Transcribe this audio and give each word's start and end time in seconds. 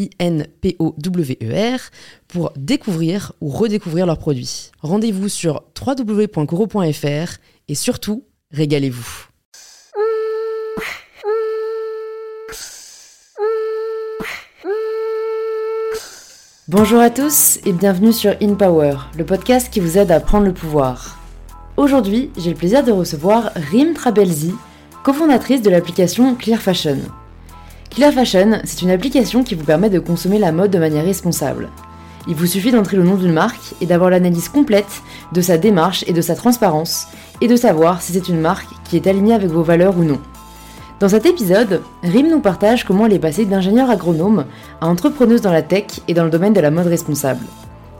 I-N-P-O-W-E-R, 0.00 1.80
pour 2.28 2.52
découvrir 2.56 3.32
ou 3.40 3.48
redécouvrir 3.48 4.06
leurs 4.06 4.18
produits. 4.18 4.70
Rendez-vous 4.80 5.28
sur 5.28 5.62
www.coro.fr 5.78 7.38
et 7.68 7.74
surtout, 7.74 8.24
régalez-vous. 8.52 9.26
Bonjour 16.68 17.00
à 17.00 17.10
tous 17.10 17.58
et 17.66 17.72
bienvenue 17.72 18.12
sur 18.12 18.36
In 18.40 18.54
Power, 18.54 18.94
le 19.18 19.24
podcast 19.24 19.72
qui 19.72 19.80
vous 19.80 19.98
aide 19.98 20.12
à 20.12 20.20
prendre 20.20 20.46
le 20.46 20.54
pouvoir. 20.54 21.18
Aujourd'hui, 21.76 22.30
j'ai 22.38 22.50
le 22.50 22.56
plaisir 22.56 22.84
de 22.84 22.92
recevoir 22.92 23.50
Rim 23.56 23.92
Trabelsi, 23.92 24.54
cofondatrice 25.02 25.62
de 25.62 25.70
l'application 25.70 26.36
Clear 26.36 26.60
Fashion. 26.60 26.98
Clear 27.90 28.12
Fashion, 28.12 28.60
c'est 28.62 28.82
une 28.82 28.90
application 28.92 29.42
qui 29.42 29.56
vous 29.56 29.64
permet 29.64 29.90
de 29.90 29.98
consommer 29.98 30.38
la 30.38 30.52
mode 30.52 30.70
de 30.70 30.78
manière 30.78 31.04
responsable. 31.04 31.70
Il 32.28 32.36
vous 32.36 32.46
suffit 32.46 32.70
d'entrer 32.70 32.96
le 32.96 33.02
nom 33.02 33.16
d'une 33.16 33.32
marque 33.32 33.74
et 33.80 33.86
d'avoir 33.86 34.10
l'analyse 34.10 34.48
complète 34.48 35.02
de 35.32 35.40
sa 35.40 35.58
démarche 35.58 36.04
et 36.06 36.12
de 36.12 36.20
sa 36.20 36.36
transparence, 36.36 37.08
et 37.40 37.48
de 37.48 37.56
savoir 37.56 38.00
si 38.00 38.12
c'est 38.12 38.28
une 38.28 38.40
marque 38.40 38.68
qui 38.84 38.94
est 38.94 39.08
alignée 39.08 39.34
avec 39.34 39.50
vos 39.50 39.64
valeurs 39.64 39.98
ou 39.98 40.04
non. 40.04 40.20
Dans 41.00 41.08
cet 41.08 41.26
épisode, 41.26 41.82
Rim 42.04 42.28
nous 42.30 42.38
partage 42.38 42.84
comment 42.84 43.06
elle 43.06 43.14
est 43.14 43.18
passée 43.18 43.44
d'ingénieure 43.44 43.90
agronome 43.90 44.44
à 44.80 44.86
entrepreneuse 44.86 45.40
dans 45.40 45.52
la 45.52 45.62
tech 45.62 46.00
et 46.06 46.14
dans 46.14 46.24
le 46.24 46.30
domaine 46.30 46.52
de 46.52 46.60
la 46.60 46.70
mode 46.70 46.86
responsable. 46.86 47.44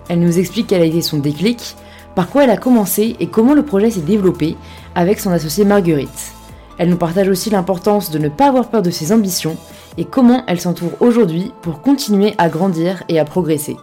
Elle 0.08 0.20
nous 0.20 0.38
explique 0.38 0.68
quel 0.68 0.82
a 0.82 0.86
été 0.86 1.02
son 1.02 1.18
déclic, 1.18 1.74
par 2.14 2.28
quoi 2.28 2.44
elle 2.44 2.50
a 2.50 2.56
commencé 2.56 3.16
et 3.18 3.26
comment 3.26 3.54
le 3.54 3.64
projet 3.64 3.90
s'est 3.90 4.00
développé 4.00 4.56
avec 4.94 5.18
son 5.18 5.32
associée 5.32 5.64
Marguerite. 5.64 6.32
Elle 6.78 6.90
nous 6.90 6.96
partage 6.96 7.28
aussi 7.28 7.50
l'importance 7.50 8.10
de 8.10 8.18
ne 8.18 8.28
pas 8.28 8.48
avoir 8.48 8.68
peur 8.68 8.82
de 8.82 8.90
ses 8.90 9.12
ambitions 9.12 9.56
et 10.00 10.06
comment 10.06 10.44
elle 10.46 10.60
s'entoure 10.60 10.92
aujourd'hui 11.00 11.52
pour 11.60 11.82
continuer 11.82 12.32
à 12.38 12.48
grandir 12.48 13.04
et 13.08 13.20
à 13.20 13.24
progresser. 13.26 13.76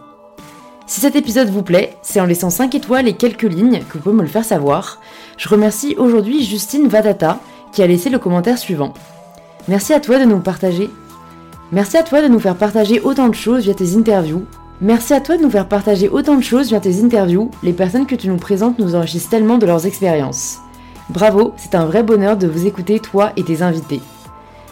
Si 0.88 1.00
cet 1.00 1.14
épisode 1.14 1.48
vous 1.48 1.62
plaît, 1.62 1.96
c'est 2.02 2.20
en 2.20 2.24
laissant 2.24 2.50
5 2.50 2.74
étoiles 2.74 3.06
et 3.06 3.12
quelques 3.12 3.42
lignes 3.42 3.82
que 3.88 3.94
vous 3.94 4.00
pouvez 4.00 4.16
me 4.16 4.22
le 4.22 4.28
faire 4.28 4.44
savoir. 4.44 5.00
Je 5.36 5.48
remercie 5.48 5.94
aujourd'hui 5.96 6.42
Justine 6.42 6.88
Vadata 6.88 7.38
qui 7.72 7.82
a 7.82 7.86
laissé 7.86 8.10
le 8.10 8.18
commentaire 8.18 8.58
suivant. 8.58 8.94
Merci 9.68 9.92
à 9.92 10.00
toi 10.00 10.18
de 10.18 10.24
nous 10.24 10.40
partager. 10.40 10.90
Merci 11.70 11.96
à 11.96 12.02
toi 12.02 12.20
de 12.20 12.28
nous 12.28 12.40
faire 12.40 12.56
partager 12.56 13.00
autant 13.00 13.28
de 13.28 13.34
choses 13.34 13.62
via 13.62 13.74
tes 13.74 13.94
interviews. 13.94 14.44
Merci 14.80 15.14
à 15.14 15.20
toi 15.20 15.36
de 15.36 15.42
nous 15.42 15.50
faire 15.50 15.68
partager 15.68 16.08
autant 16.08 16.34
de 16.34 16.42
choses 16.42 16.68
via 16.68 16.80
tes 16.80 17.04
interviews. 17.04 17.52
Les 17.62 17.72
personnes 17.72 18.06
que 18.06 18.16
tu 18.16 18.28
nous 18.28 18.38
présentes 18.38 18.80
nous 18.80 18.96
enrichissent 18.96 19.28
tellement 19.28 19.58
de 19.58 19.66
leurs 19.66 19.86
expériences. 19.86 20.58
Bravo, 21.10 21.52
c'est 21.56 21.76
un 21.76 21.86
vrai 21.86 22.02
bonheur 22.02 22.36
de 22.36 22.48
vous 22.48 22.66
écouter, 22.66 22.98
toi 22.98 23.32
et 23.36 23.44
tes 23.44 23.62
invités. 23.62 24.00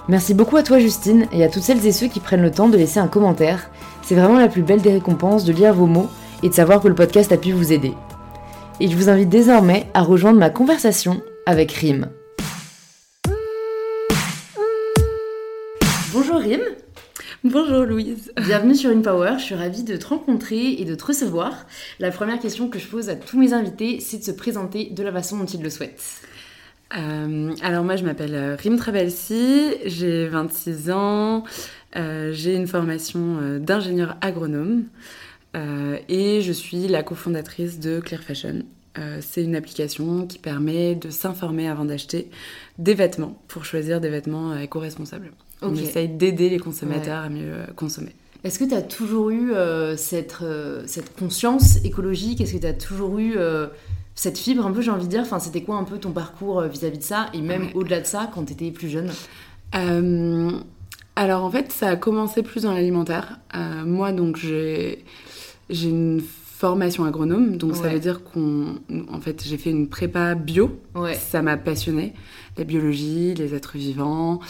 Merci 0.09 0.35
beaucoup 0.35 0.57
à 0.57 0.63
toi 0.63 0.79
Justine 0.79 1.27
et 1.33 1.43
à 1.43 1.49
toutes 1.49 1.65
celles 1.65 1.85
et 1.85 1.91
ceux 1.91 2.07
qui 2.07 2.21
prennent 2.21 2.43
le 2.43 2.53
temps 2.53 2.69
de 2.69 2.77
laisser 2.77 3.01
un 3.01 3.09
commentaire. 3.09 3.71
C'est 4.03 4.15
vraiment 4.15 4.39
la 4.39 4.47
plus 4.47 4.63
belle 4.63 4.81
des 4.81 4.93
récompenses 4.93 5.45
de 5.45 5.53
lire 5.53 5.75
vos 5.75 5.87
mots 5.87 6.09
et 6.45 6.49
de 6.49 6.55
savoir 6.55 6.81
que 6.81 6.87
le 6.87 6.95
podcast 6.95 7.33
a 7.33 7.37
pu 7.37 7.51
vous 7.51 7.73
aider. 7.73 7.93
Et 8.79 8.87
je 8.87 8.97
vous 8.97 9.09
invite 9.09 9.29
désormais 9.29 9.89
à 9.95 10.03
rejoindre 10.03 10.39
ma 10.39 10.49
conversation 10.49 11.21
avec 11.45 11.73
Rim. 11.73 12.09
Bonjour 16.13 16.37
Rim. 16.37 16.61
Bonjour 17.43 17.85
Louise. 17.85 18.33
Bienvenue 18.41 18.77
sur 18.77 18.91
InPower, 18.91 19.35
je 19.39 19.45
suis 19.45 19.55
ravie 19.57 19.83
de 19.83 19.97
te 19.97 20.07
rencontrer 20.07 20.75
et 20.81 20.85
de 20.85 20.95
te 20.95 21.05
recevoir. 21.05 21.67
La 21.99 22.13
première 22.13 22.39
question 22.39 22.69
que 22.69 22.79
je 22.79 22.87
pose 22.87 23.09
à 23.09 23.17
tous 23.17 23.39
mes 23.39 23.53
invités, 23.53 23.99
c'est 23.99 24.19
de 24.19 24.25
se 24.25 24.31
présenter 24.31 24.91
de 24.91 25.03
la 25.03 25.11
façon 25.11 25.37
dont 25.37 25.47
ils 25.47 25.63
le 25.63 25.71
souhaitent. 25.71 26.21
Euh, 26.95 27.55
alors 27.63 27.83
moi 27.83 27.97
je 27.97 28.05
m'appelle 28.05 28.35
euh, 28.35 28.57
Rim 28.57 28.77
Travelsi, 28.77 29.75
j'ai 29.87 30.29
26 30.29 30.91
ans, 30.91 31.43
euh, 31.97 32.33
j'ai 32.33 32.55
une 32.55 32.69
formation 32.69 33.59
d'ingénieur 33.59 34.17
agronome 34.21 34.85
et 36.09 36.43
je 36.43 36.53
suis 36.53 36.87
la 36.87 37.03
cofondatrice 37.03 37.81
de 37.81 37.99
Clear 37.99 38.23
Fashion. 38.23 38.63
c'est 39.23 39.43
une 39.43 39.57
application 39.57 40.27
qui 40.27 40.39
permet 40.39 40.95
de 40.95 41.09
s'informer 41.09 41.67
avant 41.67 41.87
d'acheter 41.87 42.29
des 42.77 42.93
vêtements 42.93 43.41
pour 43.49 43.65
choisir 43.65 44.03
des 44.03 44.11
vêtements 44.11 44.55
éco-responsables. 44.55 45.33
On 45.63 45.75
essaye 45.75 46.11
d'aider 46.11 46.51
les 46.51 46.59
consommateurs 46.59 47.25
à 47.25 47.31
mieux 47.31 47.55
consommer. 47.75 48.15
Est-ce 48.45 48.59
que 48.59 48.65
tu 48.65 48.75
as 48.75 48.83
toujours 48.83 49.31
eu 49.31 49.53
cette, 49.97 50.37
cette 50.85 51.17
conscience 51.17 51.83
écologique? 51.85 52.43
Est-ce 52.43 52.53
que 52.53 52.59
tu 52.59 52.67
as 52.67 52.75
toujours 52.75 53.19
eu 53.19 53.39
cette 54.17 54.39
fibre 54.39 54.67
un 54.67 54.73
peu, 54.73 54.81
j'ai 54.81 54.91
envie 54.91 55.05
de 55.05 55.11
dire, 55.11 55.21
enfin, 55.21 55.39
c'était 55.39 55.61
quoi 55.61 55.77
un 55.77 55.85
peu 55.85 55.99
ton 55.99 56.11
parcours 56.11 56.61
euh, 56.61 56.69
vis-à-vis 56.69 56.99
de 56.99 57.03
ça 57.05 57.27
et 57.35 57.43
même 57.43 57.69
au-delà 57.75 58.01
de 58.01 58.07
ça 58.07 58.31
quand 58.35 58.47
tu 58.47 58.55
étais 58.55 58.71
plus 58.71 58.89
jeune? 58.89 59.11
Euh, 59.75 60.51
Alors 61.17 61.45
en 61.45 61.51
fait, 61.51 61.71
ça 61.71 61.89
a 61.91 61.97
commencé 61.97 62.43
plus 62.43 62.63
dans 62.63 62.73
l'alimentaire. 62.73 63.39
Euh, 63.55 63.85
moi, 63.85 64.13
donc, 64.13 64.39
j'ai 64.39 65.05
une 65.71 66.23
formation 66.23 67.05
agronome, 67.05 67.59
donc 67.59 67.77
ça 67.77 67.89
veut 67.89 68.01
dire 68.01 68.25
qu'on, 68.25 68.77
en 69.13 69.21
fait, 69.21 69.45
j'ai 69.47 69.59
fait 69.59 69.69
une 69.71 69.89
prépa 69.89 70.35
bio. 70.35 70.81
Ça 71.15 71.43
m'a 71.43 71.59
passionné, 71.59 72.15
la 72.57 72.65
biologie, 72.65 73.35
les 73.35 73.55
êtres 73.55 73.77
vivants, 73.77 74.41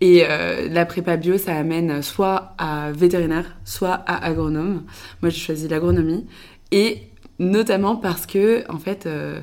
et 0.00 0.24
la 0.70 0.86
prépa 0.86 1.16
bio, 1.16 1.36
ça 1.38 1.56
amène 1.56 2.02
soit 2.02 2.54
à 2.58 2.92
vétérinaire, 2.92 3.56
soit 3.64 3.94
à 4.06 4.24
agronome. 4.24 4.84
Moi, 5.22 5.30
j'ai 5.30 5.40
choisi 5.40 5.66
l'agronomie. 5.66 6.26
Et 6.70 7.02
notamment 7.38 7.96
parce 7.96 8.26
que, 8.26 8.64
en 8.70 8.78
fait, 8.78 9.06
euh, 9.06 9.40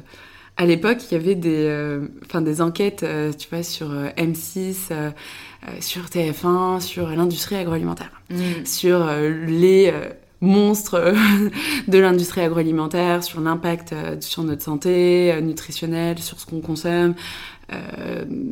à 0.58 0.66
l'époque, 0.66 1.00
il 1.10 1.14
y 1.14 1.18
avait 1.18 1.36
des, 1.36 1.66
euh, 1.68 2.08
des 2.42 2.62
enquêtes, 2.62 3.04
euh, 3.04 3.32
tu 3.34 3.50
vois, 3.50 3.64
sur 3.64 3.90
M6, 4.18 4.92
sur 5.80 6.06
TF1, 6.06 6.82
sur 6.82 7.10
l'industrie 7.10 7.56
agroalimentaire, 7.56 8.12
mm. 8.30 8.66
sur 8.66 9.08
les 9.48 9.94
monstres 10.42 11.14
de 11.88 11.98
l'industrie 11.98 12.42
agroalimentaire, 12.42 13.24
sur 13.24 13.40
l'impact 13.40 13.96
sur 14.20 14.44
notre 14.44 14.62
santé 14.62 15.34
nutritionnelle, 15.42 16.20
sur 16.20 16.40
ce 16.40 16.46
qu'on 16.46 16.60
consomme, 16.60 17.16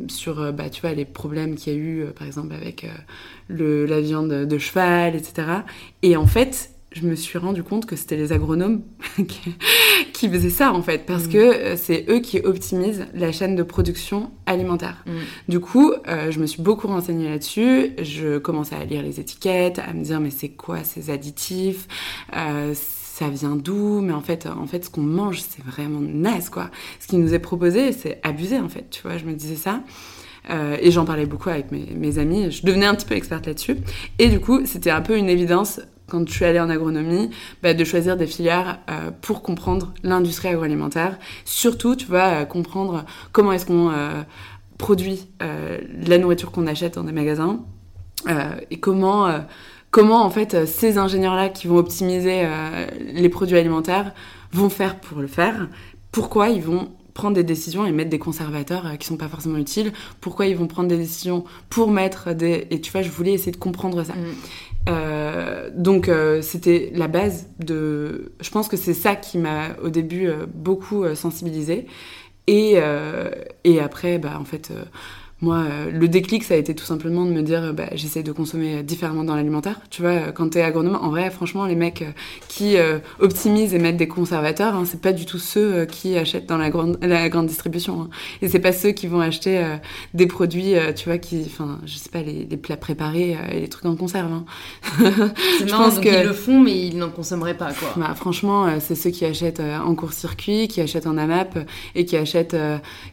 sur 0.07 0.53
bah, 0.53 0.69
tu 0.69 0.81
vois, 0.81 0.93
les 0.93 1.03
problèmes 1.05 1.55
qu'il 1.55 1.73
y 1.73 1.75
a 1.75 1.79
eu, 1.79 2.05
par 2.17 2.25
exemple, 2.25 2.53
avec 2.53 2.87
le, 3.49 3.85
la 3.85 3.99
viande 3.99 4.29
de 4.29 4.57
cheval, 4.57 5.15
etc. 5.15 5.47
Et 6.01 6.15
en 6.15 6.27
fait, 6.27 6.71
je 6.91 7.07
me 7.07 7.15
suis 7.15 7.37
rendu 7.37 7.63
compte 7.63 7.85
que 7.85 7.95
c'était 7.95 8.17
les 8.17 8.33
agronomes 8.33 8.81
qui, 10.13 10.29
faisaient 10.29 10.49
ça 10.49 10.73
en 10.73 10.81
fait, 10.81 11.05
parce 11.05 11.25
mm. 11.25 11.29
que 11.29 11.37
euh, 11.37 11.75
c'est 11.77 12.05
eux 12.09 12.19
qui 12.19 12.39
optimisent 12.39 13.05
la 13.13 13.31
chaîne 13.31 13.55
de 13.55 13.63
production 13.63 14.31
alimentaire. 14.45 15.03
Mm. 15.05 15.11
Du 15.47 15.59
coup, 15.59 15.93
euh, 16.07 16.31
je 16.31 16.39
me 16.39 16.45
suis 16.45 16.61
beaucoup 16.61 16.87
renseignée 16.87 17.29
là-dessus. 17.29 17.93
Je 18.01 18.37
commençais 18.37 18.75
à 18.75 18.83
lire 18.83 19.01
les 19.01 19.19
étiquettes, 19.19 19.79
à 19.79 19.93
me 19.93 20.03
dire 20.03 20.19
mais 20.19 20.31
c'est 20.31 20.49
quoi 20.49 20.83
ces 20.83 21.09
additifs? 21.09 21.87
Euh, 22.35 22.73
ça 22.75 23.29
vient 23.29 23.55
d'où? 23.55 24.01
Mais 24.01 24.13
en 24.13 24.21
fait, 24.21 24.45
en 24.47 24.67
fait, 24.67 24.85
ce 24.85 24.89
qu'on 24.89 25.01
mange, 25.01 25.41
c'est 25.41 25.63
vraiment 25.63 26.01
naze, 26.01 26.49
quoi. 26.49 26.71
Ce 26.99 27.07
qui 27.07 27.17
nous 27.17 27.33
est 27.33 27.39
proposé, 27.39 27.93
c'est 27.93 28.19
abusé, 28.23 28.59
en 28.59 28.69
fait. 28.69 28.89
Tu 28.89 29.01
vois, 29.03 29.17
je 29.17 29.25
me 29.25 29.33
disais 29.33 29.55
ça. 29.55 29.81
et 30.49 30.91
j'en 30.91 31.05
parlais 31.05 31.25
beaucoup 31.25 31.49
avec 31.49 31.71
mes, 31.71 31.87
mes, 31.95 32.17
amis. 32.17 32.51
Je 32.51 32.65
devenais 32.65 32.85
un 32.85 32.95
petit 32.95 33.05
peu 33.05 33.15
experte 33.15 33.45
là-dessus. 33.47 33.77
Et 34.17 34.27
du 34.29 34.39
coup, 34.39 34.65
c'était 34.65 34.89
un 34.89 35.01
peu 35.01 35.17
une 35.17 35.29
évidence 35.29 35.81
quand 36.11 36.27
je 36.27 36.33
suis 36.33 36.43
allée 36.43 36.59
en 36.59 36.69
agronomie, 36.69 37.29
bah, 37.63 37.73
de 37.73 37.83
choisir 37.85 38.17
des 38.17 38.27
filières 38.27 38.79
euh, 38.89 39.11
pour 39.21 39.41
comprendre 39.41 39.93
l'industrie 40.03 40.49
agroalimentaire. 40.49 41.17
Surtout, 41.45 41.95
tu 41.95 42.05
vois, 42.05 42.41
euh, 42.41 42.45
comprendre 42.45 43.05
comment 43.31 43.53
est-ce 43.53 43.65
qu'on 43.65 43.89
euh, 43.89 44.21
produit 44.77 45.27
la 45.39 46.17
nourriture 46.17 46.51
qu'on 46.51 46.65
achète 46.65 46.95
dans 46.95 47.03
des 47.03 47.11
magasins 47.11 47.59
et 48.71 48.79
comment, 48.79 49.31
comment 49.91 50.23
en 50.23 50.31
fait 50.31 50.65
ces 50.65 50.97
ingénieurs-là 50.97 51.49
qui 51.49 51.67
vont 51.67 51.77
optimiser 51.77 52.47
les 53.13 53.29
produits 53.29 53.57
alimentaires 53.57 54.11
vont 54.51 54.69
faire 54.69 54.99
pour 54.99 55.19
le 55.19 55.27
faire 55.27 55.67
pourquoi 56.11 56.49
ils 56.49 56.63
vont 56.63 56.89
prendre 57.13 57.35
des 57.35 57.43
décisions 57.43 57.85
et 57.85 57.91
mettre 57.91 58.09
des 58.09 58.17
conservateurs 58.17 58.97
qui 58.97 59.05
sont 59.05 59.17
pas 59.17 59.27
forcément 59.27 59.59
utiles? 59.59 59.93
Pourquoi 60.19 60.47
ils 60.47 60.55
vont 60.55 60.65
prendre 60.65 60.89
des 60.89 60.97
décisions 60.97 61.43
pour 61.69 61.91
mettre 61.91 62.33
des... 62.33 62.67
Et 62.71 62.81
tu 62.81 62.91
vois, 62.91 63.03
je 63.03 63.09
voulais 63.09 63.33
essayer 63.33 63.51
de 63.51 63.57
comprendre 63.57 64.03
ça. 64.03 64.13
Mm. 64.13 64.33
Euh, 64.89 65.69
donc 65.75 66.09
euh, 66.09 66.41
c'était 66.41 66.91
la 66.95 67.07
base 67.07 67.47
de... 67.59 68.33
Je 68.39 68.49
pense 68.49 68.67
que 68.67 68.77
c'est 68.77 68.93
ça 68.93 69.15
qui 69.15 69.37
m'a 69.37 69.69
au 69.83 69.89
début 69.89 70.29
beaucoup 70.53 71.05
sensibilisée. 71.15 71.87
Et, 72.47 72.77
et 73.63 73.79
après, 73.79 74.17
bah, 74.17 74.37
en 74.39 74.45
fait 74.45 74.71
moi, 75.41 75.57
euh, 75.57 75.89
le 75.91 76.07
déclic, 76.07 76.43
ça 76.43 76.53
a 76.53 76.57
été 76.57 76.75
tout 76.75 76.85
simplement 76.85 77.25
de 77.25 77.31
me 77.31 77.41
dire, 77.41 77.73
bah, 77.73 77.89
j'essaie 77.93 78.21
de 78.21 78.31
consommer 78.31 78.83
différemment 78.83 79.23
dans 79.23 79.35
l'alimentaire. 79.35 79.81
Tu 79.89 80.03
vois, 80.03 80.31
quand 80.31 80.49
t'es 80.49 80.61
agronome, 80.61 80.99
en 81.01 81.09
vrai, 81.09 81.31
franchement, 81.31 81.65
les 81.65 81.73
mecs 81.73 82.03
euh, 82.03 82.11
qui 82.47 82.77
euh, 82.77 82.99
optimisent 83.19 83.73
et 83.73 83.79
mettent 83.79 83.97
des 83.97 84.07
conservateurs, 84.07 84.75
hein, 84.75 84.83
c'est 84.85 85.01
pas 85.01 85.13
du 85.13 85.25
tout 85.25 85.39
ceux 85.39 85.85
qui 85.85 86.15
achètent 86.15 86.45
dans 86.45 86.59
la 86.59 86.69
grande, 86.69 86.99
la 87.01 87.27
grande 87.27 87.47
distribution. 87.47 88.03
Hein. 88.03 88.09
Et 88.43 88.49
c'est 88.49 88.59
pas 88.59 88.71
ceux 88.71 88.91
qui 88.91 89.07
vont 89.07 89.19
acheter 89.19 89.65
des 90.13 90.27
produits, 90.27 90.75
tu 90.95 91.09
vois, 91.09 91.17
qui, 91.17 91.43
enfin, 91.47 91.79
je 91.85 91.95
sais 91.95 92.09
pas, 92.09 92.21
les, 92.21 92.45
les 92.49 92.57
plats 92.57 92.77
préparés 92.77 93.35
et 93.51 93.59
les 93.61 93.67
trucs 93.67 93.85
en 93.85 93.95
conserve. 93.95 94.31
Hein. 94.31 94.45
C'est 95.57 95.71
marrant, 95.71 95.89
donc 95.89 96.03
que... 96.03 96.09
ils 96.09 96.27
le 96.27 96.33
font, 96.33 96.59
mais 96.59 96.87
ils 96.87 96.97
n'en 96.97 97.09
consommeraient 97.09 97.57
pas, 97.57 97.73
quoi. 97.73 97.89
Bah, 97.97 98.13
franchement, 98.15 98.67
c'est 98.79 98.95
ceux 98.95 99.09
qui 99.09 99.25
achètent 99.25 99.59
en 99.61 99.93
court-circuit, 99.95 100.67
qui 100.67 100.81
achètent 100.81 101.07
en 101.07 101.17
AMAP 101.17 101.57
et 101.95 102.05
qui 102.05 102.15
achètent, 102.15 102.55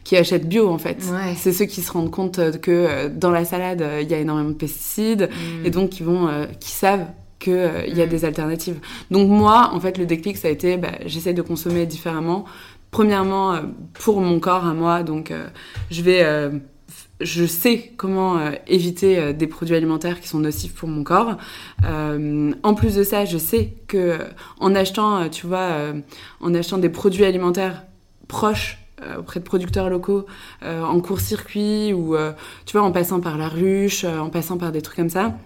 qui 0.03 0.15
achètent 0.15 0.47
bio, 0.47 0.69
en 0.69 0.77
fait. 0.77 0.97
Ouais. 1.11 1.33
C'est 1.35 1.53
ceux 1.53 1.65
qui 1.65 1.81
se 1.81 1.91
rendent 1.91 2.11
compte 2.11 2.18
compte 2.19 2.59
que 2.59 2.71
euh, 2.71 3.09
dans 3.09 3.31
la 3.31 3.45
salade, 3.45 3.81
euh, 3.81 4.01
il 4.01 4.09
y 4.09 4.13
a 4.13 4.19
énormément 4.19 4.49
de 4.49 4.55
pesticides 4.55 5.29
mm. 5.29 5.65
et 5.65 5.69
donc 5.69 5.91
qui 5.91 6.03
vont, 6.03 6.27
euh, 6.27 6.45
qui 6.59 6.71
savent 6.71 7.05
qu'il 7.39 7.53
il 7.87 7.97
y 7.97 8.01
a 8.01 8.05
mm. 8.05 8.09
des 8.09 8.25
alternatives. 8.25 8.79
Donc 9.09 9.29
moi, 9.29 9.71
en 9.73 9.79
fait, 9.79 9.97
le 9.97 10.05
déclic, 10.05 10.37
ça 10.37 10.49
a 10.49 10.51
été, 10.51 10.77
bah, 10.77 10.91
j'essaie 11.05 11.33
de 11.33 11.41
consommer 11.41 11.85
différemment. 11.85 12.45
Premièrement, 12.91 13.59
pour 13.93 14.19
mon 14.19 14.39
corps 14.39 14.65
à 14.65 14.73
moi, 14.73 15.03
donc 15.03 15.31
je 15.91 16.01
vais 16.01 16.25
je 17.21 17.45
sais 17.45 17.93
comment 17.97 18.39
éviter 18.65 19.31
des 19.31 19.45
produits 19.45 19.75
alimentaires 19.75 20.19
qui 20.19 20.27
sont 20.27 20.39
nocifs 20.39 20.73
pour 20.73 20.89
mon 20.89 21.03
corps. 21.03 21.37
en 21.83 22.73
plus 22.73 22.95
de 22.95 23.03
ça, 23.03 23.25
je 23.25 23.37
sais 23.37 23.75
que 23.87 24.17
en 24.59 24.73
achetant, 24.73 25.29
tu 25.29 25.45
vois, 25.45 25.69
en 26.41 26.55
achetant 26.55 26.79
des 26.79 26.89
produits 26.89 27.25
alimentaires 27.25 27.83
proches 28.27 28.78
euh, 28.78 28.78
auprès 29.17 29.39
de 29.39 29.45
producteurs 29.45 29.89
locaux 29.89 30.25
euh, 30.63 30.83
en 30.83 30.99
court-circuit 30.99 31.93
ou 31.93 32.15
euh, 32.15 32.31
tu 32.65 32.77
vois 32.77 32.85
en 32.85 32.91
passant 32.91 33.19
par 33.19 33.37
la 33.37 33.47
ruche, 33.47 34.03
en 34.03 34.29
passant 34.29 34.57
par 34.57 34.71
des 34.71 34.81
trucs 34.81 34.97
comme 34.97 35.09
ça. 35.09 35.37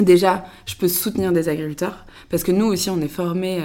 Déjà, 0.00 0.44
je 0.66 0.76
peux 0.76 0.88
soutenir 0.88 1.32
des 1.32 1.48
agriculteurs 1.48 2.06
parce 2.30 2.42
que 2.42 2.52
nous 2.52 2.66
aussi 2.66 2.88
on 2.88 3.00
est 3.00 3.08
formés 3.08 3.62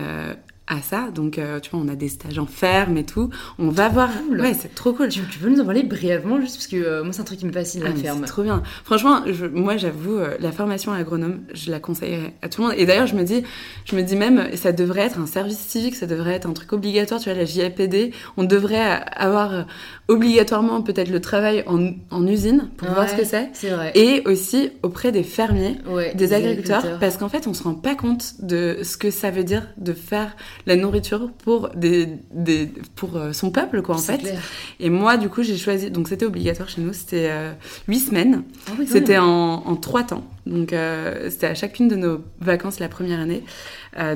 à 0.68 0.82
ça. 0.82 1.10
Donc, 1.14 1.38
euh, 1.38 1.60
tu 1.60 1.72
vois, 1.72 1.80
on 1.80 1.88
a 1.88 1.96
des 1.96 2.10
stages 2.10 2.38
en 2.38 2.46
ferme 2.46 2.98
et 2.98 3.06
tout. 3.06 3.30
On 3.58 3.70
va 3.70 3.90
voir. 3.90 4.10
Ouais, 4.30 4.54
c'est 4.54 4.74
trop 4.76 4.94
cool. 4.94 5.10
Tu, 5.10 5.22
peux 5.22 5.50
nous 5.50 5.62
en 5.62 5.66
parler 5.66 5.84
brièvement, 5.84 6.40
juste 6.42 6.56
parce 6.56 6.68
que 6.68 6.76
euh, 6.76 7.04
moi, 7.04 7.14
c'est 7.14 7.22
un 7.22 7.26
truc 7.26 7.40
qui 7.40 7.46
me 7.46 7.52
fascine, 7.52 7.84
la 7.84 7.92
ah, 7.92 8.00
ferme. 8.00 8.20
C'est 8.22 8.32
trop 8.32 8.44
bien. 8.44 8.62
Franchement, 8.84 9.22
je, 9.26 9.46
moi, 9.46 9.78
j'avoue, 9.78 10.18
euh, 10.18 10.36
la 10.40 10.52
formation 10.52 10.92
agronome, 10.92 11.42
je 11.54 11.72
la 11.72 11.80
conseillerais 11.80 12.34
à 12.42 12.50
tout 12.50 12.62
le 12.62 12.68
monde. 12.68 12.76
Et 12.78 12.86
d'ailleurs, 12.86 13.08
je 13.08 13.16
me 13.16 13.24
dis, 13.24 13.44
je 13.86 13.96
me 13.96 14.02
dis 14.02 14.16
même, 14.16 14.56
ça 14.56 14.72
devrait 14.72 15.02
être 15.02 15.20
un 15.20 15.26
service 15.26 15.60
civique, 15.60 15.96
ça 15.96 16.06
devrait 16.06 16.34
être 16.34 16.48
un 16.48 16.54
truc 16.54 16.74
obligatoire. 16.74 17.22
Tu 17.22 17.30
vois, 17.30 17.38
la 17.38 17.46
JAPD, 17.46 18.12
on 18.36 18.44
devrait 18.44 19.04
avoir 19.16 19.66
obligatoirement 20.10 20.82
peut-être 20.82 21.10
le 21.10 21.22
travail 21.22 21.64
en, 21.68 21.92
en 22.12 22.28
usine 22.28 22.70
pour 22.78 22.90
voir 22.90 23.10
ce 23.10 23.16
que 23.16 23.24
c'est. 23.26 23.50
C'est 23.54 23.70
vrai. 23.70 23.92
Et 23.96 24.22
aussi 24.26 24.72
auprès 24.84 25.12
des 25.12 25.24
fermiers, 25.24 25.78
des, 26.16 26.34
agriculteurs, 26.34 26.78
agriculteurs, 26.78 27.00
parce 27.00 27.18
qu'en 27.18 27.30
fait, 27.30 27.48
on 27.48 27.54
se 27.54 27.64
rend 27.64 27.74
pas 27.74 27.96
compte 27.96 28.36
de 28.42 28.80
ce 28.84 28.98
que 28.98 29.12
ça 29.12 29.32
veut 29.32 29.44
dire 29.44 29.68
de 29.78 29.94
faire 29.94 30.36
la 30.66 30.76
nourriture 30.76 31.32
pour, 31.44 31.70
des, 31.70 32.08
des 32.32 32.70
pour 32.96 33.16
euh, 33.16 33.34
son 33.34 33.52
peuple, 33.52 33.82
quoi, 33.82 33.96
en 33.96 34.00
fait. 34.00 34.36
Et 34.80 34.90
moi, 34.90 35.18
du 35.18 35.30
coup, 35.30 35.44
j'ai 35.44 35.58
choisi. 35.58 35.92
Donc, 35.92 36.08
c'était 36.08 36.26
obligatoire 36.26 36.70
chez 36.70 36.82
nous, 36.82 36.94
c'était 36.94 37.30
euh, 37.30 37.54
huit 37.88 38.00
semaines. 38.00 38.44
Ah 38.68 38.72
c'était 38.86 39.18
en, 39.18 39.64
en, 39.66 39.76
trois 39.76 40.04
temps. 40.04 40.24
Donc, 40.46 40.74
euh, 40.74 41.30
c'était 41.30 41.48
à 41.48 41.56
chacune 41.56 41.88
de 41.88 41.96
nos 41.96 42.24
vacances 42.40 42.80
la 42.80 42.90
première 42.90 43.20
année. 43.20 43.44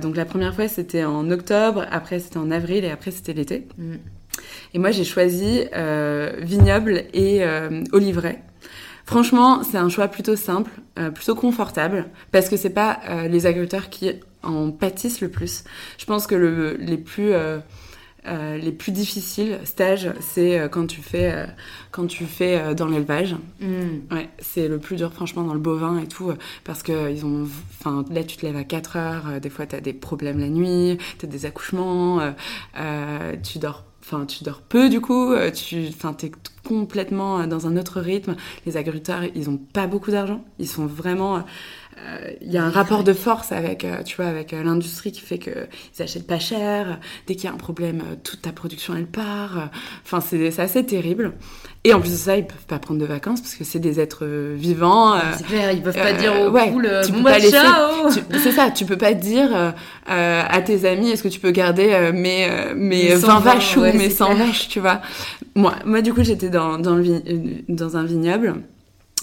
donc, 0.02 0.16
la 0.16 0.26
première 0.26 0.54
fois, 0.54 0.68
c'était 0.68 1.04
en 1.04 1.30
octobre, 1.32 1.86
après, 1.92 2.20
c'était 2.20 2.38
en 2.38 2.52
avril 2.52 2.84
et 2.84 2.90
après, 2.90 3.12
c'était 3.12 3.34
l'été. 3.34 3.68
Mm. 3.78 3.96
Et 4.74 4.80
moi, 4.80 4.92
j'ai 4.92 5.04
choisi 5.04 5.64
vignoble 6.40 7.04
et 7.14 7.44
oliveraie. 7.92 8.42
Franchement, 9.06 9.64
c'est 9.64 9.78
un 9.78 9.90
choix 9.90 10.08
plutôt 10.08 10.36
simple, 10.36 10.72
plutôt 11.14 11.36
confortable, 11.36 12.06
parce 12.32 12.48
que 12.48 12.56
c'est 12.56 12.70
pas 12.70 13.00
les 13.30 13.46
agriculteurs 13.46 13.90
qui 13.90 14.14
en 14.44 14.72
pâtissent 14.72 15.22
le 15.22 15.30
plus. 15.30 15.64
Je 15.98 16.06
pense 16.06 16.28
que 16.28 16.36
le, 16.36 16.76
les 16.78 16.98
plus 16.98 17.34
euh, 17.34 17.60
euh, 18.28 18.58
les 18.58 18.72
plus 18.72 18.92
difficiles 18.92 19.60
stages, 19.64 20.12
c'est 20.20 20.60
euh, 20.60 20.68
quand 20.68 20.86
tu 20.86 21.02
fais 21.02 21.48
quand 21.92 22.08
tu 22.08 22.26
fais 22.26 22.76
dans 22.76 22.88
l'élevage. 22.88 23.36
Mm. 23.60 24.14
Ouais, 24.14 24.30
c'est 24.40 24.68
le 24.68 24.80
plus 24.80 24.96
dur 24.96 25.14
franchement 25.14 25.44
dans 25.44 25.54
le 25.54 25.60
bovin 25.60 26.00
et 26.00 26.08
tout 26.08 26.32
parce 26.64 26.84
que 26.84 27.12
ils 27.12 27.26
ont 27.26 27.48
enfin 27.80 28.06
là 28.12 28.24
tu 28.24 28.38
te 28.38 28.46
lèves 28.46 28.58
à 28.58 28.64
4 28.64 28.98
heures, 28.98 29.42
des 29.42 29.50
fois 29.50 29.66
tu 29.66 29.76
as 29.76 29.82
des 29.82 29.94
problèmes 29.94 30.40
la 30.40 30.50
nuit, 30.50 30.98
tu 31.20 31.26
as 31.26 31.30
des 31.30 31.46
accouchements, 31.46 32.20
tu 33.44 33.60
dors 33.60 33.86
enfin 34.04 34.26
tu 34.26 34.44
dors 34.44 34.62
peu 34.62 34.90
du 34.90 35.00
coup, 35.00 35.34
tu 35.54 35.88
enfin 35.90 36.16
es 36.24 36.32
complètement 36.68 37.48
dans 37.48 37.68
un 37.68 37.76
autre 37.78 38.02
rythme. 38.02 38.36
Les 38.66 38.78
agriculteurs, 38.78 39.24
ils 39.36 39.50
ont 39.50 39.58
pas 39.58 39.88
beaucoup 39.88 40.12
d'argent, 40.12 40.44
ils 40.60 40.68
sont 40.68 40.86
vraiment 40.86 41.44
il 42.42 42.48
euh, 42.48 42.54
y 42.54 42.58
a 42.58 42.64
un 42.64 42.70
rapport 42.70 43.04
de 43.04 43.14
force 43.14 43.52
avec, 43.52 43.86
euh, 43.86 44.02
tu 44.04 44.16
vois, 44.16 44.26
avec 44.26 44.54
euh, 44.54 44.64
l'industrie 44.64 45.12
qui 45.12 45.22
fait 45.22 45.38
qu'ils 45.38 45.68
achètent 46.00 46.28
pas 46.28 46.40
cher. 46.40 47.00
Dès 47.28 47.36
qu'il 47.36 47.46
y 47.46 47.48
a 47.48 47.52
un 47.52 47.58
problème, 47.58 48.02
toute 48.24 48.42
ta 48.42 48.52
production 48.52 48.96
elle 48.96 49.06
part. 49.06 49.70
Enfin, 50.04 50.20
c'est 50.22 50.60
assez 50.60 50.86
terrible. 50.86 51.34
Et 51.84 51.94
en 51.94 52.00
plus 52.00 52.12
de 52.12 52.16
ça, 52.16 52.38
ils 52.38 52.46
peuvent 52.46 52.66
pas 52.68 52.80
prendre 52.80 53.00
de 53.00 53.06
vacances 53.06 53.42
parce 53.42 53.56
que 53.56 53.64
c'est 53.64 53.80
des 53.80 54.00
êtres 54.00 54.26
vivants. 54.26 55.16
c'est 55.38 55.46
clair, 55.46 55.72
ils 55.72 55.82
peuvent 55.82 55.96
pas 55.96 56.14
dire 56.14 56.34
au 56.40 56.50
ouais, 56.50 56.72
tu 57.04 57.12
peux 57.12 57.24
pas 57.24 57.40
laisser, 57.40 57.58
C'est 58.34 58.52
ça, 58.52 58.70
tu 58.70 58.86
peux 58.86 58.98
pas 58.98 59.14
dire 59.14 59.74
à 60.06 60.62
tes 60.62 60.86
amis, 60.86 61.10
est-ce 61.10 61.24
que 61.24 61.28
tu 61.28 61.40
peux 61.40 61.52
garder 61.52 62.12
mes 62.14 62.50
mes 62.76 63.16
20 63.16 63.40
vaches 63.40 63.78
ou 63.78 63.82
mes 63.82 64.10
100 64.10 64.36
vaches, 64.36 64.68
tu 64.70 64.80
vois. 64.80 65.02
Moi, 65.56 65.76
moi 65.86 66.02
du 66.02 66.14
coup, 66.14 66.24
j'étais 66.24 66.50
dans 66.50 66.78
dans, 66.78 66.96
le 66.96 67.22
dans 67.68 67.98
un 67.98 68.04
vignoble 68.04 68.62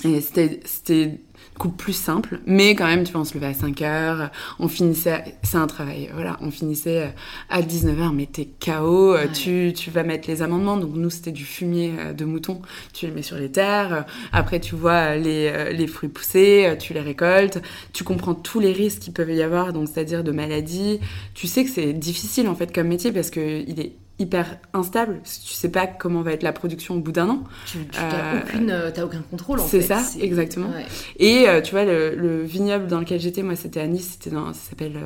et 0.04 0.20
c'était 0.20 1.20
c'était 1.58 1.70
coup 1.70 1.76
plus 1.76 1.92
simple, 1.92 2.40
mais 2.46 2.74
quand 2.74 2.86
même, 2.86 3.04
tu 3.04 3.12
vois, 3.12 3.22
on 3.22 3.24
se 3.24 3.34
levait 3.34 3.48
à 3.48 3.54
5 3.54 3.82
heures, 3.82 4.30
on 4.58 4.68
finissait, 4.68 5.36
c'est 5.42 5.56
un 5.56 5.66
travail, 5.66 6.08
voilà, 6.14 6.36
on 6.40 6.50
finissait 6.50 7.02
euh, 7.02 7.08
à 7.48 7.62
19h, 7.62 8.14
mais 8.14 8.26
t'es 8.26 8.46
KO, 8.46 9.14
euh, 9.14 9.26
tu, 9.32 9.72
tu 9.74 9.90
vas 9.90 10.02
mettre 10.04 10.28
les 10.28 10.42
amendements, 10.42 10.76
donc 10.76 10.92
nous, 10.94 11.10
c'était 11.10 11.32
du 11.32 11.44
fumier 11.44 11.94
euh, 11.98 12.12
de 12.12 12.24
mouton, 12.24 12.62
tu 12.92 13.06
les 13.06 13.12
mets 13.12 13.22
sur 13.22 13.36
les 13.36 13.50
terres, 13.50 14.06
après, 14.32 14.60
tu 14.60 14.74
vois 14.74 15.16
les, 15.16 15.72
les 15.72 15.86
fruits 15.86 16.08
pousser, 16.08 16.76
tu 16.78 16.94
les 16.94 17.00
récoltes, 17.00 17.60
tu 17.92 18.04
comprends 18.04 18.34
tous 18.34 18.60
les 18.60 18.72
risques 18.72 19.00
qu'il 19.00 19.12
peut 19.12 19.28
y 19.32 19.42
avoir, 19.42 19.72
donc 19.72 19.88
c'est-à-dire 19.88 20.24
de 20.24 20.32
maladies, 20.32 21.00
tu 21.34 21.46
sais 21.46 21.64
que 21.64 21.70
c'est 21.70 21.92
difficile, 21.92 22.48
en 22.48 22.54
fait, 22.54 22.72
comme 22.72 22.88
métier, 22.88 23.12
parce 23.12 23.30
que 23.30 23.64
il 23.66 23.80
est 23.80 23.92
hyper 24.18 24.58
instable. 24.72 25.20
Tu 25.22 25.54
sais 25.54 25.70
pas 25.70 25.86
comment 25.86 26.22
va 26.22 26.32
être 26.32 26.42
la 26.42 26.52
production 26.52 26.96
au 26.96 27.00
bout 27.00 27.12
d'un 27.12 27.28
an. 27.28 27.44
Tu, 27.66 27.78
tu 27.86 28.00
euh, 28.00 29.04
aucun 29.04 29.22
contrôle 29.22 29.60
en 29.60 29.64
fait. 29.64 29.80
C'est 29.80 29.86
ça, 29.86 30.02
exactement. 30.20 30.70
Et 31.18 31.48
euh, 31.48 31.60
tu 31.60 31.72
vois, 31.72 31.84
le, 31.84 32.42
vignoble 32.42 32.86
dans 32.86 33.00
lequel 33.00 33.20
j'étais, 33.20 33.42
moi 33.42 33.56
c'était 33.56 33.80
à 33.80 33.86
Nice, 33.86 34.16
c'était 34.18 34.34
dans, 34.34 34.52
ça 34.52 34.70
s'appelle 34.70 34.98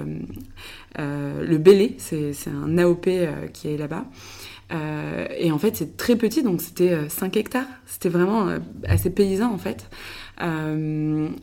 euh, 0.98 1.44
le 1.44 1.58
Bélé, 1.58 1.96
c'est 1.98 2.32
un 2.48 2.78
AOP 2.78 3.08
qui 3.52 3.68
est 3.68 3.76
là-bas. 3.76 4.04
et 5.38 5.52
en 5.52 5.58
fait, 5.58 5.76
c'est 5.76 5.96
très 5.96 6.16
petit, 6.16 6.42
donc 6.42 6.62
c'était 6.62 7.08
5 7.08 7.36
hectares. 7.36 7.66
C'était 7.86 8.08
vraiment 8.08 8.48
assez 8.88 9.10
paysan 9.10 9.52
en 9.52 9.58
fait. 9.58 9.90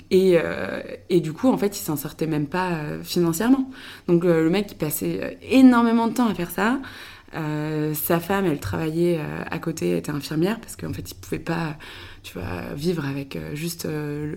et, 0.10 0.38
et, 1.10 1.20
du 1.22 1.34
coup, 1.34 1.50
en 1.50 1.58
fait, 1.58 1.80
il 1.80 1.84
s'en 1.84 1.96
sortait 1.96 2.28
même 2.28 2.48
pas 2.48 2.80
financièrement. 3.04 3.70
Donc 4.08 4.24
le 4.24 4.50
mec, 4.50 4.72
il 4.72 4.78
passait 4.78 5.38
énormément 5.44 6.08
de 6.08 6.14
temps 6.14 6.28
à 6.28 6.34
faire 6.34 6.50
ça. 6.50 6.80
Euh, 7.36 7.94
sa 7.94 8.20
femme, 8.20 8.46
elle 8.46 8.60
travaillait 8.60 9.20
euh, 9.20 9.44
à 9.50 9.60
côté, 9.60 9.92
elle 9.92 9.98
était 9.98 10.12
infirmière 10.12 10.60
parce 10.60 10.76
qu'en 10.76 10.94
fait, 10.94 11.12
il 11.12 11.16
pouvait 11.16 11.40
pas, 11.40 11.76
vivre 12.76 13.06
avec 13.06 13.36
euh, 13.36 13.56
juste 13.56 13.88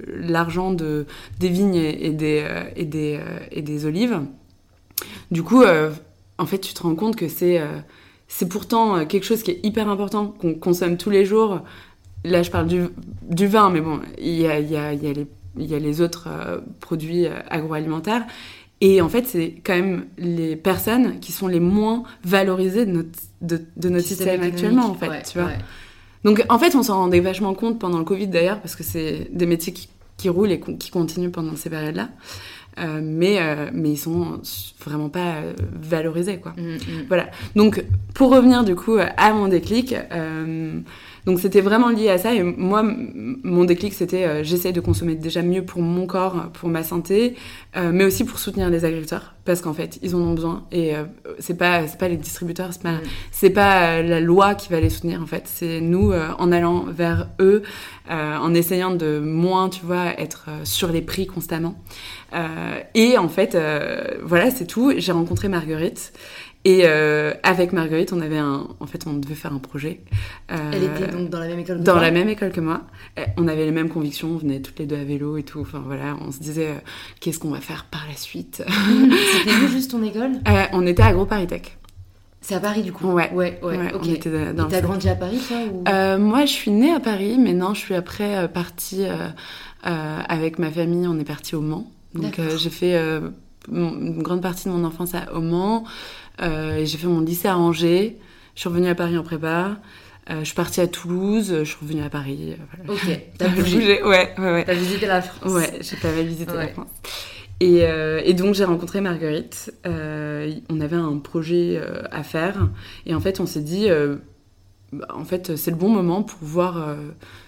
l'argent 0.06 0.72
de 0.72 1.06
des 1.40 1.49
vignes 1.49 1.76
et, 1.76 2.12
des 2.12 3.87
olives. 3.87 4.20
Du 5.30 5.42
coup, 5.42 5.64
en 6.38 6.46
fait, 6.46 6.58
tu 6.58 6.75
te 6.75 6.82
rends 6.82 6.94
compte 6.94 7.16
que 7.16 7.28
c'est 7.28 8.49
pourtant 8.49 9.04
quelque 9.06 9.25
chose 9.25 9.42
qui 9.42 9.50
est 9.52 9.61
hyper 9.62 9.88
important 9.88 10.28
qu'on 10.28 10.54
consomme 10.54 10.96
tous 10.96 11.11
les 11.11 11.25
jours. 11.25 11.61
Là, 12.25 12.42
je 12.42 12.50
parle 12.50 12.68
du, 12.68 13.46
vin, 13.46 13.70
mais 13.70 13.80
bon, 13.80 14.00
il 14.18 14.40
y 14.40 14.46
a 14.46 15.78
les 15.78 16.00
autres 16.00 16.28
produits 16.80 17.26
agroalimentaires. 17.50 18.25
Et 18.85 19.01
en 19.01 19.09
fait, 19.09 19.29
c'est 19.29 19.55
quand 19.62 19.77
même 19.77 20.07
les 20.19 20.57
personnes 20.57 21.21
qui 21.21 21.31
sont 21.31 21.47
les 21.47 21.61
moins 21.61 22.03
valorisées 22.25 22.85
de 22.85 22.91
notre, 22.91 23.11
de, 23.41 23.89
notre 23.89 24.05
système, 24.05 24.43
actuellement, 24.43 24.87
en 24.87 24.95
fait, 24.95 25.23
tu 25.23 25.39
vois. 25.39 25.53
Donc, 26.25 26.45
en 26.49 26.59
fait, 26.59 26.75
on 26.75 26.83
s'en 26.83 26.97
rendait 26.97 27.21
vachement 27.21 27.55
compte 27.55 27.79
pendant 27.79 27.99
le 27.99 28.05
Covid, 28.05 28.27
d'ailleurs, 28.27 28.61
parce 28.61 28.75
que 28.75 28.83
c'est 28.83 29.29
des 29.31 29.47
métiers 29.47 29.73
qui, 29.73 29.89
qui, 30.17 30.29
roulent 30.29 30.51
et 30.51 30.59
qui 30.59 30.91
continuent 30.91 31.31
pendant 31.31 31.55
ces 31.55 31.71
périodes-là. 31.71 32.09
mais, 33.01 33.39
mais 33.73 33.91
ils 33.91 33.97
sont 33.97 34.41
vraiment 34.85 35.11
pas 35.11 35.37
valorisés, 35.81 36.39
quoi. 36.39 36.53
Mm, 36.57 36.75
mm. 36.75 37.05
Voilà. 37.07 37.31
Donc, 37.55 37.85
pour 38.15 38.33
revenir 38.33 38.65
du 38.65 38.75
coup 38.75 38.97
à 38.99 39.33
mon 39.33 39.47
déclic, 39.47 39.95
donc 41.25 41.38
c'était 41.38 41.61
vraiment 41.61 41.88
lié 41.88 42.09
à 42.09 42.19
ça. 42.19 42.35
Et 42.35 42.43
moi, 42.43 42.85
mon 42.85 43.64
déclic, 43.64 43.93
c'était 43.93 44.25
euh, 44.25 44.43
j'essaie 44.43 44.73
de 44.73 44.81
consommer 44.81 45.14
déjà 45.14 45.43
mieux 45.43 45.64
pour 45.64 45.81
mon 45.81 46.07
corps, 46.07 46.50
pour 46.52 46.69
ma 46.69 46.83
santé, 46.83 47.37
euh, 47.76 47.91
mais 47.93 48.05
aussi 48.05 48.25
pour 48.25 48.38
soutenir 48.38 48.71
les 48.71 48.85
agriculteurs, 48.85 49.35
parce 49.45 49.61
qu'en 49.61 49.73
fait, 49.73 49.99
ils 50.02 50.17
en 50.17 50.19
ont 50.19 50.35
besoin. 50.35 50.67
Et 50.73 50.97
euh, 50.97 51.05
c'est 51.38 51.57
pas 51.57 51.87
c'est 51.87 51.99
pas 51.99 52.09
les 52.09 52.17
distributeurs, 52.17 52.71
c'est 52.73 52.83
pas 52.83 52.95
mm. 52.95 53.02
c'est 53.31 53.50
pas 53.50 54.02
la 54.02 54.21
loi 54.21 54.55
qui 54.57 54.69
va 54.69 54.81
les 54.81 54.91
soutenir. 54.91 55.23
En 55.23 55.26
fait, 55.26 55.45
c'est 55.47 55.81
nous 55.81 56.12
en 56.12 56.52
allant 56.52 56.85
vers 56.88 57.29
eux, 57.41 57.62
en 58.11 58.55
essayant 58.55 58.95
de 58.95 59.21
moins, 59.21 59.69
tu 59.69 59.85
vois, 59.85 60.19
être 60.21 60.49
sur 60.64 60.88
les 60.88 61.02
prix 61.02 61.26
constamment. 61.26 61.76
et 62.95 63.17
en 63.19 63.29
fait, 63.29 63.57
voilà, 64.23 64.50
c'est 64.50 64.67
tout. 64.67 64.93
J'ai 64.97 65.12
rencontré 65.12 65.49
Marguerite. 65.49 66.12
Et 66.64 66.83
euh, 66.85 67.33
avec 67.42 67.73
Marguerite, 67.73 68.12
on 68.12 68.21
avait 68.21 68.38
un, 68.38 68.69
en 68.78 68.87
fait, 68.87 69.07
on 69.07 69.14
devait 69.14 69.35
faire 69.35 69.52
un 69.52 69.59
projet. 69.59 70.00
Euh, 70.52 70.71
Elle 70.73 70.85
était 70.85 71.09
donc 71.09 71.28
dans 71.28 71.40
la 71.40 71.49
même 71.49 71.59
école 71.59 71.78
que 71.78 71.83
Dans 71.83 71.99
la 71.99 72.11
même 72.12 72.28
école 72.28 72.52
que 72.52 72.61
moi. 72.61 72.83
On 73.37 73.49
avait 73.49 73.64
les 73.64 73.73
mêmes 73.73 73.88
convictions, 73.88 74.28
on 74.28 74.37
venait 74.37 74.61
toutes 74.61 74.78
les 74.78 74.87
deux 74.87 74.97
à 74.97 75.04
vélo 75.04 75.37
et 75.37 75.42
tout. 75.42 75.61
Enfin 75.61 75.83
voilà, 75.85 76.16
on 76.21 76.31
se 76.31 76.38
disait 76.38 76.69
euh, 76.69 76.78
qu'est-ce 77.21 77.40
qu'on 77.40 77.50
va 77.50 77.61
faire 77.61 77.87
par 77.90 78.07
la 78.09 78.16
suite? 78.16 78.62
C'était 79.45 79.69
juste 79.69 79.90
ton 79.90 80.04
école? 80.04 80.33
On 80.73 80.87
était 80.87 81.02
à 81.02 81.12
Gros 81.12 81.26
Paris 81.26 81.49
Tech. 81.49 81.78
C'est 82.40 82.54
à 82.54 82.61
Paris 82.61 82.83
du 82.83 82.92
coup? 82.92 83.09
Ouais, 83.09 83.31
ouais, 83.33 83.59
ouais. 83.62 83.76
ouais 83.76 83.95
okay. 83.95 84.21
on 84.59 84.69
t'as 84.69 84.81
grandi 84.81 85.09
à 85.09 85.14
Paris 85.14 85.40
toi 85.47 85.59
ou... 85.59 86.19
Moi, 86.19 86.45
je 86.45 86.52
suis 86.52 86.71
née 86.71 86.92
à 86.92 87.00
Paris, 87.00 87.38
mais 87.38 87.54
non, 87.54 87.75
je 87.75 87.81
suis 87.81 87.95
après 87.95 88.49
partie 88.49 89.04
avec 89.83 90.61
ma 90.61 90.71
famille. 90.71 91.09
On 91.09 91.19
est 91.19 91.25
parti 91.25 91.57
au 91.57 91.61
Mans. 91.61 91.90
Donc 92.14 92.40
j'ai 92.57 92.71
fait 92.71 92.97
une 93.71 94.23
grande 94.23 94.42
partie 94.42 94.69
de 94.69 94.73
mon 94.73 94.85
enfance 94.85 95.14
à, 95.14 95.35
au 95.35 95.40
Mans. 95.40 95.85
Euh, 96.41 96.85
j'ai 96.85 96.99
fait 96.99 97.07
mon 97.07 97.21
lycée 97.21 97.49
à 97.49 97.59
Angers. 97.59 98.19
Je 98.55 98.61
suis 98.61 98.69
revenue 98.69 98.89
à 98.89 98.95
Paris 98.95 99.19
en 99.19 99.23
prépa. 99.23 99.79
Euh, 100.31 100.41
je 100.41 100.45
suis 100.45 100.55
partie 100.55 100.81
à 100.81 100.87
Toulouse, 100.87 101.53
je 101.59 101.65
suis 101.65 101.79
revenue 101.81 102.03
à 102.03 102.09
Paris. 102.09 102.53
Euh, 102.53 102.85
voilà. 102.87 102.93
Ok, 102.93 103.21
t'as 103.39 103.49
bougé. 103.49 104.03
Ouais, 104.05 104.33
ouais, 104.39 104.53
ouais. 104.53 104.65
T'as 104.65 104.75
visité 104.75 105.07
la 105.07 105.21
France. 105.21 105.53
Ouais, 105.53 105.79
j'ai 105.81 105.97
pas 105.97 106.12
mal 106.12 106.25
visité 106.25 106.53
la 106.55 106.69
France. 106.69 106.89
Et, 107.61 107.81
euh, 107.83 108.21
et, 108.25 108.35
donc 108.35 108.55
j'ai 108.55 108.65
rencontré 108.65 109.01
Marguerite. 109.01 109.73
Euh, 109.87 110.53
on 110.69 110.81
avait 110.81 110.97
un 110.97 111.19
projet 111.19 111.81
à 112.11 112.23
faire. 112.23 112.69
Et 113.07 113.15
en 113.15 113.21
fait, 113.21 113.41
on 113.41 113.47
s'est 113.47 113.61
dit, 113.61 113.89
bah, 114.93 115.09
en 115.15 115.25
fait, 115.25 115.57
c'est 115.57 115.71
le 115.71 115.77
bon 115.77 115.89
moment 115.89 116.23
pour 116.23 116.39
voir 116.41 116.97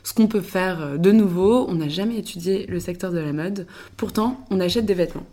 ce 0.03 0.13
qu'on 0.13 0.27
peut 0.27 0.41
faire 0.41 0.99
de 0.99 1.13
nouveau. 1.13 1.67
On 1.69 1.75
n'a 1.75 1.89
jamais 1.89 2.17
étudié 2.17 2.67
le 2.67 2.81
secteur 2.81 3.13
de 3.13 3.19
la 3.19 3.33
mode. 3.33 3.67
Pourtant, 3.97 4.45
on 4.51 4.61
achète 4.61 4.87
des 4.87 4.95
vêtements 4.95 5.27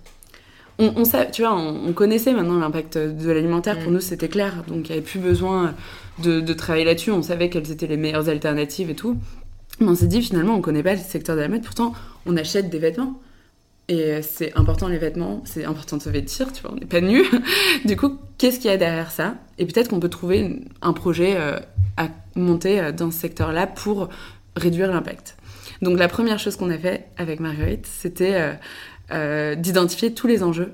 on, 0.82 0.94
on 1.02 1.04
tu 1.32 1.42
vois, 1.44 1.56
on, 1.56 1.94
connaissait 1.94 2.34
maintenant 2.34 2.60
l'impact 2.60 2.98
de 2.98 3.32
l'alimentaire. 3.32 3.80
Pour 3.80 3.92
mm. 3.92 3.96
nous, 3.96 4.02
c'était 4.02 4.28
clair. 4.28 4.64
Donc, 4.68 4.90
il 4.90 4.92
n'y 4.92 4.98
avait 4.98 5.02
plus 5.02 5.20
besoin 5.20 5.76
de, 6.24 6.54
travailler 6.54 6.86
là-dessus. 6.86 7.12
On 7.12 7.22
savait 7.22 7.50
quelles 7.50 7.72
étaient 7.72 7.88
les 7.88 7.98
meilleures 7.98 8.30
alternatives 8.30 8.90
et 8.90 8.96
tout. 8.96 9.18
Mais 9.80 9.88
on 9.88 9.96
s'est 9.96 10.08
dit, 10.08 10.22
finalement, 10.22 10.56
on 10.56 10.58
ne 10.58 10.62
connaît 10.62 10.84
pas 10.84 10.94
le 10.94 11.00
secteur 11.00 11.36
de 11.36 11.42
la 11.42 11.48
mode. 11.48 11.64
Pourtant, 11.64 11.94
on 12.26 12.36
achète 12.38 12.70
des 12.70 12.80
vêtements. 12.80 13.20
Et 13.88 14.22
c'est 14.22 14.58
important 14.58 14.88
les 14.88 15.00
vêtements, 15.00 15.42
c'est 15.44 15.66
important 15.66 15.98
de 15.98 16.02
se 16.02 16.10
vêtir, 16.10 16.54
tu 16.54 16.62
vois, 16.62 16.72
on 16.72 16.76
n'est 16.76 16.86
pas 16.86 17.02
nus. 17.02 17.26
du 17.86 17.98
coup, 17.98 18.18
qu'est-ce 18.38 18.60
qu'il 18.60 18.70
y 18.70 18.74
a 18.74 18.78
derrière 18.78 19.12
ça? 19.12 19.36
Et 19.58 19.66
peut-être 19.66 19.90
qu'on 19.90 20.00
peut 20.00 20.08
trouver 20.08 20.62
un 20.82 20.94
projet 20.94 21.36
euh, 21.36 21.60
à 21.98 22.08
monter 22.36 22.80
euh, 22.80 22.92
dans 22.94 23.12
ce 23.12 23.20
secteur-là 23.20 23.68
pour 23.68 24.08
réduire 24.56 24.90
l'impact. 24.90 25.36
Donc 25.82 26.00
la 26.00 26.08
première 26.08 26.40
chose 26.40 26.56
qu'on 26.56 26.70
a 26.70 26.78
fait 26.78 27.08
avec 27.18 27.40
Marguerite, 27.40 27.86
c'était 27.86 28.54
euh, 29.12 29.56
d'identifier 29.56 30.14
tous 30.14 30.28
les 30.28 30.44
enjeux 30.44 30.74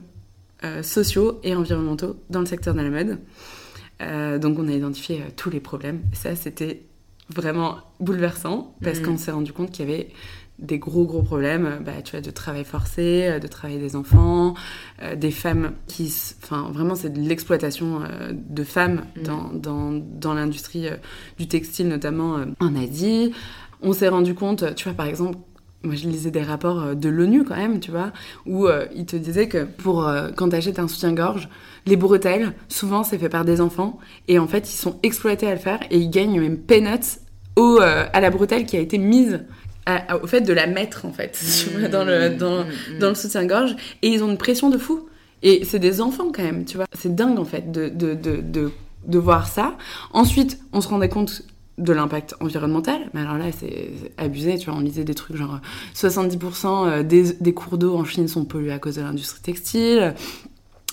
euh, 0.63 0.83
sociaux 0.83 1.39
et 1.43 1.55
environnementaux 1.55 2.17
dans 2.29 2.39
le 2.39 2.45
secteur 2.45 2.73
de 2.73 2.81
la 2.81 2.89
mode. 2.89 3.19
Euh, 4.01 4.37
donc 4.37 4.59
on 4.59 4.67
a 4.67 4.71
identifié 4.71 5.23
tous 5.35 5.49
les 5.49 5.59
problèmes. 5.59 6.01
Ça, 6.13 6.35
c'était 6.35 6.83
vraiment 7.29 7.77
bouleversant 7.99 8.75
parce 8.83 8.99
mmh. 8.99 9.03
qu'on 9.03 9.17
s'est 9.17 9.31
rendu 9.31 9.53
compte 9.53 9.71
qu'il 9.71 9.89
y 9.89 9.91
avait 9.91 10.09
des 10.59 10.79
gros 10.79 11.05
gros 11.05 11.21
problèmes 11.21 11.81
bah, 11.85 12.01
tu 12.03 12.11
vois, 12.11 12.21
de 12.21 12.31
travail 12.31 12.63
forcé, 12.63 13.39
de 13.39 13.47
travail 13.47 13.77
des 13.77 13.95
enfants, 13.95 14.55
des 15.15 15.29
femmes 15.29 15.73
qui... 15.87 16.11
Enfin, 16.41 16.71
vraiment, 16.71 16.95
c'est 16.95 17.11
de 17.11 17.19
l'exploitation 17.19 18.01
de 18.31 18.63
femmes 18.63 19.03
mmh. 19.15 19.23
dans, 19.23 19.51
dans, 19.53 19.91
dans 19.91 20.33
l'industrie 20.33 20.87
du 21.37 21.47
textile, 21.47 21.87
notamment 21.87 22.37
en 22.59 22.75
Asie. 22.75 23.33
On 23.81 23.93
s'est 23.93 24.09
rendu 24.09 24.33
compte, 24.33 24.73
tu 24.75 24.85
vois, 24.85 24.93
par 24.93 25.05
exemple, 25.05 25.37
moi 25.87 25.95
je 25.95 26.07
lisais 26.07 26.31
des 26.31 26.43
rapports 26.43 26.83
euh, 26.83 26.93
de 26.93 27.09
l'ONU 27.09 27.43
quand 27.43 27.55
même, 27.55 27.79
tu 27.79 27.91
vois, 27.91 28.11
où 28.45 28.67
euh, 28.67 28.85
ils 28.95 29.05
te 29.05 29.15
disaient 29.15 29.47
que 29.47 29.63
pour 29.63 30.07
euh, 30.07 30.29
quand 30.35 30.49
t'achètes 30.49 30.79
un 30.79 30.87
soutien-gorge, 30.87 31.49
les 31.85 31.95
bretelles, 31.95 32.53
souvent 32.67 33.03
c'est 33.03 33.17
fait 33.17 33.29
par 33.29 33.45
des 33.45 33.61
enfants, 33.61 33.97
et 34.27 34.37
en 34.37 34.47
fait 34.47 34.69
ils 34.69 34.77
sont 34.77 34.99
exploités 35.01 35.47
à 35.47 35.53
le 35.53 35.59
faire, 35.59 35.79
et 35.89 35.97
ils 35.97 36.09
gagnent 36.09 36.39
même 36.39 36.57
peanuts 36.57 37.19
au, 37.55 37.79
à 37.79 38.19
la 38.19 38.29
bretelle 38.29 38.65
qui 38.65 38.77
a 38.77 38.79
été 38.79 38.99
mise 38.99 39.39
au 40.21 40.27
fait 40.27 40.41
de 40.41 40.53
la 40.53 40.67
mettre 40.67 41.05
en 41.05 41.11
fait 41.13 41.39
mmh, 41.75 41.87
dans 41.87 42.03
le, 42.03 42.29
mmh, 42.29 42.37
dans, 42.37 42.63
mmh, 42.63 42.99
dans 42.99 43.09
le 43.09 43.15
soutien-gorge, 43.15 43.75
et 44.01 44.09
ils 44.09 44.23
ont 44.23 44.29
une 44.29 44.37
pression 44.37 44.69
de 44.69 44.77
fou. 44.77 45.07
Et 45.43 45.65
c'est 45.65 45.79
des 45.79 46.01
enfants 46.01 46.31
quand 46.33 46.43
même, 46.43 46.65
tu 46.65 46.77
vois. 46.77 46.87
C'est 46.93 47.13
dingue 47.13 47.39
en 47.39 47.45
fait 47.45 47.71
de, 47.71 47.89
de, 47.89 48.15
de, 48.15 48.41
de, 48.41 48.71
de 49.05 49.19
voir 49.19 49.47
ça. 49.47 49.77
Ensuite, 50.11 50.59
on 50.73 50.81
se 50.81 50.87
rendait 50.87 51.09
compte 51.09 51.43
de 51.77 51.93
l'impact 51.93 52.35
environnemental, 52.39 53.09
mais 53.13 53.21
alors 53.21 53.37
là 53.37 53.45
c'est 53.57 53.91
abusé, 54.17 54.57
tu 54.57 54.69
vois, 54.69 54.79
on 54.79 54.81
lisait 54.81 55.03
des 55.03 55.13
trucs 55.13 55.37
genre 55.37 55.59
70% 55.95 56.87
euh, 56.87 57.03
des, 57.03 57.33
des 57.33 57.53
cours 57.53 57.77
d'eau 57.77 57.95
en 57.95 58.03
Chine 58.03 58.27
sont 58.27 58.45
pollués 58.45 58.71
à 58.71 58.79
cause 58.79 58.95
de 58.95 59.01
l'industrie 59.01 59.41
textile, 59.41 60.15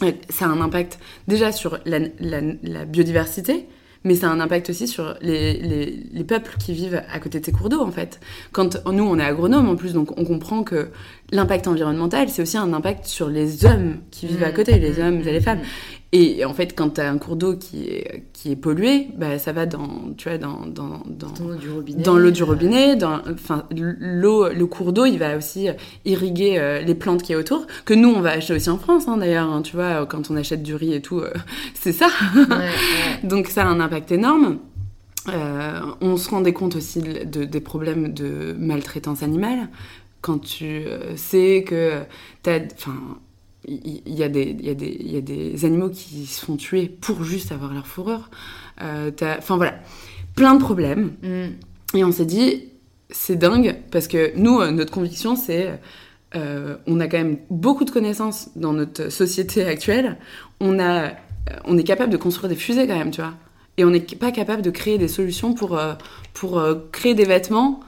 euh, 0.02 0.12
ça 0.28 0.46
a 0.46 0.48
un 0.48 0.60
impact 0.60 0.98
déjà 1.28 1.52
sur 1.52 1.78
la, 1.86 2.00
la, 2.20 2.40
la 2.62 2.84
biodiversité, 2.84 3.66
mais 4.04 4.14
ça 4.14 4.28
a 4.28 4.32
un 4.32 4.40
impact 4.40 4.68
aussi 4.70 4.86
sur 4.86 5.16
les, 5.22 5.54
les, 5.54 5.98
les, 6.12 6.24
peuples 6.24 6.56
qui 6.58 6.74
vivent 6.74 7.02
à 7.10 7.18
côté 7.18 7.40
de 7.40 7.44
ces 7.44 7.52
cours 7.52 7.70
d'eau, 7.70 7.80
en 7.80 7.90
fait. 7.90 8.20
Quand 8.52 8.84
nous, 8.86 9.02
on 9.02 9.18
est 9.18 9.24
agronomes 9.24 9.68
en 9.68 9.76
plus, 9.76 9.94
donc 9.94 10.18
on 10.18 10.24
comprend 10.24 10.62
que 10.62 10.90
l'impact 11.32 11.66
environnemental, 11.66 12.28
c'est 12.28 12.42
aussi 12.42 12.58
un 12.58 12.72
impact 12.74 13.06
sur 13.06 13.28
les 13.28 13.64
hommes 13.64 13.96
qui 14.10 14.26
vivent 14.26 14.44
à 14.44 14.50
mmh. 14.50 14.54
côté, 14.54 14.78
les 14.78 15.00
mmh. 15.00 15.06
hommes 15.06 15.20
et 15.20 15.32
les 15.32 15.40
femmes. 15.40 15.60
Et 16.16 16.44
en 16.44 16.54
fait, 16.54 16.76
quand 16.76 16.90
tu 16.90 17.00
as 17.00 17.10
un 17.10 17.18
cours 17.18 17.34
d'eau 17.34 17.56
qui 17.56 17.88
est, 17.88 18.22
qui 18.32 18.52
est 18.52 18.56
pollué, 18.56 19.08
bah, 19.16 19.36
ça 19.40 19.50
va 19.50 19.66
dans, 19.66 20.14
tu 20.16 20.28
vois, 20.28 20.38
dans, 20.38 20.60
dans, 20.64 21.02
dans, 21.08 21.32
l'eau 21.44 21.56
du 21.56 21.68
robinet. 21.68 22.02
Dans 22.04 22.16
l'eau 22.16 22.30
du 22.30 22.44
robinet. 22.44 22.94
Dans, 22.94 23.20
enfin, 23.32 23.66
l'eau, 23.72 24.48
le 24.48 24.66
cours 24.66 24.92
d'eau, 24.92 25.06
il 25.06 25.18
va 25.18 25.36
aussi 25.36 25.66
irriguer 26.04 26.56
euh, 26.60 26.82
les 26.82 26.94
plantes 26.94 27.24
qui 27.24 27.32
est 27.32 27.34
autour, 27.34 27.66
que 27.84 27.94
nous, 27.94 28.10
on 28.10 28.20
va 28.20 28.30
acheter 28.30 28.54
aussi 28.54 28.70
en 28.70 28.78
France, 28.78 29.08
hein, 29.08 29.16
d'ailleurs. 29.16 29.50
Hein, 29.50 29.62
tu 29.62 29.74
vois, 29.74 30.06
quand 30.06 30.30
on 30.30 30.36
achète 30.36 30.62
du 30.62 30.76
riz 30.76 30.94
et 30.94 31.02
tout, 31.02 31.18
euh, 31.18 31.32
c'est 31.74 31.92
ça. 31.92 32.06
Ouais, 32.36 32.42
ouais. 32.48 32.70
Donc 33.24 33.48
ça 33.48 33.64
a 33.64 33.66
un 33.66 33.80
impact 33.80 34.12
énorme. 34.12 34.58
Euh, 35.30 35.80
on 36.00 36.16
se 36.16 36.30
rendait 36.30 36.52
compte 36.52 36.76
aussi 36.76 37.00
de, 37.00 37.24
de, 37.24 37.44
des 37.44 37.60
problèmes 37.60 38.14
de 38.14 38.54
maltraitance 38.56 39.24
animale. 39.24 39.68
Quand 40.20 40.38
tu 40.38 40.64
euh, 40.64 41.16
sais 41.16 41.64
que 41.66 42.02
t'as... 42.44 42.60
Enfin, 42.72 43.18
il 43.66 44.14
y, 44.14 44.22
a 44.22 44.28
des, 44.28 44.56
y, 44.60 44.70
a 44.70 44.74
des, 44.74 44.96
y 45.00 45.16
a 45.16 45.20
des 45.20 45.64
animaux 45.64 45.90
qui 45.90 46.26
se 46.26 46.44
font 46.44 46.56
tuer 46.56 46.86
pour 46.86 47.24
juste 47.24 47.52
avoir 47.52 47.72
leur 47.72 47.86
fourrure. 47.86 48.30
Euh, 48.82 49.10
enfin 49.38 49.56
voilà, 49.56 49.74
plein 50.34 50.54
de 50.54 50.60
problèmes. 50.60 51.12
Mm. 51.22 51.96
Et 51.96 52.04
on 52.04 52.12
s'est 52.12 52.26
dit, 52.26 52.64
c'est 53.10 53.36
dingue, 53.36 53.76
parce 53.90 54.08
que 54.08 54.32
nous, 54.36 54.60
euh, 54.60 54.70
notre 54.70 54.92
conviction, 54.92 55.36
c'est... 55.36 55.78
Euh, 56.36 56.76
on 56.86 56.98
a 56.98 57.06
quand 57.06 57.18
même 57.18 57.38
beaucoup 57.48 57.84
de 57.84 57.90
connaissances 57.90 58.50
dans 58.56 58.72
notre 58.72 59.08
société 59.08 59.64
actuelle. 59.64 60.16
On, 60.58 60.80
a, 60.80 61.04
euh, 61.04 61.10
on 61.64 61.78
est 61.78 61.84
capable 61.84 62.10
de 62.10 62.16
construire 62.16 62.48
des 62.48 62.56
fusées 62.56 62.88
quand 62.88 62.98
même, 62.98 63.12
tu 63.12 63.20
vois. 63.20 63.34
Et 63.76 63.84
on 63.84 63.90
n'est 63.90 64.00
pas 64.00 64.32
capable 64.32 64.62
de 64.62 64.70
créer 64.70 64.98
des 64.98 65.08
solutions 65.08 65.54
pour, 65.54 65.78
euh, 65.78 65.94
pour 66.32 66.60
créer 66.90 67.14
des 67.14 67.24
vêtements 67.24 67.80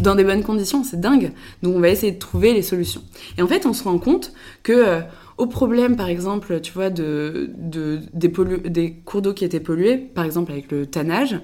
dans 0.00 0.14
des 0.14 0.24
bonnes 0.24 0.42
conditions, 0.42 0.84
c'est 0.84 1.00
dingue. 1.00 1.32
Donc 1.62 1.76
on 1.76 1.80
va 1.80 1.88
essayer 1.88 2.12
de 2.12 2.18
trouver 2.18 2.52
les 2.52 2.62
solutions. 2.62 3.02
Et 3.38 3.42
en 3.42 3.46
fait, 3.46 3.66
on 3.66 3.72
se 3.72 3.84
rend 3.84 3.98
compte 3.98 4.32
que 4.62 4.72
euh, 4.72 5.00
au 5.38 5.46
problème, 5.46 5.96
par 5.96 6.08
exemple, 6.08 6.60
tu 6.60 6.72
vois, 6.72 6.90
de, 6.90 7.50
de 7.56 8.00
des, 8.14 8.92
cours 9.04 9.22
d'eau 9.22 9.34
qui 9.34 9.44
étaient 9.44 9.60
pollués, 9.60 9.96
par 9.96 10.24
exemple 10.24 10.52
avec 10.52 10.70
le 10.72 10.86
tannage, 10.86 11.38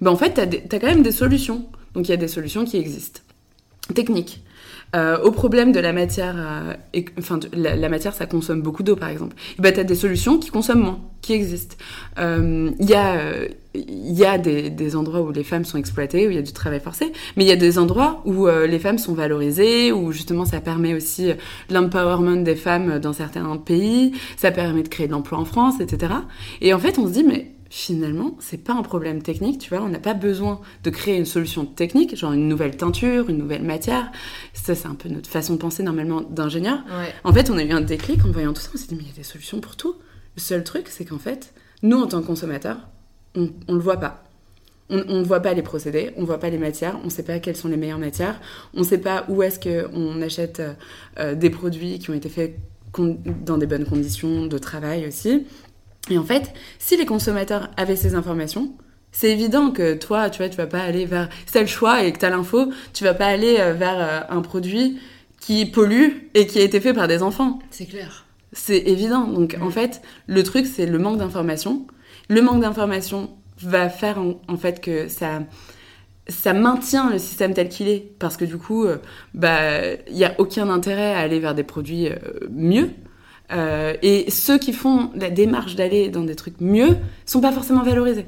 ben 0.00 0.10
en 0.10 0.16
fait, 0.16 0.68
tu 0.68 0.78
quand 0.78 0.86
même 0.86 1.02
des 1.02 1.12
solutions. 1.12 1.66
Donc 1.94 2.08
il 2.08 2.10
y 2.10 2.14
a 2.14 2.18
des 2.18 2.28
solutions 2.28 2.64
qui 2.64 2.76
existent. 2.76 3.20
Techniques. 3.94 4.42
Euh, 4.94 5.18
au 5.22 5.30
problème 5.30 5.72
de 5.72 5.80
la 5.80 5.92
matière, 5.92 6.34
euh, 6.36 7.02
enfin, 7.18 7.40
la, 7.52 7.88
matière, 7.88 8.14
ça 8.14 8.26
consomme 8.26 8.62
beaucoup 8.62 8.82
d'eau, 8.82 8.96
par 8.96 9.08
exemple. 9.08 9.36
Et 9.58 9.62
ben, 9.62 9.72
tu 9.72 9.84
des 9.84 9.94
solutions 9.94 10.38
qui 10.38 10.50
consomment 10.50 10.82
moins, 10.82 11.00
qui 11.22 11.32
existent. 11.32 11.76
Il 12.16 12.22
euh, 12.22 12.70
y 12.78 12.94
a, 12.94 13.46
y 13.74 14.24
a 14.24 14.38
des, 14.38 14.70
des, 14.70 14.96
endroits 14.96 15.22
où 15.22 15.32
les 15.32 15.44
femmes 15.44 15.64
sont 15.64 15.76
exploitées, 15.76 16.26
où 16.26 16.30
il 16.30 16.36
y 16.36 16.38
a 16.38 16.42
du 16.42 16.52
travail 16.52 16.80
forcé, 16.80 17.12
mais 17.36 17.44
il 17.44 17.48
y 17.48 17.52
a 17.52 17.56
des 17.56 17.78
endroits 17.78 18.22
où 18.24 18.46
euh, 18.46 18.66
les 18.66 18.78
femmes 18.78 18.98
sont 18.98 19.14
valorisées, 19.14 19.92
où 19.92 20.12
justement 20.12 20.44
ça 20.44 20.60
permet 20.60 20.94
aussi 20.94 21.32
l'empowerment 21.68 22.42
des 22.42 22.56
femmes 22.56 22.98
dans 23.00 23.12
certains 23.12 23.56
pays, 23.56 24.12
ça 24.36 24.50
permet 24.50 24.82
de 24.82 24.88
créer 24.88 25.08
de 25.08 25.12
l'emploi 25.12 25.38
en 25.38 25.44
France, 25.44 25.80
etc. 25.80 26.12
Et 26.60 26.72
en 26.72 26.78
fait, 26.78 26.98
on 26.98 27.06
se 27.06 27.12
dit, 27.12 27.24
mais 27.24 27.55
finalement, 27.76 28.34
c'est 28.40 28.56
pas 28.56 28.72
un 28.72 28.80
problème 28.80 29.20
technique, 29.20 29.58
tu 29.58 29.68
vois, 29.68 29.84
on 29.84 29.90
n'a 29.90 29.98
pas 29.98 30.14
besoin 30.14 30.62
de 30.82 30.88
créer 30.88 31.18
une 31.18 31.26
solution 31.26 31.66
technique, 31.66 32.16
genre 32.16 32.32
une 32.32 32.48
nouvelle 32.48 32.74
teinture, 32.74 33.28
une 33.28 33.36
nouvelle 33.36 33.62
matière. 33.62 34.10
Ça, 34.54 34.74
c'est 34.74 34.86
un 34.88 34.94
peu 34.94 35.10
notre 35.10 35.28
façon 35.28 35.52
de 35.52 35.58
penser 35.58 35.82
normalement 35.82 36.22
d'ingénieur. 36.22 36.78
En 37.22 37.34
fait, 37.34 37.50
on 37.50 37.58
a 37.58 37.62
eu 37.62 37.72
un 37.72 37.82
déclic 37.82 38.24
en 38.24 38.30
voyant 38.30 38.54
tout 38.54 38.62
ça, 38.62 38.70
on 38.72 38.78
s'est 38.78 38.86
dit, 38.86 38.94
mais 38.94 39.02
il 39.02 39.08
y 39.08 39.12
a 39.12 39.16
des 39.16 39.22
solutions 39.22 39.60
pour 39.60 39.76
tout. 39.76 39.94
Le 40.36 40.40
seul 40.40 40.64
truc, 40.64 40.88
c'est 40.88 41.04
qu'en 41.04 41.18
fait, 41.18 41.52
nous, 41.82 42.00
en 42.00 42.06
tant 42.06 42.22
que 42.22 42.26
consommateurs, 42.26 42.78
on, 43.34 43.50
on 43.68 43.74
le 43.74 43.80
voit 43.80 43.98
pas. 43.98 44.24
On 44.88 44.96
ne 44.96 45.24
voit 45.24 45.40
pas 45.40 45.52
les 45.52 45.62
procédés, 45.62 46.12
on 46.16 46.22
ne 46.22 46.26
voit 46.26 46.40
pas 46.40 46.48
les 46.48 46.58
matières, 46.58 46.98
on 47.02 47.06
ne 47.06 47.10
sait 47.10 47.24
pas 47.24 47.40
quelles 47.40 47.56
sont 47.56 47.68
les 47.68 47.76
meilleures 47.76 47.98
matières, 47.98 48.40
on 48.72 48.80
ne 48.80 48.84
sait 48.84 48.98
pas 48.98 49.26
où 49.28 49.42
est-ce 49.42 49.60
qu'on 49.60 50.22
achète 50.22 50.62
euh, 51.18 51.34
des 51.34 51.50
produits 51.50 51.98
qui 51.98 52.08
ont 52.08 52.14
été 52.14 52.30
faits 52.30 52.56
dans 53.44 53.58
des 53.58 53.66
bonnes 53.66 53.84
conditions 53.84 54.46
de 54.46 54.58
travail 54.58 55.06
aussi. 55.06 55.46
Et 56.10 56.18
en 56.18 56.24
fait, 56.24 56.52
si 56.78 56.96
les 56.96 57.06
consommateurs 57.06 57.70
avaient 57.76 57.96
ces 57.96 58.14
informations, 58.14 58.72
c'est 59.12 59.30
évident 59.30 59.70
que 59.70 59.94
toi, 59.94 60.30
tu 60.30 60.38
vois, 60.38 60.48
tu 60.48 60.56
vas 60.56 60.66
pas 60.66 60.80
aller 60.80 61.06
vers... 61.06 61.28
Si 61.46 61.52
tu 61.52 61.58
as 61.58 61.62
le 61.62 61.66
choix 61.66 62.04
et 62.04 62.12
que 62.12 62.18
tu 62.18 62.24
as 62.24 62.30
l'info, 62.30 62.70
tu 62.92 63.04
vas 63.04 63.14
pas 63.14 63.26
aller 63.26 63.56
euh, 63.58 63.72
vers 63.72 63.98
euh, 63.98 64.20
un 64.36 64.42
produit 64.42 64.98
qui 65.40 65.66
pollue 65.66 66.10
et 66.34 66.46
qui 66.46 66.58
a 66.58 66.62
été 66.62 66.80
fait 66.80 66.92
par 66.92 67.08
des 67.08 67.22
enfants. 67.22 67.58
C'est 67.70 67.86
clair. 67.86 68.26
C'est 68.52 68.78
évident. 68.78 69.26
Donc 69.26 69.56
en 69.60 69.70
fait, 69.70 70.02
le 70.26 70.42
truc, 70.42 70.66
c'est 70.66 70.86
le 70.86 70.98
manque 70.98 71.18
d'information. 71.18 71.86
Le 72.28 72.42
manque 72.42 72.60
d'information 72.60 73.30
va 73.62 73.88
faire 73.88 74.18
en, 74.18 74.56
fait 74.56 74.80
que 74.80 75.08
ça 75.08 75.40
ça 76.28 76.52
maintient 76.52 77.10
le 77.10 77.18
système 77.18 77.54
tel 77.54 77.68
qu'il 77.68 77.88
est 77.88 78.12
parce 78.18 78.36
que 78.36 78.44
du 78.44 78.58
coup 78.58 78.84
euh, 78.84 78.98
bah 79.32 79.94
il 80.08 80.16
y 80.16 80.24
a 80.24 80.34
aucun 80.38 80.68
intérêt 80.68 81.14
à 81.14 81.20
aller 81.20 81.38
vers 81.38 81.54
des 81.54 81.62
produits 81.62 82.08
euh, 82.08 82.16
mieux 82.50 82.90
euh, 83.52 83.94
et 84.02 84.30
ceux 84.30 84.58
qui 84.58 84.72
font 84.72 85.10
la 85.14 85.30
démarche 85.30 85.76
d'aller 85.76 86.08
dans 86.08 86.22
des 86.22 86.34
trucs 86.34 86.60
mieux 86.60 86.96
sont 87.24 87.40
pas 87.40 87.52
forcément 87.52 87.82
valorisés 87.82 88.26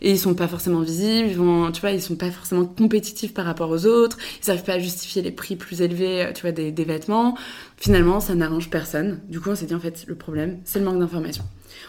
et 0.00 0.10
ils 0.10 0.18
sont 0.18 0.34
pas 0.34 0.48
forcément 0.48 0.80
visibles, 0.80 1.28
ils 1.30 1.36
vont, 1.36 1.72
tu 1.72 1.80
vois, 1.80 1.90
ils 1.90 2.02
sont 2.02 2.16
pas 2.16 2.30
forcément 2.30 2.66
compétitifs 2.66 3.32
par 3.32 3.46
rapport 3.46 3.70
aux 3.70 3.86
autres, 3.86 4.18
ils 4.42 4.48
n'arrivent 4.48 4.64
pas 4.64 4.74
à 4.74 4.78
justifier 4.78 5.22
les 5.22 5.30
prix 5.30 5.56
plus 5.56 5.80
élevés, 5.80 6.30
tu 6.34 6.42
vois, 6.42 6.52
des, 6.52 6.72
des 6.72 6.84
vêtements. 6.84 7.38
Finalement, 7.78 8.20
ça 8.20 8.34
n'arrange 8.34 8.68
personne. 8.68 9.20
Du 9.30 9.40
coup, 9.40 9.50
on 9.50 9.54
s'est 9.54 9.66
dit 9.66 9.74
en 9.74 9.80
fait, 9.80 10.04
le 10.06 10.14
problème, 10.14 10.58
c'est 10.64 10.78
le 10.78 10.84
manque 10.84 10.98
d'information. 10.98 11.44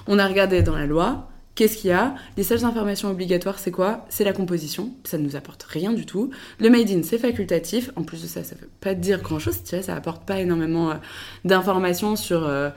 On 0.08 0.18
a 0.18 0.28
regardé 0.28 0.62
dans 0.62 0.78
la 0.78 0.86
loi, 0.86 1.30
Qu'est-ce 1.56 1.78
qu'il 1.78 1.90
y 1.90 1.94
a? 1.94 2.16
Les 2.36 2.44
seules 2.44 2.66
informations 2.66 3.10
obligatoires, 3.10 3.60
c'est 3.60 3.72
quoi? 3.72 4.06
C'est 4.10 4.26
la 4.26 4.34
composition. 4.34 4.92
Ça 5.06 5.18
ne 5.18 5.24
nous 5.24 5.38
apporte 5.38 5.64
rien 5.64 5.94
du 5.94 6.06
tout. 6.06 6.30
Le 6.60 6.70
made 6.70 6.90
in, 6.92 7.02
c'est 7.02 7.18
facultatif. 7.18 7.92
En 7.96 8.04
plus 8.04 8.22
de 8.22 8.28
ça, 8.28 8.44
ça 8.44 8.56
ne 8.56 8.60
veut 8.60 8.70
pas 8.82 8.94
dire 8.94 9.22
grand-chose. 9.22 9.64
Tu 9.64 9.76
vois, 9.76 9.84
ça 9.84 9.96
apporte 9.96 10.26
pas 10.26 10.42
énormément 10.42 10.92
euh, 10.92 10.96
d'informations 11.46 12.18
sur. 12.18 12.46
Euh, 12.46 12.70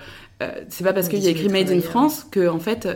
euh, 0.42 0.52
c'est 0.68 0.84
pas 0.84 0.92
parce 0.92 1.08
qu'il 1.08 1.18
y 1.18 1.26
a 1.26 1.30
écrit 1.30 1.48
made 1.48 1.70
in 1.70 1.80
France 1.80 2.24
que 2.30 2.48
en 2.48 2.60
fait 2.60 2.88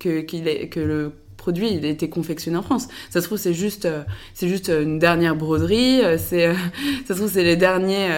que, 0.00 0.20
qu'il 0.22 0.48
est, 0.48 0.68
que 0.68 0.80
le 0.80 1.12
produit 1.36 1.70
il 1.72 1.84
a 1.84 1.88
été 1.88 2.10
confectionné 2.10 2.56
en 2.56 2.62
France. 2.62 2.88
Ça 3.10 3.20
se 3.20 3.26
trouve 3.26 3.38
c'est 3.38 3.54
juste 3.54 3.86
c'est 4.34 4.48
juste 4.48 4.68
une 4.68 4.98
dernière 4.98 5.36
broderie, 5.36 6.00
c'est 6.18 6.52
ça 7.06 7.14
se 7.14 7.20
trouve 7.20 7.30
c'est 7.30 7.44
les 7.44 7.54
derniers 7.54 8.08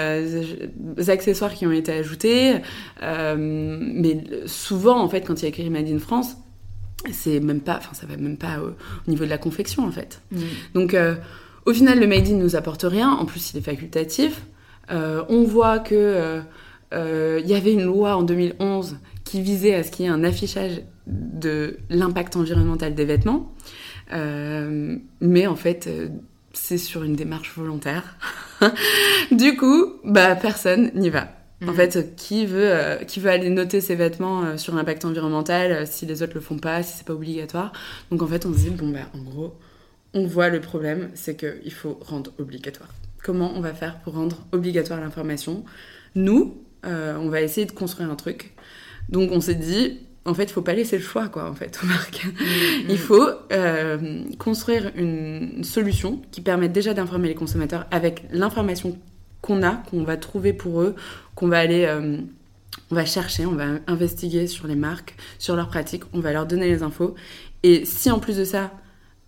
accessoires 1.09 1.53
qui 1.53 1.67
ont 1.67 1.73
été 1.73 1.93
ajoutés. 1.93 2.55
mais 3.03 4.25
souvent 4.47 5.03
en 5.03 5.09
fait 5.11 5.21
quand 5.21 5.41
il 5.41 5.43
y 5.43 5.47
a 5.47 5.49
écrit 5.51 5.69
made 5.69 5.89
in 5.89 5.99
France, 5.99 6.37
c'est 7.11 7.41
même 7.41 7.61
pas, 7.61 7.77
enfin 7.79 7.95
ça 7.95 8.07
va 8.07 8.17
même 8.17 8.37
pas 8.37 8.61
au, 8.61 9.11
niveau 9.11 9.25
de 9.25 9.31
la 9.31 9.39
confection 9.39 9.87
en 9.87 9.91
fait. 9.91 10.21
Mm. 10.31 10.39
Donc 10.75 10.95
euh, 10.95 11.15
au 11.67 11.73
final 11.73 11.99
le 11.99 12.07
made 12.07 12.29
in 12.29 12.35
nous 12.35 12.57
apporte 12.57 12.83
rien, 12.83 13.11
en 13.11 13.25
plus 13.25 13.53
il 13.53 13.59
est 13.59 13.63
facultatif. 13.63 14.43
Euh, 14.91 15.25
on 15.29 15.45
voit 15.45 15.79
que 15.79 16.43
euh, 16.93 17.41
il 17.43 17.49
y 17.49 17.55
avait 17.55 17.73
une 17.73 17.85
loi 17.85 18.17
en 18.17 18.23
2011 18.23 18.99
qui 19.25 19.41
visait 19.41 19.75
à 19.75 19.83
ce 19.83 19.91
qu'il 19.91 20.05
y 20.05 20.09
ait 20.09 20.13
un 20.13 20.25
affichage 20.25 20.83
de 21.07 21.79
l'impact 21.89 22.37
environnemental 22.37 22.95
des 22.95 23.05
vêtements, 23.05 23.53
mais 24.11 25.47
en 25.47 25.57
fait 25.57 25.89
c'est 26.53 26.79
sur 26.79 27.03
une 27.03 27.15
démarche 27.15 27.53
volontaire. 27.57 28.17
du 29.31 29.57
coup, 29.57 29.95
bah 30.05 30.37
personne 30.37 30.91
n'y 30.95 31.11
va. 31.11 31.29
En 31.67 31.73
mm. 31.73 31.75
fait, 31.75 32.17
qui 32.17 32.47
veut, 32.47 32.71
euh, 32.71 32.97
qui 33.05 33.21
veut 33.21 33.31
aller 33.31 33.51
noter 33.51 33.81
ses 33.81 33.95
vêtements 33.95 34.45
euh, 34.45 34.57
sur 34.57 34.75
l'impact 34.75 35.05
environnemental 35.05 35.73
euh, 35.73 35.85
si 35.87 36.07
les 36.07 36.23
autres 36.23 36.35
le 36.35 36.41
font 36.41 36.59
pas, 36.59 36.83
si 36.83 36.99
c'est 36.99 37.07
pas 37.07 37.13
obligatoire? 37.13 37.73
Donc 38.11 38.23
en 38.23 38.27
fait, 38.27 38.47
on 38.47 38.53
se 38.53 38.59
dit, 38.59 38.71
bon, 38.71 38.89
bah, 38.89 39.01
en 39.15 39.23
gros, 39.23 39.55
on 40.15 40.27
voit 40.27 40.49
le 40.49 40.61
problème, 40.61 41.11
c'est 41.15 41.37
qu'il 41.37 41.73
faut 41.73 41.99
rendre 42.03 42.33
obligatoire. 42.39 42.89
Comment 43.23 43.53
on 43.55 43.61
va 43.61 43.73
faire 43.73 44.01
pour 44.01 44.15
rendre 44.15 44.45
obligatoire 44.53 45.01
l'information? 45.01 45.65
Nous, 46.15 46.57
on 46.85 47.29
va 47.29 47.41
essayer 47.41 47.65
de 47.65 47.73
construire 47.73 48.11
un 48.11 48.17
truc. 48.17 48.53
Donc 49.09 49.31
on 49.31 49.41
s'est 49.41 49.55
dit, 49.55 50.01
en 50.25 50.35
fait, 50.35 50.45
il 50.45 50.53
faut 50.53 50.61
pas 50.61 50.75
laisser 50.75 50.99
le 50.99 51.03
choix, 51.03 51.29
quoi, 51.29 51.49
en 51.49 51.55
fait, 51.55 51.79
aux 51.83 51.87
marques. 51.87 52.27
Mm, 52.27 52.89
il 52.89 52.95
mm. 52.95 52.99
faut 52.99 53.29
construire 54.39 54.91
une 54.97 55.63
solution 55.65 56.21
qui 56.33 56.41
permette 56.43 56.73
déjà 56.73 56.93
d'informer 56.93 57.29
les 57.29 57.35
consommateurs 57.35 57.87
avec 57.91 58.25
l'information 58.33 58.99
qu'on 59.43 59.63
a, 59.63 59.83
qu'on 59.91 60.05
va 60.05 60.17
trouver 60.17 60.53
pour 60.53 60.81
eux, 60.81 60.95
qu'on 61.35 61.49
va 61.49 61.59
aller, 61.59 61.85
euh, 61.85 62.19
on 62.91 62.95
va 62.95 63.05
chercher, 63.05 63.47
on 63.47 63.55
va 63.55 63.65
investiguer 63.87 64.47
sur 64.47 64.67
les 64.67 64.77
marques, 64.77 65.15
sur 65.39 65.57
leurs 65.57 65.69
pratiques, 65.69 66.05
on 66.13 66.21
va 66.21 66.33
leur 66.33 66.47
donner 66.47 66.69
les 66.69 66.83
infos. 66.83 67.15
Et 67.63 67.85
si 67.85 68.11
en 68.11 68.19
plus 68.19 68.37
de 68.37 68.45
ça, 68.45 68.73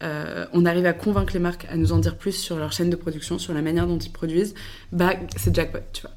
euh, 0.03 0.47
on 0.53 0.67
arrive 0.67 0.87
à 0.87 0.93
convaincre 0.93 1.33
les 1.33 1.41
marques 1.41 1.67
à 1.71 1.77
nous 1.77 1.93
en 1.93 1.99
dire 1.99 2.17
plus 2.17 2.33
sur 2.33 2.57
leur 2.57 2.73
chaîne 2.73 2.91
de 2.91 2.97
production, 2.97 3.39
sur 3.39 3.55
la 3.55 3.63
manière 3.63 3.87
dont 3.87 3.99
ils 3.99 4.13
produisent, 4.13 4.55
bah 4.93 5.15
c'est 5.37 5.55
jackpot, 5.55 5.79
tu 5.93 6.03
vois. 6.03 6.11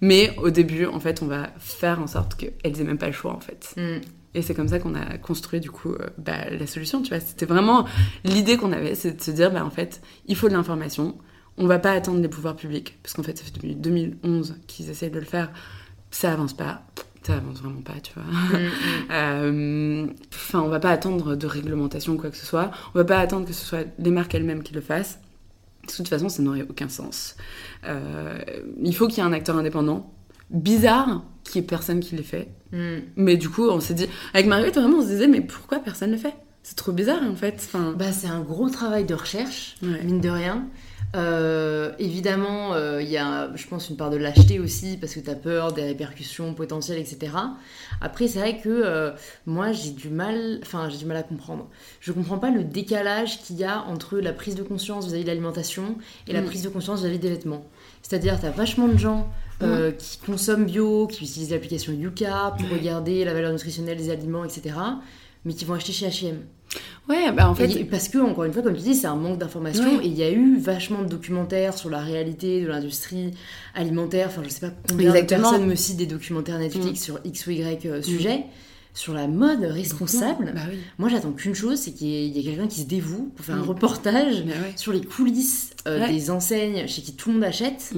Mais 0.00 0.36
au 0.38 0.50
début, 0.50 0.86
en 0.86 1.00
fait, 1.00 1.22
on 1.22 1.26
va 1.26 1.50
faire 1.58 2.00
en 2.00 2.06
sorte 2.06 2.34
qu'elles 2.34 2.80
aient 2.80 2.84
même 2.84 2.98
pas 2.98 3.06
le 3.06 3.12
choix, 3.12 3.32
en 3.32 3.40
fait. 3.40 3.74
Mm. 3.76 4.00
Et 4.34 4.42
c'est 4.42 4.54
comme 4.54 4.68
ça 4.68 4.80
qu'on 4.80 4.94
a 4.94 5.16
construit 5.18 5.60
du 5.60 5.70
coup 5.70 5.92
euh, 5.92 6.08
bah, 6.18 6.50
la 6.50 6.66
solution, 6.66 7.02
tu 7.02 7.10
vois. 7.10 7.20
C'était 7.20 7.46
vraiment 7.46 7.86
l'idée 8.24 8.56
qu'on 8.56 8.72
avait, 8.72 8.94
c'est 8.94 9.12
de 9.12 9.22
se 9.22 9.30
dire, 9.30 9.50
bah 9.52 9.64
en 9.64 9.70
fait, 9.70 10.02
il 10.26 10.36
faut 10.36 10.48
de 10.48 10.54
l'information 10.54 11.16
on 11.58 11.66
va 11.66 11.78
pas 11.78 11.92
attendre 11.92 12.20
les 12.20 12.28
pouvoirs 12.28 12.56
publics, 12.56 12.98
parce 13.02 13.14
qu'en 13.14 13.22
fait, 13.22 13.38
ça 13.38 13.44
fait 13.44 13.52
depuis 13.52 13.74
2011 13.74 14.56
qu'ils 14.66 14.90
essayent 14.90 15.10
de 15.10 15.18
le 15.18 15.24
faire, 15.24 15.50
ça 16.10 16.32
avance 16.32 16.54
pas. 16.54 16.82
Ça 17.22 17.34
avance 17.36 17.60
vraiment 17.60 17.80
pas, 17.80 18.00
tu 18.02 18.12
vois. 18.14 18.24
Mm, 18.24 18.64
mm. 18.64 18.70
Euh, 19.10 20.06
enfin, 20.32 20.60
on 20.60 20.68
va 20.68 20.80
pas 20.80 20.90
attendre 20.90 21.36
de 21.36 21.46
réglementation 21.46 22.14
ou 22.14 22.16
quoi 22.18 22.30
que 22.30 22.36
ce 22.36 22.44
soit. 22.44 22.70
On 22.94 22.98
va 22.98 23.04
pas 23.04 23.18
attendre 23.18 23.46
que 23.46 23.52
ce 23.52 23.64
soit 23.64 23.86
les 23.98 24.10
marques 24.10 24.34
elles-mêmes 24.34 24.62
qui 24.62 24.74
le 24.74 24.80
fassent. 24.80 25.20
De 25.86 25.92
toute 25.92 26.08
façon, 26.08 26.28
ça 26.28 26.42
n'aurait 26.42 26.66
aucun 26.68 26.88
sens. 26.88 27.36
Euh, 27.86 28.38
il 28.82 28.94
faut 28.94 29.06
qu'il 29.06 29.18
y 29.18 29.20
ait 29.20 29.28
un 29.28 29.32
acteur 29.32 29.56
indépendant. 29.56 30.12
Bizarre 30.50 31.24
qu'il 31.44 31.60
y 31.60 31.64
ait 31.64 31.66
personne 31.66 32.00
qui 32.00 32.16
l'ait 32.16 32.22
fait. 32.22 32.48
Mm. 32.72 32.98
Mais 33.16 33.36
du 33.36 33.48
coup, 33.48 33.68
on 33.68 33.80
s'est 33.80 33.94
dit... 33.94 34.06
Avec 34.34 34.46
Marguerite, 34.46 34.74
vraiment, 34.74 34.98
on 34.98 35.02
se 35.02 35.08
disait, 35.08 35.28
mais 35.28 35.40
pourquoi 35.40 35.78
personne 35.78 36.10
ne 36.10 36.16
le 36.16 36.20
fait? 36.20 36.34
C'est 36.62 36.76
trop 36.76 36.92
bizarre, 36.92 37.22
en 37.22 37.36
fait. 37.36 37.56
Enfin... 37.56 37.94
Bah, 37.96 38.12
c'est 38.12 38.28
un 38.28 38.40
gros 38.40 38.68
travail 38.68 39.04
de 39.04 39.14
recherche, 39.14 39.76
mine 39.82 40.20
de 40.20 40.30
rien. 40.30 40.66
Euh, 41.14 41.92
évidemment, 41.98 42.74
euh, 42.74 43.00
il 43.00 43.08
y 43.08 43.16
a, 43.16 43.54
je 43.54 43.66
pense, 43.66 43.88
une 43.88 43.96
part 43.96 44.10
de 44.10 44.16
lâcheté 44.16 44.58
aussi, 44.58 44.96
parce 44.96 45.14
que 45.14 45.20
tu 45.20 45.30
as 45.30 45.34
peur 45.34 45.72
des 45.72 45.82
répercussions 45.82 46.54
potentielles, 46.54 46.98
etc. 46.98 47.32
Après, 48.00 48.26
c'est 48.26 48.40
vrai 48.40 48.58
que 48.58 48.68
euh, 48.68 49.12
moi, 49.46 49.72
j'ai 49.72 49.90
du 49.90 50.08
mal, 50.08 50.58
enfin, 50.62 50.88
j'ai 50.88 50.98
du 50.98 51.06
mal 51.06 51.16
à 51.16 51.22
comprendre. 51.22 51.68
Je 52.00 52.12
comprends 52.12 52.38
pas 52.38 52.50
le 52.50 52.64
décalage 52.64 53.42
qu'il 53.42 53.56
y 53.56 53.64
a 53.64 53.82
entre 53.84 54.18
la 54.18 54.32
prise 54.32 54.56
de 54.56 54.62
conscience 54.62 55.06
vis-à-vis 55.06 55.22
de 55.22 55.28
l'alimentation 55.28 55.96
et 56.26 56.32
la 56.32 56.42
mm. 56.42 56.46
prise 56.46 56.62
de 56.62 56.68
conscience 56.68 57.00
vis-à-vis 57.00 57.20
des 57.20 57.30
vêtements. 57.30 57.64
C'est-à-dire, 58.02 58.40
tu 58.40 58.46
as 58.46 58.50
vachement 58.50 58.88
de 58.88 58.98
gens 58.98 59.28
mm. 59.60 59.92
qui 59.96 60.18
consomment 60.18 60.66
bio, 60.66 61.06
qui 61.06 61.24
utilisent 61.24 61.52
l'application 61.52 61.92
Yuka 61.92 62.56
pour 62.58 62.68
regarder 62.70 63.24
la 63.24 63.34
valeur 63.34 63.52
nutritionnelle 63.52 63.98
des 63.98 64.10
aliments, 64.10 64.44
etc., 64.44 64.74
mais 65.44 65.54
qui 65.54 65.64
vont 65.64 65.74
acheter 65.74 65.92
chez 65.92 66.08
H&M. 66.08 66.38
Ouais, 67.08 67.30
bah 67.32 67.50
en 67.50 67.54
fait. 67.54 67.84
parce 67.84 68.08
que, 68.08 68.18
encore 68.18 68.44
une 68.44 68.52
fois, 68.52 68.62
comme 68.62 68.74
tu 68.74 68.82
dis, 68.82 68.94
c'est 68.94 69.06
un 69.06 69.16
manque 69.16 69.38
d'informations. 69.38 70.00
Et 70.00 70.06
il 70.06 70.14
y 70.14 70.22
a 70.22 70.30
eu 70.30 70.58
vachement 70.58 71.02
de 71.02 71.08
documentaires 71.08 71.76
sur 71.76 71.90
la 71.90 72.00
réalité 72.00 72.62
de 72.62 72.68
l'industrie 72.68 73.32
alimentaire. 73.74 74.28
Enfin, 74.28 74.42
je 74.44 74.48
sais 74.48 74.60
pas 74.60 74.72
combien 74.88 75.12
de 75.12 75.20
personnes 75.20 75.66
me 75.66 75.74
citent 75.74 75.98
des 75.98 76.06
documentaires 76.06 76.58
Netflix 76.58 77.00
mm. 77.00 77.04
sur 77.04 77.20
X 77.24 77.46
ou 77.46 77.50
Y 77.50 77.86
euh, 77.86 78.02
sujet. 78.02 78.38
Mm. 78.38 78.44
Sur 78.96 79.12
la 79.12 79.26
mode 79.26 79.64
responsable, 79.64 80.52
bah 80.54 80.60
moi 80.98 81.08
j'attends 81.08 81.32
qu'une 81.32 81.56
chose, 81.56 81.80
c'est 81.80 81.90
qu'il 81.90 82.06
y 82.06 82.38
ait, 82.38 82.42
quelqu'un 82.44 82.68
qui 82.68 82.82
se 82.82 82.86
dévoue 82.86 83.32
pour 83.34 83.44
faire 83.44 83.56
un 83.56 83.64
mm. 83.64 83.68
reportage 83.68 84.44
bah 84.44 84.52
sur 84.76 84.92
les 84.92 85.00
coulisses 85.00 85.70
euh, 85.88 86.06
des 86.06 86.30
enseignes 86.30 86.86
chez 86.86 87.02
qui 87.02 87.12
tout 87.12 87.30
le 87.30 87.34
monde 87.34 87.44
achète. 87.44 87.92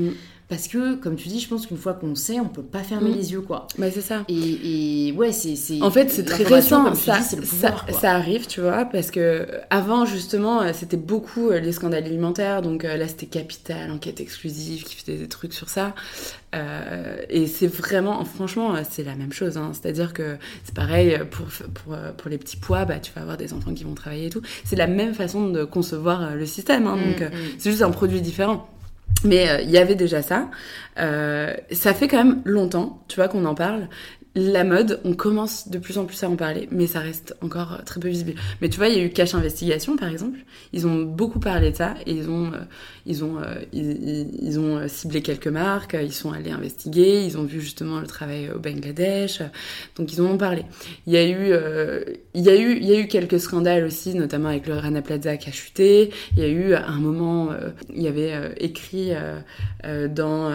Parce 0.48 0.68
que, 0.68 0.94
comme 0.94 1.16
tu 1.16 1.28
dis, 1.28 1.40
je 1.40 1.48
pense 1.48 1.66
qu'une 1.66 1.76
fois 1.76 1.94
qu'on 1.94 2.14
sait, 2.14 2.38
on 2.38 2.48
peut 2.48 2.62
pas 2.62 2.84
fermer 2.84 3.10
mm. 3.10 3.16
les 3.16 3.32
yeux, 3.32 3.40
quoi. 3.40 3.66
Bah, 3.78 3.90
c'est 3.90 4.00
ça. 4.00 4.24
Et, 4.28 5.12
ouais, 5.16 5.32
c'est. 5.32 5.82
En 5.82 5.90
fait, 5.90 6.08
c'est 6.08 6.24
très 6.24 6.44
récent. 6.44 6.94
Ça, 6.94 7.20
ça, 7.20 8.12
arrive, 8.12 8.46
tu 8.46 8.60
vois, 8.60 8.84
parce 8.84 9.10
que 9.10 9.48
avant, 9.70 10.04
justement, 10.04 10.62
euh, 10.62 10.70
c'était 10.72 10.96
beaucoup 10.96 11.50
euh, 11.50 11.58
les 11.58 11.72
scandales 11.72 12.04
alimentaires. 12.04 12.62
Donc 12.62 12.84
euh, 12.84 12.96
là, 12.96 13.08
c'était 13.08 13.26
Capital, 13.26 13.90
enquête 13.90 14.20
exclusive, 14.20 14.84
qui 14.84 14.94
faisait 14.94 15.18
des 15.18 15.28
trucs 15.28 15.52
sur 15.52 15.68
ça. 15.68 15.94
et 17.28 17.48
c'est 17.48 17.66
vraiment, 17.66 18.24
franchement, 18.24 18.74
c'est 18.88 19.02
la 19.02 19.16
même 19.16 19.32
chose. 19.32 19.56
Hein. 19.56 19.72
C'est-à-dire 19.72 20.12
que 20.12 20.36
c'est 20.64 20.74
pareil 20.74 21.18
pour, 21.30 21.46
pour, 21.74 21.96
pour, 22.16 22.30
les 22.30 22.38
petits 22.38 22.56
pois, 22.56 22.84
bah, 22.84 23.00
tu 23.00 23.12
vas 23.14 23.22
avoir 23.22 23.36
des 23.36 23.52
enfants 23.52 23.74
qui 23.74 23.82
vont 23.82 23.94
travailler 23.94 24.26
et 24.26 24.30
tout. 24.30 24.42
C'est 24.64 24.76
la 24.76 24.86
même 24.86 25.12
façon 25.12 25.48
de 25.50 25.64
concevoir 25.64 26.36
le 26.36 26.46
système. 26.46 26.86
Hein. 26.86 26.96
Mm, 26.96 27.04
donc, 27.04 27.20
mm. 27.20 27.34
c'est 27.58 27.70
juste 27.70 27.82
un 27.82 27.90
produit 27.90 28.20
différent. 28.20 28.68
Mais 29.24 29.48
euh, 29.48 29.60
il 29.62 29.70
y 29.70 29.78
avait 29.78 29.94
déjà 29.94 30.22
ça. 30.22 30.50
Euh, 30.98 31.54
ça 31.72 31.94
fait 31.94 32.08
quand 32.08 32.18
même 32.18 32.42
longtemps, 32.44 33.02
tu 33.08 33.16
vois, 33.16 33.28
qu'on 33.28 33.44
en 33.44 33.54
parle. 33.54 33.88
La 34.36 34.64
mode, 34.64 35.00
on 35.04 35.14
commence 35.14 35.68
de 35.70 35.78
plus 35.78 35.96
en 35.96 36.04
plus 36.04 36.22
à 36.22 36.28
en 36.28 36.36
parler, 36.36 36.68
mais 36.70 36.86
ça 36.86 37.00
reste 37.00 37.34
encore 37.40 37.82
très 37.86 38.00
peu 38.00 38.08
visible. 38.08 38.34
Mais 38.60 38.68
tu 38.68 38.76
vois, 38.76 38.88
il 38.88 38.98
y 38.98 39.00
a 39.00 39.02
eu 39.02 39.08
Cache 39.08 39.34
Investigation, 39.34 39.96
par 39.96 40.10
exemple. 40.10 40.38
Ils 40.74 40.86
ont 40.86 41.04
beaucoup 41.04 41.40
parlé 41.40 41.70
de 41.70 41.76
ça 41.76 41.94
et 42.04 42.12
ils 42.12 42.28
ont, 42.28 42.52
euh, 42.52 42.58
ils 43.06 43.24
ont, 43.24 43.38
euh, 43.38 43.54
ils, 43.72 44.58
ont 44.58 44.76
euh, 44.76 44.88
ciblé 44.88 45.22
quelques 45.22 45.46
marques, 45.46 45.96
ils 45.98 46.12
sont 46.12 46.32
allés 46.32 46.50
investiguer, 46.50 47.24
ils 47.24 47.38
ont 47.38 47.44
vu 47.44 47.62
justement 47.62 47.98
le 47.98 48.06
travail 48.06 48.50
au 48.54 48.58
Bangladesh, 48.58 49.40
donc 49.96 50.12
ils 50.12 50.20
en 50.20 50.26
ont 50.26 50.36
parlé. 50.36 50.64
Il 51.06 51.14
y 51.14 51.16
a 51.16 51.26
eu, 51.26 51.54
il 52.34 52.42
y 52.42 52.50
a 52.50 52.56
eu, 52.56 52.76
il 52.76 52.84
y 52.84 52.92
a 52.92 53.00
eu 53.00 53.06
quelques 53.06 53.40
scandales 53.40 53.84
aussi, 53.84 54.14
notamment 54.14 54.50
avec 54.50 54.66
le 54.66 54.74
Rana 54.74 55.00
Plaza 55.00 55.38
qui 55.38 55.48
a 55.48 55.52
chuté. 55.52 56.10
Il 56.36 56.42
y 56.42 56.44
a 56.44 56.48
eu 56.48 56.74
un 56.74 56.98
moment, 56.98 57.52
il 57.94 58.02
y 58.02 58.08
avait 58.08 58.54
écrit 58.58 59.12
dans 59.82 60.50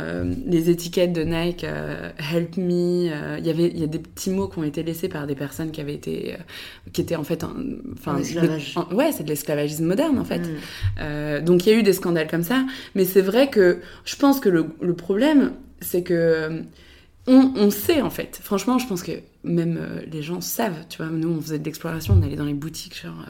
les 0.46 0.70
étiquettes 0.70 1.14
de 1.14 1.24
Nike 1.24 1.66
Help 2.32 2.58
Me. 2.58 3.10
il 3.40 3.46
y 3.46 3.50
avait, 3.50 3.71
il 3.72 3.80
y 3.80 3.84
a 3.84 3.88
des 3.88 4.00
petits 4.00 4.30
mots 4.30 4.48
qui 4.48 4.60
ont 4.60 4.64
été 4.64 4.84
laissés 4.84 5.10
par 5.10 5.28
des 5.28 5.36
personnes 5.36 5.72
qui 5.72 5.82
avaient 5.82 5.94
été, 5.94 6.38
qui 6.94 7.02
étaient 7.02 7.16
en 7.16 7.24
fait, 7.24 7.44
enfin, 7.94 8.20
ouais, 8.92 9.12
c'est 9.12 9.24
de 9.24 9.30
l'esclavagisme 9.30 9.86
moderne 9.86 10.20
en 10.20 10.26
fait. 10.26 10.40
Mm. 10.40 10.56
Euh, 11.00 11.42
donc 11.42 11.66
il 11.66 11.70
y 11.72 11.76
a 11.76 11.78
eu 11.78 11.84
des 11.84 11.94
scandales 11.94 12.30
comme 12.30 12.44
ça, 12.44 12.66
mais 12.96 13.06
c'est 13.06 13.22
vrai 13.22 13.50
que 13.50 13.80
je 14.06 14.16
pense 14.16 14.40
que 14.40 14.50
le, 14.50 14.68
le 14.82 14.94
problème, 14.94 15.54
c'est 15.80 16.04
que 16.04 16.64
on, 17.28 17.54
on, 17.56 17.70
sait 17.70 18.02
en 18.02 18.10
fait. 18.10 18.40
Franchement, 18.44 18.80
je 18.80 18.88
pense 18.88 19.04
que 19.04 19.12
même 19.44 19.78
euh, 19.80 20.02
les 20.12 20.24
gens 20.24 20.42
savent. 20.42 20.86
Tu 20.90 20.98
vois, 20.98 21.12
nous 21.12 21.30
on 21.30 21.42
faisait 21.42 21.60
de 21.60 21.66
l'exploration, 21.66 22.18
on 22.20 22.24
allait 22.24 22.36
dans 22.36 22.46
les 22.46 22.54
boutiques, 22.54 23.00
genre 23.02 23.26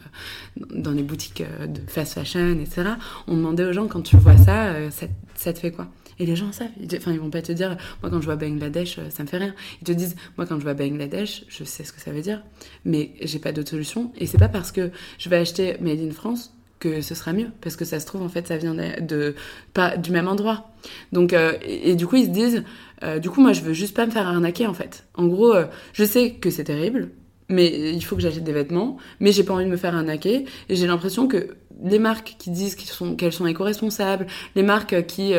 euh, 0.59 0.65
dans 0.73 0.91
les 0.91 1.03
boutiques 1.03 1.43
de 1.43 1.81
fast 1.87 2.13
fashion, 2.13 2.57
etc. 2.59 2.91
On 3.27 3.35
demandait 3.35 3.65
aux 3.65 3.73
gens 3.73 3.87
quand 3.87 4.01
tu 4.01 4.17
vois 4.17 4.37
ça, 4.37 4.89
ça, 4.91 5.07
ça 5.35 5.53
te 5.53 5.59
fait 5.59 5.71
quoi? 5.71 5.87
Et 6.19 6.25
les 6.25 6.35
gens 6.35 6.51
savent. 6.51 6.69
Enfin, 6.95 7.11
ils 7.11 7.19
vont 7.19 7.29
pas 7.29 7.41
te 7.41 7.51
dire, 7.51 7.77
moi 8.01 8.09
quand 8.09 8.19
je 8.19 8.25
vois 8.25 8.35
Bangladesh, 8.35 8.99
ça 9.09 9.23
me 9.23 9.27
fait 9.27 9.37
rien. 9.37 9.55
Ils 9.81 9.85
te 9.85 9.91
disent, 9.91 10.15
moi 10.37 10.45
quand 10.45 10.57
je 10.57 10.63
vois 10.63 10.73
Bangladesh, 10.73 11.45
je 11.47 11.63
sais 11.63 11.83
ce 11.83 11.93
que 11.93 12.01
ça 12.01 12.11
veut 12.11 12.21
dire, 12.21 12.43
mais 12.85 13.11
j'ai 13.21 13.39
pas 13.39 13.51
d'autre 13.51 13.69
solution. 13.69 14.11
Et 14.17 14.25
c'est 14.25 14.37
pas 14.37 14.49
parce 14.49 14.71
que 14.71 14.91
je 15.17 15.29
vais 15.29 15.37
acheter 15.37 15.77
Made 15.81 15.99
in 15.99 16.11
France 16.11 16.53
que 16.81 17.01
ce 17.01 17.15
sera 17.15 17.31
mieux 17.31 17.47
parce 17.61 17.77
que 17.77 17.85
ça 17.85 18.01
se 18.01 18.05
trouve 18.05 18.23
en 18.23 18.27
fait 18.27 18.47
ça 18.47 18.57
vient 18.57 18.75
de, 18.75 19.35
pas 19.73 19.95
du 19.95 20.11
même 20.11 20.27
endroit 20.27 20.71
donc 21.13 21.31
euh, 21.31 21.53
et, 21.61 21.95
du 21.95 22.07
coup 22.07 22.17
ils 22.17 22.25
se 22.25 22.31
disent 22.31 22.63
euh, 23.03 23.19
du 23.19 23.29
coup 23.29 23.39
moi 23.39 23.53
je 23.53 23.61
veux 23.61 23.73
juste 23.73 23.95
pas 23.95 24.05
me 24.05 24.11
faire 24.11 24.27
arnaquer 24.27 24.67
en 24.67 24.73
fait 24.73 25.05
en 25.13 25.27
gros 25.27 25.53
euh, 25.53 25.65
je 25.93 26.03
sais 26.03 26.31
que 26.31 26.49
c'est 26.49 26.65
terrible 26.65 27.11
mais 27.49 27.93
il 27.93 28.03
faut 28.03 28.15
que 28.15 28.21
j'achète 28.21 28.43
des 28.43 28.51
vêtements 28.51 28.97
mais 29.19 29.31
j'ai 29.31 29.43
pas 29.43 29.53
envie 29.53 29.65
de 29.65 29.69
me 29.69 29.77
faire 29.77 29.95
arnaquer 29.95 30.45
et 30.69 30.75
j'ai 30.75 30.87
l'impression 30.87 31.27
que 31.27 31.55
les 31.83 31.99
marques 31.99 32.35
qui 32.39 32.49
disent 32.49 32.75
qu'elles 32.75 33.33
sont 33.33 33.47
éco-responsables 33.47 34.25
les 34.55 34.63
marques 34.63 35.05
qui 35.05 35.33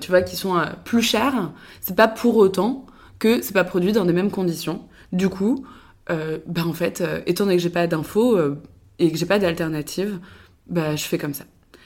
tu 0.00 0.08
vois 0.08 0.22
qui 0.22 0.36
sont 0.36 0.60
plus 0.84 1.02
chères 1.02 1.52
c'est 1.80 1.96
pas 1.96 2.08
pour 2.08 2.36
autant 2.36 2.86
que 3.18 3.42
c'est 3.42 3.54
pas 3.54 3.64
produit 3.64 3.92
dans 3.92 4.04
les 4.04 4.12
mêmes 4.12 4.30
conditions 4.30 4.82
du 5.12 5.28
coup 5.28 5.66
bah 6.08 6.66
en 6.66 6.72
fait 6.72 7.02
étant 7.26 7.44
donné 7.44 7.56
que 7.56 7.62
j'ai 7.62 7.70
pas 7.70 7.86
d'infos 7.86 8.38
et 8.98 9.10
que 9.10 9.18
j'ai 9.18 9.26
pas 9.26 9.38
d'alternative, 9.38 10.18
bah 10.66 10.96
je 10.96 11.04
fais 11.04 11.18
comme 11.18 11.34
ça. 11.34 11.44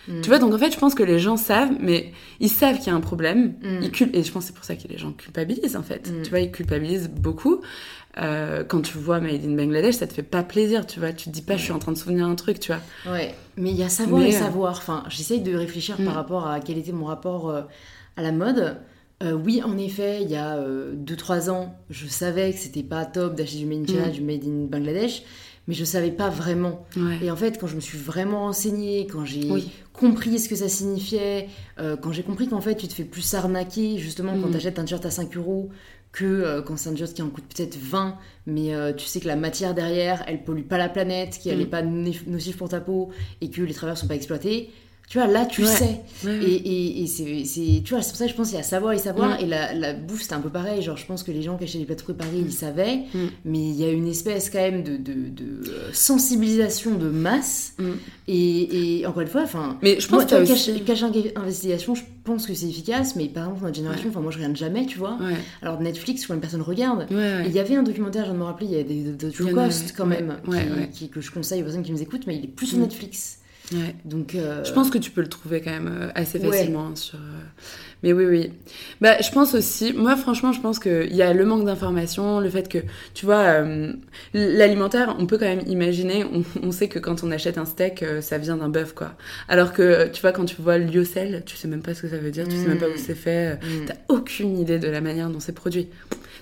Mm. 0.09 0.21
Tu 0.23 0.29
vois, 0.29 0.39
donc 0.39 0.55
en 0.55 0.59
fait, 0.59 0.73
je 0.73 0.79
pense 0.79 0.95
que 0.95 1.03
les 1.03 1.19
gens 1.19 1.37
savent, 1.37 1.77
mais 1.81 2.13
ils 2.41 2.49
savent 2.49 2.79
qu'il 2.79 2.89
y 2.89 2.91
a 2.91 2.95
un 2.95 3.01
problème. 3.01 3.55
Mm. 3.63 3.83
Ils 3.83 4.17
et 4.17 4.23
je 4.23 4.33
pense 4.33 4.45
que 4.45 4.49
c'est 4.49 4.55
pour 4.55 4.65
ça 4.65 4.77
que 4.77 4.89
les 4.89 4.99
gens 4.99 5.13
culpabilisent, 5.13 5.77
en 5.77 5.83
fait. 5.83 6.11
Mm. 6.11 6.23
Tu 6.23 6.31
vois, 6.31 6.41
ils 6.41 6.51
culpabilisent 6.51 7.11
beaucoup. 7.11 7.61
Euh, 8.17 8.65
quand 8.65 8.81
tu 8.83 8.99
vois 8.99 9.21
Made 9.21 9.45
in 9.45 9.55
Bangladesh, 9.55 9.97
ça 9.97 10.07
te 10.07 10.13
fait 10.13 10.23
pas 10.23 10.43
plaisir, 10.43 10.87
tu 10.87 10.99
vois. 10.99 11.13
Tu 11.13 11.27
te 11.27 11.31
dis 11.31 11.43
pas, 11.43 11.57
je 11.57 11.63
suis 11.63 11.73
en 11.73 11.79
train 11.79 11.93
de 11.93 11.99
souvenir 11.99 12.27
un 12.27 12.35
truc, 12.35 12.59
tu 12.59 12.73
vois. 12.73 13.13
Ouais, 13.13 13.35
mais 13.57 13.71
il 13.71 13.77
y 13.77 13.83
a 13.83 13.89
savoir 13.89 14.23
et 14.23 14.35
euh, 14.35 14.39
savoir. 14.39 14.73
Enfin, 14.73 15.05
j'essaye 15.09 15.41
de 15.41 15.55
réfléchir 15.55 15.97
par 15.99 16.15
rapport 16.15 16.47
à 16.47 16.61
quel 16.61 16.79
était 16.79 16.93
mon 16.93 17.07
rapport 17.07 17.51
euh, 17.51 17.63
à 18.17 18.23
la 18.23 18.33
mode. 18.33 18.79
oui, 19.23 19.63
en 19.63 19.77
effet, 19.79 20.23
il 20.23 20.31
y 20.31 20.37
a 20.37 20.59
2-3 20.59 21.51
ans, 21.51 21.77
je 21.91 22.07
savais 22.07 22.53
que 22.53 22.59
c'était 22.59 22.83
pas 22.83 23.05
top 23.05 23.35
d'acheter 23.35 23.59
du 23.59 23.67
Made 23.67 23.83
in 23.83 23.87
China, 23.87 24.09
du 24.09 24.23
Made 24.23 24.45
in 24.45 24.67
Bangladesh 24.67 25.23
mais 25.67 25.75
je 25.75 25.85
savais 25.85 26.13
pas 26.13 26.31
vraiment. 26.31 26.87
Et 27.21 27.31
en 27.31 27.37
fait, 27.37 27.61
quand 27.61 27.67
je 27.67 27.77
me 27.77 27.81
suis 27.81 27.99
vraiment 27.99 28.41
renseignée, 28.47 29.07
quand 29.07 29.27
j'ai 29.27 29.51
compris 29.93 30.39
ce 30.39 30.49
que 30.49 30.57
ça 30.57 30.67
signifiait, 30.67 31.49
quand 31.77 32.11
j'ai 32.11 32.23
compris 32.23 32.49
qu'en 32.49 32.63
fait, 32.63 32.75
tu 32.75 32.89
te 32.89 32.95
fais 32.95 33.05
plus 33.05 33.35
arnaquer 33.35 33.99
justement 33.99 34.33
quand 34.41 34.49
mm. 34.49 34.53
tu 34.53 34.57
achètes 34.57 34.79
un 34.79 34.85
t-shirt 34.85 35.05
à 35.05 35.11
5 35.11 35.37
euros 35.37 35.69
que 36.13 36.25
euh, 36.25 36.63
quand 36.63 36.77
c'est 36.77 36.89
un 36.89 36.93
t-shirt 36.93 37.13
qui 37.15 37.23
en 37.23 37.31
coûte 37.31 37.45
peut-être 37.55 37.77
20, 37.77 38.17
mais 38.47 38.75
euh, 38.75 38.93
tu 38.93 39.07
sais 39.07 39.21
que 39.21 39.27
la 39.27 39.37
matière 39.37 39.75
derrière, 39.75 40.25
elle 40.27 40.43
pollue 40.43 40.63
pas 40.63 40.79
la 40.79 40.89
planète, 40.89 41.39
qu'elle 41.43 41.59
n'est 41.59 41.65
mm. 41.65 41.71
pas 41.71 41.83
nocive 41.83 42.57
pour 42.57 42.69
ta 42.69 42.81
peau 42.81 43.11
et 43.41 43.51
que 43.51 43.63
les 43.63 43.75
travailleurs 43.75 43.99
sont 43.99 44.09
pas 44.09 44.15
exploités. 44.15 44.71
Tu 45.09 45.17
vois, 45.17 45.27
là, 45.27 45.47
tu 45.47 45.65
sais. 45.65 46.03
Et, 46.27 47.03
et, 47.03 47.07
c'est, 47.07 47.83
tu 47.83 47.95
vois, 47.95 48.03
c'est 48.03 48.11
pour 48.11 48.19
ça 48.19 48.27
que 48.27 48.31
je 48.31 48.37
pense 48.37 48.49
qu'il 48.49 48.59
y 48.59 48.61
a 48.61 48.65
savoir 48.65 48.93
et 48.93 48.99
savoir. 48.99 49.41
Et 49.41 49.47
la, 49.47 49.73
la 49.73 49.95
bouffe, 49.95 50.21
c'était 50.21 50.35
un 50.35 50.41
peu 50.41 50.51
pareil. 50.51 50.83
Genre, 50.83 50.99
je 50.99 51.07
pense 51.07 51.23
que 51.23 51.33
les 51.33 51.41
gens 51.41 51.57
qui 51.57 51.65
achetaient 51.65 51.79
des 51.79 51.87
plateaux 51.87 52.05
préparés, 52.05 52.39
ils 52.39 52.53
savaient. 52.53 53.05
Mm. 53.15 53.27
Mais 53.47 53.59
il 53.59 53.77
y 53.77 53.85
a 53.85 53.91
une 53.91 54.07
espèce 54.07 54.51
quand 54.51 54.59
même 54.59 54.83
de, 54.83 54.99
de, 54.99 55.15
de 55.31 55.71
euh, 55.71 55.91
sensibilisation 55.95 56.95
de 56.97 57.09
masse. 57.09 57.73
Mm. 57.79 57.85
Et, 58.29 58.99
et, 59.01 59.07
encore 59.07 59.23
une 59.23 59.29
fois, 59.29 59.43
enfin. 59.45 59.79
Mais 59.81 59.99
je 59.99 60.09
pense 60.09 60.27
que 60.27 60.47
cacher, 60.47 60.81
cacher 60.81 61.07
investigation, 61.37 61.95
je 61.95 62.03
pense 62.25 62.47
que 62.47 62.53
c'est 62.53 62.69
efficace. 62.69 63.17
Mais 63.17 63.29
par 63.29 63.45
exemple, 63.45 63.65
notre 63.65 63.77
génération, 63.77 64.11
enfin, 64.11 64.21
moi, 64.21 64.31
je 64.31 64.37
regarde 64.37 64.57
jamais, 64.57 64.85
tu 64.85 64.99
vois. 64.99 65.19
Alors, 65.63 65.81
Netflix, 65.81 66.27
quand 66.27 66.35
une 66.35 66.41
personne 66.41 66.61
regarde. 66.61 67.07
Il 67.11 67.53
y 67.53 67.59
avait 67.59 67.77
un 67.77 67.83
documentaire, 67.83 68.27
je 68.27 68.31
viens 68.31 68.35
de 68.35 68.41
me 68.41 68.45
rappeler, 68.45 68.67
il 68.67 68.73
y 68.73 68.79
a 68.79 68.83
des, 68.83 69.05
des, 69.05 69.29
des 69.31 69.93
quand 69.97 70.05
même, 70.05 70.37
qui, 70.93 71.09
que 71.09 71.23
je 71.23 71.31
conseille 71.31 71.63
aux 71.63 71.65
personnes 71.65 71.83
qui 71.83 71.93
nous 71.93 72.03
écoutent, 72.03 72.27
mais 72.27 72.37
il 72.37 72.45
est 72.45 72.49
plus 72.49 72.67
sur 72.67 72.79
mm. 72.79 72.83
Netflix. 73.73 73.99
Donc, 74.05 74.35
euh, 74.35 74.65
Je 74.65 74.73
pense 74.73 74.91
que 74.91 74.99
tu 74.99 75.11
peux 75.11 75.21
le 75.21 75.29
trouver 75.29 75.61
quand 75.61 75.71
même 75.71 75.91
euh, 75.93 76.09
assez 76.15 76.39
facilement. 76.39 76.89
Hein, 76.89 76.97
sur, 76.97 77.17
euh, 77.17 77.41
Mais 78.03 78.13
oui, 78.13 78.25
oui. 78.27 78.53
Bah, 79.01 79.21
je 79.21 79.31
pense 79.31 79.55
aussi, 79.55 79.93
moi 79.93 80.17
franchement, 80.17 80.53
je 80.53 80.61
pense 80.61 80.79
qu'il 80.79 81.15
y 81.15 81.23
a 81.23 81.33
le 81.33 81.45
manque 81.45 81.65
d'information, 81.65 82.41
le 82.41 82.51
fait 82.51 82.69
que, 82.69 82.79
tu 83.15 83.27
vois, 83.27 83.63
l'alimentaire, 84.35 85.17
on 85.19 85.27
peut 85.27 85.39
quand 85.39 85.47
même 85.47 85.67
imaginer, 85.67 86.25
on, 86.63 86.73
sait 86.73 86.89
que 86.89 86.99
quand 86.99 87.23
on 87.25 87.31
achète 87.31 87.59
un 87.59 87.65
steak, 87.65 88.05
ça 88.21 88.39
vient 88.39 88.57
d'un 88.57 88.69
bœuf, 88.69 88.95
quoi. 88.95 89.13
Alors 89.49 89.73
que, 89.73 90.09
tu 90.09 90.21
vois, 90.21 90.33
quand 90.33 90.45
tu 90.45 90.61
vois 90.61 90.79
lyocell, 90.79 91.43
tu 91.45 91.57
sais 91.57 91.69
même 91.69 91.83
pas 91.83 91.95
ce 91.95 92.03
que 92.03 92.09
ça 92.09 92.19
veut 92.19 92.31
dire, 92.31 92.47
tu 92.47 92.57
sais 92.57 92.69
même 92.69 92.79
pas 92.79 92.89
où 92.89 92.95
mm. 92.95 92.99
c'est 92.99 93.15
fait, 93.15 93.59
tu 93.61 93.67
mm. 93.67 93.85
t'as 93.87 94.15
aucune 94.15 94.59
idée 94.59 94.79
de 94.79 94.89
la 94.89 95.01
manière 95.01 95.31
dont 95.31 95.41
c'est 95.41 95.55
produit 95.55 95.89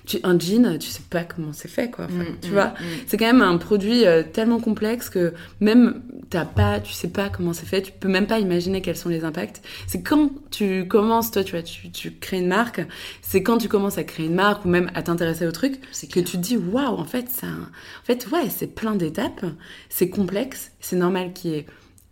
tu, 0.07 0.17
un 0.23 0.39
jean, 0.39 0.79
tu 0.79 0.89
sais 0.89 1.03
pas 1.09 1.23
comment 1.23 1.51
c'est 1.53 1.67
fait, 1.67 1.91
quoi. 1.91 2.07
Mm, 2.07 2.25
tu 2.41 2.49
vois, 2.49 2.67
mm, 2.67 2.83
mm. 2.83 2.99
c'est 3.07 3.17
quand 3.17 3.25
même 3.25 3.41
un 3.41 3.57
produit 3.57 4.05
euh, 4.05 4.23
tellement 4.23 4.59
complexe 4.59 5.09
que 5.09 5.33
même 5.59 6.01
t'as 6.29 6.45
pas, 6.45 6.79
tu 6.79 6.93
sais 6.93 7.09
pas 7.09 7.29
comment 7.29 7.53
c'est 7.53 7.65
fait, 7.65 7.81
tu 7.81 7.91
peux 7.91 8.07
même 8.07 8.25
pas 8.25 8.39
imaginer 8.39 8.81
quels 8.81 8.95
sont 8.95 9.09
les 9.09 9.23
impacts. 9.23 9.61
C'est 9.85 10.01
quand 10.01 10.31
tu 10.49 10.87
commences, 10.87 11.31
toi, 11.31 11.43
tu 11.43 11.51
vois, 11.51 11.61
tu, 11.61 11.91
tu 11.91 12.11
crées 12.11 12.39
une 12.39 12.47
marque, 12.47 12.81
c'est 13.21 13.43
quand 13.43 13.57
tu 13.57 13.67
commences 13.67 13.97
à 13.97 14.03
créer 14.03 14.25
une 14.25 14.35
marque 14.35 14.65
ou 14.65 14.69
même 14.69 14.89
à 14.95 15.03
t'intéresser 15.03 15.45
au 15.45 15.51
truc 15.51 15.79
que 16.11 16.19
tu 16.19 16.23
te 16.23 16.37
dis, 16.37 16.57
waouh, 16.57 16.97
en 16.97 17.05
fait, 17.05 17.29
ça, 17.29 17.47
en 17.47 18.05
fait, 18.05 18.27
ouais, 18.31 18.49
c'est 18.49 18.73
plein 18.73 18.95
d'étapes, 18.95 19.45
c'est 19.89 20.09
complexe, 20.09 20.71
c'est 20.79 20.95
normal 20.95 21.33
qu'il 21.33 21.51
y 21.51 21.55
ait 21.55 21.65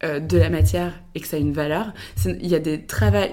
euh, 0.04 0.20
de 0.20 0.38
la 0.38 0.50
matière 0.50 0.94
et 1.16 1.22
que 1.22 1.28
ça 1.28 1.38
a 1.38 1.40
une 1.40 1.54
valeur. 1.54 1.94
Il 2.26 2.46
y 2.46 2.56
a 2.56 2.60
des, 2.60 2.84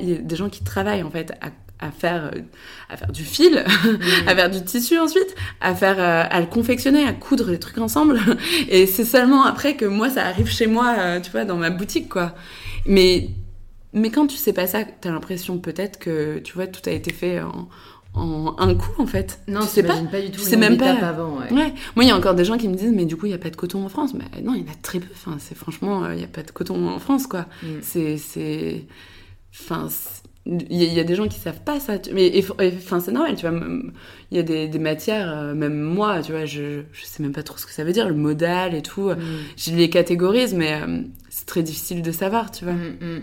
y 0.01 0.13
a 0.13 0.19
des 0.19 0.37
gens 0.37 0.49
qui 0.49 0.63
travaillent 0.63 1.03
en 1.03 1.11
fait 1.11 1.33
à 1.41 1.51
à 1.83 1.91
faire, 1.91 2.31
euh, 2.35 2.41
à 2.89 2.97
faire 2.97 3.13
du 3.13 3.25
fil, 3.25 3.65
à 4.27 4.35
faire 4.35 4.51
du 4.51 4.63
tissu 4.63 4.99
ensuite, 4.99 5.35
à 5.61 5.75
faire, 5.75 5.99
euh, 5.99 6.25
à 6.31 6.41
le 6.41 6.47
confectionner, 6.47 7.05
à 7.05 7.13
coudre 7.13 7.51
les 7.51 7.59
trucs 7.59 7.79
ensemble. 7.79 8.21
Et 8.69 8.87
c'est 8.87 9.05
seulement 9.05 9.45
après 9.45 9.77
que 9.77 9.85
moi, 9.85 10.09
ça 10.09 10.25
arrive 10.25 10.49
chez 10.49 10.67
moi, 10.67 10.95
euh, 10.99 11.21
tu 11.21 11.31
vois, 11.31 11.45
dans 11.45 11.57
ma 11.57 11.71
boutique, 11.71 12.09
quoi. 12.09 12.35
Mais, 12.87 13.29
mais 13.93 14.11
quand 14.11 14.27
tu 14.27 14.37
sais 14.37 14.53
pas 14.53 14.67
ça, 14.67 14.85
t'as 14.85 15.11
l'impression 15.11 15.59
peut-être 15.59 15.99
que, 15.99 16.39
tu 16.39 16.55
vois, 16.55 16.67
tout 16.67 16.89
a 16.89 16.93
été 16.93 17.13
fait 17.13 17.41
en, 17.41 17.69
en 18.15 18.55
un 18.59 18.75
coup 18.75 19.03
en 19.03 19.07
fait. 19.07 19.41
Non, 19.49 19.61
tu 19.61 19.67
sais 19.67 19.83
pas, 19.83 19.97
pas 20.11 20.21
du 20.21 20.31
tout. 20.31 20.41
C'est 20.41 20.57
même 20.57 20.77
pas 20.77 20.93
avant. 20.93 21.39
Ouais. 21.39 21.53
ouais. 21.53 21.75
Moi, 21.97 22.05
il 22.05 22.09
y 22.09 22.11
a 22.11 22.17
encore 22.17 22.35
des 22.35 22.45
gens 22.45 22.59
qui 22.59 22.69
me 22.69 22.75
disent, 22.75 22.93
mais 22.93 23.07
du 23.07 23.17
coup, 23.17 23.27
il 23.27 23.33
y 23.33 23.35
a 23.35 23.39
pas 23.39 23.51
de 23.51 23.57
coton 23.57 23.85
en 23.85 23.89
France. 23.89 24.13
Mais 24.15 24.43
non, 24.43 24.55
il 24.55 24.65
y 24.65 24.69
en 24.69 24.73
a 24.73 24.77
très 24.83 25.01
peu. 25.01 25.09
Enfin, 25.15 25.37
c'est 25.39 25.57
franchement, 25.57 26.11
il 26.11 26.21
y 26.21 26.25
a 26.25 26.29
pas 26.29 26.43
de 26.43 26.51
coton 26.51 26.89
en 26.89 26.99
France, 26.99 27.27
quoi. 27.27 27.47
Mm. 27.63 27.67
C'est, 27.81 28.19
c'est, 28.19 28.85
enfin, 29.53 29.89
il 30.45 30.83
y, 30.83 30.99
a 30.99 31.05
des 31.05 31.15
gens 31.15 31.29
qui 31.29 31.39
savent 31.39 31.63
pas 31.63 31.79
ça 31.79 31.95
mais 32.13 32.45
enfin 32.77 32.99
c'est 32.99 33.13
normal 33.13 33.37
tu 33.37 33.47
vois 33.47 33.57
il 34.33 34.37
y 34.37 34.41
a 34.41 34.43
des, 34.43 34.67
des, 34.67 34.79
matières 34.81 35.31
euh, 35.31 35.55
même 35.55 35.81
moi 35.81 36.21
tu 36.21 36.33
vois 36.33 36.47
je, 36.47 36.83
je 36.91 37.05
sais 37.05 37.23
même 37.23 37.33
pas 37.33 37.45
trop 37.45 37.59
ce 37.59 37.67
que 37.67 37.73
ça 37.73 37.85
veut 37.85 37.93
dire 37.93 38.09
le 38.09 38.17
modal 38.17 38.75
et 38.75 38.83
tout 38.83 39.11
mm. 39.11 39.19
je 39.57 39.71
les 39.71 39.89
catégorise 39.89 40.53
mais 40.53 40.83
euh, 40.83 41.03
c'est 41.43 41.47
très 41.47 41.65
difficile 41.65 42.03
de 42.03 42.13
savoir 42.13 42.53
tu 42.53 42.65
vois 42.65 42.75
mm, 42.75 42.99
mm. 43.01 43.23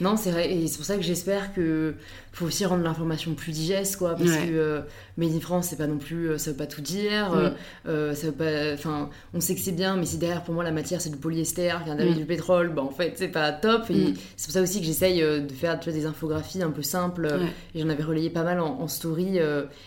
non 0.00 0.16
c'est 0.16 0.32
vrai 0.32 0.52
et 0.52 0.66
c'est 0.66 0.76
pour 0.76 0.84
ça 0.84 0.96
que 0.96 1.02
j'espère 1.02 1.54
que 1.54 1.94
faut 2.32 2.46
aussi 2.46 2.64
rendre 2.64 2.82
l'information 2.82 3.34
plus 3.34 3.52
digeste 3.52 3.96
quoi 3.96 4.16
parce 4.16 4.30
que 4.30 4.50
euh, 4.52 4.80
Made 5.16 5.34
in 5.34 5.40
France 5.40 5.68
c'est 5.70 5.76
pas 5.76 5.86
non 5.86 5.98
plus 5.98 6.30
euh, 6.30 6.38
ça 6.38 6.50
veut 6.50 6.56
pas 6.56 6.66
tout 6.66 6.80
dire 6.80 7.32
euh, 7.32 7.50
euh, 7.86 8.14
ça 8.14 8.26
veut 8.28 8.32
pas 8.32 8.72
enfin 8.74 9.08
on 9.34 9.40
sait 9.40 9.54
que 9.54 9.60
c'est 9.60 9.72
bien 9.72 9.96
mais 9.96 10.06
si 10.06 10.18
derrière 10.18 10.42
pour 10.42 10.54
moi 10.54 10.64
la 10.64 10.72
matière 10.72 11.00
c'est 11.00 11.10
du 11.10 11.16
polyester 11.16 11.72
vient 11.84 11.94
mm. 11.94 12.14
du 12.14 12.24
pétrole 12.24 12.72
bah 12.74 12.82
en 12.82 12.90
fait 12.90 13.14
c'est 13.16 13.28
pas 13.28 13.52
top 13.52 13.88
et 13.90 13.94
mm. 13.94 14.14
c'est 14.36 14.46
pour 14.46 14.54
ça 14.54 14.62
aussi 14.62 14.80
que 14.80 14.86
j'essaye 14.86 15.20
de 15.20 15.52
faire 15.52 15.78
tu 15.78 15.90
vois, 15.90 15.98
des 15.98 16.06
infographies 16.06 16.62
un 16.62 16.70
peu 16.70 16.82
simples 16.82 17.28
et 17.74 17.80
j'en 17.80 17.88
avais 17.88 18.02
relayé 18.02 18.30
pas 18.30 18.42
mal 18.42 18.58
en, 18.60 18.88
story 18.88 19.38
et 19.38 19.42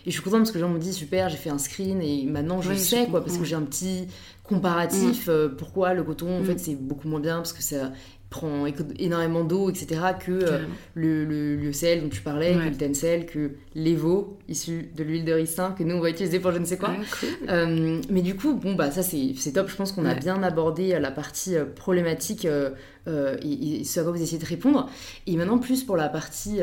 je 0.05 0.11
suis 0.11 0.21
contente 0.21 0.41
parce 0.41 0.51
que 0.51 0.57
les 0.57 0.61
gens 0.61 0.69
me 0.69 0.79
disent 0.79 0.95
super 0.95 1.27
j'ai 1.27 1.37
fait 1.37 1.49
un 1.49 1.57
screen 1.57 2.01
et 2.01 2.23
maintenant 2.25 2.61
je 2.61 2.73
sais 2.73 3.07
quoi 3.07 3.23
parce 3.23 3.37
que 3.37 3.43
j'ai 3.43 3.55
un 3.55 3.63
petit 3.63 4.07
comparatif 4.43 5.27
mm. 5.27 5.55
pourquoi 5.57 5.93
le 5.93 6.03
coton 6.03 6.39
en 6.39 6.43
fait 6.43 6.59
c'est 6.59 6.75
beaucoup 6.75 7.07
moins 7.07 7.21
bien 7.21 7.37
parce 7.37 7.53
que 7.53 7.63
ça 7.63 7.91
prend 8.33 8.65
énormément 8.97 9.43
d'eau, 9.43 9.69
etc., 9.69 10.01
que 10.19 10.31
euh, 10.31 10.59
le, 10.95 11.55
le, 11.55 11.71
sel 11.71 12.01
dont 12.01 12.09
tu 12.09 12.21
parlais, 12.21 12.53
que 12.53 12.69
le 12.69 12.75
tencel, 12.75 13.27
que 13.27 13.51
l'Evo, 13.75 14.39
issu 14.49 14.89
de 14.95 15.03
l'huile 15.03 15.23
de 15.23 15.33
ricin, 15.33 15.75
que 15.77 15.83
nous 15.83 15.95
on 15.95 15.99
va 15.99 16.09
utiliser 16.09 16.39
pour 16.39 16.51
je 16.51 16.57
ne 16.57 16.65
sais 16.65 16.77
quoi. 16.77 16.95
Euh, 17.49 18.01
mais 18.09 18.21
du 18.21 18.35
coup, 18.35 18.55
bon, 18.55 18.73
bah 18.73 18.89
ça 18.89 19.03
c'est 19.03 19.51
top, 19.53 19.69
je 19.69 19.75
pense 19.75 19.91
qu'on 19.91 20.05
a 20.05 20.15
bien 20.15 20.41
abordé 20.41 20.97
la 20.99 21.11
partie 21.11 21.55
problématique 21.75 22.45
et, 22.45 23.83
ce 23.83 23.99
à 23.99 24.03
quoi 24.03 24.11
vous 24.11 24.21
essayez 24.21 24.39
de 24.39 24.45
répondre. 24.45 24.89
Et 25.27 25.35
maintenant, 25.37 25.59
plus 25.59 25.83
pour 25.83 25.97
la 25.97 26.09
partie 26.09 26.59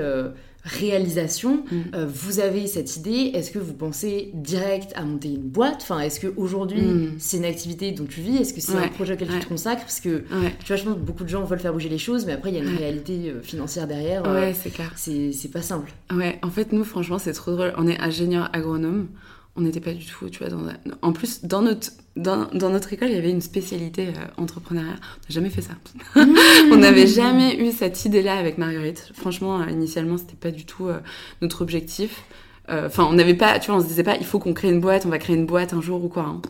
réalisation, 0.65 1.65
mm. 1.71 1.77
euh, 1.95 2.07
vous 2.07 2.41
avez 2.41 2.67
cette 2.67 2.97
idée, 2.97 3.33
est-ce 3.35 3.51
que 3.51 3.59
vous 3.59 3.75
pensez 3.75 4.31
direct 4.35 4.93
à 4.95 5.03
monter 5.05 5.29
une 5.29 5.49
boîte? 5.49 5.79
Enfin, 5.83 6.01
est-ce 6.01 6.21
qu'aujourd'hui, 6.21 6.83
mm. 6.83 7.15
c'est 7.19 7.39
une 7.39 7.45
activité 7.45 7.93
dont 7.93 8.05
tu 8.05 8.21
vis? 8.21 8.37
Est-ce 8.37 8.55
que 8.55 8.61
c'est 8.61 8.77
un 8.77 8.89
projet 8.89 9.15
auquel 9.15 9.29
tu 9.29 9.39
te 9.39 9.49
consacres? 9.49 9.83
Parce 9.83 10.01
que, 10.01 10.25
tu 10.65 10.67
vois, 10.67 10.77
je 10.77 10.85
pense 10.85 10.95
que 10.95 11.01
beaucoup 11.01 11.25
de 11.25 11.29
gens 11.29 11.45
veulent 11.45 11.61
faire 11.61 11.73
bouger 11.73 11.89
les 11.89 11.99
choses, 11.99 12.27
mais 12.27 12.33
après, 12.33 12.51
il 12.51 12.57
y 12.57 12.59
a 12.59 12.63
une 12.63 12.77
réalité 12.77 13.31
euh, 13.31 13.43
financière 13.43 13.87
derrière. 13.87 14.23
Ouais, 14.31 14.55
c'est 14.55 14.71
clair. 14.71 14.93
C'est 14.97 15.51
pas 15.53 15.63
simple. 15.63 15.93
Ouais, 16.13 16.39
en 16.43 16.51
fait, 16.51 16.73
nous, 16.73 16.85
franchement, 16.85 17.19
c'est 17.19 17.33
trop 17.33 17.53
drôle. 17.53 17.73
On 17.77 17.87
est 17.87 18.01
ingénieur 18.01 18.51
agronome 18.53 19.09
on 19.57 19.63
n'était 19.63 19.81
pas 19.81 19.93
du 19.93 20.07
tout, 20.07 20.29
tu 20.31 20.39
vois, 20.39 20.49
dans 20.49 20.63
en 21.03 21.13
plus, 21.13 21.45
dans 21.45 21.63
notre, 21.63 21.91
dans, 22.21 22.71
notre 22.71 22.93
école, 22.93 23.09
il 23.09 23.15
y 23.15 23.19
avait 23.19 23.31
une 23.31 23.41
spécialité 23.41 24.09
euh, 24.09 24.13
entrepreneuriat. 24.37 24.93
On 24.93 24.95
n'a 24.95 25.29
jamais 25.29 25.51
fait 25.51 25.63
ça. 25.63 25.73
Mmh. 26.17 26.35
on 26.73 26.77
n'avait 26.77 27.07
jamais 27.07 27.57
eu 27.57 27.73
cette 27.73 28.05
idée-là 28.05 28.37
avec 28.37 28.59
Marguerite. 28.59 29.11
Franchement, 29.15 29.61
euh, 29.61 29.71
initialement, 29.71 30.19
c'était 30.19 30.35
pas 30.35 30.51
du 30.51 30.65
tout 30.65 30.89
euh, 30.89 31.01
notre 31.41 31.63
objectif. 31.63 32.25
Enfin, 32.71 33.07
on 33.09 33.15
n'avait 33.15 33.35
pas, 33.35 33.59
tu 33.59 33.71
vois, 33.71 33.81
on 33.81 33.83
se 33.83 33.87
disait 33.87 34.03
pas, 34.03 34.17
il 34.17 34.27
faut 34.27 34.39
qu'on 34.39 34.55
crée 34.55 34.69
une 34.69 34.81
boîte, 34.81 35.07
on 35.07 35.09
va 35.11 35.19
créer 35.19 35.37
une 35.37 35.47
boîte 35.47 35.73
un 35.73 35.81
jour 35.81 36.05
ou 36.05 36.09
quoi. 36.09 36.23
Hein. 36.23 36.41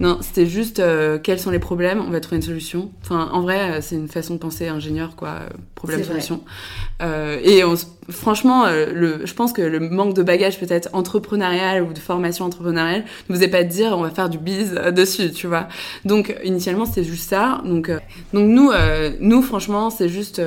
Non, 0.00 0.18
c'était 0.20 0.46
juste 0.46 0.78
euh, 0.78 1.18
quels 1.18 1.40
sont 1.40 1.50
les 1.50 1.58
problèmes, 1.58 2.00
on 2.00 2.10
va 2.10 2.20
trouver 2.20 2.36
une 2.36 2.42
solution. 2.42 2.92
Enfin, 3.02 3.28
en 3.32 3.40
vrai, 3.40 3.58
euh, 3.58 3.78
c'est 3.80 3.96
une 3.96 4.06
façon 4.06 4.34
de 4.34 4.38
penser 4.38 4.68
ingénieur, 4.68 5.16
quoi, 5.16 5.28
euh, 5.28 5.48
problème-solution. 5.74 6.40
Euh, 7.02 7.40
et 7.42 7.64
on, 7.64 7.74
franchement, 8.08 8.66
le, 8.66 9.26
je 9.26 9.34
pense 9.34 9.52
que 9.52 9.62
le 9.62 9.80
manque 9.80 10.14
de 10.14 10.22
bagage 10.22 10.60
peut-être 10.60 10.88
entrepreneurial 10.92 11.82
ou 11.82 11.92
de 11.92 11.98
formation 11.98 12.44
entrepreneuriale 12.44 13.04
ne 13.28 13.34
vous 13.34 13.42
est 13.42 13.48
pas 13.48 13.64
de 13.64 13.68
dire 13.68 13.92
on 13.98 14.02
va 14.02 14.10
faire 14.10 14.28
du 14.28 14.38
biz 14.38 14.72
dessus, 14.94 15.32
tu 15.32 15.48
vois. 15.48 15.66
Donc, 16.04 16.34
initialement, 16.44 16.84
c'était 16.84 17.04
juste 17.04 17.28
ça. 17.28 17.60
Donc, 17.64 17.90
donc 18.32 18.48
nous, 18.48 18.70
nous, 19.20 19.42
franchement, 19.42 19.90
c'est 19.90 20.08
juste 20.08 20.40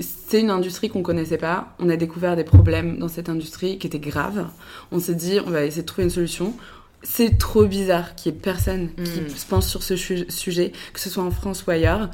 c'est 0.00 0.40
une 0.40 0.50
industrie 0.50 0.88
qu'on 0.88 1.02
connaissait 1.02 1.38
pas. 1.38 1.74
On 1.78 1.88
a 1.88 1.96
découvert 1.96 2.36
des 2.36 2.44
problèmes 2.44 2.98
dans 2.98 3.08
cette 3.08 3.28
industrie 3.28 3.78
qui 3.78 3.86
étaient 3.86 3.98
graves. 3.98 4.46
On 4.90 4.98
s'est 4.98 5.14
dit, 5.14 5.38
on 5.46 5.50
va 5.50 5.64
essayer 5.64 5.82
de 5.82 5.86
trouver 5.86 6.04
une 6.04 6.10
solution 6.10 6.54
c'est 7.02 7.38
trop 7.38 7.64
bizarre 7.64 8.14
qu'il 8.14 8.32
y 8.32 8.36
ait 8.36 8.38
personne 8.38 8.90
qui 8.94 9.20
mm. 9.20 9.28
se 9.30 9.46
pense 9.46 9.68
sur 9.68 9.82
ce 9.82 9.96
sujet, 9.96 10.72
que 10.92 11.00
ce 11.00 11.08
soit 11.08 11.22
en 11.22 11.30
France 11.30 11.64
ou 11.66 11.70
ailleurs. 11.70 12.10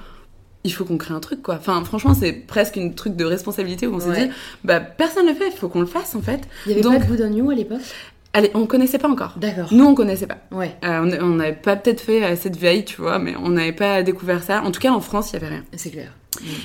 Il 0.65 0.73
faut 0.73 0.85
qu'on 0.85 0.99
crée 0.99 1.15
un 1.15 1.21
truc, 1.21 1.43
quoi. 1.43 1.57
Enfin, 1.57 1.83
franchement, 1.85 2.15
c'est 2.15 2.33
presque 2.33 2.77
une 2.77 2.95
truc 2.95 3.15
de 3.15 3.25
responsabilité 3.25 3.87
où 3.87 3.95
on 3.95 4.01
s'est 4.01 4.27
dit, 4.27 4.33
bah, 4.65 4.81
personne 4.81 5.27
ne 5.27 5.31
le 5.31 5.37
fait, 5.37 5.49
il 5.49 5.57
faut 5.57 5.69
qu'on 5.69 5.81
le 5.81 5.87
fasse, 5.87 6.17
en 6.17 6.23
fait. 6.23 6.41
Il 6.67 6.73
y 6.73 6.75
avait 6.75 6.83
pas 6.83 7.05
de 7.05 7.05
Good 7.05 7.21
on 7.21 7.33
You 7.33 7.51
à 7.51 7.55
l'époque? 7.55 7.83
Allez, 8.33 8.51
on 8.55 8.67
connaissait 8.67 8.99
pas 8.99 9.09
encore. 9.09 9.35
D'accord. 9.39 9.69
Nous, 9.73 9.85
on 9.85 9.95
connaissait 9.95 10.27
pas. 10.27 10.39
Ouais. 10.51 10.77
Euh, 10.85 11.19
on 11.23 11.37
n'avait 11.37 11.53
pas 11.53 11.77
peut-être 11.77 12.01
fait 12.01 12.35
cette 12.35 12.57
veille, 12.57 12.85
tu 12.85 13.01
vois, 13.01 13.19
mais 13.19 13.35
on 13.37 13.51
n'avait 13.51 13.73
pas 13.73 14.03
découvert 14.03 14.43
ça. 14.43 14.63
En 14.63 14.73
tout 14.73 14.81
cas, 14.81 14.93
en 14.93 15.01
France, 15.01 15.31
il 15.31 15.35
y 15.35 15.37
avait 15.37 15.49
rien. 15.49 15.65
C'est 15.77 15.91
clair. 15.91 16.13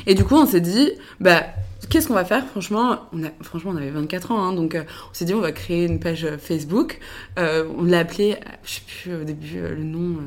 Et 0.08 0.16
du 0.16 0.24
coup, 0.24 0.36
on 0.36 0.46
s'est 0.46 0.62
dit, 0.62 0.92
bah, 1.20 1.44
qu'est-ce 1.90 2.08
qu'on 2.08 2.14
va 2.14 2.26
faire? 2.26 2.46
Franchement, 2.48 3.00
on 3.14 3.24
a, 3.24 3.30
franchement, 3.42 3.72
on 3.74 3.78
avait 3.78 3.90
24 3.90 4.32
ans, 4.32 4.44
hein, 4.44 4.54
donc 4.54 4.76
euh, 4.76 4.84
on 5.12 5.14
s'est 5.14 5.26
dit 5.26 5.34
on 5.34 5.42
va 5.42 5.52
créer 5.52 5.86
une 5.86 6.00
page 6.00 6.26
euh, 6.26 6.38
Facebook. 6.38 7.00
Euh, 7.38 7.66
on 7.78 7.84
l'a 7.84 8.00
appelé, 8.00 8.38
je 8.64 8.72
sais 8.76 8.82
plus 8.88 9.16
au 9.16 9.24
début 9.24 9.62
le 9.62 9.84
nom. 9.84 10.18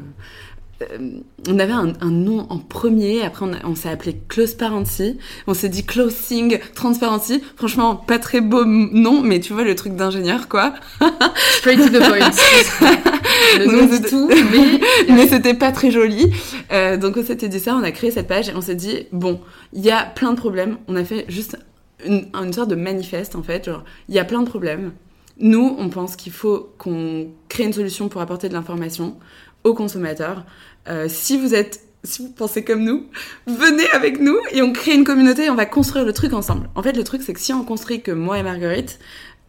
on 1.48 1.58
avait 1.58 1.72
un, 1.72 2.10
nom 2.10 2.46
en 2.50 2.58
premier, 2.58 3.24
après 3.24 3.46
on, 3.64 3.74
s'est 3.74 3.88
appelé 3.88 4.20
Close 4.28 4.54
Parency, 4.54 5.18
on 5.46 5.54
s'est 5.54 5.68
dit 5.68 5.84
Closing 5.84 6.58
Transparency. 6.74 7.42
Franchement, 7.56 7.96
pas 7.96 8.18
très 8.18 8.40
beau 8.40 8.64
nom, 8.64 9.22
mais 9.22 9.40
tu 9.40 9.52
vois 9.52 9.64
le 9.64 9.74
truc 9.74 9.94
d'ingénieur 9.94 10.48
quoi. 10.48 10.74
Straight 11.58 11.78
to 11.78 11.88
the 11.88 12.02
point. 12.02 12.30
le 13.58 13.66
nom 13.66 14.08
tout, 14.08 14.28
mais, 14.52 15.14
mais 15.14 15.28
c'était 15.28 15.54
pas 15.54 15.72
très 15.72 15.90
joli. 15.90 16.32
donc 17.00 17.16
on 17.16 17.24
s'était 17.24 17.48
dit 17.48 17.60
ça, 17.60 17.74
on 17.76 17.82
a 17.82 17.90
créé 17.92 18.10
cette 18.10 18.28
page 18.28 18.48
et 18.48 18.54
on 18.54 18.60
s'est 18.60 18.74
dit 18.74 19.06
bon, 19.12 19.40
il 19.72 19.82
y 19.82 19.90
a 19.90 20.04
plein 20.04 20.32
de 20.32 20.36
problèmes. 20.36 20.78
On 20.88 20.96
a 20.96 21.04
fait 21.04 21.24
juste 21.28 21.56
une, 22.04 22.52
sorte 22.52 22.70
de 22.70 22.74
manifeste, 22.74 23.36
en 23.36 23.42
fait. 23.42 23.64
Genre, 23.64 23.84
il 24.08 24.14
y 24.14 24.18
a 24.18 24.24
plein 24.24 24.42
de 24.42 24.48
problèmes. 24.48 24.92
Nous, 25.38 25.76
on 25.78 25.88
pense 25.88 26.16
qu'il 26.16 26.32
faut 26.32 26.72
qu'on 26.78 27.28
crée 27.48 27.64
une 27.64 27.72
solution 27.72 28.08
pour 28.08 28.20
apporter 28.20 28.48
de 28.48 28.54
l'information 28.54 29.16
aux 29.64 29.74
consommateurs. 29.74 30.44
Euh, 30.88 31.06
si 31.08 31.38
vous 31.38 31.54
êtes 31.54 31.80
si 32.06 32.20
vous 32.20 32.30
pensez 32.30 32.62
comme 32.64 32.84
nous, 32.84 33.06
venez 33.46 33.88
avec 33.94 34.20
nous 34.20 34.36
et 34.52 34.60
on 34.60 34.74
crée 34.74 34.92
une 34.92 35.04
communauté 35.04 35.46
et 35.46 35.50
on 35.50 35.54
va 35.54 35.64
construire 35.64 36.04
le 36.04 36.12
truc 36.12 36.34
ensemble. 36.34 36.68
En 36.74 36.82
fait, 36.82 36.92
le 36.92 37.02
truc, 37.02 37.22
c'est 37.22 37.32
que 37.32 37.40
si 37.40 37.54
on 37.54 37.64
construit 37.64 38.02
que 38.02 38.10
moi 38.10 38.38
et 38.38 38.42
Marguerite, 38.42 38.98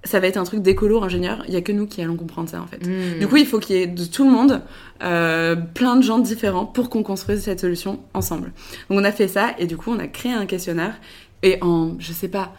ça 0.05 0.19
va 0.19 0.27
être 0.27 0.37
un 0.37 0.43
truc 0.43 0.61
d'écolo 0.61 1.03
ingénieur. 1.03 1.43
Il 1.47 1.53
y 1.53 1.57
a 1.57 1.61
que 1.61 1.71
nous 1.71 1.87
qui 1.87 2.01
allons 2.01 2.15
comprendre 2.15 2.49
ça 2.49 2.61
en 2.61 2.67
fait. 2.67 2.85
Hmm. 2.85 3.19
Du 3.19 3.27
coup, 3.27 3.37
il 3.37 3.45
faut 3.45 3.59
qu'il 3.59 3.75
y 3.75 3.79
ait 3.79 3.87
de 3.87 4.05
tout 4.05 4.23
le 4.23 4.31
monde, 4.31 4.61
euh, 5.03 5.55
plein 5.55 5.95
de 5.95 6.03
gens 6.03 6.19
différents 6.19 6.65
pour 6.65 6.89
qu'on 6.89 7.03
construise 7.03 7.41
cette 7.41 7.59
solution 7.59 7.99
ensemble. 8.13 8.53
Donc 8.89 8.99
on 8.99 9.03
a 9.03 9.11
fait 9.11 9.27
ça 9.27 9.55
et 9.57 9.65
du 9.65 9.77
coup 9.77 9.91
on 9.91 9.99
a 9.99 10.07
créé 10.07 10.31
un 10.31 10.45
questionnaire 10.45 10.95
et 11.43 11.57
en, 11.61 11.95
je 11.99 12.13
sais 12.13 12.27
pas, 12.27 12.53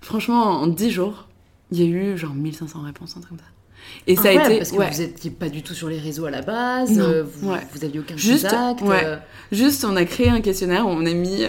franchement 0.00 0.42
en 0.42 0.66
10 0.66 0.90
jours, 0.90 1.28
il 1.70 1.80
y 1.80 1.82
a 1.82 1.86
eu 1.86 2.16
genre 2.16 2.34
1500 2.34 2.80
réponses, 2.80 3.16
un 3.16 3.20
truc 3.20 3.30
comme 3.30 3.38
ça. 3.38 3.44
Et 4.06 4.16
ça 4.16 4.28
a 4.28 4.32
été 4.32 4.58
parce 4.58 4.72
que 4.72 4.76
vous 4.76 5.02
n'étiez 5.02 5.30
pas 5.30 5.48
du 5.48 5.62
tout 5.62 5.72
sur 5.72 5.88
les 5.88 5.98
réseaux 5.98 6.26
à 6.26 6.30
la 6.30 6.42
base, 6.42 6.98
euh, 6.98 7.22
vous, 7.22 7.52
vous 7.72 7.84
aviez 7.84 8.00
aucun 8.00 8.16
Juste, 8.16 8.48
contact. 8.48 8.82
Euh. 8.82 9.16
Juste, 9.52 9.84
on 9.84 9.96
a 9.96 10.04
créé 10.04 10.28
un 10.28 10.40
questionnaire 10.40 10.86
où 10.86 10.90
on 10.90 11.06
a 11.06 11.12
mis, 11.12 11.44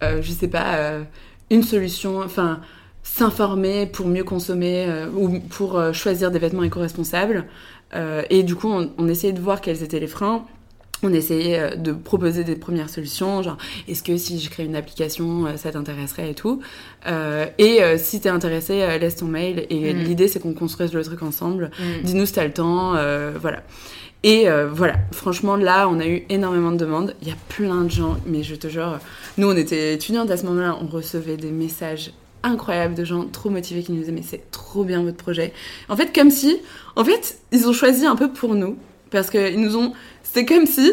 je 0.00 0.30
sais 0.30 0.48
pas, 0.48 1.00
une 1.50 1.62
solution, 1.62 2.20
enfin 2.20 2.60
s'informer 3.04 3.86
pour 3.86 4.06
mieux 4.06 4.24
consommer 4.24 4.86
euh, 4.88 5.08
ou 5.14 5.38
pour 5.38 5.78
euh, 5.78 5.92
choisir 5.92 6.30
des 6.30 6.38
vêtements 6.38 6.64
éco-responsables. 6.64 7.44
Euh, 7.94 8.22
et 8.30 8.42
du 8.42 8.56
coup, 8.56 8.68
on, 8.68 9.08
essayait 9.08 9.34
de 9.34 9.40
voir 9.40 9.60
quels 9.60 9.82
étaient 9.82 10.00
les 10.00 10.08
freins. 10.08 10.44
On 11.02 11.12
essayait 11.12 11.76
de 11.76 11.92
proposer 11.92 12.44
des 12.44 12.56
premières 12.56 12.88
solutions, 12.88 13.42
genre 13.42 13.58
est-ce 13.88 14.02
que 14.02 14.16
si 14.16 14.40
je 14.40 14.48
crée 14.48 14.64
une 14.64 14.74
application, 14.74 15.54
ça 15.56 15.70
t'intéresserait 15.70 16.30
et 16.30 16.34
tout. 16.34 16.62
et 17.58 17.80
si 17.98 18.20
t'es 18.20 18.30
intéressé, 18.30 18.78
laisse 18.98 19.16
ton 19.16 19.26
mail. 19.26 19.66
Et 19.68 19.92
mm. 19.92 19.98
l'idée, 19.98 20.28
c'est 20.28 20.40
qu'on 20.40 20.54
construise 20.54 20.94
le 20.94 21.04
truc 21.04 21.22
ensemble. 21.22 21.70
Mm. 21.78 22.04
Dis-nous 22.04 22.24
si 22.24 22.32
t'as 22.32 22.46
le 22.46 22.54
temps, 22.54 22.94
voilà. 23.38 23.64
Et 24.22 24.46
voilà, 24.72 24.94
franchement, 25.12 25.56
là, 25.56 25.90
on 25.90 26.00
a 26.00 26.06
eu 26.06 26.24
énormément 26.30 26.72
de 26.72 26.78
demandes. 26.78 27.14
Il 27.20 27.28
y 27.28 27.32
a 27.32 27.36
plein 27.50 27.82
de 27.82 27.90
gens, 27.90 28.16
mais 28.24 28.42
je 28.42 28.54
te 28.54 28.68
jure, 28.68 28.98
nous, 29.36 29.50
on 29.50 29.56
était 29.56 29.92
étudiantes 29.92 30.30
à 30.30 30.38
ce 30.38 30.46
moment-là, 30.46 30.78
on 30.80 30.86
recevait 30.86 31.36
des 31.36 31.50
messages 31.50 32.12
incroyable 32.44 32.94
de 32.94 33.04
gens 33.04 33.26
trop 33.26 33.50
motivés 33.50 33.82
qui 33.82 33.92
nous 33.92 33.98
disaient 33.98 34.12
mais 34.12 34.22
c'est 34.22 34.50
trop 34.50 34.84
bien 34.84 35.02
votre 35.02 35.16
projet. 35.16 35.52
En 35.88 35.96
fait, 35.96 36.14
comme 36.14 36.30
si, 36.30 36.58
en 36.96 37.04
fait, 37.04 37.38
ils 37.52 37.66
ont 37.68 37.72
choisi 37.72 38.06
un 38.06 38.16
peu 38.16 38.30
pour 38.30 38.54
nous 38.54 38.76
parce 39.10 39.30
qu'ils 39.30 39.60
nous 39.60 39.76
ont, 39.76 39.92
c'est 40.22 40.44
comme 40.44 40.66
si 40.66 40.92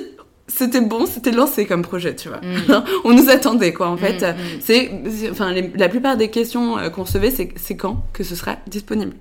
c'était 0.54 0.82
bon, 0.82 1.06
c'était 1.06 1.32
lancé 1.32 1.66
comme 1.66 1.82
projet, 1.82 2.16
tu 2.16 2.28
vois. 2.28 2.40
Mm. 2.40 2.84
on 3.06 3.14
nous 3.14 3.30
attendait, 3.30 3.74
quoi, 3.74 3.90
en 3.90 3.98
fait. 3.98 4.22
Mm, 4.22 4.32
mm. 4.32 4.60
C'est, 4.60 5.30
enfin, 5.32 5.54
la 5.76 5.90
plupart 5.90 6.18
des 6.18 6.30
questions 6.30 6.78
euh, 6.78 6.90
qu'on 6.90 7.04
recevait, 7.04 7.32
c'est, 7.32 7.50
c'est 7.56 7.76
quand 7.76 8.04
que 8.14 8.24
ce 8.24 8.36
sera 8.36 8.58
disponible. 8.68 9.14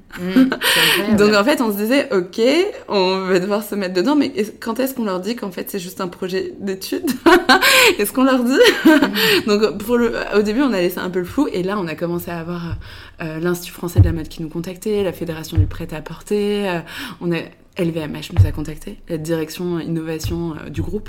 Donc, 1.17 1.35
en 1.35 1.45
fait, 1.45 1.61
on 1.61 1.73
se 1.73 1.77
disait, 1.77 2.09
ok, 2.13 2.41
on 2.89 3.27
va 3.27 3.39
devoir 3.39 3.63
se 3.63 3.75
mettre 3.75 3.95
dedans, 3.95 4.17
mais 4.17 4.33
quand 4.61 4.81
est-ce 4.81 4.95
qu'on 4.95 5.05
leur 5.05 5.21
dit 5.21 5.37
qu'en 5.37 5.51
fait, 5.51 5.71
c'est 5.71 5.79
juste 5.79 6.01
un 6.01 6.09
projet 6.09 6.55
d'étude? 6.59 7.11
Est-ce 7.99 8.13
qu'on 8.13 8.25
leur 8.25 8.43
dit? 8.43 8.59
Donc, 9.47 9.79
pour 9.79 9.97
le, 9.97 10.13
au 10.37 10.43
début, 10.43 10.63
on 10.63 10.73
a 10.73 10.81
laissé 10.81 10.99
un 10.99 11.11
peu 11.11 11.21
le 11.21 11.25
flou, 11.25 11.49
et 11.53 11.63
là, 11.63 11.77
on 11.79 11.87
a 11.87 11.95
commencé 11.95 12.31
à 12.31 12.39
avoir 12.39 12.77
euh, 13.23 13.39
l'Institut 13.39 13.73
français 13.73 14.01
de 14.01 14.05
la 14.05 14.13
mode 14.13 14.29
qui 14.29 14.43
nous 14.43 14.49
contactait, 14.49 15.03
la 15.03 15.13
Fédération 15.13 15.57
du 15.57 15.67
prêt-à-porter, 15.67 16.69
euh, 16.69 16.81
on 17.21 17.33
a 17.33 17.39
LVMH 17.81 18.33
nous 18.39 18.47
a 18.47 18.53
contacté, 18.53 18.99
la 19.09 19.17
direction 19.17 19.81
innovation 19.81 20.55
euh, 20.55 20.69
du 20.69 20.83
groupe, 20.83 21.09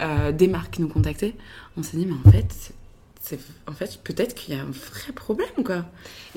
euh, 0.00 0.32
des 0.32 0.48
marques 0.48 0.74
qui 0.74 0.82
nous 0.82 0.88
contactaient. 0.88 1.34
On 1.76 1.82
s'est 1.82 1.96
dit, 1.96 2.06
mais 2.06 2.14
en 2.24 2.30
fait, 2.30 2.74
en 3.66 3.72
fait, 3.72 3.98
peut-être 4.02 4.34
qu'il 4.34 4.54
y 4.54 4.58
a 4.58 4.62
un 4.62 4.70
vrai 4.70 5.12
problème, 5.14 5.48
quoi. 5.64 5.84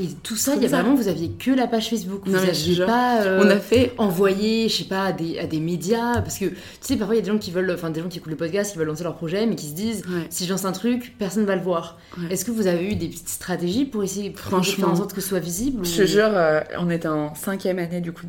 Et 0.01 0.07
tout 0.23 0.35
ça, 0.35 0.55
il 0.55 0.63
y 0.63 0.65
a 0.65 0.69
vraiment, 0.69 0.95
vous 0.95 1.07
aviez 1.07 1.29
que 1.31 1.51
la 1.51 1.67
page 1.67 1.89
Facebook. 1.89 2.21
vous 2.25 2.31
n'aviez 2.31 2.85
pas 2.85 3.21
euh, 3.21 3.41
on 3.43 3.49
a 3.49 3.59
fait... 3.59 3.93
envoyé, 3.97 4.69
je 4.69 4.77
sais 4.77 4.83
pas, 4.85 5.03
à 5.05 5.11
des, 5.11 5.37
à 5.39 5.45
des, 5.45 5.59
médias. 5.59 6.21
Parce 6.21 6.39
que, 6.39 6.45
tu 6.45 6.55
sais, 6.81 6.97
parfois, 6.97 7.15
il 7.15 7.19
y 7.19 7.21
a 7.21 7.25
des 7.25 7.31
gens 7.31 7.37
qui 7.37 7.51
veulent, 7.51 7.71
enfin, 7.71 7.89
des 7.89 8.01
gens 8.01 8.09
qui 8.09 8.17
écoutent 8.17 8.31
le 8.31 8.37
podcast, 8.37 8.71
qui 8.71 8.77
veulent 8.77 8.87
lancer 8.87 9.03
leur 9.03 9.15
projet, 9.15 9.45
mais 9.45 9.55
qui 9.55 9.67
se 9.67 9.75
disent, 9.75 10.03
si 10.29 10.45
je 10.45 10.51
lance 10.51 10.65
un 10.65 10.71
truc, 10.71 11.15
personne 11.17 11.43
ne 11.43 11.47
va 11.47 11.55
le 11.55 11.61
voir. 11.61 11.97
Est-ce 12.29 12.45
que 12.45 12.51
vous 12.51 12.67
avez 12.67 12.91
eu 12.91 12.95
des 12.95 13.07
petites 13.07 13.29
stratégies 13.29 13.85
pour 13.85 14.03
essayer 14.03 14.29
de 14.29 14.37
faire 14.37 14.53
en 14.89 14.95
sorte 14.95 15.13
que 15.13 15.21
ce 15.21 15.29
soit 15.29 15.39
visible 15.39 15.85
Je 15.85 15.97
te 15.97 16.05
jure, 16.05 16.29
euh, 16.29 16.61
on 16.79 16.89
était 16.89 17.07
en 17.07 17.35
cinquième 17.35 17.79
année, 17.79 18.01
du 18.01 18.11
coup, 18.11 18.25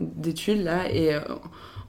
d'études, 0.00 0.62
là, 0.62 0.90
et 0.92 1.14
euh, 1.14 1.20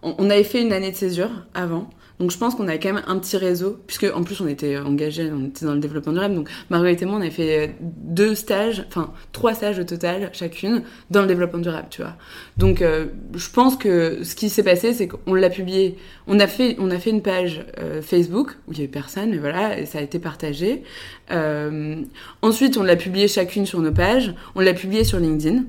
on, 0.01 0.29
avait 0.29 0.43
fait 0.43 0.61
une 0.61 0.73
année 0.73 0.91
de 0.91 0.95
césure 0.95 1.31
avant. 1.53 1.89
Donc 2.19 2.31
je 2.31 2.37
pense 2.37 2.53
qu'on 2.55 2.67
avait 2.67 2.79
quand 2.79 2.91
même 2.91 3.03
un 3.07 3.17
petit 3.17 3.37
réseau, 3.37 3.79
puisque 3.87 4.05
en 4.13 4.23
plus 4.23 4.41
on 4.41 4.47
était 4.47 4.77
engagés, 4.77 5.31
on 5.31 5.45
était 5.45 5.65
dans 5.65 5.73
le 5.73 5.79
développement 5.79 6.11
durable. 6.11 6.35
Donc 6.35 6.49
Marguerite 6.69 7.01
et 7.01 7.05
moi, 7.05 7.15
on 7.15 7.21
avait 7.21 7.29
fait 7.29 7.75
deux 7.79 8.35
stages, 8.35 8.83
enfin 8.89 9.13
trois 9.31 9.53
stages 9.53 9.79
au 9.79 9.85
total 9.85 10.29
chacune 10.33 10.83
dans 11.11 11.21
le 11.21 11.27
développement 11.27 11.59
durable, 11.59 11.87
tu 11.89 12.01
vois. 12.01 12.15
Donc 12.57 12.81
euh, 12.81 13.05
je 13.33 13.49
pense 13.49 13.77
que 13.77 14.23
ce 14.23 14.35
qui 14.35 14.49
s'est 14.49 14.63
passé, 14.63 14.93
c'est 14.93 15.07
qu'on 15.07 15.33
l'a 15.33 15.49
publié, 15.49 15.97
on 16.27 16.41
a 16.41 16.47
fait, 16.47 16.75
une 17.05 17.21
page 17.21 17.65
euh, 17.79 18.01
Facebook 18.01 18.57
où 18.67 18.73
il 18.73 18.79
y 18.79 18.81
avait 18.81 18.89
personne, 18.89 19.29
mais 19.29 19.37
voilà, 19.37 19.79
et 19.79 19.85
ça 19.85 19.99
a 19.99 20.01
été 20.01 20.19
partagé. 20.19 20.83
Euh, 21.31 22.01
ensuite, 22.41 22.75
on 22.75 22.83
l'a 22.83 22.97
publié 22.97 23.29
chacune 23.29 23.65
sur 23.65 23.79
nos 23.79 23.93
pages, 23.93 24.33
on 24.55 24.59
l'a 24.59 24.73
publié 24.73 25.05
sur 25.05 25.19
LinkedIn. 25.19 25.63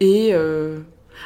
et 0.00 0.34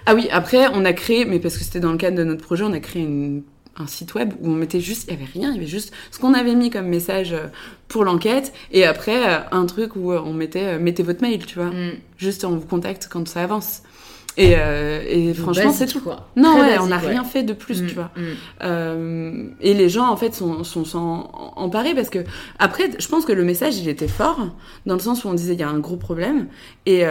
ah 0.07 0.15
oui, 0.15 0.29
après, 0.31 0.69
on 0.73 0.85
a 0.85 0.93
créé, 0.93 1.25
mais 1.25 1.39
parce 1.39 1.57
que 1.57 1.65
c'était 1.65 1.81
dans 1.81 1.93
le 1.93 1.99
cadre 1.99 2.17
de 2.17 2.25
notre 2.25 2.43
projet, 2.43 2.65
on 2.65 2.73
a 2.73 2.81
créé 2.81 3.03
une 3.03 3.43
un 3.81 3.87
site 3.87 4.15
web 4.15 4.35
où 4.41 4.51
on 4.51 4.55
mettait 4.55 4.81
juste, 4.81 5.09
il 5.09 5.15
y 5.15 5.17
avait 5.17 5.31
rien, 5.33 5.51
il 5.51 5.55
y 5.55 5.59
avait 5.59 5.67
juste 5.67 5.93
ce 6.11 6.19
qu'on 6.19 6.35
avait 6.35 6.55
mis 6.55 6.71
comme 6.71 6.87
message 6.87 7.33
euh, 7.33 7.47
pour 7.89 8.05
l'enquête 8.05 8.53
et 8.73 8.85
après 8.85 9.27
euh, 9.27 9.39
un 9.53 9.67
truc 9.67 9.97
où 9.97 10.13
euh, 10.13 10.21
on 10.25 10.33
mettait 10.33 10.79
mettez 10.79 11.03
votre 11.03 11.23
mail, 11.23 11.45
tu 11.47 11.57
vois, 11.57 11.71
mm. 11.71 11.93
juste 12.19 12.45
on 12.45 12.57
vous 12.57 12.67
contacte 12.67 13.09
quand 13.11 13.27
ça 13.27 13.43
avance. 13.43 13.83
Et, 14.37 14.53
et 14.53 15.35
franchement, 15.35 15.73
c'est 15.73 15.87
tout. 15.87 16.01
Quoi. 16.01 16.29
Non, 16.37 16.59
ouais, 16.59 16.79
on 16.79 16.87
n'a 16.87 16.99
rien 16.99 17.25
fait 17.25 17.43
de 17.43 17.53
plus, 17.53 17.83
mm, 17.83 17.87
tu 17.87 17.95
vois. 17.95 18.11
Mm. 18.17 19.51
et 19.61 19.75
les 19.75 19.89
gens, 19.89 20.09
en 20.09 20.17
fait, 20.17 20.35
sont, 20.35 20.65
sont, 20.65 20.85
sont, 20.85 21.29
emparés 21.57 21.95
parce 21.95 22.11
que, 22.11 22.21
après, 22.59 22.91
je 22.99 23.09
pense 23.09 23.25
que 23.25 23.33
le 23.33 23.45
message, 23.45 23.79
il 23.79 23.89
était 23.89 24.09
fort, 24.09 24.49
dans 24.87 24.95
le 24.95 25.01
sens 25.01 25.25
où 25.25 25.29
on 25.29 25.35
disait 25.35 25.55
il 25.55 25.61
y 25.61 25.65
a 25.65 25.69
un 25.69 25.79
gros 25.79 25.97
problème. 25.97 26.47
Et 26.87 27.05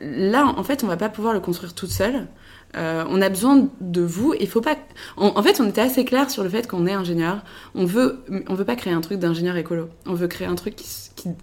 là, 0.00 0.54
en 0.56 0.62
fait, 0.62 0.82
on 0.84 0.86
va 0.86 0.96
pas 0.96 1.08
pouvoir 1.08 1.34
le 1.34 1.40
construire 1.40 1.74
toute 1.74 1.90
seule. 1.90 2.26
Euh, 2.76 3.04
on 3.08 3.22
a 3.22 3.28
besoin 3.28 3.68
de 3.80 4.00
vous. 4.00 4.34
Il 4.38 4.48
faut 4.48 4.60
pas. 4.60 4.76
en 5.16 5.42
fait, 5.42 5.60
on 5.60 5.68
était 5.68 5.80
assez 5.80 6.04
clair 6.04 6.30
sur 6.30 6.42
le 6.42 6.48
fait 6.48 6.66
qu'on 6.66 6.86
est 6.86 6.92
ingénieur. 6.92 7.42
On 7.74 7.84
veut, 7.84 8.24
on 8.48 8.54
veut 8.54 8.64
pas 8.64 8.76
créer 8.76 8.92
un 8.92 9.00
truc 9.00 9.18
d'ingénieur 9.18 9.56
écolo. 9.56 9.88
On 10.06 10.14
veut 10.14 10.28
créer 10.28 10.46
un 10.46 10.54
truc 10.54 10.76
qui, 10.76 10.86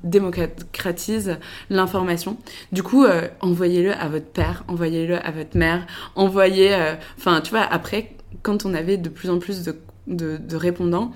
démocratise 0.04 1.38
l'information. 1.72 2.38
Du 2.72 2.84
coup, 2.84 3.04
euh, 3.04 3.28
envoyez-le 3.40 3.94
à 3.94 4.10
votre 4.10 4.28
père, 4.28 4.64
envoyez-le 4.68 5.16
à 5.16 5.32
votre 5.32 5.58
mère, 5.58 5.88
envoyez. 6.16 6.76
Euh, 6.76 6.94
enfin, 7.18 7.42
tu 7.42 7.50
vois, 7.50 7.62
après, 7.62 8.12
quand 8.44 8.64
on 8.66 8.76
avait 8.76 8.98
de 8.98 9.10
plus 9.10 9.32
en 9.32 9.40
plus 9.40 9.64
de, 10.08 10.56
répondants, 10.56 11.14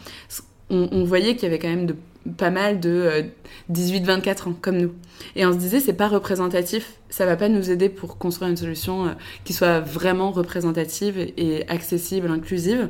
on 0.71 1.03
voyait 1.03 1.35
qu'il 1.35 1.43
y 1.43 1.45
avait 1.45 1.59
quand 1.59 1.67
même 1.69 1.85
de 1.85 1.95
pas 2.37 2.49
mal 2.49 2.79
de 2.79 3.25
18-24 3.71 4.27
euh, 4.47 4.49
ans 4.49 4.55
comme 4.59 4.77
nous. 4.77 4.93
Et 5.35 5.45
on 5.45 5.53
se 5.53 5.57
disait, 5.57 5.79
c'est 5.79 5.93
pas 5.93 6.07
représentatif, 6.07 6.93
ça 7.09 7.25
va 7.25 7.35
pas 7.35 7.49
nous 7.49 7.71
aider 7.71 7.89
pour 7.89 8.17
construire 8.17 8.49
une 8.49 8.57
solution 8.57 9.05
euh, 9.05 9.09
qui 9.43 9.53
soit 9.53 9.79
vraiment 9.79 10.31
représentative 10.31 11.17
et 11.37 11.67
accessible, 11.67 12.29
inclusive. 12.29 12.89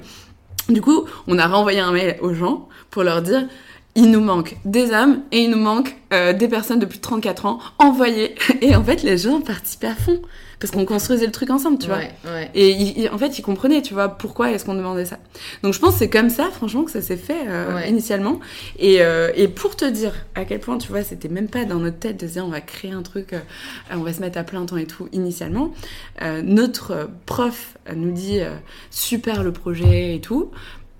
Du 0.70 0.82
coup, 0.82 1.06
on 1.28 1.38
a 1.38 1.48
renvoyé 1.48 1.80
un 1.80 1.92
mail 1.92 2.18
aux 2.22 2.34
gens 2.34 2.68
pour 2.90 3.04
leur 3.04 3.22
dire, 3.22 3.48
il 3.96 4.12
nous 4.12 4.22
manque 4.22 4.58
des 4.66 4.94
âmes 4.94 5.22
et 5.32 5.44
il 5.44 5.52
nous 5.52 5.60
manque 5.60 5.96
euh, 6.14 6.34
des 6.34 6.48
personnes 6.48 6.80
de 6.80 6.86
plus 6.86 6.98
de 6.98 7.04
34 7.04 7.46
ans 7.46 7.60
envoyées. 7.80 8.36
Et 8.62 8.76
en 8.76 8.84
fait, 8.84 9.04
les 9.04 9.18
gens 9.18 9.42
participaient 9.42 9.88
à 9.88 9.96
fond 9.96 10.22
parce 10.60 10.72
qu'on 10.72 10.86
construisait 10.86 11.26
le 11.26 11.32
truc 11.32 11.50
ensemble, 11.50 11.78
tu 11.78 11.88
vois. 11.88 12.00
Et 12.54 13.10
en 13.12 13.18
fait, 13.18 13.38
ils 13.38 13.42
comprenaient, 13.42 13.82
tu 13.82 13.94
vois, 13.94 14.10
pourquoi 14.10 14.52
est-ce 14.52 14.66
qu'on 14.66 14.76
demandait 14.76 15.06
ça. 15.06 15.20
Donc 15.64 15.74
je 15.74 15.80
pense 15.80 15.94
que 15.94 16.00
c'est 16.00 16.10
comme 16.10 16.30
ça, 16.30 16.50
franchement, 16.52 16.84
que 16.84 16.92
ça 16.92 17.02
s'est 17.02 17.18
fait 17.18 17.48
euh, 17.48 17.82
initialement. 17.88 18.40
Et, 18.80 19.02
euh, 19.02 19.32
et, 19.36 19.48
pour 19.48 19.76
te 19.76 19.86
dire 19.86 20.14
à 20.34 20.46
quel 20.46 20.60
point, 20.60 20.78
tu 20.78 20.90
vois, 20.90 21.04
c'était 21.04 21.28
même 21.28 21.50
pas 21.50 21.66
dans 21.66 21.80
notre 21.80 22.00
tête 22.00 22.20
de 22.20 22.26
dire 22.26 22.46
on 22.46 22.50
va 22.50 22.62
créer 22.62 22.92
un 22.92 23.04
truc, 23.04 23.34
euh, 23.34 23.40
on 23.92 24.02
va 24.02 24.14
se 24.14 24.22
mettre 24.22 24.38
à 24.38 24.44
plein 24.44 24.66
temps 24.66 24.78
et 24.78 24.88
tout, 24.88 25.08
initialement, 25.12 25.74
notre 26.44 27.10
prof 27.26 27.78
nous 27.96 28.12
dit 28.12 28.40
super 28.90 29.44
le 29.44 29.52
projet 29.52 30.16
et 30.16 30.22
tout, 30.22 30.52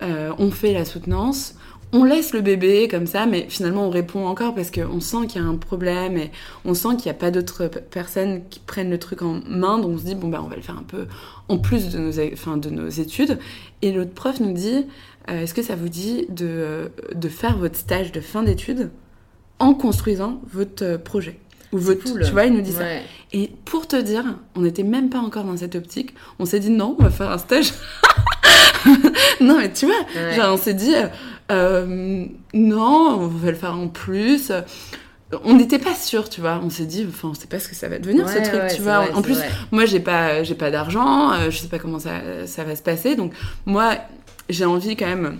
on 0.02 0.52
fait 0.52 0.74
la 0.74 0.86
soutenance 0.86 1.56
on 1.96 2.04
laisse 2.04 2.34
le 2.34 2.42
bébé 2.42 2.90
comme 2.90 3.08
ça, 3.08 3.26
mais 3.26 3.46
finalement 3.48 3.88
on 3.88 3.90
répond 3.90 4.28
encore 4.28 4.54
parce 4.54 4.70
qu'on 4.70 5.00
sent 5.00 5.28
qu'il 5.30 5.42
y 5.42 5.46
a 5.46 5.48
un 5.48 5.56
problème 5.56 6.18
et 6.18 6.30
on 6.66 6.74
sent 6.74 6.90
qu'il 6.98 7.06
n'y 7.06 7.12
a 7.12 7.20
pas 7.20 7.32
d'autres 7.32 7.68
personnes 7.68 8.42
qui 8.50 8.60
prennent 8.60 8.90
le 8.90 9.00
truc 9.00 9.22
en 9.22 9.40
main, 9.48 9.80
donc 9.80 9.92
on 9.92 9.98
se 9.98 10.04
dit 10.04 10.14
bon 10.14 10.28
bah 10.28 10.42
on 10.44 10.50
va 10.50 10.58
le 10.58 10.62
faire 10.62 10.78
un 10.78 10.84
peu 10.84 11.08
en 11.48 11.58
plus 11.58 11.90
de 11.90 12.00
nos, 12.00 12.58
de 12.58 12.70
nos 12.70 12.90
études. 12.90 13.40
Et 13.82 13.94
l'autre 13.94 14.12
prof 14.12 14.42
nous 14.42 14.52
dit 14.52 14.86
euh, 15.30 15.44
est-ce 15.44 15.54
que 15.54 15.62
ça 15.62 15.78
vous 15.78 15.88
dit 15.88 16.26
de, 16.28 16.46
euh, 16.46 16.88
de 17.14 17.30
faire 17.30 17.58
votre 17.58 17.78
stage 17.78 18.12
de 18.12 18.20
fin 18.20 18.44
d'études 18.44 18.92
en 19.60 19.74
construisant 19.74 20.42
votre 20.52 20.84
euh, 20.84 20.98
projet 20.98 21.40
ou 21.72 21.78
votre, 21.78 22.04
tu 22.04 22.32
vois, 22.32 22.46
il 22.46 22.54
nous 22.54 22.62
dit 22.62 22.74
ça. 22.74 22.84
Et 23.34 23.52
pour 23.66 23.88
te 23.88 23.96
dire, 23.96 24.24
on 24.56 24.62
n'était 24.62 24.84
même 24.84 25.10
pas 25.10 25.20
encore 25.20 25.46
dans 25.46 25.58
cette 25.58 25.76
optique. 25.76 26.14
On 26.40 26.46
s'est 26.46 26.60
dit 26.60 26.70
non, 26.70 26.96
on 27.00 27.04
va 27.04 27.10
faire 27.10 27.32
un 27.32 27.38
stage. 27.38 27.74
non, 29.42 29.58
mais 29.58 29.74
tu 29.74 29.86
vois, 29.88 30.06
genre 30.36 30.54
on 30.54 30.58
s'est 30.58 30.74
dit, 30.74 30.94
euh, 31.52 32.26
non, 32.54 33.18
on 33.20 33.28
va 33.28 33.52
le 33.52 33.58
faire 33.58 33.76
en 33.76 33.88
plus. 33.88 34.52
On 35.44 35.56
n'était 35.56 35.80
pas 35.80 35.96
sûr, 35.96 36.30
tu 36.30 36.42
vois. 36.42 36.62
On 36.64 36.70
s'est 36.70 36.86
dit, 36.86 37.06
enfin, 37.08 37.30
on 37.30 37.34
sait 37.34 37.48
pas 37.48 37.60
ce 37.60 37.68
que 37.68 37.76
ça 37.76 37.90
va 37.90 38.00
devenir 38.00 38.30
ce 38.30 38.38
truc, 38.38 38.62
tu 38.76 38.82
vois. 38.82 39.08
en 39.16 39.22
plus, 39.22 39.40
moi, 39.72 39.86
j'ai 39.86 40.00
pas, 40.00 40.44
j'ai 40.44 40.56
pas 40.56 40.72
d'argent, 40.72 41.34
euh, 41.34 41.50
je 41.50 41.58
sais 41.58 41.68
pas 41.68 41.80
comment 41.80 42.00
ça, 42.00 42.46
ça 42.46 42.64
va 42.64 42.76
se 42.76 42.84
passer. 42.84 43.16
Donc, 43.16 43.34
moi, 43.66 43.96
j'ai 44.50 44.66
envie 44.66 44.96
quand 44.96 45.08
même 45.08 45.40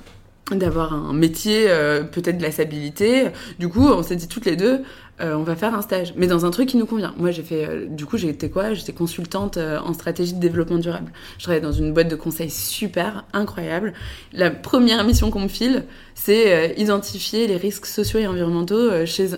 d'avoir 0.52 0.94
un 0.94 1.14
métier, 1.14 1.66
euh, 1.70 2.04
peut-être 2.04 2.38
de 2.38 2.44
la 2.44 2.52
stabilité. 2.52 3.28
Du 3.58 3.68
coup, 3.70 3.88
on 3.88 4.04
s'est 4.04 4.16
dit 4.16 4.28
toutes 4.28 4.46
les 4.46 4.56
deux, 4.56 4.84
euh, 5.22 5.36
on 5.36 5.44
va 5.44 5.56
faire 5.56 5.74
un 5.74 5.82
stage, 5.82 6.14
mais 6.16 6.28
dans 6.28 6.46
un 6.46 6.52
truc 6.52 6.70
qui 6.70 6.78
nous 6.78 6.86
convient. 6.86 7.14
Moi, 7.18 7.32
j'ai 7.32 7.44
fait, 7.44 7.66
euh, 7.66 7.86
du 7.88 8.06
coup, 8.06 8.18
j'ai 8.18 8.30
été 8.30 8.50
quoi? 8.50 8.74
J'étais 8.74 8.94
consultante 8.94 9.58
en 9.58 9.94
stratégie 9.94 10.34
de 10.34 10.40
développement 10.40 10.78
durable. 10.78 11.12
Je 11.38 11.44
travaillais 11.44 11.64
dans 11.64 11.72
une 11.72 11.94
boîte 11.94 12.10
de 12.10 12.16
conseil 12.16 12.50
super 12.50 13.26
incroyable. 13.34 13.94
La 14.34 14.52
première 14.52 15.04
mission 15.04 15.32
qu'on 15.32 15.42
me 15.42 15.48
file, 15.48 15.86
c'est 16.14 16.76
identifier 16.78 17.48
les 17.48 17.58
risques 17.58 17.86
sociaux 17.86 18.20
et 18.20 18.28
environnementaux 18.28 19.06
chez 19.06 19.30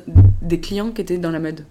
des 0.41 0.59
clients 0.59 0.91
qui 0.91 1.01
étaient 1.01 1.17
dans 1.17 1.31
la 1.31 1.39
mode. 1.39 1.65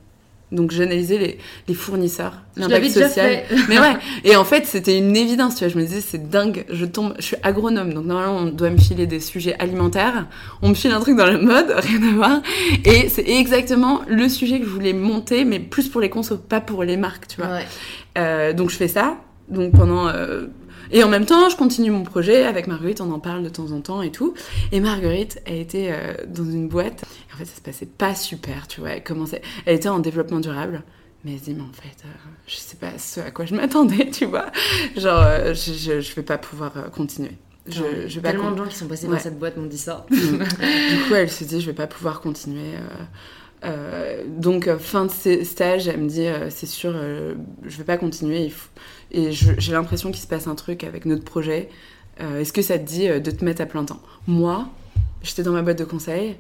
Donc 0.53 0.71
j'analysais 0.71 1.19
les, 1.19 1.39
les 1.67 1.75
fournisseurs, 1.75 2.35
l'impact 2.57 2.91
social. 2.91 3.43
Mais 3.69 3.81
ouais, 3.81 3.95
et 4.25 4.37
en 4.37 4.45
fait 4.45 4.65
c'était 4.65 4.97
une 4.97 5.17
évidence, 5.17 5.57
tu 5.57 5.65
vois. 5.65 5.69
Je 5.73 5.77
me 5.77 5.85
disais 5.85 6.01
c'est 6.01 6.31
dingue, 6.31 6.65
je 6.71 6.85
tombe, 6.85 7.15
je 7.19 7.25
suis 7.25 7.37
agronome, 7.43 7.93
donc 7.93 8.07
normalement 8.07 8.37
on 8.37 8.45
doit 8.47 8.71
me 8.71 8.79
filer 8.79 9.09
des 9.09 9.19
sujets 9.19 9.57
alimentaires. 9.59 10.29
On 10.63 10.69
me 10.69 10.75
file 10.75 10.93
un 10.93 11.01
truc 11.01 11.17
dans 11.17 11.27
la 11.27 11.39
mode, 11.39 11.71
rien 11.77 12.01
à 12.01 12.13
voir. 12.13 12.43
Et 12.85 13.09
c'est 13.09 13.29
exactement 13.29 14.03
le 14.07 14.29
sujet 14.29 14.61
que 14.61 14.67
je 14.67 14.71
voulais 14.71 14.93
monter, 14.93 15.45
mais 15.45 15.59
plus 15.59 15.89
pour 15.89 16.01
les 16.01 16.11
consos, 16.11 16.39
pas 16.39 16.61
pour 16.61 16.85
les 16.85 16.97
marques, 16.97 17.27
tu 17.27 17.41
vois. 17.41 17.51
Ouais. 17.51 17.67
Euh, 18.17 18.53
donc 18.53 18.71
je 18.71 18.77
fais 18.77 18.89
ça. 18.89 19.17
Donc 19.49 19.73
pendant 19.73 20.07
euh, 20.07 20.47
et 20.91 21.03
en 21.03 21.09
même 21.09 21.27
temps, 21.27 21.49
je 21.49 21.57
continue 21.57 21.91
mon 21.91 22.03
projet 22.03 22.45
avec 22.45 22.67
Marguerite, 22.67 23.01
on 23.01 23.11
en 23.13 23.19
parle 23.19 23.43
de 23.43 23.49
temps 23.49 23.73
en 23.73 23.81
temps 23.81 24.03
et 24.03 24.13
tout. 24.13 24.35
Et 24.73 24.81
Marguerite, 24.81 25.41
elle 25.45 25.59
était 25.59 25.91
euh, 25.91 26.15
dans 26.29 26.45
une 26.45 26.69
boîte. 26.69 27.05
Et 27.31 27.35
en 27.35 27.37
fait, 27.37 27.45
ça 27.45 27.57
se 27.57 27.61
passait 27.61 27.87
pas 27.87 28.15
super, 28.15 28.67
tu 28.69 28.81
vois. 28.81 28.91
Elle 28.91 29.05
commençait, 29.05 29.43
elle 29.65 29.77
était 29.77 29.89
en 29.89 29.99
développement 29.99 30.41
durable. 30.41 30.83
Mais 31.25 31.33
elle 31.33 31.39
se 31.39 31.45
dit, 31.45 31.55
mais 31.55 31.63
en 31.63 31.73
fait, 31.73 32.05
euh, 32.05 32.09
je 32.47 32.57
sais 32.57 32.77
pas 32.77 32.99
ce 32.99 33.21
à 33.21 33.31
quoi 33.31 33.47
je 33.47 33.55
m'attendais, 33.55 34.11
tu 34.13 34.27
vois. 34.27 34.47
Genre, 34.97 35.21
euh, 35.21 35.55
je, 35.55 36.01
je, 36.01 36.15
vais 36.15 36.23
pas 36.23 36.39
pouvoir 36.39 36.91
continuer. 36.93 37.33
Je, 37.67 38.07
je 38.07 38.21
vais 38.21 38.31
tellement 38.31 38.53
de 38.53 38.59
gens 38.59 38.67
qui 38.67 38.77
sont 38.77 38.87
passés 38.87 39.09
dans 39.09 39.19
cette 39.19 39.39
boîte 39.39 39.57
m'ont 39.57 39.67
dit 39.67 39.79
ça. 39.79 40.07
du 40.11 40.19
coup, 40.19 41.15
elle 41.15 41.31
se 41.31 41.43
dit, 41.45 41.61
je 41.61 41.67
vais 41.67 41.73
pas 41.73 41.89
pouvoir 41.89 42.21
continuer. 42.21 42.75
donc, 44.29 44.71
fin 44.77 45.07
de 45.07 45.43
stage, 45.43 45.89
elle 45.89 46.01
me 46.01 46.09
dit, 46.09 46.29
c'est 46.51 46.67
sûr, 46.67 46.93
je 46.93 47.77
vais 47.77 47.85
pas 47.85 47.97
continuer. 47.97 48.45
Il 48.45 48.53
faut 48.53 48.69
et 49.17 49.33
j'ai 49.33 49.73
l'impression 49.73 50.11
qu'il 50.11 50.21
se 50.21 50.27
passe 50.27 50.47
un 50.47 50.55
truc 50.55 50.85
avec 50.85 51.07
notre 51.07 51.25
projet. 51.25 51.71
Euh, 52.21 52.41
est-ce 52.41 52.53
que 52.53 52.63
ça 52.63 52.79
te 52.79 52.85
dit 52.85 53.09
euh, 53.09 53.19
de 53.19 53.31
te 53.31 53.45
mettre 53.45 53.63
à 53.63 53.67
plein 53.67 53.85
temps? 53.85 54.01
Moi, 54.27 54.69
j'étais 55.23 55.43
dans 55.43 55.53
ma 55.53 55.63
boîte 55.63 55.79
de 55.79 55.85
conseil, 55.85 56.37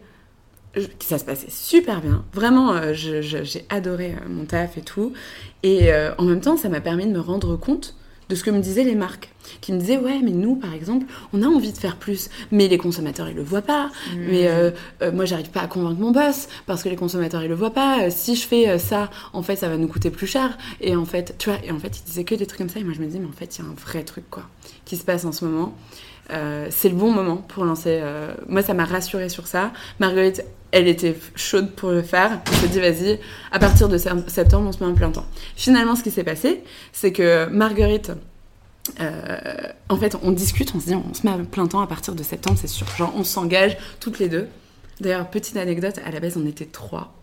ça 1.01 1.19
se 1.19 1.25
passait 1.25 1.51
super 1.51 2.03
bien. 2.03 2.23
Vraiment, 2.35 2.75
euh, 2.75 2.93
j'ai 2.93 3.65
adoré 3.71 4.15
mon 4.29 4.45
taf 4.45 4.77
et 4.77 4.83
tout. 4.83 5.15
Et 5.63 5.91
en 6.19 6.25
même 6.25 6.41
temps, 6.41 6.59
ça 6.59 6.69
m'a 6.69 6.83
permis 6.83 7.07
de 7.07 7.13
me 7.13 7.21
rendre 7.21 7.57
compte 7.57 7.97
de 8.29 8.35
ce 8.35 8.45
que 8.45 8.51
me 8.51 8.61
disaient 8.61 8.85
les 8.85 8.95
marques, 8.95 9.33
qui 9.61 9.73
me 9.73 9.79
disaient 9.79 9.99
ouais 9.99 10.21
mais 10.23 10.31
nous 10.31 10.57
par 10.57 10.75
exemple 10.75 11.07
on 11.33 11.43
a 11.43 11.47
envie 11.47 11.73
de 11.73 11.79
faire 11.79 11.97
plus, 11.97 12.31
mais 12.51 12.69
les 12.69 12.79
consommateurs 12.79 13.29
ils 13.29 13.37
le 13.37 13.43
voient 13.43 13.63
pas, 13.63 13.87
mmh. 13.87 14.17
mais 14.29 14.49
euh, 14.49 14.71
euh, 15.03 15.13
moi 15.13 15.25
j'arrive 15.25 15.51
pas 15.51 15.61
à 15.61 15.67
convaincre 15.67 16.01
mon 16.01 16.11
boss 16.11 16.49
parce 16.67 16.83
que 16.83 16.89
les 16.89 16.97
consommateurs 16.97 17.43
ils 17.43 17.49
le 17.49 17.55
voient 17.55 17.73
pas. 17.73 18.05
Euh, 18.05 18.09
si 18.11 18.37
je 18.37 18.47
fais 18.47 18.79
ça, 18.79 19.11
en 19.33 19.43
fait 19.43 19.57
ça 19.57 19.69
va 19.69 19.77
nous 19.77 19.89
coûter 19.89 20.11
plus 20.11 20.27
cher. 20.27 20.57
Et 20.81 20.97
en 20.97 21.05
fait 21.05 21.35
tu 21.39 21.51
vois 21.51 21.59
et 21.65 21.71
en 21.71 21.79
fait 21.79 21.99
ils 21.99 22.05
disaient 22.05 22.25
que 22.25 22.35
des 22.35 22.47
trucs 22.47 22.59
comme 22.59 22.69
ça 22.69 22.81
et 22.81 22.85
moi 22.85 22.95
je 22.95 23.01
me 23.01 23.07
dis 23.07 23.19
mais 23.19 23.29
en 23.29 23.33
fait 23.33 23.57
il 23.59 23.63
y 23.63 23.67
a 23.67 23.69
un 23.69 23.75
vrai 23.75 24.03
truc 24.03 24.25
quoi 24.31 24.45
qui 24.85 24.97
se 24.97 25.05
passe 25.05 25.25
en 25.25 25.33
ce 25.33 25.45
moment. 25.45 25.75
c'est 26.29 26.89
le 26.89 26.95
bon 26.95 27.11
moment 27.11 27.37
pour 27.37 27.65
lancer. 27.65 28.03
Moi, 28.49 28.63
ça 28.63 28.75
m'a 28.75 28.85
rassurée 28.85 29.29
sur 29.29 29.47
ça. 29.47 29.73
Marguerite, 29.99 30.45
elle 30.73 30.89
était 30.89 31.17
chaude 31.35 31.71
pour 31.73 31.91
le 31.91 32.03
faire. 32.03 32.41
On 32.49 32.53
s'est 32.53 32.69
dit, 32.69 32.81
vas-y, 32.81 33.19
à 33.53 33.59
partir 33.59 33.89
de 33.89 33.99
septembre, 33.99 34.69
on 34.69 34.73
se 34.73 34.83
met 34.83 34.91
en 34.91 34.95
plein 34.95 35.11
temps. 35.11 35.27
Finalement, 35.57 35.97
ce 35.97 36.03
qui 36.03 36.11
s'est 36.11 36.25
passé, 36.25 36.63
c'est 36.93 37.13
que 37.13 37.47
Marguerite, 37.47 38.13
en 38.99 39.97
fait, 39.97 40.17
on 40.23 40.33
discute, 40.33 40.75
on 40.75 40.81
se 40.81 40.87
dit, 40.87 40.95
on 40.95 41.15
se 41.15 41.27
met 41.27 41.33
à 41.33 41.39
plein 41.39 41.67
temps 41.67 41.81
à 41.81 41.87
partir 41.87 42.15
de 42.15 42.23
septembre, 42.23 42.59
c'est 42.61 42.67
sûr. 42.69 42.87
Genre, 42.97 43.13
on 43.17 43.25
s'engage 43.25 43.77
toutes 44.01 44.19
les 44.19 44.29
deux. 44.29 44.49
D'ailleurs, 45.01 45.29
petite 45.29 45.57
anecdote, 45.57 46.01
à 46.05 46.11
la 46.11 46.21
base, 46.21 46.37
on 46.37 46.47
était 46.47 46.65
trois. 46.65 47.17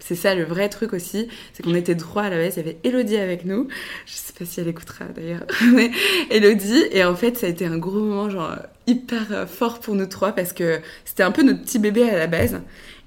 C'est 0.00 0.14
ça 0.14 0.34
le 0.34 0.44
vrai 0.44 0.68
truc 0.68 0.92
aussi, 0.94 1.28
c'est 1.52 1.62
qu'on 1.62 1.74
était 1.74 1.94
droit 1.94 2.22
à 2.22 2.30
la 2.30 2.36
base. 2.36 2.54
Il 2.56 2.58
y 2.58 2.62
avait 2.62 2.78
Elodie 2.84 3.18
avec 3.18 3.44
nous. 3.44 3.68
Je 4.06 4.14
sais 4.14 4.32
pas 4.32 4.44
si 4.44 4.60
elle 4.60 4.68
écoutera 4.68 5.04
d'ailleurs, 5.14 5.44
mais 5.74 5.90
Elodie. 6.30 6.84
Et 6.90 7.04
en 7.04 7.14
fait, 7.14 7.36
ça 7.36 7.46
a 7.46 7.50
été 7.50 7.66
un 7.66 7.78
gros 7.78 8.00
moment, 8.00 8.30
genre 8.30 8.56
hyper 8.86 9.26
euh, 9.30 9.46
fort 9.46 9.78
pour 9.78 9.94
nous 9.94 10.06
trois 10.06 10.32
parce 10.32 10.52
que 10.52 10.80
c'était 11.04 11.22
un 11.22 11.30
peu 11.30 11.42
notre 11.42 11.62
petit 11.62 11.78
bébé 11.78 12.08
à 12.08 12.18
la 12.18 12.26
base. 12.26 12.60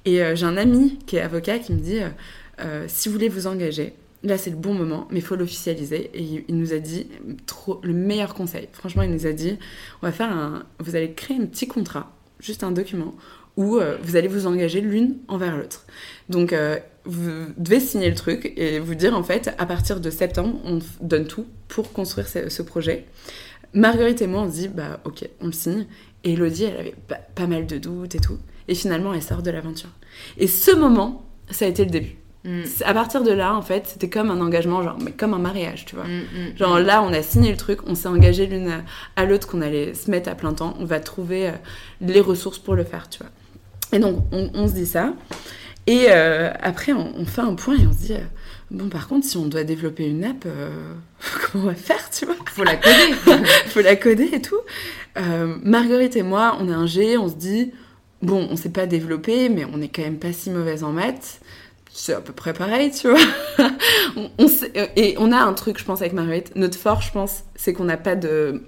Et 0.06 0.22
euh, 0.22 0.36
j'ai 0.36 0.46
un 0.46 0.58
ami 0.58 1.00
qui 1.08 1.18
est 1.18 1.22
avocat 1.22 1.60
qui 1.60 1.74
me 1.74 1.80
dit 1.80 2.00
euh, 2.60 2.86
si 2.88 3.10
vous 3.10 3.14
voulez 3.14 3.30
vous 3.30 3.48
engager, 3.48 3.96
là 4.24 4.38
c'est 4.38 4.50
le 4.50 4.56
bon 4.56 4.74
moment, 4.74 5.08
mais 5.12 5.20
il 5.20 5.22
faut 5.22 5.36
l'officialiser. 5.36 6.10
Et 6.14 6.44
il, 6.48 6.56
nous 6.56 6.74
a 6.74 6.80
dit 6.80 7.08
trop, 7.46 7.80
le 7.84 7.94
meilleur 7.94 8.34
conseil. 8.34 8.68
Franchement, 8.72 9.04
il 9.04 9.12
nous 9.12 9.26
a 9.26 9.32
dit 9.32 9.58
on 10.02 10.08
va 10.08 10.12
faire 10.12 10.32
un, 10.32 10.64
vous 10.80 10.96
allez 10.96 11.14
créer 11.14 11.38
un 11.38 11.46
petit 11.46 11.68
contrat, 11.68 12.12
juste 12.40 12.64
un 12.64 12.72
document 12.72 13.16
où 13.56 13.78
euh, 13.78 13.98
vous 14.02 14.16
allez 14.16 14.28
vous 14.28 14.48
engager 14.48 14.82
l'une 14.82 15.18
envers 15.28 15.56
l'autre. 15.56 15.86
Donc, 16.30 16.54
euh, 16.54 16.80
vous 17.06 17.48
devez 17.58 17.80
signer 17.80 18.10
le 18.10 18.16
truc 18.16 18.54
et 18.58 18.80
vous 18.80 18.96
dire 18.96 19.16
en 19.16 19.24
fait, 19.24 19.54
à 19.58 19.66
partir 19.66 20.00
de 20.00 20.10
septembre, 20.10 20.60
on 20.64 20.80
donne 21.02 21.28
tout 21.28 21.46
pour 21.68 21.92
construire 21.92 22.28
ce, 22.28 22.62
projet. 22.62 23.06
Marguerite 23.74 24.22
et 24.22 24.28
moi, 24.28 24.44
on 24.44 24.52
se 24.52 24.56
dit, 24.56 24.68
bah 24.68 25.00
ok, 25.04 25.28
on 25.42 25.48
le 25.48 25.52
signe. 25.52 25.86
Et 26.24 26.34
Elodie, 26.34 26.64
elle 26.64 26.80
avait 26.80 26.96
pas, 27.36 27.48
mal 27.48 27.68
de 27.68 27.78
doutes 27.78 28.16
et 28.16 28.20
tout. 28.20 28.38
Et 28.68 28.76
finalement, 28.76 29.14
elle 29.14 29.22
sort 29.22 29.44
de 29.44 29.52
l'aventure. 29.52 29.90
Et 30.38 30.48
ce 30.48 30.72
moment, 30.72 31.26
ça 31.52 31.66
a 31.66 31.68
été 31.68 31.84
le 31.84 31.92
début. 31.92 32.16
Mm. 32.46 32.64
À 32.84 32.94
partir 32.94 33.24
de 33.24 33.32
là, 33.32 33.56
en 33.56 33.62
fait, 33.62 33.88
c'était 33.88 34.10
comme 34.10 34.30
un 34.30 34.42
engagement, 34.42 34.84
genre, 34.84 34.98
mais 35.02 35.12
comme 35.12 35.34
un 35.34 35.40
mariage, 35.40 35.86
tu 35.86 35.96
vois. 35.96 36.06
Mm, 36.06 36.54
mm, 36.54 36.58
genre 36.58 36.80
là, 36.80 37.02
on 37.02 37.14
a 37.14 37.22
signé 37.22 37.52
le 37.52 37.58
truc, 37.58 37.80
on 37.88 37.96
s'est 37.96 38.10
engagé 38.10 38.48
l'une 38.48 38.84
à 39.16 39.26
l'autre 39.26 39.48
qu'on 39.48 39.62
allait 39.62 39.94
se 39.94 40.12
mettre 40.12 40.30
à 40.30 40.36
plein 40.36 40.54
temps, 40.54 40.76
on 40.80 40.86
va 40.86 41.00
trouver 41.00 41.48
euh, 41.48 41.54
les 42.02 42.20
ressources 42.20 42.60
pour 42.60 42.76
le 42.76 42.84
faire, 42.84 43.10
tu 43.10 43.20
vois. 43.20 43.30
Et 43.94 44.00
donc, 44.00 44.26
on, 44.32 44.68
se 44.68 44.74
dit 44.74 44.88
ça. 44.88 45.14
Et 45.86 46.08
euh, 46.10 46.52
après, 46.62 46.94
on, 46.94 47.26
fait 47.26 47.42
un 47.42 47.54
point 47.54 47.76
et 47.78 47.86
on 47.86 47.94
se 47.94 47.98
dit, 48.08 48.14
euh, 48.14 48.26
bon, 48.72 48.90
par 48.90 49.08
contre, 49.08 49.26
si 49.26 49.38
on 49.38 49.46
doit 49.46 49.64
développer 49.64 50.08
une 50.08 50.24
app, 50.24 50.46
comment 51.52 51.66
on 51.66 51.68
va 51.68 51.76
faire, 51.76 52.10
tu 52.10 52.26
vois? 52.26 52.36
Faut 52.48 52.64
la 52.64 52.76
coder. 52.76 53.14
Faut 53.68 53.82
la 53.82 53.96
coder 53.96 54.30
et 54.34 54.42
tout. 54.42 54.60
Marguerite 55.64 56.16
et 56.16 56.24
moi, 56.24 56.58
on 56.60 56.68
est 56.68 56.74
un 56.74 56.88
G, 56.88 57.20
on 57.20 57.30
se 57.30 57.36
dit, 57.36 57.72
bon, 58.24 58.48
on 58.50 58.56
sait 58.56 58.70
pas 58.72 58.88
développer, 58.88 59.48
mais 59.50 59.64
on 59.72 59.80
est 59.80 59.90
quand 59.90 60.02
même 60.02 60.18
pas 60.18 60.34
si 60.34 60.50
mauvaise 60.50 60.84
en 60.84 60.92
maths. 60.92 61.40
C'est 61.94 62.14
à 62.14 62.22
peu 62.22 62.34
près 62.34 62.54
pareil, 62.54 62.92
tu 62.92 63.08
vois. 63.08 63.20
on, 64.16 64.30
et 64.96 65.16
on 65.20 65.32
a 65.32 65.38
un 65.38 65.54
truc, 65.54 65.78
je 65.78 65.86
pense, 65.86 66.02
avec 66.02 66.14
Marguerite. 66.14 66.56
Notre 66.56 66.78
force, 66.78 67.06
je 67.06 67.12
pense, 67.12 67.44
c'est 67.56 67.74
qu'on 67.74 67.86
n'a 67.86 67.98
pas 67.98 68.16
de 68.16 68.64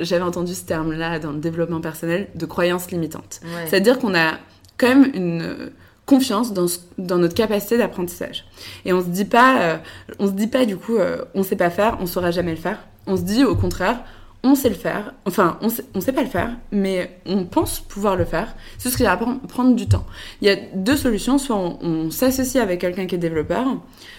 j'avais 0.00 0.22
entendu 0.22 0.54
ce 0.54 0.64
terme-là 0.64 1.18
dans 1.18 1.32
le 1.32 1.38
développement 1.38 1.80
personnel, 1.80 2.28
de 2.34 2.46
croyance 2.46 2.90
limitante. 2.90 3.40
C'est-à-dire 3.66 3.98
qu'on 3.98 4.14
a 4.14 4.38
quand 4.76 4.88
même 4.88 5.10
une 5.14 5.70
confiance 6.06 6.52
dans, 6.52 6.66
dans 6.98 7.18
notre 7.18 7.34
capacité 7.34 7.78
d'apprentissage. 7.78 8.44
Et 8.84 8.92
on 8.92 9.00
se 9.00 9.08
dit 9.08 9.24
pas, 9.24 9.62
euh, 9.62 9.76
on 10.18 10.26
se 10.26 10.32
dit 10.32 10.48
pas 10.48 10.66
du 10.66 10.76
coup, 10.76 10.96
euh, 10.96 11.24
on 11.34 11.42
sait 11.42 11.56
pas 11.56 11.70
faire, 11.70 11.96
on 12.00 12.06
saura 12.06 12.30
jamais 12.30 12.50
le 12.50 12.60
faire. 12.60 12.80
On 13.06 13.16
se 13.16 13.22
dit 13.22 13.44
au 13.44 13.56
contraire, 13.56 14.04
on 14.42 14.54
sait 14.54 14.68
le 14.68 14.74
faire. 14.74 15.14
Enfin, 15.24 15.58
on 15.60 15.68
sait, 15.68 15.84
sait 16.00 16.12
pas 16.12 16.22
le 16.22 16.28
faire, 16.28 16.56
mais 16.72 17.20
on 17.26 17.44
pense 17.44 17.80
pouvoir 17.80 18.16
le 18.16 18.24
faire. 18.24 18.54
C'est 18.78 18.90
ce 18.90 18.96
qui 18.96 19.04
va 19.04 19.16
prendre 19.16 19.74
du 19.74 19.88
temps. 19.88 20.06
Il 20.40 20.48
y 20.48 20.50
a 20.50 20.56
deux 20.74 20.96
solutions. 20.96 21.38
Soit 21.38 21.56
on, 21.56 22.10
s'associe 22.10 22.62
avec 22.62 22.80
quelqu'un 22.80 23.06
qui 23.06 23.14
est 23.14 23.18
développeur, 23.18 23.66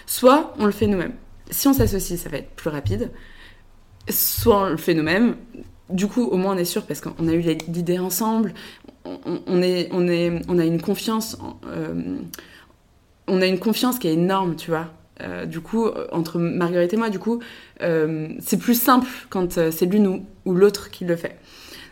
soit 0.06 0.54
on 0.58 0.66
le 0.66 0.72
fait 0.72 0.86
nous-mêmes. 0.86 1.14
Si 1.50 1.68
on 1.68 1.74
s'associe, 1.74 2.18
ça 2.18 2.28
va 2.30 2.38
être 2.38 2.50
plus 2.50 2.70
rapide 2.70 3.10
soit 4.08 4.62
on 4.62 4.70
le 4.70 4.76
fait 4.76 4.94
nous-mêmes. 4.94 5.36
Du 5.90 6.06
coup, 6.06 6.24
au 6.24 6.36
moins 6.36 6.54
on 6.54 6.58
est 6.58 6.64
sûr 6.64 6.86
parce 6.86 7.00
qu'on 7.00 7.28
a 7.28 7.32
eu 7.32 7.40
l'idée 7.40 7.98
ensemble. 7.98 8.54
On 9.04 9.62
a 9.62 10.64
une 10.64 10.80
confiance, 10.80 11.36
euh, 11.66 12.16
on 13.28 13.42
a 13.42 13.46
une 13.46 13.58
confiance 13.58 13.98
qui 13.98 14.08
est 14.08 14.14
énorme, 14.14 14.56
tu 14.56 14.70
vois. 14.70 14.88
Euh, 15.22 15.46
du 15.46 15.60
coup, 15.60 15.88
entre 16.12 16.38
Marguerite 16.38 16.92
et 16.92 16.96
moi, 16.96 17.10
du 17.10 17.18
coup, 17.18 17.40
euh, 17.82 18.28
c'est 18.40 18.58
plus 18.58 18.80
simple 18.80 19.08
quand 19.30 19.52
c'est 19.70 19.86
l'une 19.86 20.24
ou 20.44 20.54
l'autre 20.54 20.90
qui 20.90 21.04
le 21.04 21.16
fait. 21.16 21.36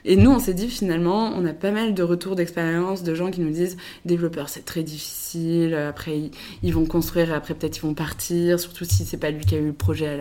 Et 0.05 0.17
nous, 0.17 0.33
on 0.33 0.41
s'est 0.41 0.55
dit 0.55 0.69
finalement, 0.69 1.33
on 1.37 1.47
a 1.47 1.53
pas 1.53 1.71
mal 1.71 1.95
de 1.95 2.03
retours 2.03 2.35
d'expérience 2.35 3.05
de 3.05 3.15
gens 3.15 3.31
qui 3.31 3.41
nous 3.41 3.53
disent 3.53 3.77
développeur, 4.05 4.49
c'est 4.49 4.65
très 4.65 4.83
difficile. 4.83 5.75
Après, 5.75 6.31
ils, 6.65 6.75
vont 6.75 6.87
construire 6.87 7.33
après, 7.33 7.55
peut-être, 7.55 7.77
ils 7.77 7.83
vont 7.83 7.95
partir. 7.95 8.59
Surtout 8.59 8.85
si 8.85 9.05
c'est 9.05 9.17
pas 9.17 9.31
lui 9.31 9.45
qui 9.45 9.55
a 9.55 9.59
eu 9.59 9.67
le 9.67 9.73
projet 9.73 10.19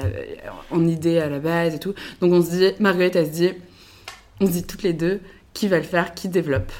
en 0.69 0.87
idée 0.87 1.17
à 1.17 1.29
la 1.29 1.39
base 1.39 1.73
et 1.73 1.79
tout. 1.79 1.95
Donc, 2.19 2.31
on 2.31 2.43
se 2.43 2.51
dit, 2.51 2.71
Marguerite, 2.79 3.15
elle 3.15 3.25
se 3.25 3.31
dit, 3.31 3.49
on 4.39 4.45
se 4.45 4.51
dit 4.51 4.63
toutes 4.63 4.83
les 4.83 4.93
deux, 4.93 5.19
qui 5.53 5.67
va 5.67 5.77
le 5.77 5.83
faire, 5.83 6.13
qui 6.13 6.29
développe. 6.29 6.71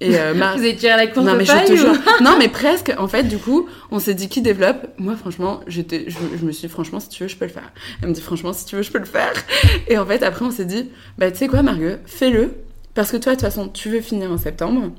Et 0.00 0.16
euh, 0.16 0.32
Vous 0.56 0.64
étiez 0.64 0.90
à 0.90 0.96
la 0.96 1.06
course 1.08 1.26
non, 1.26 1.34
mais 1.34 1.44
je 1.44 2.22
Non, 2.22 2.36
mais 2.38 2.48
presque. 2.48 2.92
En 2.98 3.08
fait, 3.08 3.24
du 3.24 3.38
coup, 3.38 3.68
on 3.90 3.98
s'est 3.98 4.14
dit 4.14 4.28
qui 4.28 4.42
développe. 4.42 4.86
Moi, 4.98 5.16
franchement, 5.16 5.60
j'étais, 5.66 6.06
je, 6.08 6.44
me 6.44 6.52
suis 6.52 6.68
dit, 6.68 6.72
franchement, 6.72 7.00
si 7.00 7.08
tu 7.08 7.24
veux, 7.24 7.28
je 7.28 7.36
peux 7.36 7.46
le 7.46 7.50
faire. 7.50 7.72
Elle 8.00 8.10
me 8.10 8.14
dit, 8.14 8.20
franchement, 8.20 8.52
si 8.52 8.64
tu 8.64 8.76
veux, 8.76 8.82
je 8.82 8.92
peux 8.92 8.98
le 8.98 9.04
faire. 9.04 9.32
Et 9.88 9.98
en 9.98 10.06
fait, 10.06 10.22
après, 10.22 10.44
on 10.44 10.50
s'est 10.50 10.64
dit, 10.64 10.90
bah, 11.18 11.30
tu 11.30 11.38
sais 11.38 11.48
quoi, 11.48 11.62
Margot, 11.62 11.96
fais-le. 12.06 12.54
Parce 12.94 13.10
que 13.10 13.16
toi, 13.16 13.32
de 13.32 13.36
toute 13.36 13.44
façon, 13.44 13.68
tu 13.68 13.90
veux 13.90 14.00
finir 14.00 14.30
en 14.30 14.38
septembre. 14.38 14.92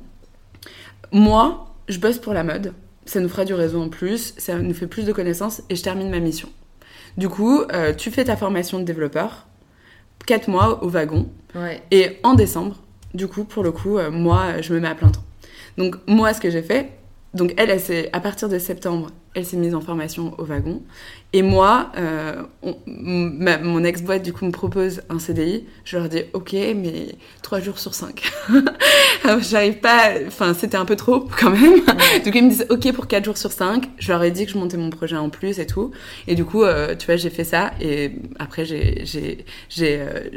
Moi, 1.12 1.74
je 1.88 2.00
bosse 2.00 2.18
pour 2.18 2.34
la 2.34 2.44
mode. 2.44 2.74
Ça 3.06 3.20
nous 3.20 3.30
fera 3.30 3.46
du 3.46 3.54
réseau 3.54 3.82
en 3.82 3.90
plus. 3.90 4.34
Ça 4.38 4.56
nous 4.56 4.74
fait 4.74 4.88
plus 4.88 5.06
de 5.06 5.14
connaissances. 5.14 5.62
Et 5.70 5.76
je 5.76 5.84
termine 5.84 6.10
ma 6.10 6.20
mission. 6.20 6.50
Du 7.18 7.30
coup, 7.30 7.62
euh, 7.74 7.94
tu 7.94 8.12
fais 8.12 8.26
ta 8.26 8.36
formation 8.36 8.80
de 8.80 8.84
développeur. 8.84 9.48
4 10.28 10.50
mois 10.50 10.84
au 10.84 10.90
wagon. 10.90 11.30
Ouais. 11.56 11.82
Et 11.90 12.18
en 12.24 12.34
décembre, 12.36 12.76
du 13.14 13.28
coup, 13.28 13.44
pour 13.44 13.64
le 13.64 13.72
coup, 13.72 13.98
euh, 13.98 14.12
moi, 14.12 14.62
je 14.62 14.74
me 14.74 14.80
mets 14.80 14.88
à 14.88 14.96
plein 14.96 15.10
temps. 15.10 15.24
Donc, 15.78 15.96
moi, 16.08 16.34
ce 16.34 16.42
que 16.42 16.50
j'ai 16.50 16.62
fait, 16.62 16.90
donc 17.34 17.54
elle, 17.58 17.70
elle 17.70 18.10
à 18.14 18.20
partir 18.20 18.50
de 18.50 18.60
septembre, 18.60 19.12
elle 19.40 19.46
s'est 19.46 19.58
mise 19.58 19.76
en 19.76 19.82
formation 19.82 20.34
au 20.38 20.44
wagon. 20.44 20.82
Et 21.32 21.44
moi, 21.44 21.92
euh, 21.96 22.42
mon 23.38 23.84
ex-boîte, 23.84 24.24
du 24.24 24.34
coup, 24.34 24.46
me 24.46 24.52
propose 24.52 25.02
un 25.10 25.20
CDI. 25.20 25.64
Je 25.86 25.98
leur 25.98 26.10
dis, 26.10 26.24
OK, 26.34 26.54
mais 26.54 27.10
trois 27.44 27.60
jours 27.60 27.78
sur 27.78 27.94
cinq. 27.94 28.32
J'arrive 29.42 29.78
pas... 29.78 30.14
Enfin, 30.26 30.56
c'était 30.56 30.78
un 30.78 30.86
peu 30.86 30.96
trop, 30.96 31.28
quand 31.40 31.52
même. 31.52 31.82
Du 32.24 32.32
coup, 32.32 32.38
ils 32.38 32.46
me 32.46 32.50
disent, 32.50 32.66
OK 32.72 32.92
pour 32.94 33.06
quatre 33.06 33.26
jours 33.26 33.38
sur 33.38 33.52
cinq. 33.52 33.90
Je 34.00 34.12
leur 34.12 34.24
ai 34.24 34.32
dit 34.32 34.48
que 34.48 34.52
je 34.52 34.58
montais 34.58 34.78
mon 34.78 34.90
projet 34.90 35.18
en 35.18 35.30
plus 35.30 35.60
et 35.60 35.68
tout. 35.68 35.92
Et 36.28 36.34
du 36.34 36.46
coup, 36.46 36.64
euh, 36.64 36.96
tu 36.96 37.06
vois, 37.06 37.16
j'ai 37.16 37.30
fait 37.30 37.44
ça. 37.44 37.74
Et 37.80 38.14
après, 38.40 38.66
j'ai 38.66 39.46
euh, 39.82 40.30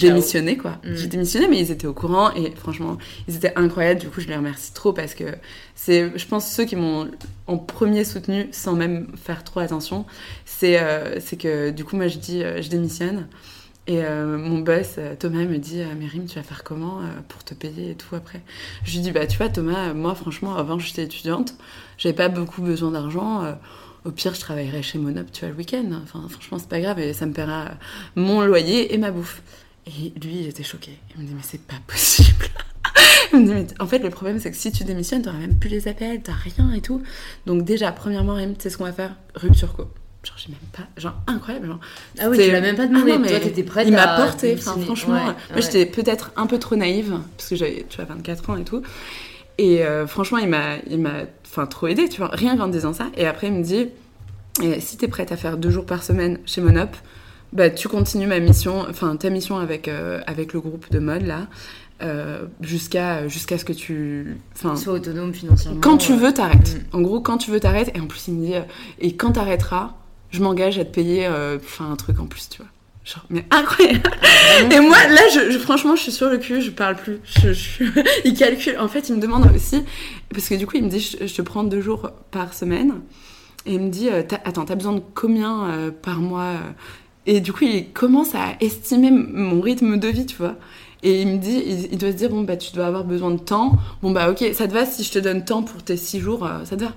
démissionné, 0.00 0.56
quoi. 0.56 0.72
Mm. 0.82 0.94
J'ai 0.94 1.06
démissionné, 1.06 1.46
mais 1.46 1.60
ils 1.60 1.70
étaient 1.70 1.86
au 1.86 1.94
courant. 1.94 2.34
Et 2.34 2.50
franchement, 2.56 2.98
ils 3.28 3.36
étaient 3.36 3.52
incroyables. 3.54 4.00
Du 4.00 4.08
coup, 4.08 4.20
je 4.20 4.26
les 4.26 4.36
remercie 4.36 4.74
trop 4.74 4.92
parce 4.92 5.14
que 5.14 5.24
c'est, 5.76 6.10
je 6.16 6.26
pense, 6.26 6.50
ceux 6.50 6.64
qui 6.64 6.74
m'ont 6.74 7.08
en 7.46 7.58
premier 7.58 8.04
soutenu 8.04 8.48
sans 8.52 8.74
même 8.74 9.08
faire 9.16 9.44
trop 9.44 9.60
attention. 9.60 10.06
C'est 10.44 10.80
euh, 10.80 11.18
que 11.38 11.70
du 11.70 11.84
coup, 11.84 11.96
moi, 11.96 12.08
je 12.08 12.18
dis, 12.18 12.42
euh, 12.42 12.62
je 12.62 12.68
démissionne. 12.68 13.28
Et 13.88 14.04
euh, 14.04 14.38
mon 14.38 14.60
boss, 14.60 15.00
Thomas, 15.18 15.44
me 15.44 15.58
dit 15.58 15.82
Mérim, 15.98 16.26
tu 16.26 16.36
vas 16.36 16.44
faire 16.44 16.62
comment 16.62 17.00
pour 17.26 17.42
te 17.42 17.52
payer 17.52 17.90
et 17.90 17.94
tout 17.96 18.14
après? 18.14 18.40
Je 18.84 18.92
lui 18.92 19.00
dis 19.00 19.10
Bah, 19.10 19.26
tu 19.26 19.36
vois, 19.38 19.48
Thomas, 19.48 19.92
moi, 19.92 20.14
franchement, 20.14 20.54
avant, 20.54 20.78
j'étais 20.78 21.02
étudiante, 21.02 21.54
j'avais 21.98 22.14
pas 22.14 22.28
beaucoup 22.28 22.62
besoin 22.62 22.92
d'argent. 22.92 23.42
au 24.04 24.12
pire, 24.12 24.34
je 24.34 24.40
travaillerais 24.40 24.82
chez 24.82 24.98
Monop, 24.98 25.32
tu 25.32 25.40
vois, 25.40 25.48
le 25.48 25.56
week-end. 25.56 26.00
Enfin, 26.04 26.24
franchement, 26.28 26.60
c'est 26.60 26.68
pas 26.68 26.80
grave 26.80 27.00
et 27.00 27.12
ça 27.12 27.26
me 27.26 27.32
paiera 27.32 27.72
mon 28.14 28.42
loyer 28.42 28.94
et 28.94 28.98
ma 28.98 29.10
bouffe. 29.10 29.42
Et 29.88 30.12
lui, 30.20 30.42
il 30.42 30.46
était 30.46 30.62
choqué. 30.62 30.92
Il 31.16 31.22
me 31.22 31.26
dit 31.26 31.34
Mais 31.34 31.42
c'est 31.42 31.62
pas 31.62 31.80
possible 31.88 32.46
en 33.80 33.86
fait, 33.86 33.98
le 33.98 34.10
problème, 34.10 34.38
c'est 34.38 34.50
que 34.50 34.56
si 34.56 34.72
tu 34.72 34.84
démissionnes, 34.84 35.22
t'auras 35.22 35.38
même 35.38 35.56
plus 35.56 35.70
les 35.70 35.88
appels, 35.88 36.20
t'as 36.22 36.32
rien 36.32 36.72
et 36.72 36.80
tout. 36.80 37.02
Donc, 37.46 37.64
déjà, 37.64 37.92
premièrement, 37.92 38.38
tu 38.38 38.54
sais 38.58 38.70
ce 38.70 38.78
qu'on 38.78 38.84
va 38.84 38.92
faire? 38.92 39.14
Rupture 39.34 39.72
co. 39.74 39.88
Genre, 40.24 40.36
j'ai 40.36 40.50
même 40.50 40.58
pas. 40.72 41.00
Genre, 41.00 41.14
incroyable. 41.26 41.66
Genre, 41.66 41.80
ah 42.20 42.30
oui, 42.30 42.38
tu 42.38 42.50
l'as 42.50 42.60
même 42.60 42.76
pas 42.76 42.86
demandé. 42.86 43.12
Ah 43.14 43.18
mais 43.18 43.28
Toi, 43.28 43.40
t'étais 43.40 43.64
prête 43.64 43.88
Il 43.88 43.94
m'a 43.94 44.16
porté. 44.16 44.54
Enfin, 44.56 44.78
franchement, 44.80 45.14
moi, 45.14 45.60
j'étais 45.60 45.86
peut-être 45.86 46.32
un 46.36 46.46
peu 46.46 46.58
trop 46.58 46.76
naïve, 46.76 47.18
parce 47.36 47.48
que 47.48 47.56
j'avais, 47.56 47.84
tu 47.88 47.96
vois, 47.96 48.04
24 48.04 48.50
ans 48.50 48.56
et 48.56 48.64
tout. 48.64 48.82
Et 49.58 49.84
euh, 49.84 50.06
franchement, 50.06 50.38
il 50.38 50.48
m'a, 50.48 50.76
il 50.88 50.98
m'a, 50.98 51.24
enfin, 51.44 51.66
trop 51.66 51.88
aidé, 51.88 52.08
tu 52.08 52.18
vois, 52.18 52.30
rien 52.32 52.56
qu'en 52.56 52.68
disant 52.68 52.92
ça. 52.92 53.06
Et 53.16 53.26
après, 53.26 53.48
il 53.48 53.54
me 53.54 53.62
dit, 53.62 53.88
eh, 54.62 54.80
si 54.80 54.96
t'es 54.96 55.08
prête 55.08 55.32
à 55.32 55.36
faire 55.36 55.56
deux 55.56 55.70
jours 55.70 55.86
par 55.86 56.02
semaine 56.02 56.38
chez 56.46 56.60
Monop, 56.60 56.96
bah, 57.52 57.68
tu 57.68 57.88
continues 57.88 58.26
ma 58.26 58.38
mission, 58.38 58.86
enfin, 58.88 59.16
ta 59.16 59.28
mission 59.28 59.58
avec, 59.58 59.88
euh, 59.88 60.20
avec 60.26 60.52
le 60.52 60.60
groupe 60.60 60.90
de 60.90 60.98
mode, 60.98 61.26
là. 61.26 61.48
Euh, 62.02 62.46
jusqu'à 62.60 63.28
jusqu'à 63.28 63.58
ce 63.58 63.64
que 63.64 63.72
tu 63.72 64.36
sois 64.54 64.94
autonome 64.94 65.32
financièrement 65.32 65.80
quand 65.80 65.98
tu 65.98 66.14
veux 66.14 66.34
t'arrêtes. 66.34 66.74
mm. 66.74 66.96
en 66.96 67.00
gros 67.00 67.20
quand 67.20 67.38
tu 67.38 67.52
veux 67.52 67.60
t'arrêtes. 67.60 67.92
Et 67.94 68.00
en 68.00 68.06
plus 68.06 68.26
il 68.26 68.34
me 68.34 68.46
dit 68.46 68.54
euh, 68.54 68.62
et 68.98 69.14
quand 69.14 69.32
t'arrêteras 69.32 69.94
je 70.30 70.42
m'engage 70.42 70.78
à 70.80 70.84
te 70.84 70.92
payer 70.92 71.26
euh, 71.26 71.58
enfin 71.62 71.92
un 71.92 71.94
truc 71.94 72.18
en 72.18 72.26
plus 72.26 72.48
tu 72.48 72.58
vois. 72.58 72.66
Genre 73.04 73.24
mais 73.30 73.44
incroyable. 73.52 74.02
Et 74.72 74.80
moi 74.80 74.96
là 75.08 75.20
je, 75.32 75.58
franchement 75.58 75.94
je 75.94 76.02
suis 76.02 76.12
sur 76.12 76.28
le 76.28 76.38
cul 76.38 76.60
je 76.60 76.70
parle 76.72 76.96
plus. 76.96 77.20
Je, 77.24 77.84
il 78.24 78.34
calcule. 78.34 78.78
En 78.80 78.88
fait 78.88 79.08
il 79.08 79.16
me 79.16 79.20
demande 79.20 79.48
aussi 79.54 79.84
parce 80.30 80.48
que 80.48 80.56
du 80.56 80.66
coup 80.66 80.78
il 80.78 80.84
me 80.84 80.88
dit 80.88 81.16
je, 81.20 81.32
te 81.32 81.42
prends 81.42 81.62
deux 81.62 81.80
jours 81.80 82.10
par 82.32 82.52
semaine. 82.52 82.94
Et 83.64 83.74
il 83.74 83.80
me 83.80 83.90
dit 83.90 84.08
attends 84.08 84.64
t'as 84.64 84.74
besoin 84.74 84.94
de 84.94 85.02
combien 85.14 85.92
par 86.02 86.18
mois 86.18 86.54
et 87.26 87.40
du 87.40 87.52
coup 87.52 87.62
il 87.62 87.92
commence 87.92 88.34
à 88.34 88.56
estimer 88.60 89.12
mon 89.12 89.60
rythme 89.60 89.98
de 89.98 90.08
vie 90.08 90.26
tu 90.26 90.36
vois 90.36 90.56
et 91.02 91.22
il 91.22 91.28
me 91.28 91.38
dit, 91.38 91.88
il, 91.90 91.98
doit 91.98 92.12
se 92.12 92.16
dire, 92.16 92.30
bon, 92.30 92.42
bah, 92.42 92.56
tu 92.56 92.72
dois 92.72 92.86
avoir 92.86 93.04
besoin 93.04 93.32
de 93.32 93.40
temps. 93.40 93.72
Bon, 94.02 94.12
bah, 94.12 94.30
ok, 94.30 94.44
ça 94.54 94.68
te 94.68 94.72
va 94.72 94.86
si 94.86 95.02
je 95.02 95.10
te 95.10 95.18
donne 95.18 95.44
temps 95.44 95.62
pour 95.62 95.82
tes 95.82 95.96
six 95.96 96.20
jours, 96.20 96.46
euh, 96.46 96.64
ça 96.64 96.76
te 96.76 96.84
va 96.84 96.92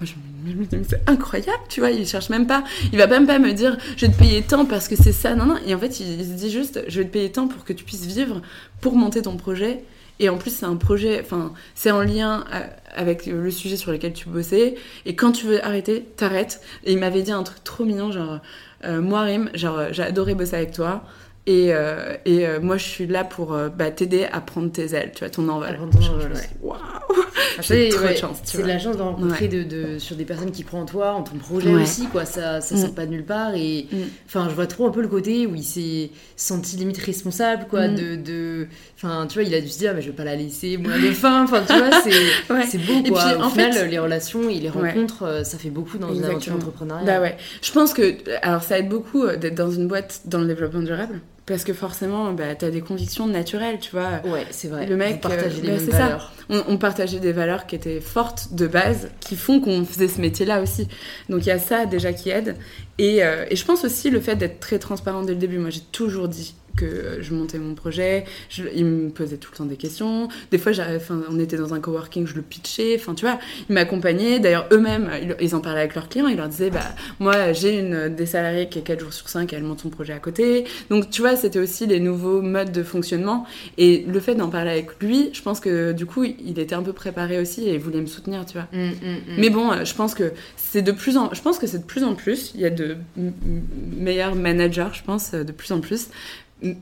Moi, 0.00 0.10
je 0.46 0.52
me 0.52 0.64
dis, 0.66 0.76
c'est 0.86 1.08
incroyable, 1.08 1.62
tu 1.70 1.80
vois, 1.80 1.90
il 1.90 2.06
cherche 2.06 2.28
même 2.28 2.46
pas, 2.46 2.62
il 2.92 2.98
va 2.98 3.06
même 3.06 3.26
pas 3.26 3.38
me 3.38 3.52
dire, 3.52 3.78
je 3.96 4.04
vais 4.04 4.12
te 4.12 4.18
payer 4.18 4.42
tant 4.42 4.66
parce 4.66 4.86
que 4.86 4.96
c'est 4.96 5.12
ça, 5.12 5.34
non, 5.34 5.46
non. 5.46 5.56
Et 5.66 5.74
en 5.74 5.78
fait, 5.78 5.98
il, 6.00 6.22
se 6.22 6.32
dit 6.32 6.50
juste, 6.50 6.84
je 6.88 6.98
vais 6.98 7.06
te 7.06 7.12
payer 7.12 7.32
tant 7.32 7.48
pour 7.48 7.64
que 7.64 7.72
tu 7.72 7.84
puisses 7.84 8.04
vivre, 8.04 8.42
pour 8.82 8.96
monter 8.96 9.22
ton 9.22 9.38
projet. 9.38 9.82
Et 10.18 10.28
en 10.28 10.36
plus, 10.36 10.50
c'est 10.50 10.66
un 10.66 10.76
projet, 10.76 11.22
enfin, 11.24 11.54
c'est 11.74 11.90
en 11.90 12.02
lien 12.02 12.44
euh, 12.52 12.60
avec 12.94 13.24
le 13.24 13.50
sujet 13.50 13.76
sur 13.76 13.92
lequel 13.92 14.12
tu 14.12 14.28
bossais. 14.28 14.74
Et 15.06 15.16
quand 15.16 15.32
tu 15.32 15.46
veux 15.46 15.64
arrêter, 15.64 16.04
t'arrêtes. 16.16 16.60
Et 16.84 16.92
il 16.92 16.98
m'avait 16.98 17.22
dit 17.22 17.32
un 17.32 17.42
truc 17.42 17.64
trop 17.64 17.86
mignon, 17.86 18.12
genre, 18.12 18.40
euh, 18.84 19.00
moi, 19.00 19.22
Rim, 19.22 19.48
genre, 19.54 19.84
j'ai 19.90 20.02
adoré 20.02 20.34
bosser 20.34 20.56
avec 20.56 20.72
toi. 20.72 21.02
Et, 21.44 21.74
euh, 21.74 22.14
et 22.24 22.46
euh, 22.46 22.60
moi, 22.60 22.76
je 22.76 22.84
suis 22.84 23.06
là 23.08 23.24
pour 23.24 23.52
euh, 23.52 23.68
bah, 23.68 23.90
t'aider 23.90 24.26
à 24.30 24.40
prendre 24.40 24.70
tes 24.70 24.94
ailes, 24.94 25.10
tu 25.12 25.20
vois, 25.20 25.30
ton 25.30 25.48
envol. 25.48 25.76
Waouh 26.62 26.78
J'ai 27.60 27.88
trop 27.88 28.06
de 28.06 28.14
chance. 28.14 28.38
C'est 28.44 28.62
de 28.62 28.68
la 28.68 28.78
chance 28.78 28.96
de 28.96 29.02
rencontrer 29.02 29.48
de, 29.48 29.64
de, 29.64 29.98
sur 29.98 30.14
des 30.14 30.24
personnes 30.24 30.52
qui 30.52 30.62
croient 30.62 30.78
en 30.78 30.84
toi, 30.84 31.14
en 31.14 31.22
ton 31.22 31.36
projet 31.38 31.74
aussi, 31.74 32.06
quoi. 32.06 32.26
Ça, 32.26 32.60
ça 32.60 32.76
sort 32.76 32.90
mm. 32.90 32.94
pas 32.94 33.06
de 33.06 33.10
nulle 33.10 33.24
part. 33.24 33.56
Et 33.56 33.88
mm. 33.90 33.96
je 34.32 34.54
vois 34.54 34.68
trop 34.68 34.86
un 34.86 34.92
peu 34.92 35.02
le 35.02 35.08
côté 35.08 35.48
où 35.48 35.56
il 35.56 35.64
s'est 35.64 36.10
senti 36.36 36.76
limite 36.76 36.98
responsable, 36.98 37.66
quoi. 37.68 37.88
Mm. 37.88 38.22
De, 38.22 38.68
enfin, 38.96 39.26
tu 39.26 39.34
vois, 39.34 39.42
il 39.42 39.52
a 39.52 39.60
dû 39.60 39.68
se 39.68 39.78
dire, 39.78 39.94
mais 39.96 40.00
je 40.00 40.10
vais 40.10 40.16
pas 40.16 40.24
la 40.24 40.36
laisser 40.36 40.76
moi 40.76 40.92
de 40.92 41.10
faim. 41.10 41.42
Enfin, 41.42 41.64
tu 41.66 41.76
vois, 41.76 42.62
c'est 42.64 42.78
beau, 42.86 43.02
quoi. 43.08 43.46
Au 43.46 43.50
final, 43.50 43.90
les 43.90 43.98
relations 43.98 44.48
et 44.48 44.60
les 44.60 44.70
rencontres, 44.70 45.40
ça 45.44 45.58
fait 45.58 45.70
beaucoup 45.70 45.98
dans 45.98 46.14
une 46.14 46.22
aventure 46.22 46.54
entrepreneuriale. 46.54 47.04
Bah 47.04 47.20
ouais. 47.20 47.36
Je 47.62 47.72
pense 47.72 47.92
que, 47.94 48.14
alors, 48.42 48.62
ça 48.62 48.78
aide 48.78 48.88
beaucoup 48.88 49.26
d'être 49.26 49.56
dans 49.56 49.72
une 49.72 49.88
boîte 49.88 50.20
dans 50.26 50.38
le 50.38 50.46
développement 50.46 50.82
durable. 50.82 51.20
Parce 51.44 51.64
que 51.64 51.72
forcément, 51.72 52.32
bah, 52.32 52.54
tu 52.54 52.64
as 52.64 52.70
des 52.70 52.80
convictions 52.80 53.26
naturelles, 53.26 53.80
tu 53.80 53.90
vois. 53.90 54.20
Ouais, 54.24 54.46
c'est 54.50 54.68
vrai. 54.68 54.86
Le 54.86 54.96
mec, 54.96 55.20
partageait 55.20 55.60
les 55.60 55.68
bah, 55.68 55.76
mêmes 55.76 55.90
valeurs. 55.90 56.32
On, 56.48 56.62
on, 56.68 56.76
partageait 56.76 57.18
des 57.18 57.32
valeurs 57.32 57.66
qui 57.66 57.74
étaient 57.74 58.00
fortes 58.00 58.54
de 58.54 58.68
base, 58.68 59.10
qui 59.18 59.34
font 59.34 59.60
qu'on 59.60 59.84
faisait 59.84 60.06
ce 60.06 60.20
métier-là 60.20 60.62
aussi. 60.62 60.86
Donc 61.28 61.40
il 61.42 61.48
y 61.48 61.52
a 61.52 61.58
ça 61.58 61.86
déjà 61.86 62.12
qui 62.12 62.30
aide. 62.30 62.56
Et, 62.98 63.24
euh, 63.24 63.46
et 63.50 63.56
je 63.56 63.64
pense 63.64 63.84
aussi 63.84 64.10
le 64.10 64.20
fait 64.20 64.36
d'être 64.36 64.60
très 64.60 64.78
transparent 64.78 65.22
dès 65.22 65.32
le 65.32 65.38
début. 65.38 65.58
Moi, 65.58 65.70
j'ai 65.70 65.80
toujours 65.92 66.28
dit 66.28 66.54
que 66.76 67.18
je 67.20 67.34
montais 67.34 67.58
mon 67.58 67.74
projet, 67.74 68.24
il 68.74 68.84
me 68.84 69.10
posait 69.10 69.36
tout 69.36 69.50
le 69.52 69.58
temps 69.58 69.64
des 69.64 69.76
questions. 69.76 70.28
Des 70.50 70.58
fois, 70.58 70.72
on 71.30 71.38
était 71.38 71.56
dans 71.56 71.74
un 71.74 71.80
coworking, 71.80 72.26
je 72.26 72.34
le 72.34 72.42
pitchais. 72.42 72.96
Enfin, 72.98 73.14
tu 73.14 73.24
vois, 73.24 73.38
il 73.68 73.74
m'accompagnait. 73.74 74.40
D'ailleurs, 74.40 74.66
eux-mêmes, 74.72 75.10
ils, 75.40 75.54
en 75.54 75.60
parlaient 75.60 75.80
avec 75.80 75.94
leurs 75.94 76.08
clients. 76.08 76.28
Ils 76.28 76.36
leur 76.36 76.48
disaient, 76.48 76.70
bah, 76.70 76.94
moi, 77.18 77.52
j'ai 77.52 77.78
une 77.78 78.08
des 78.08 78.26
salariés 78.26 78.68
qui 78.68 78.78
est 78.78 78.82
4 78.82 79.00
jours 79.00 79.12
sur 79.12 79.28
5 79.28 79.52
et 79.52 79.56
elle 79.56 79.64
monte 79.64 79.80
son 79.80 79.90
projet 79.90 80.12
à 80.12 80.18
côté. 80.18 80.64
Donc, 80.90 81.10
tu 81.10 81.20
vois, 81.20 81.36
c'était 81.36 81.58
aussi 81.58 81.86
les 81.86 82.00
nouveaux 82.00 82.42
modes 82.42 82.72
de 82.72 82.82
fonctionnement. 82.82 83.46
Et 83.78 84.04
le 84.08 84.20
fait 84.20 84.34
d'en 84.34 84.48
parler 84.48 84.70
avec 84.70 85.02
lui, 85.02 85.30
je 85.32 85.42
pense 85.42 85.60
que 85.60 85.92
du 85.92 86.06
coup, 86.06 86.24
il 86.24 86.58
était 86.58 86.74
un 86.74 86.82
peu 86.82 86.92
préparé 86.92 87.38
aussi 87.38 87.68
et 87.68 87.74
il 87.74 87.80
voulait 87.80 88.00
me 88.00 88.06
soutenir, 88.06 88.46
tu 88.46 88.54
vois. 88.54 88.68
Mmh, 88.72 88.86
mmh, 88.86 88.90
mmh. 88.90 89.34
Mais 89.38 89.50
bon, 89.50 89.84
je 89.84 89.94
pense 89.94 90.14
que 90.14 90.32
c'est 90.56 90.82
de 90.82 90.92
plus 90.92 91.16
en, 91.16 91.32
je 91.34 91.42
pense 91.42 91.58
que 91.58 91.66
c'est 91.66 91.78
de 91.78 91.84
plus 91.84 92.04
en 92.04 92.14
plus. 92.14 92.52
Il 92.54 92.60
y 92.60 92.64
a 92.64 92.70
de 92.70 92.81
meilleurs 93.96 94.34
managers, 94.34 94.88
je 94.92 95.02
pense, 95.02 95.32
de 95.32 95.52
plus 95.52 95.72
en 95.72 95.80
plus. 95.80 96.08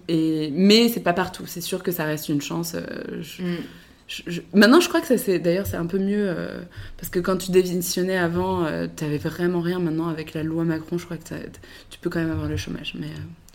Et, 0.09 0.51
mais 0.53 0.89
c'est 0.89 1.01
pas 1.01 1.13
partout. 1.13 1.45
C'est 1.47 1.61
sûr 1.61 1.83
que 1.83 1.93
ça 1.93 2.05
reste 2.05 2.29
une 2.29 2.43
chance. 2.43 2.75
Euh, 2.75 3.23
mm. 3.39 4.41
maintenant, 4.55 4.81
je 4.81 4.89
crois 4.89 5.01
que 5.01 5.07
ça 5.07 5.17
c'est 5.17 5.39
d'ailleurs 5.39 5.67
c'est 5.67 5.77
un 5.77 5.87
peu 5.87 5.99
mieux 5.99 6.27
euh, 6.29 6.61
parce 6.99 7.09
que 7.09 7.19
quand 7.19 7.37
tu 7.39 7.51
démissionnais 7.51 8.19
avant, 8.19 8.65
euh, 8.65 8.87
tu 8.95 9.05
avais 9.05 9.19
vraiment 9.19 9.61
rien. 9.61 9.79
Maintenant, 9.79 10.09
avec 10.09 10.35
la 10.35 10.43
loi 10.43 10.65
Macron, 10.65 10.99
je 10.99 11.05
crois 11.05 11.17
que 11.17 11.25
tu 11.91 11.99
peux 12.01 12.11
quand 12.11 12.21
même 12.21 12.31
avoir 12.31 12.49
le 12.49 12.57
chômage. 12.57 12.95
Mais 12.99 13.09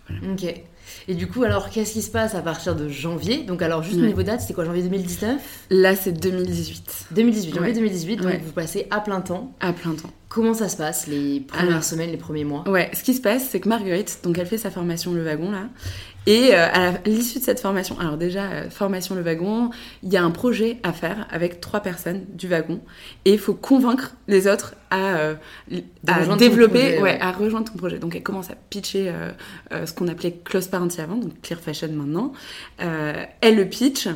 voilà. 0.07 0.33
Ok. 0.33 0.63
Et 1.07 1.15
du 1.15 1.27
coup, 1.27 1.43
alors, 1.43 1.69
qu'est-ce 1.69 1.93
qui 1.93 2.01
se 2.03 2.11
passe 2.11 2.35
à 2.35 2.41
partir 2.41 2.75
de 2.75 2.87
janvier? 2.87 3.43
Donc, 3.43 3.63
alors, 3.63 3.81
juste 3.81 3.97
au 3.97 4.05
niveau 4.05 4.21
date, 4.21 4.41
c'était 4.41 4.53
quoi 4.53 4.65
Janvier 4.65 4.83
2019 4.83 5.65
Là, 5.71 5.95
c'est 5.95 6.11
2018. 6.11 7.07
2018, 7.11 7.55
janvier 7.55 7.73
2018. 7.73 8.17
Donc, 8.17 8.33
vous 8.43 8.51
passez 8.51 8.85
à 8.91 8.99
plein 8.99 9.21
temps. 9.21 9.55
À 9.59 9.73
plein 9.73 9.93
temps. 9.93 10.11
Comment 10.35 10.53
ça 10.53 10.67
se 10.67 10.75
passe 10.75 11.07
les 11.07 11.39
premières 11.39 11.85
semaines, 11.85 12.11
les 12.11 12.17
premiers 12.17 12.43
mois 12.43 12.67
Ouais, 12.67 12.91
ce 12.93 13.03
qui 13.03 13.13
se 13.13 13.21
passe, 13.21 13.47
c'est 13.49 13.61
que 13.61 13.69
Marguerite, 13.69 14.19
donc 14.21 14.37
elle 14.37 14.45
fait 14.45 14.57
sa 14.57 14.69
formation 14.69 15.13
Le 15.13 15.23
Wagon 15.23 15.49
là, 15.49 15.69
et 16.27 16.49
euh, 16.53 16.67
à 16.73 16.93
l'issue 17.05 17.39
de 17.39 17.43
cette 17.43 17.59
formation, 17.59 17.99
alors 17.99 18.17
déjà, 18.17 18.45
euh, 18.45 18.69
formation 18.69 19.13
le 19.15 19.21
wagon, 19.21 19.69
il 20.01 20.11
y 20.11 20.17
a 20.17 20.23
un 20.23 20.31
projet 20.31 20.77
à 20.81 20.91
faire 20.91 21.27
avec 21.29 21.61
trois 21.61 21.81
personnes 21.81 22.25
du 22.33 22.47
wagon 22.47 22.81
et 23.25 23.33
il 23.33 23.39
faut 23.39 23.53
convaincre 23.53 24.15
les 24.27 24.47
autres 24.47 24.75
à, 24.89 25.17
euh, 25.17 25.35
à 26.07 26.35
développer, 26.35 26.99
ouais, 26.99 27.19
à 27.21 27.31
rejoindre 27.31 27.71
ton 27.71 27.77
projet. 27.77 27.99
Donc 27.99 28.15
elle 28.15 28.23
commence 28.23 28.49
à 28.49 28.55
pitcher 28.69 29.13
ce 29.71 29.93
qu'on 29.93 30.07
appelait 30.07 30.39
Close 30.43 30.67
Parenty 30.67 30.99
avant, 30.99 31.15
donc 31.15 31.39
Clear 31.41 31.59
Fashion 31.59 31.89
maintenant. 31.91 32.33
elle 32.79 33.55
le 33.55 33.65
pitch 33.65 34.07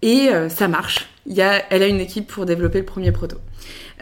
et 0.00 0.30
ça 0.48 0.68
marche. 0.68 1.08
Il 1.26 1.34
y 1.34 1.42
a, 1.42 1.62
elle 1.70 1.82
a 1.82 1.86
une 1.86 2.00
équipe 2.00 2.26
pour 2.26 2.46
développer 2.46 2.78
le 2.78 2.84
premier 2.84 3.12
proto. 3.12 3.36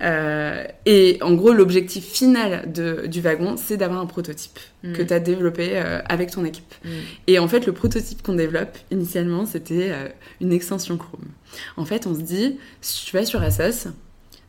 Euh, 0.03 0.65
et 0.87 1.19
en 1.23 1.35
gros, 1.35 1.53
l'objectif 1.53 2.05
final 2.05 2.71
de, 2.73 3.07
du 3.07 3.21
wagon, 3.21 3.57
c'est 3.57 3.77
d'avoir 3.77 4.01
un 4.01 4.07
prototype 4.07 4.59
mm. 4.83 4.93
que 4.93 5.03
tu 5.03 5.13
as 5.13 5.21
développé 5.21 5.73
euh, 5.75 6.01
avec 6.09 6.31
ton 6.31 6.45
équipe. 6.45 6.75
Mm. 6.85 6.89
Et 7.27 7.39
en 7.39 7.49
fait, 7.49 7.67
le 7.67 7.73
prototype 7.73 8.23
qu'on 8.23 8.35
développe, 8.35 8.79
initialement, 8.91 9.47
c'était 9.47 9.91
euh, 9.91 10.09
une 10.41 10.53
extension 10.53 10.97
Chrome. 10.97 11.27
En 11.77 11.85
fait, 11.85 12.07
on 12.07 12.15
se 12.15 12.21
dit, 12.21 12.59
si 12.81 13.07
tu 13.07 13.17
vas 13.17 13.25
sur 13.25 13.43
Asos, 13.43 13.89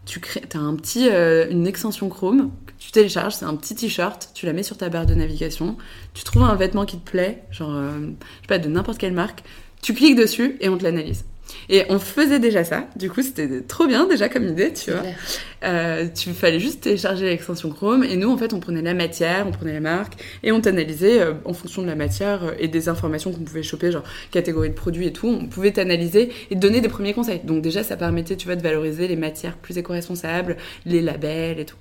tu 0.05 0.19
crées, 0.19 0.43
as 0.53 0.57
un 0.57 0.75
petit, 0.75 1.07
une 1.07 1.67
extension 1.67 2.09
Chrome 2.09 2.51
que 2.65 2.73
tu 2.79 2.91
télécharges, 2.91 3.35
c'est 3.35 3.45
un 3.45 3.55
petit 3.55 3.75
t-shirt, 3.75 4.31
tu 4.33 4.45
la 4.45 4.53
mets 4.53 4.63
sur 4.63 4.77
ta 4.77 4.89
barre 4.89 5.05
de 5.05 5.13
navigation, 5.13 5.77
tu 6.13 6.23
trouves 6.23 6.43
un 6.43 6.55
vêtement 6.55 6.85
qui 6.85 6.97
te 6.97 7.09
plaît, 7.09 7.43
genre, 7.51 7.71
je 7.71 8.07
sais 8.07 8.47
pas, 8.47 8.57
de 8.57 8.67
n'importe 8.67 8.97
quelle 8.97 9.13
marque, 9.13 9.43
tu 9.81 9.93
cliques 9.93 10.15
dessus 10.15 10.57
et 10.59 10.69
on 10.69 10.77
te 10.77 10.83
l'analyse. 10.83 11.25
Et 11.69 11.85
on 11.89 11.99
faisait 11.99 12.39
déjà 12.39 12.63
ça, 12.63 12.87
du 12.95 13.09
coup 13.09 13.21
c'était 13.21 13.61
trop 13.61 13.87
bien 13.87 14.07
déjà 14.07 14.29
comme 14.29 14.47
idée, 14.47 14.73
tu 14.73 14.91
vois. 14.91 15.03
Euh, 15.63 16.07
tu 16.13 16.31
fallait 16.31 16.59
juste 16.59 16.81
télécharger 16.81 17.25
l'extension 17.25 17.69
Chrome 17.69 18.03
et 18.03 18.17
nous 18.17 18.29
en 18.31 18.37
fait 18.37 18.53
on 18.53 18.59
prenait 18.59 18.81
la 18.81 18.93
matière, 18.93 19.45
on 19.47 19.51
prenait 19.51 19.73
la 19.73 19.79
marque 19.79 20.13
et 20.43 20.51
on 20.51 20.59
t'analysait 20.59 21.21
euh, 21.21 21.33
en 21.45 21.53
fonction 21.53 21.81
de 21.81 21.87
la 21.87 21.95
matière 21.95 22.43
euh, 22.43 22.51
et 22.59 22.67
des 22.67 22.89
informations 22.89 23.31
qu'on 23.31 23.41
pouvait 23.41 23.63
choper, 23.63 23.91
genre 23.91 24.03
catégorie 24.31 24.69
de 24.69 24.75
produits 24.75 25.07
et 25.07 25.13
tout, 25.13 25.27
on 25.27 25.47
pouvait 25.47 25.71
t'analyser 25.71 26.31
et 26.49 26.55
te 26.55 26.59
donner 26.59 26.81
des 26.81 26.89
premiers 26.89 27.13
conseils. 27.13 27.41
Donc 27.43 27.61
déjà 27.61 27.83
ça 27.83 27.95
permettait, 27.95 28.35
tu 28.35 28.47
vois, 28.47 28.55
de 28.55 28.63
valoriser 28.63 29.07
les 29.07 29.15
matières 29.15 29.55
plus 29.57 29.77
éco-responsables, 29.77 30.57
les 30.85 31.01
labels 31.01 31.59
et 31.59 31.65
tout. 31.65 31.77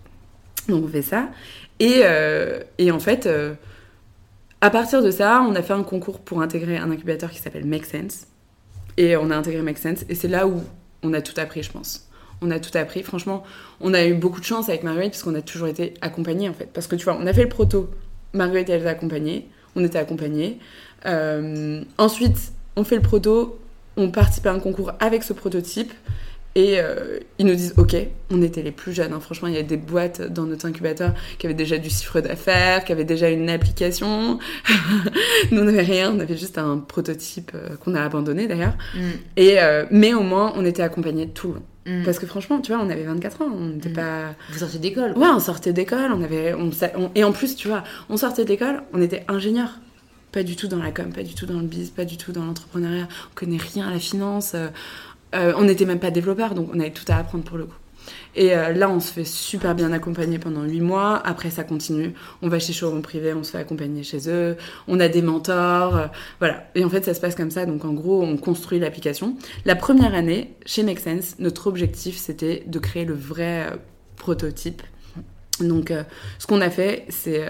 Donc 0.69 0.85
on 0.85 0.89
fait 0.89 1.03
ça. 1.03 1.31
Et, 1.79 2.03
et 2.79 2.91
en 2.91 2.99
fait, 2.99 3.27
à 4.61 4.71
partir 4.71 5.03
de 5.03 5.11
ça, 5.11 5.43
on 5.49 5.55
a 5.55 5.63
fait 5.63 5.73
un 5.73 5.83
concours 5.83 6.21
pour 6.21 6.43
intégrer 6.43 6.77
un 6.77 6.91
incubateur 6.91 7.31
qui 7.31 7.39
s'appelle 7.39 7.65
Make 7.65 7.87
Sense 7.87 8.27
et 8.97 9.17
on 9.17 9.31
a 9.31 9.37
intégré 9.37 9.63
Make 9.63 9.79
Sense. 9.79 10.05
Et 10.09 10.15
c'est 10.15 10.29
là 10.29 10.47
où 10.47 10.63
on 11.03 11.13
a 11.13 11.21
tout 11.21 11.39
appris, 11.39 11.63
je 11.63 11.71
pense. 11.71 12.09
On 12.43 12.51
a 12.51 12.59
tout 12.59 12.77
appris. 12.77 13.03
Franchement, 13.03 13.43
on 13.81 13.95
a 13.95 14.05
eu 14.05 14.15
beaucoup 14.15 14.41
de 14.41 14.45
chance 14.45 14.69
avec 14.69 14.83
Marguerite 14.83 15.13
parce 15.13 15.23
qu'on 15.23 15.35
a 15.35 15.43
toujours 15.43 15.69
été 15.69 15.95
accompagnés, 16.01 16.49
en 16.49 16.55
fait. 16.55 16.69
Parce 16.73 16.87
que 16.87 16.97
tu 16.97 17.05
vois, 17.05 17.17
on 17.21 17.27
a 17.27 17.33
fait 17.33 17.43
le 17.43 17.49
proto. 17.49 17.91
Marguerite, 18.33 18.71
elle 18.71 18.87
a 18.87 18.91
accompagnée. 18.91 19.49
On 19.77 19.85
était 19.85 19.99
accompagnés. 19.99 20.59
Euh, 21.07 21.83
ensuite, 21.99 22.53
on 22.77 22.85
fait 22.85 22.97
le 22.97 23.03
proto. 23.03 23.59
On 23.97 24.11
participe 24.11 24.47
à 24.47 24.53
un 24.53 24.61
concours 24.61 24.93
avec 25.01 25.23
ce 25.23 25.33
prototype. 25.33 25.93
Et 26.57 26.81
euh, 26.81 27.21
ils 27.39 27.47
nous 27.47 27.55
disent, 27.55 27.75
OK, 27.77 27.95
on 28.31 28.43
était 28.43 28.63
les 28.63 28.73
plus 28.73 28.93
jeunes. 28.93 29.13
Hein. 29.13 29.21
Franchement, 29.21 29.47
il 29.47 29.55
y 29.55 29.59
a 29.59 29.63
des 29.63 29.77
boîtes 29.77 30.21
dans 30.21 30.47
notre 30.47 30.67
incubateur 30.67 31.15
qui 31.39 31.47
avaient 31.47 31.55
déjà 31.55 31.79
du 31.79 31.89
chiffre 31.89 32.21
d'affaires, 32.21 32.85
qui 32.85 32.91
avaient 32.91 33.05
déjà 33.05 33.31
une 33.31 33.49
application. 33.49 34.39
nous, 35.53 35.61
on 35.61 35.65
n'avait 35.65 35.83
rien, 35.83 36.13
on 36.13 36.19
avait 36.19 36.37
juste 36.37 36.59
un 36.59 36.79
prototype 36.79 37.53
euh, 37.55 37.77
qu'on 37.77 37.95
a 37.95 38.03
abandonné 38.03 38.49
d'ailleurs. 38.49 38.75
Mm. 38.95 38.99
Et 39.37 39.61
euh, 39.61 39.85
mais 39.93 40.13
au 40.13 40.23
moins, 40.23 40.53
on 40.57 40.65
était 40.65 40.83
accompagnés 40.83 41.29
tout 41.29 41.49
le 41.49 41.55
long. 41.55 41.63
Mm. 41.87 42.05
Parce 42.05 42.19
que 42.19 42.27
franchement, 42.27 42.61
tu 42.61 42.73
vois, 42.73 42.83
on 42.83 42.91
avait 42.91 43.05
24 43.05 43.43
ans, 43.43 43.49
on 43.53 43.67
n'était 43.69 43.91
mm. 43.91 43.95
pas... 43.95 44.35
Vous 44.51 44.59
sortez 44.59 44.79
d'école 44.79 45.17
Ouais, 45.17 45.29
on 45.33 45.41
sortait 45.41 45.73
d'école, 45.73 46.11
on 46.13 46.23
avait... 46.23 46.55
Et 47.15 47.23
en 47.23 47.31
plus, 47.31 47.55
tu 47.55 47.69
vois, 47.69 47.85
on 48.09 48.17
sortait 48.17 48.45
d'école, 48.45 48.83
on 48.93 49.01
était 49.01 49.25
ingénieur 49.29 49.71
pas 50.33 50.45
du 50.45 50.55
tout 50.55 50.69
dans 50.69 50.79
la 50.79 50.93
com, 50.93 51.13
pas 51.13 51.25
du 51.25 51.35
tout 51.35 51.45
dans 51.45 51.59
le 51.59 51.67
biz, 51.67 51.91
pas 51.91 52.05
du 52.05 52.17
tout 52.17 52.31
dans 52.31 52.45
l'entrepreneuriat. 52.45 53.09
On 53.33 53.35
connaît 53.35 53.57
rien 53.57 53.89
à 53.89 53.91
la 53.91 53.99
finance. 53.99 54.55
Euh, 55.35 55.53
on 55.57 55.65
n'était 55.65 55.85
même 55.85 56.01
pas 56.01 56.11
développeurs, 56.11 56.55
donc 56.55 56.71
on 56.73 56.81
avait 56.81 56.91
tout 56.91 57.05
à 57.09 57.17
apprendre 57.17 57.45
pour 57.45 57.59
le 57.59 57.67
coup. 57.67 57.77
Et 58.35 58.57
euh, 58.57 58.73
là, 58.73 58.89
on 58.91 59.01
se 59.01 59.13
fait 59.13 59.25
super 59.25 59.75
bien 59.75 59.93
accompagner 59.93 60.39
pendant 60.39 60.63
8 60.63 60.81
mois. 60.81 61.21
Après, 61.25 61.51
ça 61.51 61.65
continue. 61.65 62.15
On 62.43 62.49
va 62.49 62.59
chez 62.59 62.73
showroom 62.73 63.03
privé, 63.03 63.35
on 63.35 63.43
se 63.43 63.51
fait 63.53 63.59
accompagner 63.59 64.03
chez 64.03 64.29
eux. 64.29 64.57
On 64.89 65.01
a 65.01 65.09
des 65.09 65.23
mentors. 65.23 65.97
Euh, 65.97 66.07
voilà. 66.39 66.65
Et 66.75 66.85
en 66.85 66.91
fait, 66.91 67.05
ça 67.05 67.15
se 67.15 67.21
passe 67.21 67.35
comme 67.35 67.51
ça. 67.51 67.67
Donc, 67.67 67.85
en 67.85 67.93
gros, 67.93 68.23
on 68.23 68.37
construit 68.37 68.79
l'application. 68.79 69.37
La 69.65 69.77
première 69.77 70.15
année, 70.15 70.55
chez 70.65 70.83
Make 70.83 71.01
Sense, 71.01 71.37
notre 71.39 71.67
objectif, 71.67 72.17
c'était 72.17 72.65
de 72.67 72.79
créer 72.79 73.05
le 73.05 73.15
vrai 73.15 73.67
prototype. 74.17 74.83
Donc, 75.61 75.93
ce 76.39 76.47
qu'on 76.47 76.63
a 76.63 76.71
fait, 76.71 77.05
c'est. 77.11 77.45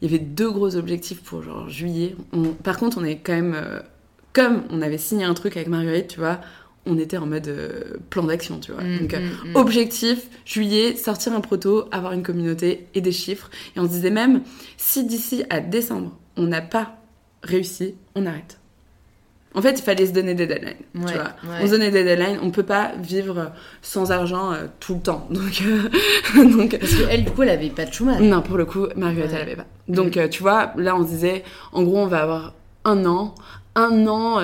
il 0.00 0.10
y 0.10 0.14
avait 0.14 0.24
deux 0.24 0.50
gros 0.50 0.74
objectifs 0.76 1.22
pour 1.22 1.42
genre 1.42 1.68
juillet. 1.68 2.16
par 2.62 2.78
contre, 2.78 2.96
on 2.98 3.04
est 3.04 3.16
quand 3.16 3.34
même. 3.34 3.56
comme 4.32 4.62
on 4.70 4.80
avait 4.80 4.96
signé 4.96 5.24
un 5.24 5.34
truc 5.34 5.58
avec 5.58 5.68
Marguerite, 5.68 6.08
tu 6.08 6.18
vois, 6.20 6.40
on 6.86 6.98
était 6.98 7.16
en 7.16 7.26
mode 7.26 7.48
euh, 7.48 7.94
plan 8.10 8.24
d'action, 8.24 8.58
tu 8.58 8.72
vois. 8.72 8.82
Mm, 8.82 8.98
Donc, 8.98 9.14
euh, 9.14 9.20
mm, 9.20 9.50
mm. 9.50 9.56
objectif, 9.56 10.28
juillet, 10.44 10.96
sortir 10.96 11.32
un 11.32 11.40
proto, 11.40 11.84
avoir 11.92 12.12
une 12.12 12.22
communauté 12.22 12.86
et 12.94 13.00
des 13.00 13.12
chiffres. 13.12 13.50
Et 13.76 13.80
on 13.80 13.84
se 13.84 13.90
disait 13.90 14.10
même, 14.10 14.42
si 14.76 15.04
d'ici 15.04 15.44
à 15.50 15.60
décembre, 15.60 16.16
on 16.36 16.44
n'a 16.44 16.60
pas 16.62 16.96
réussi, 17.42 17.94
on 18.14 18.26
arrête. 18.26 18.58
En 19.54 19.60
fait, 19.60 19.78
il 19.78 19.82
fallait 19.82 20.06
se 20.06 20.12
donner 20.12 20.34
des 20.34 20.46
deadlines. 20.46 20.76
tu 20.94 21.14
vois. 21.14 21.32
On 21.60 21.66
se 21.66 21.72
donnait 21.72 21.90
des 21.90 22.04
deadlines. 22.04 22.38
On 22.42 22.50
peut 22.50 22.62
pas 22.62 22.92
vivre 22.98 23.52
sans 23.82 24.10
argent 24.10 24.52
euh, 24.52 24.66
tout 24.80 24.94
le 24.94 25.00
temps. 25.00 25.28
Donc, 25.30 25.62
euh, 25.66 26.44
donc 26.44 26.78
parce 26.78 26.94
qu'elle, 26.94 27.24
du 27.24 27.30
coup, 27.30 27.42
elle 27.42 27.50
avait 27.50 27.68
pas 27.68 27.84
de 27.84 27.92
chômage. 27.92 28.20
Non, 28.20 28.40
pour 28.40 28.56
le 28.56 28.64
coup, 28.64 28.86
Marguerite, 28.96 29.32
elle 29.34 29.42
avait 29.42 29.56
pas. 29.56 29.66
Donc, 29.88 30.16
euh, 30.16 30.28
tu 30.28 30.42
vois, 30.42 30.72
là, 30.76 30.96
on 30.96 31.02
se 31.02 31.08
disait, 31.08 31.44
en 31.72 31.82
gros, 31.82 31.98
on 31.98 32.06
va 32.06 32.22
avoir 32.22 32.54
un 32.84 33.04
an, 33.04 33.34
un 33.74 34.06
an, 34.06 34.40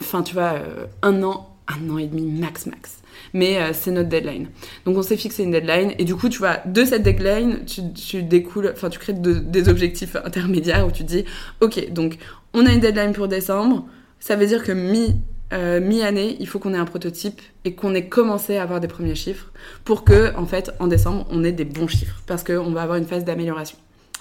enfin, 0.00 0.22
tu 0.22 0.34
vois, 0.34 0.54
un 1.02 1.22
an, 1.22 1.49
un 1.70 1.90
an 1.90 1.98
et 1.98 2.06
demi 2.06 2.22
max, 2.22 2.66
max. 2.66 2.98
Mais 3.32 3.58
c'est 3.72 3.90
notre 3.90 4.08
deadline. 4.08 4.48
Donc, 4.84 4.96
on 4.96 5.02
s'est 5.02 5.16
fixé 5.16 5.44
une 5.44 5.50
deadline. 5.50 5.92
Et 5.98 6.04
du 6.04 6.16
coup, 6.16 6.28
tu 6.28 6.38
vois, 6.38 6.58
de 6.64 6.84
cette 6.84 7.02
deadline, 7.02 7.64
tu, 7.64 7.92
tu 7.92 8.22
découles, 8.22 8.70
enfin, 8.72 8.88
tu 8.88 8.98
crées 8.98 9.12
des 9.12 9.68
objectifs 9.68 10.16
intermédiaires 10.16 10.86
où 10.86 10.90
tu 10.90 11.04
dis, 11.04 11.24
ok, 11.60 11.92
donc, 11.92 12.16
on 12.54 12.66
a 12.66 12.72
une 12.72 12.80
deadline 12.80 13.12
pour 13.12 13.28
décembre 13.28 13.86
ça 14.20 14.36
veut 14.36 14.46
dire 14.46 14.62
que 14.62 14.72
mi, 14.72 15.16
euh, 15.52 15.80
mi-année, 15.80 16.36
il 16.38 16.46
faut 16.46 16.58
qu'on 16.58 16.74
ait 16.74 16.78
un 16.78 16.84
prototype 16.84 17.40
et 17.64 17.74
qu'on 17.74 17.94
ait 17.94 18.06
commencé 18.06 18.58
à 18.58 18.62
avoir 18.62 18.80
des 18.80 18.88
premiers 18.88 19.14
chiffres 19.14 19.50
pour 19.84 20.04
que, 20.04 20.34
en 20.36 20.46
fait, 20.46 20.70
en 20.78 20.86
décembre, 20.86 21.26
on 21.30 21.42
ait 21.42 21.52
des 21.52 21.64
bons 21.64 21.88
chiffres 21.88 22.20
parce 22.26 22.44
qu'on 22.44 22.70
va 22.70 22.82
avoir 22.82 22.98
une 22.98 23.06
phase 23.06 23.24
d'amélioration. 23.24 23.78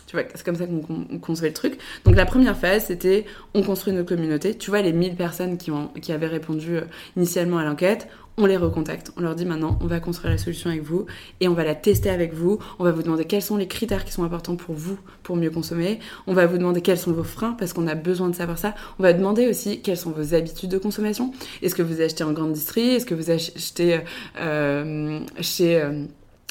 Tu 0.09 0.15
vois, 0.15 0.25
c'est 0.33 0.43
comme 0.43 0.55
ça 0.55 0.65
qu'on 0.65 1.19
construit 1.19 1.49
le 1.49 1.53
truc. 1.53 1.77
Donc 2.03 2.15
la 2.15 2.25
première 2.25 2.57
phase, 2.57 2.85
c'était 2.85 3.25
on 3.53 3.61
construit 3.61 3.93
notre 3.93 4.09
communauté. 4.09 4.57
Tu 4.57 4.71
vois, 4.71 4.81
les 4.81 4.91
1000 4.91 5.15
personnes 5.15 5.59
qui, 5.59 5.69
ont, 5.69 5.89
qui 6.01 6.11
avaient 6.11 6.25
répondu 6.25 6.77
euh, 6.77 6.81
initialement 7.15 7.59
à 7.59 7.63
l'enquête, 7.63 8.07
on 8.35 8.47
les 8.47 8.57
recontacte. 8.57 9.11
On 9.17 9.21
leur 9.21 9.35
dit 9.35 9.45
maintenant, 9.45 9.77
on 9.83 9.85
va 9.85 9.99
construire 9.99 10.31
la 10.31 10.39
solution 10.39 10.71
avec 10.71 10.81
vous 10.81 11.05
et 11.41 11.47
on 11.47 11.53
va 11.53 11.63
la 11.63 11.75
tester 11.75 12.09
avec 12.09 12.33
vous. 12.33 12.57
On 12.79 12.85
va 12.85 12.91
vous 12.91 13.03
demander 13.03 13.25
quels 13.25 13.43
sont 13.43 13.55
les 13.55 13.67
critères 13.67 14.03
qui 14.03 14.11
sont 14.11 14.23
importants 14.23 14.55
pour 14.55 14.73
vous 14.73 14.97
pour 15.21 15.35
mieux 15.35 15.51
consommer. 15.51 15.99
On 16.25 16.33
va 16.33 16.47
vous 16.47 16.57
demander 16.57 16.81
quels 16.81 16.97
sont 16.97 17.11
vos 17.11 17.23
freins 17.23 17.55
parce 17.59 17.73
qu'on 17.73 17.85
a 17.85 17.93
besoin 17.93 18.29
de 18.29 18.35
savoir 18.35 18.57
ça. 18.57 18.73
On 18.97 19.03
va 19.03 19.13
demander 19.13 19.47
aussi 19.47 19.83
quelles 19.83 19.95
sont 19.95 20.09
vos 20.09 20.33
habitudes 20.33 20.71
de 20.71 20.79
consommation. 20.79 21.33
Est-ce 21.61 21.75
que 21.75 21.83
vous 21.83 22.01
achetez 22.01 22.23
en 22.23 22.31
grande 22.31 22.53
distrie? 22.53 22.95
Est-ce 22.95 23.05
que 23.05 23.13
vous 23.13 23.29
achetez 23.29 23.99
euh, 24.39 25.19
chez... 25.39 25.79
Euh, 25.79 26.05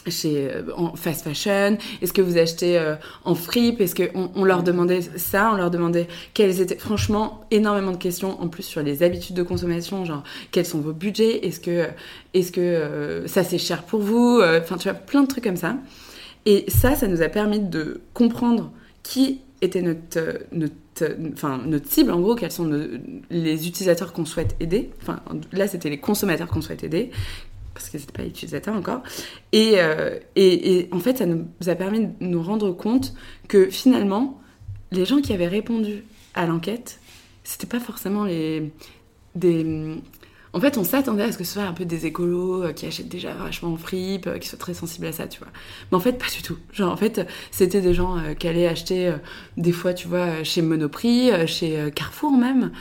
chez 0.07 0.49
euh, 0.51 0.63
en 0.77 0.95
fast 0.97 1.25
fashion? 1.25 1.79
Est-ce 2.01 2.13
que 2.13 2.23
vous 2.23 2.39
achetez 2.39 2.79
euh, 2.79 2.95
en 3.25 3.35
fripe? 3.35 3.81
Est-ce 3.81 3.95
qu'on 3.95 4.31
on 4.35 4.45
leur 4.45 4.63
demandait 4.63 5.01
ça? 5.03 5.51
On 5.53 5.57
leur 5.57 5.71
demandait 5.71 6.09
quelles 6.35 6.61
étaient 6.61 6.79
franchement 6.79 7.45
énormément 7.51 7.93
de 7.93 7.97
questions 7.97 8.41
en 8.41 8.49
plus 8.49 8.63
sur 8.63 8.83
les 8.83 9.03
habitudes 9.03 9.37
de 9.37 9.43
consommation, 9.43 10.05
genre 10.05 10.23
quels 10.51 10.67
sont 10.67 10.81
vos 10.81 10.93
budgets? 10.93 11.47
Est-ce 11.47 11.61
que 11.61 11.87
est-ce 12.35 12.53
que 12.53 12.61
euh, 12.61 13.27
ça 13.27 13.45
c'est 13.45 13.59
cher 13.59 13.83
pour 13.83 14.01
vous? 14.01 14.41
Enfin 14.43 14.77
tu 14.77 14.89
vois 14.89 14.99
plein 14.99 15.23
de 15.23 15.29
trucs 15.29 15.45
comme 15.45 15.57
ça. 15.57 15.77
Et 16.47 16.65
ça, 16.69 16.95
ça 16.95 17.09
nous 17.09 17.21
a 17.21 17.29
permis 17.29 17.61
de 17.61 18.01
comprendre 18.15 18.71
qui 19.03 19.41
était 19.61 19.83
notre 19.83 20.21
enfin 21.33 21.61
notre 21.67 21.89
cible 21.89 22.11
en 22.11 22.21
gros, 22.21 22.35
quels 22.35 22.53
sont 22.53 22.71
les 23.31 23.69
utilisateurs 23.69 24.13
qu'on 24.13 24.25
souhaite 24.25 24.57
aider. 24.61 24.91
Enfin 25.03 25.21
là 25.53 25.69
c'était 25.69 25.91
les 25.91 25.99
consommateurs 25.99 26.49
qu'on 26.49 26.63
souhaite 26.63 26.85
aider 26.85 27.11
parce 27.79 27.91
que 27.91 27.99
c'était 27.99 28.13
pas 28.13 28.25
utilisateur 28.25 28.75
encore. 28.75 29.03
Euh, 29.55 30.19
et, 30.35 30.79
et, 30.79 30.89
en 30.93 30.99
fait, 30.99 31.19
ça 31.19 31.27
nous 31.27 31.47
a 31.67 31.75
permis 31.77 32.07
de 32.07 32.13
nous 32.21 32.43
rendre 32.43 32.73
compte 32.73 33.15
que 33.47 33.71
finalement, 33.71 34.41
les 34.91 35.05
gens 35.05 35.21
qui 35.21 35.33
avaient 35.33 35.47
répondu 35.47 36.03
à 36.35 36.47
l'enquête, 36.47 36.99
c'était 37.45 37.69
pas 37.69 37.81
forcément 37.81 38.25
les 38.25 38.73
des 39.35 39.95
en 40.55 40.61
fait, 40.61 40.79
on 40.79 40.83
s'attendait 40.83 41.25
à 41.25 41.31
ce 41.31 41.37
que 41.37 41.45
ce 41.45 41.53
soit 41.53 41.65
un 41.65 41.75
peu 41.75 41.85
des 41.85 42.07
écolos 42.07 42.65
euh, 42.65 42.73
qui 42.73 42.87
achètent 42.87 43.11
déjà 43.11 43.35
vachement 43.35 43.75
en 43.75 43.77
fripe, 43.77 44.27
euh, 44.27 44.39
qui 44.39 44.49
soient 44.49 44.59
très 44.59 44.73
sensibles 44.73 45.07
à 45.07 45.13
ça, 45.13 45.29
tu 45.29 45.39
vois. 45.39 45.49
Mais 45.93 45.97
en 45.97 46.01
fait, 46.01 46.15
pas 46.15 46.31
du 46.35 46.43
tout. 46.43 46.57
Genre, 46.73 46.91
en 46.91 46.97
fait, 46.97 47.29
c'était 47.51 47.83
des 47.83 47.93
gens 47.93 48.17
qui 48.39 48.49
allaient 48.49 48.67
acheter 48.67 49.15
des 49.59 49.73
fois, 49.73 49.93
tu 49.93 50.09
vois, 50.09 50.43
chez 50.43 50.63
Monoprix, 50.63 51.31
chez 51.47 51.91
Carrefour 51.95 52.33
même, 52.33 52.73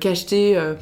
qui 0.00 0.08
achetaient 0.08 0.76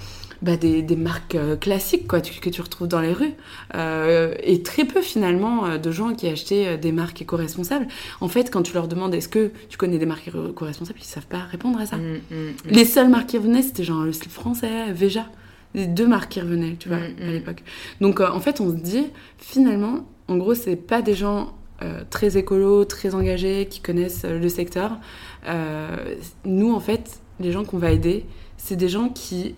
bah, 0.45 0.59
des, 0.59 0.83
des, 0.83 0.97
marques 0.97 1.37
euh, 1.37 1.57
classiques 1.57 2.07
quoi, 2.07 2.21
que 2.21 2.51
tu 2.51 2.61
retrouves 2.61 2.87
dans 2.87 3.01
les 3.01 3.15
rues. 3.15 3.33
Euh, 3.75 4.35
et 4.43 4.63
très 4.63 4.85
peu 4.85 5.01
finalement 5.01 5.65
euh, 5.65 5.79
de 5.79 5.91
gens 5.91 6.15
qui 6.15 6.29
achetaient 6.29 6.77
des 6.77 6.93
marques 6.93 7.23
éco-responsables. 7.23 7.89
En 8.21 8.29
fait, 8.29 8.51
quand 8.51 8.63
tu 8.63 8.75
leur 8.75 8.87
demandes 8.87 9.15
est-ce 9.15 9.29
que 9.29 9.53
tu 9.71 9.79
connais 9.79 9.97
des 9.97 10.05
marques 10.05 10.29
éco-responsables, 10.29 10.99
ils 11.01 11.07
savent 11.07 11.27
pas 11.27 11.39
répondre 11.39 11.81
à 11.81 11.87
ça. 11.87 11.97
Mm, 11.97 12.21
mm, 12.31 12.35
mm. 12.37 12.53
Les 12.71 12.85
seules 12.85 13.09
marques 13.09 13.31
qui 13.31 13.39
revenaient, 13.39 13.63
c'était 13.63 13.85
genre 13.85 14.03
le 14.03 14.13
slip 14.13 14.31
français, 14.31 14.93
Veja. 14.93 15.25
Les 15.75 15.87
deux 15.87 16.07
marques 16.07 16.33
qui 16.33 16.41
revenaient, 16.41 16.77
tu 16.79 16.89
vois, 16.89 16.99
à 16.99 17.31
l'époque. 17.33 17.65
Donc 18.01 18.21
en 18.21 18.39
fait, 18.39 18.61
on 18.61 18.71
se 18.71 18.77
dit, 18.77 19.07
finalement, 19.39 20.07
en 20.29 20.37
gros, 20.37 20.55
c'est 20.55 20.77
pas 20.77 21.03
des 21.03 21.15
gens 21.15 21.57
très 22.11 22.37
écolos, 22.37 22.85
très 22.85 23.17
engagés, 23.17 23.67
qui 23.69 23.81
connaissent 23.81 24.25
le 24.25 24.49
secteur. 24.49 25.01
nous, 26.45 26.73
en 26.73 26.79
fait, 26.79 27.19
les 27.41 27.51
gens 27.51 27.65
qu'on 27.65 27.79
va 27.79 27.91
aider, 27.91 28.25
c'est 28.57 28.77
des 28.77 28.89
gens 28.89 29.09
qui 29.09 29.57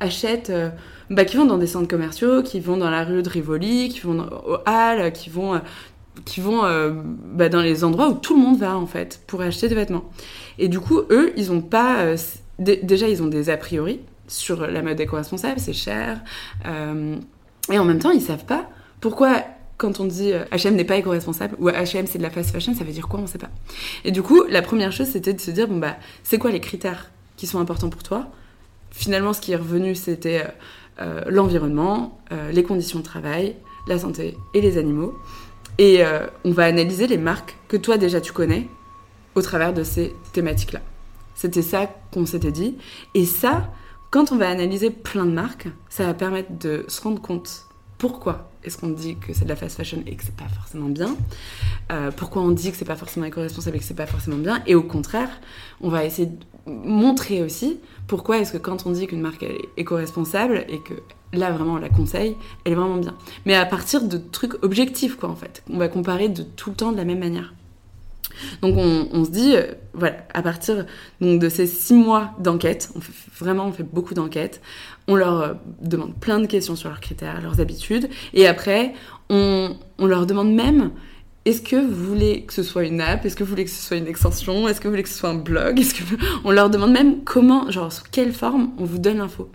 achètent, 0.00 0.50
euh, 0.50 0.70
bah, 1.10 1.24
qui 1.24 1.36
vont 1.36 1.44
dans 1.44 1.58
des 1.58 1.66
centres 1.66 1.88
commerciaux, 1.88 2.42
qui 2.42 2.60
vont 2.60 2.76
dans 2.76 2.90
la 2.90 3.04
rue 3.04 3.22
de 3.22 3.28
Rivoli, 3.28 3.88
qui 3.88 4.00
vont 4.00 4.20
au 4.20 4.56
Halles, 4.66 5.12
qui 5.12 5.30
vont, 5.30 5.54
euh, 5.54 5.58
qui 6.24 6.40
vont 6.40 6.64
euh, 6.64 6.90
bah, 6.94 7.48
dans 7.48 7.62
les 7.62 7.84
endroits 7.84 8.08
où 8.08 8.14
tout 8.14 8.34
le 8.34 8.40
monde 8.40 8.58
va 8.58 8.76
en 8.76 8.86
fait 8.86 9.20
pour 9.26 9.40
acheter 9.40 9.68
des 9.68 9.74
vêtements. 9.74 10.04
Et 10.58 10.68
du 10.68 10.80
coup, 10.80 11.00
eux, 11.10 11.32
ils 11.36 11.52
ont 11.52 11.60
pas. 11.60 12.14
déjà, 12.58 13.08
ils 13.08 13.22
ont 13.22 13.26
des 13.26 13.50
a 13.50 13.56
priori 13.56 14.00
sur 14.28 14.66
la 14.66 14.82
mode 14.82 15.00
éco-responsable, 15.00 15.60
c'est 15.60 15.72
cher. 15.72 16.20
et 16.64 17.78
en 17.78 17.84
même 17.84 17.98
temps, 17.98 18.10
ils 18.10 18.22
savent 18.22 18.44
pas 18.44 18.68
pourquoi 19.00 19.42
quand 19.78 19.98
on 19.98 20.04
dit 20.04 20.30
H&M 20.52 20.76
n'est 20.76 20.84
pas 20.84 20.96
éco-responsable 20.96 21.56
ou 21.58 21.68
H&M 21.68 22.06
c'est 22.06 22.18
de 22.18 22.22
la 22.22 22.30
fast 22.30 22.50
fashion, 22.50 22.72
ça 22.72 22.84
veut 22.84 22.92
dire 22.92 23.08
quoi 23.08 23.18
On 23.20 23.26
sait 23.26 23.38
pas. 23.38 23.50
Et 24.04 24.12
du 24.12 24.22
coup, 24.22 24.44
la 24.48 24.62
première 24.62 24.92
chose 24.92 25.08
c'était 25.08 25.32
de 25.32 25.40
se 25.40 25.50
dire 25.50 25.66
bon 25.66 25.78
bah 25.78 25.96
c'est 26.22 26.38
quoi 26.38 26.52
les 26.52 26.60
critères 26.60 27.10
qui 27.36 27.48
sont 27.48 27.58
importants 27.58 27.90
pour 27.90 28.04
toi 28.04 28.30
finalement, 28.92 29.32
ce 29.32 29.40
qui 29.40 29.52
est 29.52 29.56
revenu, 29.56 29.94
c'était 29.94 30.44
euh, 30.44 30.48
euh, 31.00 31.24
l'environnement, 31.26 32.20
euh, 32.30 32.52
les 32.52 32.62
conditions 32.62 32.98
de 32.98 33.04
travail, 33.04 33.56
la 33.86 33.98
santé 33.98 34.36
et 34.54 34.60
les 34.60 34.78
animaux. 34.78 35.18
Et 35.78 36.02
on 36.44 36.50
va 36.50 36.66
analyser 36.66 37.06
les 37.06 37.16
marques 37.16 37.56
que 37.66 37.78
toi 37.78 37.96
déjà 37.96 38.20
tu 38.20 38.30
connais 38.30 38.68
au 39.34 39.40
travers 39.40 39.72
de 39.72 39.82
ces 39.82 40.14
thématiques-là. 40.34 40.80
C'était 41.34 41.62
ça 41.62 41.88
qu'on 42.12 42.26
s'était 42.26 42.52
dit. 42.52 42.76
Et 43.14 43.24
ça, 43.24 43.72
quand 44.10 44.32
on 44.32 44.36
va 44.36 44.50
analyser 44.50 44.90
plein 44.90 45.24
de 45.24 45.32
marques, 45.32 45.68
ça 45.88 46.04
va 46.04 46.12
permettre 46.12 46.52
de 46.58 46.84
se 46.88 47.00
rendre 47.00 47.22
compte 47.22 47.64
pourquoi 47.96 48.51
est-ce 48.64 48.78
qu'on 48.78 48.88
dit 48.88 49.16
que 49.16 49.32
c'est 49.32 49.44
de 49.44 49.48
la 49.48 49.56
fast 49.56 49.76
fashion 49.76 50.02
et 50.06 50.14
que 50.14 50.24
c'est 50.24 50.36
pas 50.36 50.48
forcément 50.48 50.88
bien 50.88 51.16
Pourquoi 52.16 52.42
on 52.42 52.50
dit 52.50 52.70
que 52.70 52.76
c'est 52.76 52.84
pas 52.84 52.96
forcément 52.96 53.26
éco-responsable 53.26 53.76
et 53.76 53.78
que 53.80 53.84
c'est 53.84 53.94
pas 53.94 54.06
forcément 54.06 54.38
bien 54.38 54.62
Et 54.66 54.74
au 54.74 54.82
contraire, 54.82 55.30
on 55.80 55.88
va 55.88 56.04
essayer 56.04 56.26
de 56.26 56.36
montrer 56.66 57.42
aussi 57.42 57.78
pourquoi 58.06 58.38
est-ce 58.38 58.52
que 58.52 58.58
quand 58.58 58.86
on 58.86 58.90
dit 58.90 59.06
qu'une 59.06 59.20
marque 59.20 59.42
est 59.42 59.58
éco-responsable 59.76 60.64
et 60.68 60.78
que 60.80 60.94
là 61.32 61.50
vraiment 61.50 61.74
on 61.74 61.78
la 61.78 61.88
conseille, 61.88 62.36
elle 62.64 62.72
est 62.72 62.76
vraiment 62.76 62.98
bien. 62.98 63.14
Mais 63.46 63.54
à 63.54 63.66
partir 63.66 64.02
de 64.02 64.18
trucs 64.18 64.62
objectifs 64.62 65.16
quoi 65.16 65.28
en 65.28 65.36
fait. 65.36 65.62
On 65.70 65.78
va 65.78 65.88
comparer 65.88 66.28
de 66.28 66.42
tout 66.42 66.70
le 66.70 66.76
temps 66.76 66.92
de 66.92 66.96
la 66.96 67.04
même 67.04 67.18
manière. 67.18 67.54
Donc 68.60 68.76
on, 68.76 69.24
se 69.24 69.30
dit, 69.30 69.54
euh, 69.54 69.72
voilà, 69.92 70.16
à 70.32 70.42
partir 70.42 70.86
donc, 71.20 71.40
de 71.40 71.48
ces 71.48 71.66
six 71.66 71.94
mois 71.94 72.30
d'enquête, 72.38 72.90
vraiment 73.38 73.66
on 73.66 73.72
fait 73.72 73.82
beaucoup 73.82 74.14
d'enquêtes, 74.14 74.60
on 75.08 75.14
leur 75.14 75.40
euh, 75.40 75.54
demande 75.80 76.14
plein 76.14 76.38
de 76.38 76.46
questions 76.46 76.76
sur 76.76 76.88
leurs 76.88 77.00
critères, 77.00 77.40
leurs 77.40 77.60
habitudes, 77.60 78.08
et 78.34 78.46
après 78.46 78.94
on, 79.30 79.76
leur 79.98 80.26
demande 80.26 80.54
même 80.54 80.90
est-ce 81.44 81.60
que 81.60 81.74
vous 81.74 82.04
voulez 82.04 82.42
que 82.42 82.52
ce 82.52 82.62
soit 82.62 82.84
une 82.84 83.00
app? 83.00 83.24
Est-ce 83.24 83.34
que 83.34 83.42
vous 83.42 83.50
voulez 83.50 83.64
que 83.64 83.70
ce 83.70 83.82
soit 83.82 83.96
une 83.96 84.06
extension? 84.06 84.68
Est-ce 84.68 84.80
que 84.80 84.86
vous 84.86 84.92
voulez 84.92 85.02
que 85.02 85.08
ce 85.08 85.18
soit 85.18 85.30
un 85.30 85.34
blog? 85.34 85.80
Est-ce 85.80 85.94
que 85.94 86.02
on 86.44 86.52
leur 86.52 86.70
demande 86.70 86.92
même 86.92 87.24
comment, 87.24 87.68
genre 87.68 87.92
sous 87.92 88.04
quelle 88.12 88.32
forme 88.32 88.70
on 88.78 88.84
vous 88.84 88.98
donne 88.98 89.18
l'info. 89.18 89.50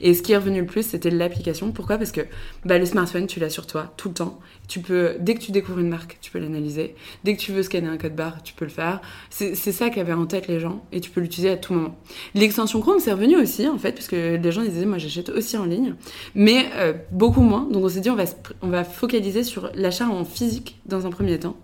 Et 0.00 0.14
ce 0.14 0.22
qui 0.22 0.32
est 0.32 0.36
revenu 0.36 0.60
le 0.60 0.66
plus, 0.66 0.86
c'était 0.86 1.10
l'application. 1.10 1.72
Pourquoi? 1.72 1.98
Parce 1.98 2.12
que 2.12 2.20
bah, 2.64 2.78
le 2.78 2.86
smartphone, 2.86 3.26
tu 3.26 3.40
l'as 3.40 3.50
sur 3.50 3.66
toi 3.66 3.92
tout 3.96 4.08
le 4.08 4.14
temps. 4.14 4.38
Tu 4.72 4.80
peux, 4.80 5.16
dès 5.20 5.34
que 5.34 5.40
tu 5.40 5.52
découvres 5.52 5.80
une 5.80 5.90
marque, 5.90 6.16
tu 6.22 6.30
peux 6.30 6.38
l'analyser. 6.38 6.94
Dès 7.24 7.36
que 7.36 7.38
tu 7.42 7.52
veux 7.52 7.62
scanner 7.62 7.88
un 7.88 7.98
code 7.98 8.16
barre, 8.16 8.42
tu 8.42 8.54
peux 8.54 8.64
le 8.64 8.70
faire. 8.70 9.02
C'est 9.28 9.54
ça 9.54 9.90
qu'avaient 9.90 10.14
en 10.14 10.24
tête 10.24 10.48
les 10.48 10.60
gens 10.60 10.82
et 10.92 11.02
tu 11.02 11.10
peux 11.10 11.20
l'utiliser 11.20 11.50
à 11.50 11.58
tout 11.58 11.74
moment. 11.74 11.94
L'extension 12.34 12.80
Chrome, 12.80 12.98
c'est 12.98 13.12
revenu 13.12 13.36
aussi 13.36 13.68
en 13.68 13.76
fait, 13.76 13.92
parce 13.92 14.08
que 14.08 14.36
les 14.36 14.50
gens 14.50 14.62
disaient, 14.62 14.86
moi 14.86 14.96
j'achète 14.96 15.28
aussi 15.28 15.58
en 15.58 15.66
ligne, 15.66 15.94
mais 16.34 16.70
euh, 16.76 16.94
beaucoup 17.10 17.42
moins. 17.42 17.68
Donc 17.70 17.84
on 17.84 17.88
s'est 17.90 18.00
dit, 18.00 18.08
on 18.08 18.14
va, 18.14 18.24
on 18.62 18.68
va 18.68 18.82
focaliser 18.82 19.44
sur 19.44 19.70
l'achat 19.74 20.08
en 20.08 20.24
physique 20.24 20.80
dans 20.86 21.06
un 21.06 21.10
premier 21.10 21.38
temps. 21.38 21.58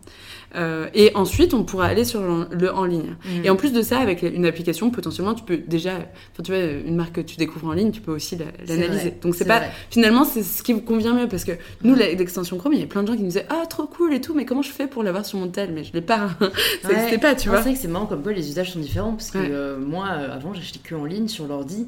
Euh, 0.55 0.89
et 0.95 1.13
ensuite, 1.15 1.55
on 1.55 1.65
pourra 1.65 1.87
aller 1.87 2.05
sur 2.05 2.21
le, 2.23 2.73
en 2.75 2.85
ligne. 2.85 3.17
Mm. 3.25 3.45
Et 3.45 3.51
en 3.51 3.57
plus 3.57 3.73
de 3.73 3.83
ça, 3.83 3.99
avec 3.99 4.23
une 4.23 4.47
application, 4.47 4.91
potentiellement, 4.91 5.35
tu 5.35 5.45
peux 5.45 5.59
déjà, 5.59 5.93
enfin, 5.93 6.43
tu 6.43 6.53
vois, 6.53 6.61
une 6.61 6.97
marque 6.97 7.17
que 7.17 7.21
tu 7.21 7.37
découvres 7.37 7.69
en 7.69 7.73
ligne, 7.73 7.91
tu 7.91 8.01
peux 8.01 8.13
aussi 8.13 8.39
l'analyser. 8.67 9.15
Donc 9.23 9.35
c'est 9.35 9.45
pas, 9.45 9.63
finalement, 9.91 10.25
c'est 10.25 10.43
ce 10.43 10.63
qui 10.63 10.73
vous 10.73 10.81
convient 10.81 11.15
mieux 11.15 11.29
parce 11.29 11.45
que 11.45 11.53
nous, 11.83 11.95
l'extension 11.95 12.57
Chrome, 12.57 12.75
il 12.75 12.81
y 12.81 12.83
a 12.83 12.87
plein 12.87 13.03
de 13.03 13.09
gens 13.09 13.15
qui 13.15 13.23
nous 13.23 13.29
disaient, 13.29 13.47
ah, 13.51 13.67
trop 13.67 13.87
cool 13.87 14.15
et 14.15 14.21
tout, 14.21 14.35
mais 14.35 14.45
comment 14.45 14.63
je 14.63 14.71
fais 14.71 14.87
pour 14.87 15.03
l'avoir 15.03 15.27
sur 15.27 15.39
mon 15.39 15.49
tel? 15.49 15.73
Mais 15.73 15.85
je 15.85 15.93
l'ai 15.93 16.01
pas. 16.01 16.31
ça 16.83 16.89
n'existait 16.89 17.19
pas, 17.19 17.35
tu 17.35 17.49
vois. 17.49 17.59
C'est 17.59 17.65
vrai 17.65 17.75
que 17.75 17.81
c'est 17.81 17.89
marrant 17.89 18.07
comme 18.07 18.23
quoi 18.23 18.33
les 18.33 18.49
usages 18.49 18.73
sont 18.73 18.81
différents 18.81 19.13
parce 19.13 19.31
que 19.31 19.39
euh, 19.39 19.79
moi, 19.79 20.09
euh, 20.11 20.35
avant, 20.35 20.55
j'achetais 20.55 20.81
que 20.81 20.95
en 20.95 21.05
ligne 21.05 21.29
sur 21.29 21.47
l'ordi. 21.47 21.87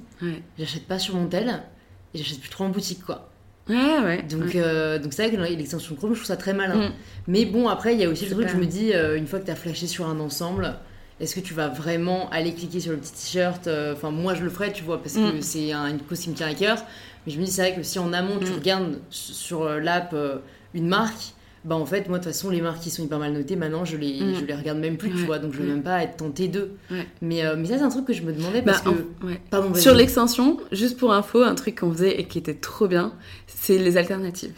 J'achète 0.58 0.86
pas 0.86 0.98
sur 0.98 1.14
mon 1.14 1.26
tel 1.26 1.62
et 2.14 2.18
j'achète 2.18 2.40
plus 2.40 2.50
trop 2.50 2.64
en 2.64 2.68
boutique, 2.68 3.04
quoi. 3.04 3.29
Ouais, 3.70 3.98
ouais. 4.04 4.22
Donc, 4.22 4.54
euh, 4.54 4.98
donc 4.98 5.12
c'est 5.12 5.28
vrai 5.28 5.36
que 5.36 5.42
l'extension 5.42 5.94
Chrome, 5.94 6.12
je 6.12 6.18
trouve 6.18 6.26
ça 6.26 6.36
très 6.36 6.52
malin. 6.52 6.88
Mm. 6.88 6.92
Mais 7.28 7.44
bon, 7.44 7.68
après, 7.68 7.94
il 7.94 8.00
y 8.00 8.04
a 8.04 8.08
aussi 8.08 8.26
le 8.26 8.32
truc, 8.32 8.48
je 8.48 8.56
me 8.56 8.66
dis, 8.66 8.92
euh, 8.92 9.16
une 9.16 9.26
fois 9.26 9.38
que 9.38 9.46
tu 9.46 9.50
as 9.50 9.56
flashé 9.56 9.86
sur 9.86 10.08
un 10.08 10.18
ensemble, 10.20 10.74
est-ce 11.20 11.34
que 11.34 11.40
tu 11.40 11.54
vas 11.54 11.68
vraiment 11.68 12.28
aller 12.30 12.52
cliquer 12.52 12.80
sur 12.80 12.92
le 12.92 12.98
petit 12.98 13.12
t-shirt 13.12 13.68
Enfin, 13.92 14.10
moi, 14.10 14.34
je 14.34 14.42
le 14.42 14.50
ferais, 14.50 14.72
tu 14.72 14.82
vois, 14.82 15.00
parce 15.02 15.14
que 15.14 15.38
mm. 15.38 15.42
c'est 15.42 15.72
un, 15.72 15.86
une 15.86 16.00
cause 16.00 16.20
qui 16.20 16.30
me 16.30 16.34
tient 16.34 16.48
à 16.48 16.54
cœur. 16.54 16.78
Mais 17.26 17.32
je 17.32 17.38
me 17.38 17.44
dis, 17.44 17.52
c'est 17.52 17.62
vrai 17.62 17.74
que 17.74 17.82
si 17.82 17.98
en 17.98 18.12
amont, 18.12 18.38
tu 18.38 18.50
mm. 18.50 18.54
regardes 18.54 18.98
sur 19.10 19.68
l'app 19.68 20.14
une 20.74 20.88
marque, 20.88 21.34
bah 21.64 21.76
en 21.76 21.84
fait 21.84 22.08
moi 22.08 22.18
de 22.18 22.24
toute 22.24 22.32
façon 22.32 22.50
les 22.50 22.60
marques 22.60 22.80
qui 22.80 22.90
sont 22.90 23.02
hyper 23.02 23.18
mal 23.18 23.32
notées 23.32 23.56
maintenant 23.56 23.84
je 23.84 23.96
les 23.96 24.20
mm. 24.20 24.34
je 24.40 24.44
les 24.44 24.54
regarde 24.54 24.78
même 24.78 24.96
plus 24.96 25.10
tu 25.10 25.24
vois. 25.24 25.38
Donc 25.38 25.52
je 25.52 25.62
vais 25.62 25.68
même 25.68 25.82
pas 25.82 26.02
être 26.02 26.16
tentée 26.16 26.48
d'eux. 26.48 26.72
Mais 27.22 27.42
mais 27.56 27.66
ça 27.66 27.78
c'est 27.78 27.84
un 27.84 27.90
truc 27.90 28.06
que 28.06 28.12
je 28.12 28.22
me 28.22 28.32
demandais 28.32 28.62
parce 28.62 28.82
bah, 28.82 28.92
que 29.22 29.26
Pardon, 29.50 29.74
sur 29.74 29.94
l'extension 29.94 30.58
juste 30.72 30.96
pour 30.96 31.12
info 31.12 31.42
un 31.42 31.54
truc 31.54 31.80
qu'on 31.80 31.92
faisait 31.92 32.20
et 32.20 32.24
qui 32.24 32.38
était 32.38 32.54
trop 32.54 32.88
bien 32.88 33.12
c'est 33.46 33.78
les 33.78 33.96
alternatives. 33.96 34.54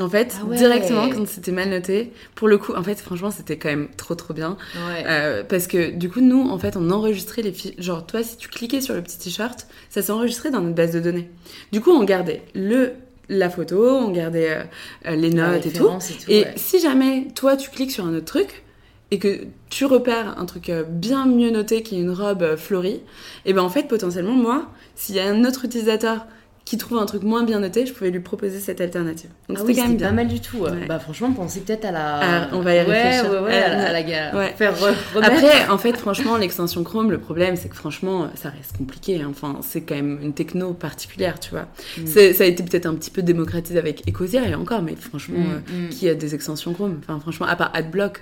En 0.00 0.08
fait, 0.08 0.40
ah 0.40 0.54
directement 0.54 1.10
quand 1.10 1.26
c'était 1.26 1.52
mal 1.52 1.68
noté, 1.68 2.12
pour 2.34 2.48
le 2.48 2.58
coup, 2.58 2.72
en 2.74 2.82
fait, 2.82 2.98
franchement, 3.00 3.30
c'était 3.30 3.58
quand 3.58 3.68
même 3.68 3.88
trop 3.96 4.14
trop 4.14 4.32
bien. 4.32 4.56
Euh, 4.78 5.44
parce 5.44 5.66
que 5.66 5.90
du 5.90 6.08
coup, 6.08 6.20
nous, 6.20 6.48
en 6.48 6.58
fait, 6.58 6.76
on 6.76 6.90
enregistrait 6.90 7.42
les 7.42 7.52
fiches. 7.52 7.74
Genre, 7.78 8.06
toi, 8.06 8.22
si 8.22 8.36
tu 8.36 8.48
cliquais 8.48 8.80
sur 8.80 8.94
le 8.94 9.02
petit 9.02 9.18
t-shirt, 9.18 9.66
ça 9.90 10.00
s'enregistrait 10.00 10.50
dans 10.50 10.60
notre 10.60 10.74
base 10.74 10.92
de 10.92 11.00
données. 11.00 11.28
Du 11.72 11.80
coup, 11.80 11.90
on 11.90 12.04
gardait 12.04 12.42
le 12.54 12.92
la 13.30 13.48
photo, 13.48 13.88
on 13.88 14.10
gardait 14.10 14.58
euh, 15.06 15.16
les 15.16 15.30
notes 15.30 15.64
et 15.64 15.72
tout. 15.72 15.88
Et, 16.28 16.44
si 16.56 16.80
jamais 16.80 17.28
toi 17.34 17.56
tu 17.56 17.70
cliques 17.70 17.92
sur 17.92 18.04
un 18.04 18.14
autre 18.14 18.26
truc 18.26 18.64
et 19.12 19.18
que 19.18 19.46
tu 19.70 19.84
repères 19.86 20.38
un 20.38 20.44
truc 20.44 20.68
euh, 20.68 20.82
bien 20.82 21.26
mieux 21.26 21.50
noté 21.50 21.82
qui 21.82 21.96
est 21.96 22.00
une 22.00 22.10
robe 22.10 22.42
euh, 22.42 22.56
fleurie, 22.56 22.94
et 22.94 23.02
eh 23.46 23.52
ben 23.52 23.62
en 23.62 23.68
fait 23.68 23.88
potentiellement 23.88 24.34
moi, 24.34 24.68
s'il 24.96 25.14
y 25.14 25.20
a 25.20 25.26
un 25.26 25.44
autre 25.44 25.64
utilisateur 25.64 26.26
qui 26.70 26.78
trouve 26.78 26.98
un 26.98 27.06
truc 27.06 27.24
moins 27.24 27.42
bien 27.42 27.58
noté, 27.58 27.84
je 27.84 27.92
pouvais 27.92 28.12
lui 28.12 28.20
proposer 28.20 28.60
cette 28.60 28.80
alternative. 28.80 29.28
Donc 29.48 29.58
ah 29.58 29.62
c'était 29.66 29.80
quand 29.80 29.88
même 29.88 29.98
pas 29.98 30.12
mal 30.12 30.28
du 30.28 30.38
tout. 30.38 30.64
Bah 30.86 31.00
franchement, 31.00 31.32
pensez 31.32 31.58
peut-être 31.58 31.84
à 31.84 31.90
la. 31.90 32.20
Ah, 32.22 32.48
on 32.52 32.60
va 32.60 32.76
y 32.76 32.78
réfléchir. 32.78 33.28
Ouais, 33.28 33.40
ouais, 33.40 33.54
à, 33.54 33.90
la, 33.92 34.02
guerre. 34.04 34.32
Faire 34.56 34.74
Après, 35.20 35.68
en 35.68 35.78
fait, 35.78 35.96
franchement, 35.96 36.36
l'extension 36.36 36.84
Chrome, 36.84 37.10
le 37.10 37.18
problème, 37.18 37.56
c'est 37.56 37.68
que 37.68 37.74
franchement, 37.74 38.28
ça 38.36 38.50
reste 38.50 38.76
compliqué. 38.76 39.20
Hein. 39.20 39.26
Enfin, 39.30 39.58
c'est 39.62 39.80
quand 39.80 39.96
même 39.96 40.20
une 40.22 40.32
techno 40.32 40.72
particulière, 40.72 41.40
tu 41.40 41.50
vois. 41.50 41.66
Mm. 41.98 42.06
Ça 42.06 42.44
a 42.44 42.46
été 42.46 42.62
peut-être 42.62 42.86
un 42.86 42.94
petit 42.94 43.10
peu 43.10 43.22
démocratisé 43.22 43.76
avec 43.76 44.08
Ecosia 44.08 44.46
et 44.46 44.54
encore, 44.54 44.82
mais 44.82 44.94
franchement, 44.94 45.40
mm, 45.40 45.62
euh, 45.74 45.86
mm. 45.86 45.88
qui 45.88 46.08
a 46.08 46.14
des 46.14 46.36
extensions 46.36 46.72
Chrome? 46.72 47.00
Enfin, 47.02 47.18
franchement, 47.18 47.46
à 47.46 47.56
part 47.56 47.72
AdBlock, 47.74 48.20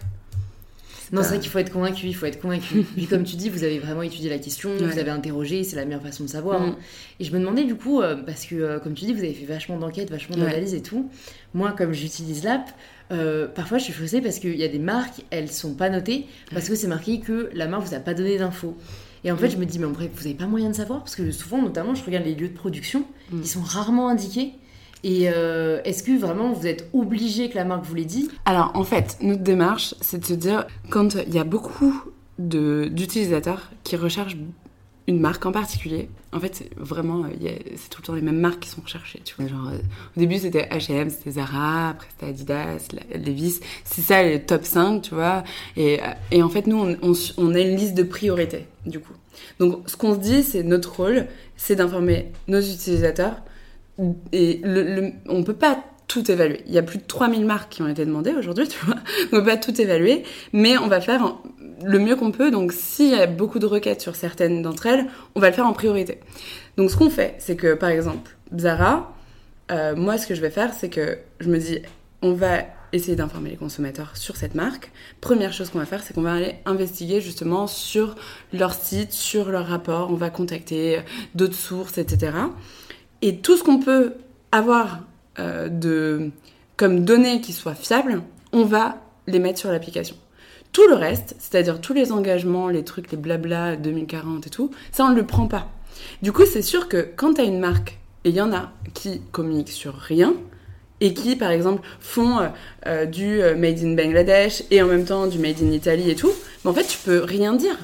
non, 1.12 1.22
c'est 1.22 1.28
vrai 1.28 1.38
qu'il 1.40 1.50
faut 1.50 1.58
être 1.58 1.72
convaincu, 1.72 2.06
il 2.06 2.14
faut 2.14 2.26
être 2.26 2.40
convaincu. 2.40 2.82
Puis 2.96 3.06
comme 3.06 3.24
tu 3.24 3.36
dis, 3.36 3.48
vous 3.48 3.64
avez 3.64 3.78
vraiment 3.78 4.02
étudié 4.02 4.28
la 4.28 4.38
question, 4.38 4.70
vous 4.76 4.98
avez 4.98 5.10
interrogé, 5.10 5.64
c'est 5.64 5.76
la 5.76 5.84
meilleure 5.84 6.02
façon 6.02 6.24
de 6.24 6.28
savoir. 6.28 6.62
Hein. 6.62 6.70
Mm. 6.70 6.76
Et 7.20 7.24
je 7.24 7.32
me 7.32 7.38
demandais 7.38 7.64
du 7.64 7.74
coup, 7.74 8.00
euh, 8.00 8.16
parce 8.16 8.44
que 8.46 8.54
euh, 8.54 8.78
comme 8.78 8.94
tu 8.94 9.04
dis, 9.04 9.12
vous 9.12 9.20
avez 9.20 9.32
fait 9.32 9.46
vachement 9.46 9.78
d'enquêtes, 9.78 10.10
vachement 10.10 10.36
d'analyses 10.36 10.74
et 10.74 10.82
tout. 10.82 11.10
Moi, 11.54 11.72
comme 11.72 11.92
j'utilise 11.92 12.44
l'app, 12.44 12.70
euh, 13.10 13.48
parfois 13.48 13.78
je 13.78 13.84
suis 13.84 13.92
frustrée 13.92 14.20
parce 14.20 14.38
qu'il 14.38 14.56
y 14.56 14.64
a 14.64 14.68
des 14.68 14.78
marques, 14.78 15.22
elles 15.30 15.50
sont 15.50 15.74
pas 15.74 15.88
notées, 15.88 16.26
parce 16.52 16.68
que 16.68 16.74
c'est 16.74 16.88
marqué 16.88 17.20
que 17.20 17.50
la 17.54 17.66
marque 17.66 17.86
vous 17.86 17.94
a 17.94 18.00
pas 18.00 18.14
donné 18.14 18.38
d'infos. 18.38 18.76
Et 19.24 19.32
en 19.32 19.36
fait, 19.36 19.48
mm. 19.48 19.52
je 19.52 19.56
me 19.56 19.64
dis, 19.64 19.78
mais 19.78 19.86
en 19.86 19.90
bref, 19.90 20.10
vous 20.14 20.26
avez 20.26 20.34
pas 20.34 20.46
moyen 20.46 20.68
de 20.68 20.74
savoir 20.74 21.00
Parce 21.00 21.16
que 21.16 21.30
souvent, 21.30 21.60
notamment, 21.60 21.94
je 21.94 22.04
regarde 22.04 22.24
les 22.24 22.34
lieux 22.34 22.48
de 22.48 22.54
production, 22.54 23.04
mm. 23.30 23.40
ils 23.42 23.48
sont 23.48 23.62
rarement 23.62 24.08
indiqués. 24.08 24.52
Et 25.04 25.28
euh, 25.28 25.80
est-ce 25.84 26.02
que 26.02 26.18
vraiment 26.18 26.52
vous 26.52 26.66
êtes 26.66 26.88
obligé 26.92 27.48
que 27.48 27.56
la 27.56 27.64
marque 27.64 27.84
vous 27.84 27.94
l'ait 27.94 28.04
dit? 28.04 28.28
Alors 28.44 28.72
en 28.74 28.84
fait, 28.84 29.18
notre 29.20 29.42
démarche, 29.42 29.94
c'est 30.00 30.18
de 30.18 30.24
se 30.24 30.34
dire, 30.34 30.66
quand 30.90 31.14
il 31.26 31.34
y 31.34 31.38
a 31.38 31.44
beaucoup 31.44 32.02
d'utilisateurs 32.38 33.70
qui 33.84 33.96
recherchent 33.96 34.36
une 35.06 35.20
marque 35.20 35.46
en 35.46 35.52
particulier, 35.52 36.10
en 36.32 36.40
fait, 36.40 36.70
vraiment, 36.76 37.24
c'est 37.40 37.88
tout 37.88 38.02
le 38.02 38.06
temps 38.06 38.12
les 38.12 38.20
mêmes 38.20 38.38
marques 38.38 38.60
qui 38.60 38.68
sont 38.68 38.82
recherchées. 38.82 39.22
Tu 39.24 39.34
vois. 39.38 39.48
Genre, 39.48 39.68
euh, 39.68 39.78
au 40.16 40.20
début, 40.20 40.36
c'était 40.36 40.68
H&M, 40.68 41.08
c'était 41.08 41.30
Zara, 41.30 41.90
après 41.90 42.08
c'était 42.10 42.26
Adidas, 42.26 42.88
Levi's. 43.14 43.60
C'est 43.84 44.02
ça 44.02 44.22
les 44.22 44.42
top 44.42 44.64
5, 44.64 45.00
tu 45.00 45.14
vois. 45.14 45.44
Et, 45.76 46.00
et 46.30 46.42
en 46.42 46.50
fait, 46.50 46.66
nous, 46.66 46.96
on 47.38 47.54
a 47.54 47.60
une 47.60 47.76
liste 47.76 47.94
de 47.94 48.02
priorités, 48.02 48.66
du 48.84 49.00
coup. 49.00 49.14
Donc, 49.58 49.88
ce 49.88 49.96
qu'on 49.96 50.12
se 50.12 50.18
dit, 50.18 50.42
c'est 50.42 50.62
notre 50.62 50.94
rôle, 50.94 51.26
c'est 51.56 51.76
d'informer 51.76 52.30
nos 52.46 52.60
utilisateurs 52.60 53.36
et 54.32 54.60
on 55.26 55.42
peut 55.42 55.54
pas 55.54 55.82
tout 56.06 56.30
évaluer. 56.30 56.62
Il 56.66 56.72
y 56.72 56.78
a 56.78 56.82
plus 56.82 56.98
de 56.98 57.04
3000 57.04 57.44
marques 57.44 57.70
qui 57.70 57.82
ont 57.82 57.88
été 57.88 58.04
demandées 58.04 58.32
aujourd'hui, 58.32 58.66
tu 58.68 58.84
vois. 58.84 58.96
On 59.26 59.30
peut 59.30 59.44
pas 59.44 59.56
tout 59.56 59.78
évaluer, 59.80 60.24
mais 60.52 60.78
on 60.78 60.88
va 60.88 61.00
faire 61.00 61.36
le 61.84 61.98
mieux 61.98 62.16
qu'on 62.16 62.32
peut. 62.32 62.50
Donc, 62.50 62.72
s'il 62.72 63.10
y 63.10 63.14
a 63.14 63.26
beaucoup 63.26 63.58
de 63.58 63.66
requêtes 63.66 64.00
sur 64.00 64.16
certaines 64.16 64.62
d'entre 64.62 64.86
elles, 64.86 65.06
on 65.34 65.40
va 65.40 65.50
le 65.50 65.54
faire 65.54 65.66
en 65.66 65.72
priorité. 65.72 66.18
Donc, 66.76 66.90
ce 66.90 66.96
qu'on 66.96 67.10
fait, 67.10 67.36
c'est 67.38 67.56
que, 67.56 67.74
par 67.74 67.90
exemple, 67.90 68.36
Zara, 68.56 69.12
euh, 69.70 69.94
moi, 69.94 70.16
ce 70.16 70.26
que 70.26 70.34
je 70.34 70.40
vais 70.40 70.50
faire, 70.50 70.72
c'est 70.72 70.88
que 70.88 71.18
je 71.40 71.50
me 71.50 71.58
dis, 71.58 71.80
on 72.22 72.32
va 72.32 72.60
essayer 72.92 73.16
d'informer 73.16 73.50
les 73.50 73.56
consommateurs 73.56 74.16
sur 74.16 74.36
cette 74.36 74.54
marque. 74.54 74.90
Première 75.20 75.52
chose 75.52 75.68
qu'on 75.68 75.78
va 75.78 75.84
faire, 75.84 76.02
c'est 76.02 76.14
qu'on 76.14 76.22
va 76.22 76.32
aller 76.32 76.54
investiguer 76.64 77.20
justement 77.20 77.66
sur 77.66 78.14
leur 78.54 78.72
site, 78.72 79.12
sur 79.12 79.50
leur 79.50 79.66
rapport. 79.66 80.10
On 80.10 80.14
va 80.14 80.30
contacter 80.30 81.00
d'autres 81.34 81.54
sources, 81.54 81.98
etc. 81.98 82.32
Et 83.22 83.38
tout 83.38 83.56
ce 83.56 83.64
qu'on 83.64 83.80
peut 83.80 84.14
avoir 84.52 85.00
euh, 85.38 85.68
de, 85.68 86.30
comme 86.76 87.04
données 87.04 87.40
qui 87.40 87.52
soient 87.52 87.74
fiables, 87.74 88.22
on 88.52 88.64
va 88.64 88.98
les 89.26 89.38
mettre 89.38 89.58
sur 89.58 89.70
l'application. 89.70 90.16
Tout 90.72 90.86
le 90.88 90.94
reste, 90.94 91.34
c'est-à-dire 91.38 91.80
tous 91.80 91.94
les 91.94 92.12
engagements, 92.12 92.68
les 92.68 92.84
trucs, 92.84 93.10
les 93.10 93.16
blabla 93.16 93.76
2040 93.76 94.46
et 94.46 94.50
tout, 94.50 94.70
ça 94.92 95.04
on 95.04 95.10
ne 95.10 95.16
le 95.16 95.26
prend 95.26 95.46
pas. 95.46 95.68
Du 96.22 96.32
coup, 96.32 96.44
c'est 96.46 96.62
sûr 96.62 96.88
que 96.88 97.08
quand 97.16 97.34
tu 97.34 97.40
as 97.40 97.44
une 97.44 97.58
marque, 97.58 97.98
et 98.24 98.30
il 98.30 98.36
y 98.36 98.40
en 98.40 98.52
a 98.52 98.72
qui 98.94 99.20
communiquent 99.32 99.70
sur 99.70 99.94
rien, 99.94 100.34
et 101.00 101.14
qui, 101.14 101.36
par 101.36 101.50
exemple, 101.50 101.86
font 102.00 102.38
euh, 102.38 102.48
euh, 102.86 103.06
du 103.06 103.40
Made 103.56 103.78
in 103.82 103.94
Bangladesh 103.94 104.64
et 104.70 104.82
en 104.82 104.86
même 104.86 105.04
temps 105.04 105.26
du 105.26 105.38
Made 105.38 105.62
in 105.62 105.70
Italy 105.70 106.10
et 106.10 106.16
tout, 106.16 106.32
mais 106.64 106.70
en 106.70 106.74
fait, 106.74 106.86
tu 106.86 106.98
peux 106.98 107.22
rien 107.22 107.54
dire 107.54 107.76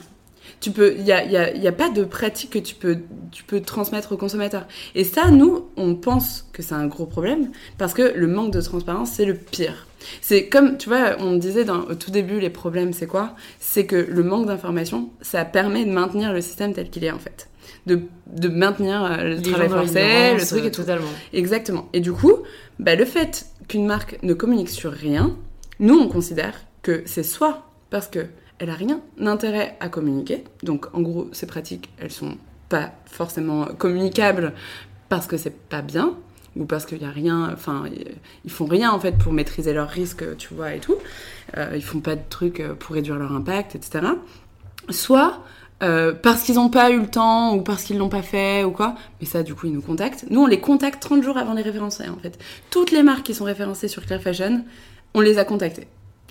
tu 0.60 0.70
peux, 0.70 0.94
il 0.96 1.04
y 1.04 1.12
a, 1.12 1.24
y, 1.24 1.36
a, 1.36 1.54
y 1.54 1.66
a, 1.66 1.72
pas 1.72 1.90
de 1.90 2.04
pratique 2.04 2.50
que 2.50 2.58
tu 2.58 2.74
peux, 2.74 2.98
tu 3.30 3.44
peux 3.44 3.60
transmettre 3.60 4.12
aux 4.12 4.16
consommateurs. 4.16 4.66
Et 4.94 5.04
ça, 5.04 5.30
nous, 5.30 5.66
on 5.76 5.94
pense 5.94 6.48
que 6.52 6.62
c'est 6.62 6.74
un 6.74 6.86
gros 6.86 7.06
problème 7.06 7.50
parce 7.78 7.94
que 7.94 8.12
le 8.14 8.26
manque 8.26 8.52
de 8.52 8.60
transparence, 8.60 9.10
c'est 9.12 9.24
le 9.24 9.34
pire. 9.34 9.86
C'est 10.20 10.48
comme, 10.48 10.76
tu 10.76 10.88
vois, 10.88 11.16
on 11.18 11.36
disait 11.36 11.64
dans, 11.64 11.80
au 11.80 11.94
tout 11.94 12.10
début, 12.10 12.40
les 12.40 12.50
problèmes, 12.50 12.92
c'est 12.92 13.06
quoi? 13.06 13.34
C'est 13.58 13.86
que 13.86 13.96
le 13.96 14.22
manque 14.22 14.46
d'information, 14.46 15.10
ça 15.20 15.44
permet 15.44 15.84
de 15.84 15.90
maintenir 15.90 16.32
le 16.32 16.40
système 16.40 16.74
tel 16.74 16.90
qu'il 16.90 17.04
est 17.04 17.10
en 17.10 17.18
fait. 17.18 17.48
De, 17.86 18.02
de 18.26 18.48
maintenir 18.48 19.04
euh, 19.04 19.34
le 19.34 19.42
travail 19.42 19.68
forcé, 19.68 20.34
le 20.34 20.46
truc 20.46 20.64
et 20.64 20.70
tout. 20.70 20.82
Totalement. 20.82 21.08
Exactement. 21.32 21.88
Et 21.92 22.00
du 22.00 22.12
coup, 22.12 22.34
bah, 22.78 22.94
le 22.94 23.04
fait 23.04 23.46
qu'une 23.68 23.86
marque 23.86 24.18
ne 24.22 24.34
communique 24.34 24.70
sur 24.70 24.92
rien, 24.92 25.36
nous, 25.80 25.98
on 25.98 26.08
considère 26.08 26.54
que 26.82 27.02
c'est 27.06 27.22
soit 27.22 27.66
parce 27.90 28.08
que 28.08 28.26
elle 28.58 28.70
a 28.70 28.74
rien 28.74 29.00
d'intérêt 29.18 29.76
à 29.80 29.88
communiquer. 29.88 30.44
Donc 30.62 30.86
en 30.94 31.00
gros, 31.00 31.28
ces 31.32 31.46
pratiques, 31.46 31.90
elles 31.98 32.12
sont 32.12 32.36
pas 32.68 32.92
forcément 33.06 33.66
communicables 33.66 34.52
parce 35.08 35.26
que 35.26 35.36
c'est 35.36 35.56
pas 35.68 35.82
bien 35.82 36.14
ou 36.56 36.64
parce 36.64 36.86
qu'il 36.86 37.02
y 37.02 37.04
a 37.04 37.10
rien, 37.10 37.50
enfin 37.52 37.84
ils 38.44 38.50
font 38.50 38.66
rien 38.66 38.92
en 38.92 39.00
fait 39.00 39.18
pour 39.18 39.32
maîtriser 39.32 39.72
leurs 39.72 39.88
risques, 39.88 40.36
tu 40.36 40.54
vois 40.54 40.74
et 40.74 40.80
tout. 40.80 40.96
Euh, 41.56 41.72
ils 41.74 41.82
font 41.82 42.00
pas 42.00 42.16
de 42.16 42.22
trucs 42.28 42.60
euh, 42.60 42.74
pour 42.74 42.94
réduire 42.94 43.16
leur 43.16 43.32
impact, 43.32 43.74
etc. 43.74 44.06
Soit 44.90 45.42
euh, 45.82 46.12
parce 46.14 46.42
qu'ils 46.42 46.54
n'ont 46.54 46.70
pas 46.70 46.90
eu 46.90 47.00
le 47.00 47.08
temps 47.08 47.54
ou 47.54 47.62
parce 47.62 47.82
qu'ils 47.82 47.98
l'ont 47.98 48.08
pas 48.08 48.22
fait 48.22 48.64
ou 48.64 48.70
quoi. 48.70 48.94
Mais 49.20 49.26
ça, 49.26 49.42
du 49.42 49.54
coup, 49.54 49.66
ils 49.66 49.72
nous 49.72 49.82
contactent. 49.82 50.24
Nous, 50.30 50.40
on 50.40 50.46
les 50.46 50.60
contacte 50.60 51.02
30 51.02 51.22
jours 51.22 51.36
avant 51.36 51.52
les 51.52 51.62
référencer, 51.62 52.08
en 52.08 52.16
fait. 52.16 52.38
Toutes 52.70 52.90
les 52.90 53.02
marques 53.02 53.24
qui 53.24 53.34
sont 53.34 53.44
référencées 53.44 53.88
sur 53.88 54.06
Clear 54.06 54.20
Fashion, 54.20 54.64
on 55.14 55.20
les 55.20 55.38
a 55.38 55.44
contactées. 55.44 55.88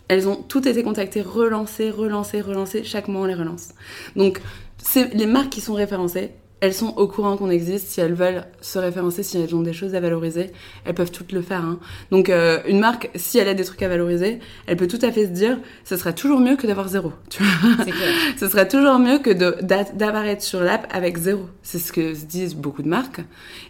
Elles 0.07 0.27
ont 0.27 0.35
toutes 0.35 0.65
été 0.65 0.83
contactées, 0.83 1.21
relancées, 1.21 1.89
relancées, 1.89 2.41
relancées. 2.41 2.83
Chaque 2.83 3.07
mois, 3.07 3.21
on 3.21 3.25
les 3.25 3.35
relance. 3.35 3.69
Donc, 4.15 4.41
c'est 4.77 5.13
les 5.13 5.25
marques 5.25 5.49
qui 5.49 5.61
sont 5.61 5.73
référencées. 5.73 6.31
Elles 6.59 6.73
sont 6.73 6.93
au 6.95 7.07
courant 7.07 7.35
qu'on 7.35 7.49
existe. 7.49 7.89
Si 7.89 7.99
elles 7.99 8.13
veulent 8.13 8.45
se 8.61 8.79
référencer, 8.79 9.21
si 9.21 9.37
elles 9.37 9.53
ont 9.53 9.61
des 9.61 9.73
choses 9.73 9.95
à 9.95 9.99
valoriser, 9.99 10.51
elles 10.85 10.93
peuvent 10.93 11.11
toutes 11.11 11.33
le 11.33 11.41
faire. 11.41 11.63
Hein. 11.63 11.79
Donc, 12.09 12.29
euh, 12.29 12.61
une 12.67 12.79
marque, 12.79 13.09
si 13.15 13.37
elle 13.37 13.49
a 13.49 13.53
des 13.53 13.65
trucs 13.65 13.81
à 13.81 13.89
valoriser, 13.89 14.39
elle 14.65 14.77
peut 14.77 14.87
tout 14.87 14.99
à 15.01 15.11
fait 15.11 15.25
se 15.25 15.31
dire, 15.31 15.59
ce 15.83 15.97
sera 15.97 16.13
toujours 16.13 16.39
mieux 16.39 16.55
que 16.55 16.65
d'avoir 16.65 16.87
zéro. 16.87 17.11
Tu 17.29 17.43
vois 17.43 17.85
ce 18.37 18.47
sera 18.47 18.63
toujours 18.63 18.97
mieux 18.97 19.19
que 19.19 19.31
d'apparaître 19.61 20.41
sur 20.41 20.61
l'app 20.61 20.87
avec 20.89 21.17
zéro. 21.17 21.49
C'est 21.63 21.79
ce 21.79 21.91
que 21.91 22.13
se 22.13 22.23
disent 22.25 22.55
beaucoup 22.55 22.81
de 22.81 22.89
marques. 22.89 23.19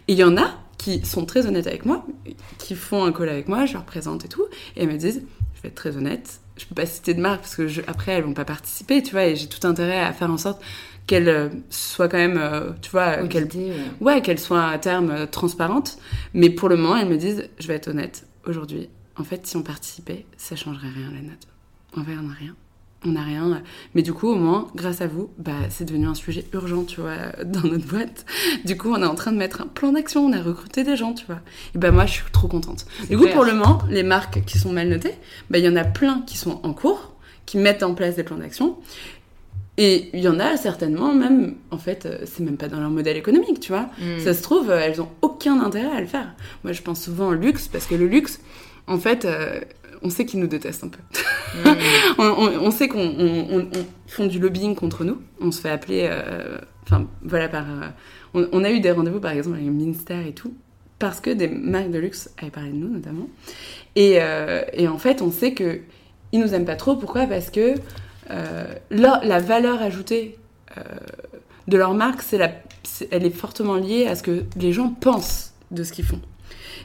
Et 0.06 0.12
il 0.12 0.18
y 0.18 0.24
en 0.24 0.36
a 0.36 0.54
qui 0.78 1.04
sont 1.04 1.24
très 1.24 1.46
honnêtes 1.46 1.66
avec 1.66 1.86
moi, 1.86 2.06
qui 2.58 2.74
font 2.74 3.04
un 3.04 3.12
call 3.12 3.28
avec 3.28 3.48
moi, 3.48 3.66
je 3.66 3.72
leur 3.72 3.84
présente 3.84 4.24
et 4.24 4.28
tout, 4.28 4.44
et 4.76 4.82
elles 4.82 4.88
me 4.88 4.98
disent 4.98 5.22
vais 5.64 5.68
être 5.68 5.74
très 5.74 5.96
honnête. 5.96 6.40
Je 6.56 6.66
peux 6.66 6.74
pas 6.74 6.86
citer 6.86 7.14
de 7.14 7.20
marque 7.20 7.40
parce 7.40 7.56
que 7.56 7.90
après 7.90 8.12
elles 8.12 8.24
vont 8.24 8.34
pas 8.34 8.44
participer, 8.44 9.02
tu 9.02 9.12
vois, 9.12 9.24
et 9.24 9.36
j'ai 9.36 9.48
tout 9.48 9.66
intérêt 9.66 10.00
à 10.00 10.12
faire 10.12 10.30
en 10.30 10.38
sorte 10.38 10.62
qu'elles 11.06 11.28
euh, 11.28 11.48
soient 11.70 12.08
quand 12.08 12.18
même, 12.18 12.38
euh, 12.38 12.70
tu 12.80 12.90
vois, 12.90 13.26
qu'elles 13.28 13.48
ouais, 14.00 14.22
qu'elles 14.22 14.38
soient 14.38 14.68
à 14.68 14.78
terme 14.78 15.10
euh, 15.10 15.26
transparentes. 15.26 15.98
Mais 16.32 16.50
pour 16.50 16.68
le 16.68 16.76
moment, 16.76 16.96
elles 16.96 17.08
me 17.08 17.16
disent, 17.16 17.48
je 17.58 17.68
vais 17.68 17.74
être 17.74 17.88
honnête, 17.88 18.26
aujourd'hui, 18.46 18.88
en 19.16 19.24
fait, 19.24 19.46
si 19.46 19.56
on 19.56 19.62
participait, 19.62 20.26
ça 20.36 20.56
changerait 20.56 20.88
rien 20.88 21.10
la 21.12 21.22
note. 21.22 21.46
On 21.96 22.02
verra 22.02 22.22
rien 22.38 22.56
on 23.04 23.12
n'a 23.12 23.22
rien. 23.22 23.62
Mais 23.94 24.02
du 24.02 24.12
coup, 24.12 24.28
au 24.28 24.36
moins, 24.36 24.68
grâce 24.74 25.00
à 25.00 25.06
vous, 25.06 25.30
bah, 25.38 25.52
c'est 25.70 25.84
devenu 25.84 26.06
un 26.06 26.14
sujet 26.14 26.44
urgent, 26.52 26.84
tu 26.84 27.00
vois, 27.00 27.16
dans 27.44 27.62
notre 27.62 27.86
boîte. 27.86 28.24
Du 28.64 28.76
coup, 28.76 28.90
on 28.92 29.02
est 29.02 29.06
en 29.06 29.14
train 29.14 29.32
de 29.32 29.38
mettre 29.38 29.60
un 29.60 29.66
plan 29.66 29.92
d'action, 29.92 30.24
on 30.26 30.32
a 30.32 30.42
recruté 30.42 30.84
des 30.84 30.96
gens, 30.96 31.12
tu 31.12 31.26
vois. 31.26 31.40
Et 31.74 31.78
bah, 31.78 31.90
moi, 31.90 32.06
je 32.06 32.12
suis 32.12 32.24
trop 32.32 32.48
contente. 32.48 32.86
Du 33.08 33.16
coup, 33.16 33.28
pour 33.28 33.44
le 33.44 33.52
moment, 33.52 33.80
les 33.90 34.02
marques 34.02 34.44
qui 34.44 34.58
sont 34.58 34.72
mal 34.72 34.88
notées, 34.88 35.14
bah, 35.50 35.58
il 35.58 35.64
y 35.64 35.68
en 35.68 35.76
a 35.76 35.84
plein 35.84 36.22
qui 36.26 36.36
sont 36.36 36.60
en 36.62 36.72
cours, 36.72 37.14
qui 37.46 37.58
mettent 37.58 37.82
en 37.82 37.94
place 37.94 38.16
des 38.16 38.24
plans 38.24 38.38
d'action. 38.38 38.78
Et 39.76 40.10
il 40.12 40.20
y 40.20 40.28
en 40.28 40.38
a 40.38 40.56
certainement, 40.56 41.12
même, 41.12 41.56
en 41.72 41.78
fait, 41.78 42.06
euh, 42.06 42.18
c'est 42.26 42.44
même 42.44 42.56
pas 42.56 42.68
dans 42.68 42.78
leur 42.78 42.90
modèle 42.90 43.16
économique, 43.16 43.58
tu 43.58 43.72
vois. 43.72 43.90
Mm. 43.98 44.20
Ça 44.20 44.32
se 44.32 44.42
trouve, 44.42 44.70
euh, 44.70 44.78
elles 44.80 45.02
ont 45.02 45.08
aucun 45.20 45.60
intérêt 45.60 45.96
à 45.96 46.00
le 46.00 46.06
faire. 46.06 46.32
Moi, 46.62 46.72
je 46.72 46.80
pense 46.80 47.02
souvent 47.02 47.28
au 47.28 47.34
luxe, 47.34 47.66
parce 47.66 47.86
que 47.86 47.96
le 47.96 48.06
luxe, 48.06 48.40
en 48.86 48.98
fait, 48.98 49.24
euh, 49.24 49.60
on 50.04 50.10
sait 50.10 50.24
qu'ils 50.26 50.38
nous 50.40 50.46
détestent 50.46 50.84
un 50.84 50.88
peu. 50.88 51.00
Mm. 51.64 51.74
on, 52.18 52.22
on- 52.24 52.66
on 52.66 52.70
sait 52.70 52.86
qu'on 52.88 53.00
on, 53.00 53.46
on- 53.50 53.60
on 53.74 53.86
font 54.06 54.26
du 54.26 54.38
lobbying 54.38 54.74
contre 54.76 55.02
nous. 55.04 55.20
On 55.40 55.50
se 55.50 55.60
fait 55.60 55.70
appeler, 55.70 56.06
euh, 56.10 56.58
enfin, 56.84 57.08
voilà, 57.22 57.48
par. 57.48 57.64
euh, 57.68 58.46
on, 58.52 58.62
a 58.64 58.70
eu 58.70 58.80
des 58.80 58.90
rendez-vous, 58.92 59.20
par 59.20 59.32
exemple, 59.32 59.56
avec 59.56 59.66
le 59.68 59.72
ministère 59.72 60.26
et 60.26 60.32
tout, 60.32 60.54
parce 60.98 61.20
que 61.20 61.30
des 61.30 61.48
marques 61.48 61.90
de 61.90 61.98
luxe 61.98 62.30
avaient 62.40 62.50
parlé 62.50 62.70
de 62.70 62.76
nous, 62.76 62.88
notamment. 62.88 63.28
Et, 63.96 64.18
euh, 64.20 64.62
et 64.72 64.86
en 64.88 64.98
fait, 64.98 65.22
on 65.22 65.30
sait 65.30 65.52
que 65.54 65.80
ils 66.32 66.40
nous 66.40 66.52
aiment 66.54 66.64
pas 66.64 66.76
trop. 66.76 66.96
Pourquoi? 66.96 67.26
Parce 67.26 67.50
que 67.50 67.74
leur- 68.90 69.24
la 69.24 69.38
valeur 69.38 69.80
ajoutée 69.82 70.36
de 71.68 71.76
leur 71.76 71.94
marque, 71.94 72.22
c'est- 72.22 73.08
elle 73.12 73.24
est 73.24 73.30
fortement 73.30 73.76
liée 73.76 74.06
à 74.06 74.16
ce 74.16 74.22
que 74.24 74.42
les 74.56 74.72
gens 74.72 74.88
pensent 74.90 75.52
de 75.70 75.84
ce 75.84 75.92
qu'ils 75.92 76.04
font. 76.04 76.20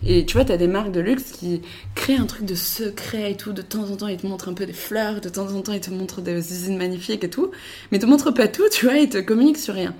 Et 0.06 0.26
tu 0.26 0.34
vois, 0.34 0.46
tu 0.46 0.52
as 0.52 0.58
des 0.58 0.68
marques 0.68 0.92
de 0.92 1.00
luxe 1.00 1.32
qui 1.32 1.62
créent 1.96 2.18
un 2.18 2.26
truc 2.26 2.46
de 2.46 2.56
secret 2.56 3.32
et 3.32 3.36
tout. 3.36 3.54
De 3.54 3.62
temps 3.62 3.90
en 3.90 3.98
temps, 3.98 4.08
ils 4.08 4.18
te 4.18 4.28
montrent 4.28 4.50
un 4.50 4.54
peu 4.54 4.66
des 4.66 4.74
fleurs, 4.74 5.22
de 5.22 5.30
temps 5.30 5.54
en 5.54 5.62
temps, 5.62 5.74
ils 5.74 5.82
te 5.82 5.92
montrent 5.92 6.22
des 6.22 6.38
usines 6.38 6.78
magnifiques 6.78 7.24
et 7.24 7.30
tout. 7.30 7.52
Mais 7.92 7.98
ils 7.98 8.02
te 8.02 8.06
montrent 8.06 8.32
pas 8.32 8.48
tout, 8.48 8.68
tu 8.72 8.86
vois, 8.86 8.96
ils 8.96 9.10
te 9.10 9.18
communiquent 9.18 9.58
sur 9.58 9.74
rien. 9.74 9.94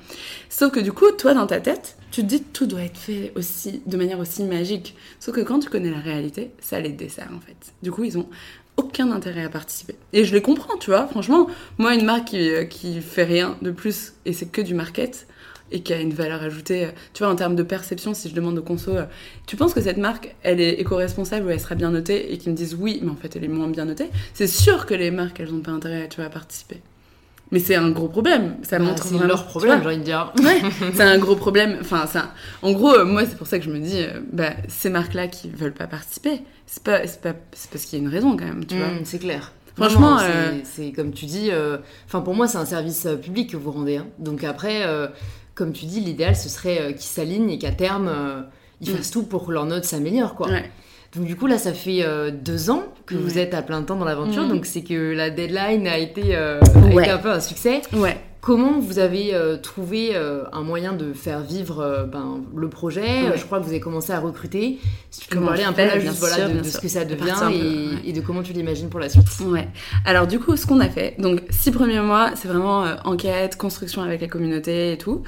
Sauf 0.50 0.72
que 0.72 0.80
du 0.80 0.92
coup, 0.92 1.12
toi, 1.12 1.34
dans 1.34 1.48
ta 1.48 1.60
tête, 1.60 1.98
tu 2.12 2.22
te 2.22 2.28
dis 2.28 2.42
tout 2.42 2.66
doit 2.66 2.82
être 2.82 2.98
fait 2.98 3.32
aussi, 3.36 3.82
de 3.86 3.98
manière 3.98 4.20
aussi 4.20 4.44
magique. 4.44 4.96
Sauf 5.20 5.36
que 5.36 5.42
quand 5.42 5.60
tu 5.60 5.70
connais 5.70 5.92
la 5.92 6.00
réalité, 6.00 6.52
ça 6.60 6.80
les 6.80 6.90
dessert 6.90 7.30
en 7.36 7.40
fait. 7.40 7.74
Du 7.84 7.92
coup, 7.92 8.04
ils 8.04 8.18
ont 8.18 8.28
aucun 8.78 9.12
intérêt 9.12 9.44
à 9.44 9.50
participer. 9.50 9.96
Et 10.14 10.24
je 10.24 10.34
les 10.34 10.42
comprends, 10.42 10.78
tu 10.78 10.90
vois. 10.90 11.06
Franchement, 11.08 11.48
moi, 11.78 11.94
une 11.94 12.06
marque 12.06 12.30
qui, 12.30 12.50
euh, 12.50 12.64
qui 12.64 13.02
fait 13.02 13.26
rien 13.26 13.58
de 13.62 13.72
plus 13.72 14.14
et 14.26 14.34
c'est 14.34 14.46
que 14.46 14.62
du 14.62 14.74
market 14.74 15.28
et 15.72 15.82
qui 15.82 15.94
a 15.94 16.00
une 16.00 16.14
valeur 16.14 16.42
ajoutée, 16.42 16.88
tu 17.14 17.24
vois, 17.24 17.32
en 17.32 17.36
termes 17.36 17.56
de 17.56 17.64
perception, 17.64 18.14
si 18.14 18.30
je 18.30 18.34
demande 18.36 18.58
aux 18.58 18.62
conso, 18.64 18.92
euh, 18.96 19.06
tu 19.48 19.56
penses 19.56 19.74
que 19.74 19.82
cette 19.82 19.98
marque, 19.98 20.36
elle 20.44 20.60
est 20.62 20.74
éco-responsable 20.80 21.48
ou 21.48 21.50
elle 21.50 21.60
sera 21.60 21.76
bien 21.76 21.92
notée 21.92 22.34
et 22.34 22.38
qu'ils 22.38 22.52
me 22.52 22.58
disent 22.58 22.76
oui, 22.80 23.00
mais 23.04 23.10
en 23.12 23.16
fait, 23.16 23.36
elle 23.36 23.44
est 23.44 23.48
moins 23.50 23.68
bien 23.68 23.86
notée, 23.86 24.10
c'est 24.34 24.48
sûr 24.48 24.86
que 24.86 24.94
les 24.94 25.12
marques, 25.12 25.40
elles 25.40 25.52
n'ont 25.52 25.62
pas 25.62 25.72
intérêt, 25.72 26.08
tu 26.10 26.18
vois, 26.18 26.26
à 26.26 26.30
participer. 26.30 26.82
Mais 27.52 27.58
c'est 27.58 27.74
un 27.76 27.90
gros 27.90 28.08
problème. 28.10 28.58
Ça 28.62 28.78
Bah, 28.78 28.86
montre 28.86 29.02
c'est 29.04 29.10
vraiment- 29.16 29.28
leur 29.28 29.44
tu 29.44 29.50
problème, 29.50 29.80
j'ai 29.82 29.88
envie 29.88 29.98
de 29.98 30.04
dire. 30.04 30.32
Ouais, 30.44 30.62
c'est 30.94 31.02
un 31.02 31.18
gros 31.18 31.36
problème. 31.36 31.78
Enfin, 31.82 32.06
c'est 32.08 32.20
un- 32.20 32.30
en 32.62 32.72
gros, 32.74 32.94
euh, 32.94 33.06
moi, 33.06 33.24
c'est 33.26 33.36
pour 33.38 33.48
ça 33.48 33.58
que 33.58 33.66
je 33.66 33.72
me 33.72 33.80
dis, 33.80 34.04
euh, 34.04 34.20
bah, 34.32 34.52
ces 34.68 34.92
marques-là 34.92 35.28
qui 35.28 35.50
veulent 35.50 35.74
pas 35.74 35.88
participer, 35.88 36.42
c'est 36.68 36.84
pas, 36.84 37.08
c'est 37.08 37.22
pas, 37.22 37.34
c'est 37.54 37.72
parce 37.72 37.86
qu'il 37.86 37.98
y 37.98 38.02
a 38.04 38.06
une 38.06 38.12
raison 38.12 38.38
quand 38.38 38.46
même, 38.46 38.66
tu 38.68 38.78
vois. 38.78 38.90
Mm, 38.90 39.00
c'est 39.04 39.18
clair. 39.18 39.52
Franchement, 39.76 40.20
euh, 40.20 40.52
c'est 40.64 40.84
c'est 40.86 40.92
comme 40.92 41.12
tu 41.12 41.26
dis. 41.26 41.50
Enfin, 42.06 42.22
pour 42.22 42.36
moi, 42.36 42.48
c'est 42.48 42.58
un 42.60 42.66
service 42.66 43.08
public 43.20 43.50
que 43.50 43.58
vous 43.58 43.72
rendez. 43.72 43.98
hein. 43.98 44.08
Donc 44.20 44.44
après, 44.44 44.84
comme 45.60 45.74
tu 45.74 45.86
dis, 45.86 46.00
l'idéal 46.00 46.36
ce 46.36 46.50
serait 46.50 46.80
euh, 46.82 46.92
qu'ils 46.94 47.02
s'alignent 47.02 47.52
et 47.52 47.60
qu'à 47.60 47.72
terme, 47.72 48.08
euh, 48.08 48.42
ils 48.82 48.92
Mm. 48.92 48.96
fassent 48.96 49.12
tout 49.12 49.24
pour 49.24 49.46
que 49.46 49.52
leur 49.52 49.66
note 49.66 49.84
s'améliore, 49.86 50.34
quoi. 50.34 50.48
Ouais. 50.48 50.72
Donc 51.16 51.26
du 51.26 51.36
coup, 51.36 51.48
là, 51.48 51.58
ça 51.58 51.74
fait 51.74 52.04
euh, 52.04 52.32
deux 52.32 52.70
ans 52.70 52.84
que 53.06 53.16
vous 53.16 53.36
Ouais. 53.36 53.42
êtes 53.44 53.54
à 53.54 53.62
plein 53.62 53.82
temps 53.84 53.96
dans 53.98 54.06
l'aventure. 54.06 54.44
Mm. 54.46 54.50
Donc 54.50 54.66
c'est 54.66 54.84
que 54.84 55.14
la 55.14 55.30
deadline 55.30 55.88
a 55.88 55.98
été, 55.98 56.36
euh, 56.36 56.60
a 56.62 56.80
Ouais. 56.96 57.04
été 57.04 57.12
un 57.12 57.18
peu 57.18 57.30
un 57.32 57.40
succès. 57.40 57.82
Ouais. 57.94 58.18
Comment 58.42 58.80
vous 58.80 59.00
avez 59.00 59.34
euh, 59.34 59.58
trouvé 59.58 60.12
euh, 60.16 60.46
un 60.54 60.62
moyen 60.62 60.94
de 60.94 61.12
faire 61.12 61.42
vivre 61.42 61.82
euh, 61.82 62.06
ben, 62.06 62.42
le 62.56 62.70
projet? 62.70 63.30
Ouais. 63.30 63.38
Je 63.38 63.44
crois 63.44 63.60
que 63.60 63.64
vous 63.64 63.72
avez 63.72 63.82
commencé 63.82 64.14
à 64.14 64.20
recruter. 64.20 64.80
Si 65.12 65.22
tu 65.22 65.28
peux 65.28 65.42
parler 65.42 65.64
un 65.64 65.74
peu 65.74 65.86
là, 65.86 66.00
juste 66.00 66.20
voilà, 66.20 66.48
sûr, 66.48 66.50
de, 66.50 66.64
ce 66.64 66.78
que 66.78 66.88
ça 66.88 67.04
De 67.04 67.16
devient 67.16 67.36
et, 67.52 67.96
ouais. 67.96 68.02
et 68.06 68.14
de 68.14 68.22
comment 68.22 68.42
tu 68.42 68.54
l'imagines 68.54 68.90
pour 68.90 69.02
la 69.02 69.10
suite. 69.10 69.26
Ouais. 69.42 69.68
Alors 70.06 70.26
du 70.26 70.40
coup, 70.40 70.56
ce 70.56 70.66
qu'on 70.66 70.80
a 70.80 70.88
fait, 70.88 71.16
donc 71.20 71.42
six 71.50 71.72
premiers 71.72 72.00
mois, 72.00 72.32
c'est 72.36 72.48
vraiment 72.48 72.86
enquête, 73.04 73.58
construction 73.58 74.04
avec 74.04 74.22
la 74.22 74.28
communauté 74.28 74.94
et 74.94 74.98
tout. 74.98 75.24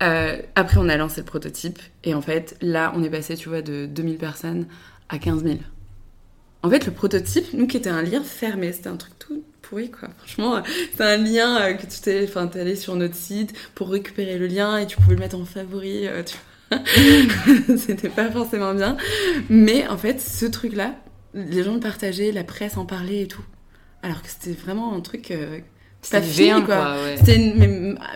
Après, 0.00 0.78
on 0.78 0.88
a 0.88 0.96
lancé 0.96 1.20
le 1.20 1.26
prototype 1.26 1.78
et 2.02 2.14
en 2.14 2.20
fait, 2.20 2.56
là, 2.60 2.92
on 2.96 3.02
est 3.04 3.10
passé, 3.10 3.36
tu 3.36 3.48
vois, 3.48 3.62
de 3.62 3.86
2000 3.86 4.16
personnes 4.16 4.66
à 5.08 5.18
15 5.18 5.44
000. 5.44 5.58
En 6.64 6.70
fait, 6.70 6.84
le 6.84 6.90
prototype, 6.90 7.52
nous 7.52 7.68
qui 7.68 7.76
était 7.76 7.90
un 7.90 8.02
lien 8.02 8.22
fermé, 8.24 8.72
c'était 8.72 8.88
un 8.88 8.96
truc 8.96 9.16
tout 9.20 9.44
pourri 9.68 9.90
quoi. 9.90 10.08
Franchement, 10.18 10.56
euh, 10.56 10.60
c'est 10.96 11.02
un 11.04 11.16
lien 11.16 11.60
euh, 11.60 11.74
que 11.74 11.86
tu 11.86 12.00
t'es, 12.00 12.24
enfin, 12.24 12.50
allé 12.54 12.76
sur 12.76 12.94
notre 12.96 13.14
site 13.14 13.54
pour 13.74 13.90
récupérer 13.90 14.38
le 14.38 14.46
lien 14.46 14.78
et 14.78 14.86
tu 14.86 14.96
pouvais 14.96 15.14
le 15.14 15.20
mettre 15.20 15.36
en 15.38 15.44
favori. 15.44 16.06
euh, 16.06 16.22
tu 16.22 16.36
vois. 16.36 16.78
c'était 17.76 18.08
pas 18.08 18.30
forcément 18.30 18.74
bien, 18.74 18.96
mais 19.48 19.86
en 19.86 19.96
fait, 19.96 20.20
ce 20.20 20.46
truc-là, 20.46 20.96
les 21.34 21.62
gens 21.62 21.74
le 21.74 21.80
partageaient, 21.80 22.32
la 22.32 22.42
presse 22.42 22.76
en 22.76 22.86
parlait 22.86 23.22
et 23.22 23.28
tout. 23.28 23.44
Alors 24.02 24.20
que 24.20 24.28
c'était 24.28 24.60
vraiment 24.60 24.94
un 24.94 25.00
truc 25.00 25.32
C'était 26.02 26.20
pas 26.20 26.24
le 26.26 26.30
fini, 26.32 26.48
V1, 26.50 26.64
quoi. 26.64 26.76
quoi, 26.76 26.94
ouais. 27.02 27.16
C'était 27.18 27.38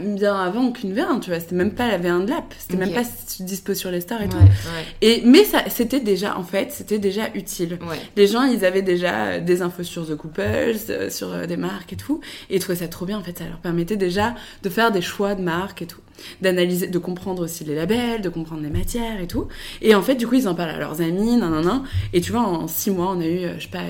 bien 0.00 0.34
avant 0.40 0.70
qu'une 0.70 0.94
V1, 0.94 1.18
tu 1.20 1.30
vois. 1.30 1.40
C'était 1.40 1.56
même 1.56 1.72
pas 1.72 1.88
la 1.88 1.98
V1 1.98 2.24
de 2.24 2.30
l'app. 2.30 2.54
C'était 2.56 2.74
Ok. 2.74 2.80
même 2.80 2.92
pas 2.92 3.02
si 3.02 3.38
tu 3.38 3.42
dispo 3.42 3.74
sur 3.74 3.90
les 3.90 4.00
stars 4.00 4.20
et 4.22 4.26
Ouais, 4.26 4.30
tout. 4.30 4.36
ouais, 4.36 4.84
Et, 5.02 5.22
mais 5.24 5.42
ça, 5.42 5.64
c'était 5.68 5.98
déjà, 5.98 6.38
en 6.38 6.44
fait, 6.44 6.70
c'était 6.70 6.98
déjà 7.00 7.30
utile. 7.34 7.78
Les 8.16 8.28
gens, 8.28 8.44
ils 8.44 8.64
avaient 8.64 8.82
déjà 8.82 9.24
euh, 9.24 9.40
des 9.40 9.60
infos 9.62 9.82
sur 9.82 10.06
The 10.06 10.14
Couples, 10.14 10.76
euh, 10.90 11.10
sur 11.10 11.32
euh, 11.32 11.46
des 11.46 11.56
marques 11.56 11.92
et 11.92 11.96
tout. 11.96 12.20
Et 12.48 12.56
ils 12.56 12.60
trouvaient 12.60 12.78
ça 12.78 12.86
trop 12.86 13.06
bien, 13.06 13.18
en 13.18 13.22
fait. 13.22 13.36
Ça 13.38 13.44
leur 13.44 13.58
permettait 13.58 13.96
déjà 13.96 14.36
de 14.62 14.68
faire 14.68 14.92
des 14.92 15.02
choix 15.02 15.34
de 15.34 15.42
marques 15.42 15.82
et 15.82 15.86
tout. 15.86 16.00
D'analyser, 16.42 16.86
de 16.86 16.98
comprendre 16.98 17.42
aussi 17.42 17.64
les 17.64 17.74
labels, 17.74 18.20
de 18.20 18.28
comprendre 18.28 18.62
les 18.62 18.70
matières 18.70 19.20
et 19.20 19.26
tout. 19.26 19.48
Et 19.82 19.96
en 19.96 20.02
fait, 20.02 20.14
du 20.14 20.28
coup, 20.28 20.34
ils 20.36 20.46
en 20.48 20.54
parlent 20.54 20.70
à 20.70 20.78
leurs 20.78 21.00
amis, 21.00 21.36
nan, 21.38 21.50
nan, 21.50 21.64
nan. 21.64 21.82
Et 22.12 22.20
tu 22.20 22.30
vois, 22.30 22.42
en 22.42 22.68
six 22.68 22.90
mois, 22.92 23.12
on 23.16 23.20
a 23.20 23.26
eu, 23.26 23.48
je 23.58 23.62
sais 23.64 23.68
pas, 23.70 23.82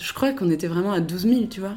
je 0.00 0.12
crois 0.14 0.32
qu'on 0.32 0.48
était 0.50 0.68
vraiment 0.68 0.92
à 0.92 1.00
12 1.00 1.22
000, 1.28 1.40
tu 1.50 1.60
vois. 1.60 1.74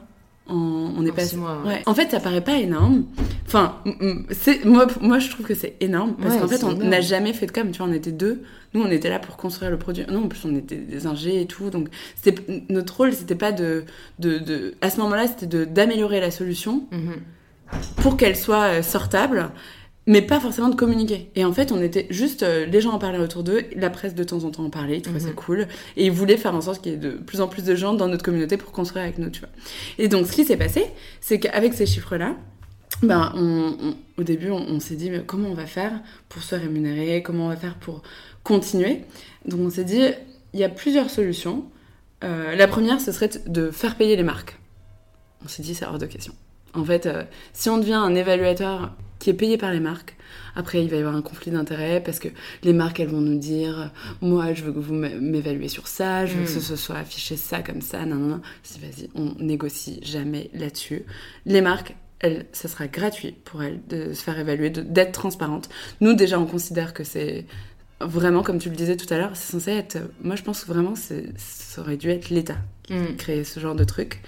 En- 0.47 0.93
on 0.97 1.05
est 1.05 1.09
En 1.11 1.13
passé. 1.13 1.29
six 1.29 1.35
mois, 1.37 1.59
ouais. 1.63 1.67
Ouais. 1.67 1.81
En 1.87 1.95
fait, 1.95 2.11
ça 2.11 2.19
paraît 2.19 2.43
pas 2.43 2.57
énorme. 2.57 3.05
Enfin, 3.47 3.77
m- 3.85 3.95
m- 3.99 4.25
c'est 4.29 4.63
moi, 4.63 4.85
moi, 5.01 5.17
je 5.19 5.29
trouve 5.31 5.45
que 5.45 5.55
c'est 5.55 5.75
énorme 5.79 6.13
parce 6.21 6.35
Ouais, 6.35 6.41
qu'en 6.41 6.47
fait, 6.47 6.63
on 6.63 6.73
n'a 6.73 7.01
jamais 7.01 7.33
fait 7.33 7.47
de 7.47 7.51
com. 7.51 7.71
Tu 7.71 7.79
vois, 7.79 7.87
on 7.87 7.93
était 7.93 8.11
deux. 8.11 8.43
Nous, 8.73 8.81
on 8.83 8.91
était 8.91 9.09
là 9.09 9.17
pour 9.19 9.37
construire 9.37 9.71
le 9.71 9.77
produit. 9.79 10.05
Non, 10.07 10.25
en 10.25 10.27
plus, 10.27 10.45
on 10.45 10.55
était 10.55 10.75
des 10.75 11.07
ingés 11.07 11.41
et 11.41 11.45
tout. 11.47 11.69
Donc, 11.71 11.87
c'était 12.21 12.63
notre 12.69 12.95
rôle, 12.97 13.13
c'était 13.13 13.33
pas 13.35 13.51
de, 13.51 13.85
de, 14.19 14.37
de, 14.37 14.75
à 14.81 14.89
ce 14.91 14.99
moment-là, 15.01 15.25
c'était 15.27 15.65
d'améliorer 15.65 16.19
la 16.19 16.29
solution 16.29 16.83
Mhm. 16.91 17.15
pour 17.97 18.15
qu'elle 18.17 18.35
soit 18.35 18.65
euh, 18.65 18.81
sortable, 18.83 19.49
mais 20.07 20.21
pas 20.21 20.39
forcément 20.39 20.69
de 20.69 20.75
communiquer. 20.75 21.31
Et 21.35 21.43
en 21.45 21.51
fait, 21.53 21.71
on 21.71 21.81
était 21.81 22.05
juste, 22.09 22.43
euh, 22.43 22.65
les 22.65 22.79
gens 22.81 22.91
en 22.91 22.99
parlaient 22.99 23.17
autour 23.19 23.43
d'eux, 23.43 23.63
la 23.75 23.89
presse 23.89 24.13
de 24.15 24.23
temps 24.23 24.43
en 24.43 24.51
temps 24.51 24.65
en 24.65 24.69
parlait, 24.69 24.97
ils 24.97 25.01
trouvaient 25.01 25.19
ça 25.19 25.29
Mhm. 25.29 25.35
cool, 25.35 25.67
et 25.97 26.05
ils 26.05 26.11
voulaient 26.11 26.37
faire 26.37 26.53
en 26.55 26.61
sorte 26.61 26.81
qu'il 26.83 26.91
y 26.91 26.95
ait 26.95 26.99
de 26.99 27.11
plus 27.11 27.41
en 27.41 27.47
plus 27.47 27.63
de 27.63 27.73
gens 27.75 27.93
dans 27.93 28.07
notre 28.07 28.23
communauté 28.23 28.57
pour 28.57 28.71
construire 28.71 29.03
avec 29.03 29.17
nous, 29.17 29.29
tu 29.29 29.39
vois. 29.39 29.49
Et 29.97 30.07
donc, 30.07 30.27
ce 30.27 30.33
qui 30.33 30.45
s'est 30.45 30.57
passé, 30.57 30.85
c'est 31.21 31.39
qu'avec 31.39 31.73
ces 31.73 31.85
chiffres-là, 31.85 32.35
ben, 33.01 33.33
on- 33.35 33.75
on- 33.81 33.95
au 34.19 34.23
début, 34.23 34.51
on, 34.51 34.57
on 34.57 34.79
s'est 34.79 34.95
dit, 34.95 35.09
mais 35.09 35.23
comment 35.25 35.49
on 35.49 35.53
va 35.55 35.65
faire 35.65 35.99
pour 36.29 36.43
se 36.43 36.55
rémunérer, 36.55 37.23
comment 37.23 37.45
on 37.47 37.49
va 37.49 37.55
faire 37.57 37.75
pour 37.75 38.03
continuer? 38.43 39.01
Donc, 39.45 39.59
on 39.61 39.69
s'est 39.69 39.83
dit, 39.83 40.01
il 40.53 40.59
y 40.59 40.63
a 40.63 40.69
plusieurs 40.69 41.09
solutions. 41.09 41.65
Euh, 42.23 42.55
la 42.55 42.67
première, 42.67 43.01
ce 43.01 43.11
serait 43.11 43.29
de 43.47 43.71
faire 43.71 43.95
payer 43.95 44.15
les 44.15 44.23
marques. 44.23 44.57
On 45.43 45.47
s'est 45.47 45.63
dit, 45.63 45.75
c'est 45.75 45.85
hors 45.85 45.97
de 45.99 46.05
question. 46.05 46.33
En 46.73 46.85
fait, 46.85 47.05
euh, 47.05 47.23
si 47.53 47.69
on 47.69 47.77
devient 47.77 47.93
un 47.93 48.15
évaluateur 48.15 48.93
qui 49.25 49.31
est 49.31 49.33
payé 49.33 49.57
par 49.57 49.71
les 49.71 49.79
marques, 49.79 50.15
après 50.55 50.83
il 50.83 50.89
va 50.89 50.97
y 50.97 50.99
avoir 50.99 51.15
un 51.15 51.23
conflit 51.23 51.51
d'intérêts 51.51 51.99
parce 51.99 52.19
que 52.19 52.27
les 52.63 52.73
marques 52.73 52.99
elles 52.99 53.07
vont 53.09 53.21
nous 53.21 53.39
dire 53.39 53.91
moi 54.21 54.53
je 54.53 54.63
veux 54.63 54.71
que 54.71 54.77
vous 54.77 54.93
m'é- 54.93 55.15
m'évaluez 55.15 55.67
sur 55.67 55.87
ça, 55.87 56.27
je 56.27 56.35
veux 56.35 56.43
que 56.43 56.49
ce 56.49 56.59
ce 56.59 56.75
soit 56.75 56.97
affiché 56.97 57.35
ça 57.35 57.63
comme 57.63 57.81
ça, 57.81 58.05
non 58.05 58.17
non 58.17 58.27
non. 58.27 58.41
Si 58.61 58.79
vas-y, 58.79 59.09
on 59.15 59.33
négocie 59.43 59.99
jamais 60.03 60.51
là-dessus. 60.53 61.05
Les 61.47 61.61
marques 61.61 61.95
elles, 62.19 62.45
ça 62.53 62.67
sera 62.67 62.85
gratuit 62.87 63.33
pour 63.45 63.63
elles 63.63 63.79
de 63.89 64.13
se 64.13 64.21
faire 64.23 64.37
évaluer, 64.39 64.69
d'être 64.69 65.11
transparentes. 65.11 65.69
Nous 66.01 66.13
déjà 66.13 66.39
on 66.39 66.45
considère 66.45 66.93
que 66.93 67.03
c'est 67.03 67.45
vraiment 68.01 68.43
comme 68.43 68.59
tu 68.59 68.69
le 68.69 68.75
disais 68.75 68.97
tout 68.97 69.11
à 69.13 69.17
l'heure, 69.17 69.31
c'est 69.35 69.51
censé 69.53 69.71
être. 69.71 69.97
Moi 70.23 70.35
je 70.35 70.43
pense 70.43 70.63
que 70.63 70.67
vraiment 70.71 70.95
c'est- 70.95 71.31
ça 71.37 71.81
aurait 71.81 71.97
dû 71.97 72.09
être 72.09 72.29
l'État 72.29 72.57
Mhm. 72.89 73.15
créer 73.17 73.43
ce 73.43 73.59
genre 73.59 73.73
de 73.73 73.83
truc. 73.83 74.21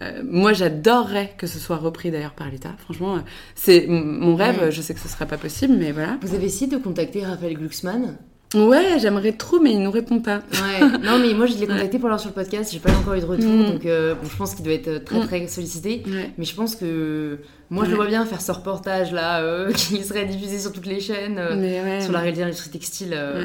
Euh, 0.00 0.22
moi, 0.24 0.52
j'adorerais 0.52 1.34
que 1.36 1.48
ce 1.48 1.58
soit 1.58 1.78
repris 1.78 2.12
d'ailleurs 2.12 2.34
par 2.34 2.48
l'État. 2.48 2.72
Franchement, 2.78 3.16
euh, 3.16 3.20
c'est 3.56 3.86
mon 3.88 4.36
rêve. 4.36 4.70
Je 4.70 4.80
sais 4.82 4.94
que 4.94 5.00
ce 5.00 5.08
sera 5.08 5.26
pas 5.26 5.36
possible, 5.36 5.74
mais 5.76 5.90
voilà. 5.90 6.16
Vous 6.22 6.32
avez 6.32 6.44
essayé 6.46 6.68
de 6.70 6.76
contacter 6.76 7.24
Raphaël 7.24 7.54
Glucksmann? 7.58 8.16
Ouais, 8.54 8.98
j'aimerais 8.98 9.32
trop, 9.32 9.58
mais 9.60 9.72
il 9.72 9.82
nous 9.82 9.90
répond 9.90 10.20
pas. 10.20 10.36
Ouais, 10.52 10.80
non 11.02 11.18
mais 11.18 11.34
moi 11.34 11.46
je 11.46 11.56
l'ai 11.58 11.66
contacté 11.68 11.98
pour 11.98 12.08
l'avoir 12.08 12.20
sur 12.20 12.30
le 12.30 12.34
podcast, 12.34 12.72
j'ai 12.72 12.78
pas 12.78 12.92
encore 12.92 13.14
eu 13.14 13.20
de 13.20 13.24
retour, 13.26 13.50
Mm. 13.50 13.66
donc 13.72 13.86
euh, 13.86 14.14
bon, 14.14 14.28
je 14.30 14.36
pense 14.36 14.54
qu'il 14.54 14.64
doit 14.64 14.74
être 14.74 15.04
très 15.04 15.18
Mm. 15.20 15.26
très 15.26 15.46
sollicité. 15.48 16.02
Ouais. 16.06 16.30
Mais 16.38 16.44
je 16.44 16.54
pense 16.54 16.76
que 16.76 17.38
moi 17.70 17.84
je 17.84 17.90
le 17.90 17.96
vois 17.96 18.06
bien 18.06 18.24
faire 18.26 18.40
ce 18.40 18.52
reportage 18.52 19.12
là 19.12 19.40
euh, 19.42 19.72
qui 19.74 20.02
serait 20.04 20.26
diffusé 20.26 20.58
sur 20.58 20.72
toutes 20.72 20.86
les 20.86 21.00
chaînes, 21.00 21.38
euh, 21.38 22.00
sur 22.00 22.12
la 22.12 22.20
réalité 22.20 22.40
de 22.40 22.46
l'industrie 22.46 22.70
textile. 22.70 23.10
euh. 23.14 23.44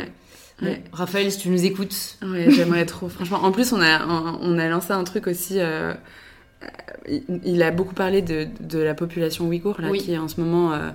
Bon. 0.62 0.76
Raphaël, 0.92 1.32
si 1.32 1.40
tu 1.40 1.50
nous 1.50 1.64
écoutes, 1.66 2.18
Ouais, 2.22 2.48
j'aimerais 2.50 2.86
trop. 2.86 3.08
Franchement, 3.08 3.40
en 3.44 3.52
plus, 3.54 3.72
on 3.72 3.80
a, 3.82 4.06
on 4.42 4.60
a 4.60 4.68
lancé 4.68 4.92
un 4.92 5.06
truc 5.06 5.28
aussi. 5.28 5.56
euh, 5.58 5.94
il, 7.46 7.64
a 7.64 7.72
beaucoup 7.72 7.94
parlé 7.94 8.22
de, 8.22 8.48
de 8.60 8.80
la 8.80 8.94
population 8.94 9.48
ouïghour, 9.48 9.80
là, 9.80 9.88
Oui. 9.90 10.00
qui 10.00 10.12
est 10.14 10.18
en 10.18 10.28
ce 10.28 10.42
moment. 10.42 10.74
euh, 10.74 10.90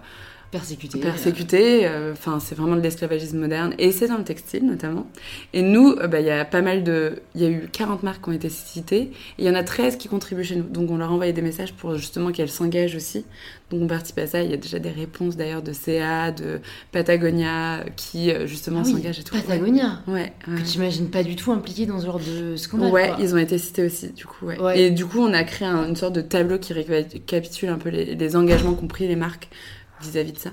persécutés. 0.54 1.00
Persécutés, 1.00 1.88
enfin 2.12 2.38
c'est 2.40 2.54
vraiment 2.54 2.76
de 2.76 2.80
l'esclavagisme 2.80 3.38
moderne, 3.38 3.74
et 3.78 3.90
c'est 3.92 4.08
dans 4.08 4.18
le 4.18 4.24
textile 4.24 4.64
notamment. 4.64 5.06
Et 5.52 5.62
nous, 5.62 5.96
bah, 5.96 6.20
il 6.20 6.26
y 6.26 6.30
a 6.30 6.44
pas 6.44 6.62
mal 6.62 6.84
de... 6.84 7.22
Il 7.34 7.42
y 7.42 7.44
a 7.44 7.48
eu 7.48 7.68
40 7.72 8.02
marques 8.02 8.22
qui 8.22 8.28
ont 8.28 8.32
été 8.32 8.48
citées, 8.48 9.02
et 9.02 9.10
il 9.38 9.44
y 9.44 9.50
en 9.50 9.54
a 9.54 9.64
13 9.64 9.96
qui 9.96 10.08
contribuent 10.08 10.44
chez 10.44 10.56
nous. 10.56 10.64
Donc 10.64 10.90
on 10.90 10.96
leur 10.96 11.10
a 11.10 11.12
envoyé 11.12 11.32
des 11.32 11.42
messages 11.42 11.72
pour 11.72 11.96
justement 11.96 12.30
qu'elles 12.30 12.50
s'engagent 12.50 12.94
aussi. 12.94 13.24
Donc 13.70 13.82
on 13.82 13.86
participe 13.86 14.18
à 14.18 14.26
ça, 14.26 14.42
il 14.42 14.50
y 14.50 14.54
a 14.54 14.56
déjà 14.56 14.78
des 14.78 14.90
réponses 14.90 15.36
d'ailleurs 15.36 15.62
de 15.62 15.72
CA, 15.72 16.30
de 16.30 16.60
Patagonia, 16.92 17.84
qui 17.96 18.30
justement 18.46 18.82
ah 18.82 18.88
s'engagent 18.88 19.20
et 19.20 19.24
tout. 19.24 19.34
Patagonia 19.34 20.02
Ouais. 20.06 20.32
Que 20.44 20.60
tu 20.60 20.76
imagines 20.76 21.08
pas 21.08 21.22
du 21.22 21.34
tout 21.34 21.50
impliqué 21.52 21.86
dans 21.86 21.98
ce 21.98 22.06
genre 22.06 22.20
de 22.20 22.56
scandale. 22.56 22.92
Ouais, 22.92 23.10
ils 23.20 23.34
ont 23.34 23.38
été 23.38 23.58
cités 23.58 23.84
aussi, 23.84 24.10
du 24.10 24.26
coup, 24.26 24.46
ouais. 24.46 24.80
Et 24.80 24.90
du 24.90 25.06
coup, 25.06 25.18
on 25.20 25.32
a 25.32 25.44
créé 25.44 25.66
une 25.66 25.96
sorte 25.96 26.14
de 26.14 26.20
tableau 26.20 26.58
qui 26.58 26.72
récapitule 26.72 27.68
un 27.68 27.78
peu 27.78 27.88
les, 27.88 28.36
engagements 28.36 28.74
qu'ont 28.74 28.86
pris 28.86 29.06
les 29.06 29.16
marques 29.16 29.48
vis-à-vis 30.00 30.32
de 30.32 30.38
ça. 30.38 30.50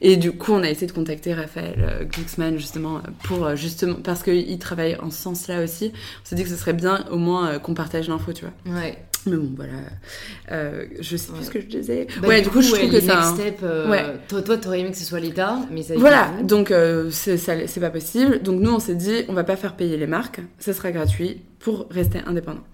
Et 0.00 0.16
du 0.16 0.32
coup, 0.32 0.52
on 0.52 0.62
a 0.62 0.70
essayé 0.70 0.86
de 0.86 0.92
contacter 0.92 1.34
Raphaël 1.34 1.76
euh, 1.78 2.04
Glucksmann 2.04 2.58
justement 2.58 3.00
pour 3.24 3.44
euh, 3.44 3.56
justement 3.56 3.96
parce 4.02 4.22
qu'il 4.22 4.58
travaille 4.58 4.96
en 4.96 5.10
ce 5.10 5.20
sens-là 5.22 5.62
aussi. 5.62 5.92
On 5.94 6.28
s'est 6.28 6.36
dit 6.36 6.42
que 6.42 6.48
ce 6.48 6.56
serait 6.56 6.72
bien 6.72 7.04
au 7.10 7.16
moins 7.16 7.48
euh, 7.48 7.58
qu'on 7.58 7.74
partage 7.74 8.08
l'info, 8.08 8.32
tu 8.32 8.44
vois. 8.44 8.74
Ouais. 8.78 8.98
Mais 9.26 9.36
bon, 9.36 9.50
voilà. 9.54 9.72
Euh, 10.50 10.86
je 10.98 11.14
sais 11.14 11.30
plus 11.30 11.44
ce 11.44 11.50
que 11.50 11.60
je 11.60 11.66
disais. 11.66 12.06
Bah, 12.22 12.28
ouais, 12.28 12.40
du 12.40 12.48
coup, 12.48 12.62
je 12.62 12.72
trouve 12.72 12.90
que 12.90 13.00
ça. 13.00 13.34
Step, 13.34 13.60
ouais. 13.62 14.02
Toi, 14.28 14.40
toi, 14.40 14.56
t'aurais 14.56 14.80
aimé 14.80 14.92
que 14.92 14.96
ce 14.96 15.04
soit 15.04 15.20
l'État, 15.20 15.58
mais 15.70 15.82
ça. 15.82 15.94
Voilà. 15.96 16.30
Donc, 16.42 16.72
c'est 17.10 17.80
pas 17.80 17.90
possible. 17.90 18.40
Donc, 18.40 18.60
nous, 18.62 18.72
on 18.72 18.78
s'est 18.78 18.94
dit, 18.94 19.24
on 19.28 19.34
va 19.34 19.44
pas 19.44 19.56
faire 19.56 19.76
payer 19.76 19.98
les 19.98 20.06
marques. 20.06 20.40
Ça 20.58 20.72
sera 20.72 20.90
gratuit 20.90 21.42
pour 21.58 21.86
rester 21.90 22.20
indépendant. 22.26 22.64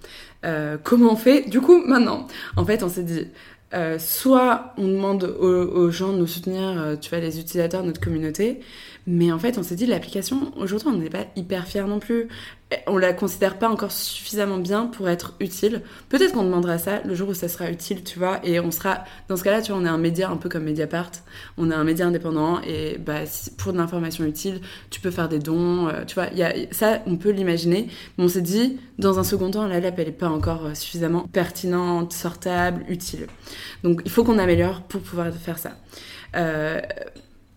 comment 0.85 1.13
on 1.15 1.17
fait 1.17 1.49
Du 1.49 1.61
coup, 1.61 1.83
maintenant, 1.85 2.29
en 2.57 2.65
fait, 2.65 2.85
on 2.85 2.89
s'est 2.89 3.03
dit, 3.03 3.27
euh, 3.27 3.56
soit 3.99 4.73
on 4.79 4.89
demande 4.89 5.25
aux, 5.25 5.91
gens 5.91 6.13
de 6.13 6.19
nous 6.19 6.27
soutenir, 6.27 6.81
euh, 6.81 6.97
tu 6.97 7.11
vois, 7.11 7.19
les 7.19 7.39
utilisateurs 7.41 7.83
de 7.83 7.89
notre 7.89 8.01
communauté, 8.01 8.61
mais 9.07 9.31
en 9.31 9.39
fait, 9.39 9.57
on 9.59 9.63
s'est 9.63 9.77
dit, 9.77 9.87
l'application, 9.87 10.53
aujourd'hui, 10.57 10.89
on 10.89 10.97
n'est 10.97 11.11
pas 11.11 11.27
hyper 11.37 11.67
fiers 11.67 11.85
non 11.87 12.01
plus. 12.01 12.29
On 12.89 12.97
la 12.99 13.13
considère 13.13 13.57
pas 13.59 13.69
encore 13.69 13.93
suffisamment 13.93 14.59
bien 14.59 14.87
pour 14.87 15.09
être 15.09 15.35
utile. 15.39 15.83
Peut-être 16.09 16.33
qu'on 16.33 16.43
demandera 16.43 16.79
ça 16.79 17.01
le 17.05 17.15
jour 17.15 17.29
où 17.29 17.35
ça 17.35 17.47
sera 17.47 17.71
utile, 17.71 18.03
tu 18.03 18.19
vois, 18.19 18.41
et 18.45 18.59
on 18.59 18.73
sera, 18.73 19.05
dans 19.29 19.37
ce 19.37 19.45
cas-là, 19.45 19.63
tu 19.63 19.71
vois, 19.71 19.81
on 19.81 19.85
est 19.85 19.89
un 19.89 19.99
média 19.99 20.29
un 20.29 20.37
peu 20.37 20.49
comme 20.49 20.65
Mediapart, 20.65 21.13
on 21.57 21.71
est 21.71 21.75
un 21.75 21.85
média 21.85 22.05
indépendant, 22.05 22.61
et 22.63 22.99
bah, 22.99 23.21
pour 23.59 23.73
de 23.73 23.79
l'information 23.79 24.25
utile, 24.25 24.61
tu 24.91 25.01
peux 25.01 25.13
faire 25.13 25.29
des 25.29 25.39
dons, 25.39 25.87
euh, 25.87 26.05
tu 26.05 26.17
vois, 26.17 26.27
y 26.35 26.43
a, 26.43 26.53
ça, 26.73 27.01
on 27.07 27.17
peut 27.17 27.31
l'imaginer, 27.31 27.89
mais 28.19 28.25
on 28.25 28.29
s'est 28.29 28.43
dit, 28.43 28.81
dans 28.99 29.21
un 29.21 29.25
second 29.25 29.53
temps, 29.53 29.69
la 29.69 29.79
l'app, 29.79 29.99
elle 30.01 30.07
n'est 30.07 30.13
pas 30.13 30.29
encore 30.29 30.75
suffisamment 30.75 31.29
pertinente, 31.33 32.13
sortable, 32.13 32.85
utile. 32.89 33.29
Donc 33.85 34.03
il 34.05 34.11
faut 34.11 34.25
qu'on 34.25 34.39
améliore 34.39 34.83
pour 34.83 35.01
pouvoir 35.01 35.33
faire 35.33 35.59
ça. 35.59 35.73
Euh, 36.35 36.81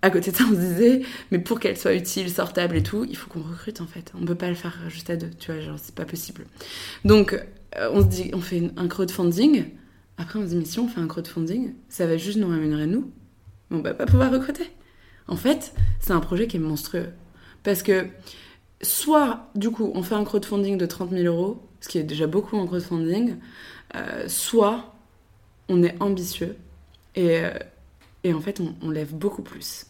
à 0.01 0.09
côté 0.09 0.31
de 0.31 0.35
ça, 0.35 0.45
on 0.45 0.53
se 0.53 0.59
disait, 0.59 1.01
mais 1.31 1.39
pour 1.39 1.59
qu'elle 1.59 1.77
soit 1.77 1.93
utile, 1.93 2.29
sortable 2.29 2.77
et 2.77 2.83
tout, 2.83 3.05
il 3.09 3.17
faut 3.17 3.29
qu'on 3.29 3.41
recrute 3.41 3.81
en 3.81 3.87
fait. 3.87 4.13
On 4.19 4.25
peut 4.25 4.35
pas 4.35 4.49
le 4.49 4.55
faire 4.55 4.77
juste 4.89 5.09
à 5.09 5.17
deux, 5.17 5.29
tu 5.37 5.51
vois, 5.51 5.61
genre 5.61 5.77
c'est 5.77 5.95
pas 5.95 6.05
possible. 6.05 6.45
Donc 7.05 7.33
euh, 7.75 7.89
on 7.93 8.01
se 8.01 8.07
dit, 8.07 8.31
on 8.33 8.41
fait 8.41 8.71
un 8.77 8.87
crowdfunding. 8.87 9.65
Après 10.17 10.39
on 10.39 10.43
se 10.43 10.49
dit, 10.49 10.55
mais 10.55 10.65
si 10.65 10.79
on 10.79 10.87
fait 10.87 11.01
un 11.01 11.07
crowdfunding, 11.07 11.73
ça 11.89 12.07
va 12.07 12.17
juste 12.17 12.37
nous 12.37 12.49
rémunérer 12.49 12.87
nous. 12.87 13.11
On 13.71 13.79
va 13.79 13.93
pas 13.93 14.05
pouvoir 14.05 14.31
recruter. 14.31 14.69
En 15.27 15.35
fait, 15.35 15.73
c'est 15.99 16.11
un 16.11 16.19
projet 16.19 16.47
qui 16.47 16.57
est 16.57 16.61
monstrueux. 16.61 17.09
Parce 17.63 17.83
que 17.83 18.07
soit, 18.81 19.51
du 19.55 19.69
coup, 19.69 19.91
on 19.93 20.01
fait 20.01 20.15
un 20.15 20.23
crowdfunding 20.23 20.77
de 20.77 20.85
30 20.85 21.11
000 21.11 21.23
euros, 21.23 21.61
ce 21.81 21.89
qui 21.89 21.97
est 21.97 22.03
déjà 22.03 22.25
beaucoup 22.25 22.57
en 22.57 22.65
crowdfunding, 22.65 23.35
euh, 23.95 24.27
soit 24.27 24.95
on 25.67 25.83
est 25.83 25.95
ambitieux 26.01 26.55
et, 27.15 27.39
euh, 27.39 27.51
et 28.23 28.33
en 28.33 28.41
fait, 28.41 28.61
on, 28.81 28.89
lève 28.89 29.13
beaucoup 29.13 29.41
plus. 29.41 29.85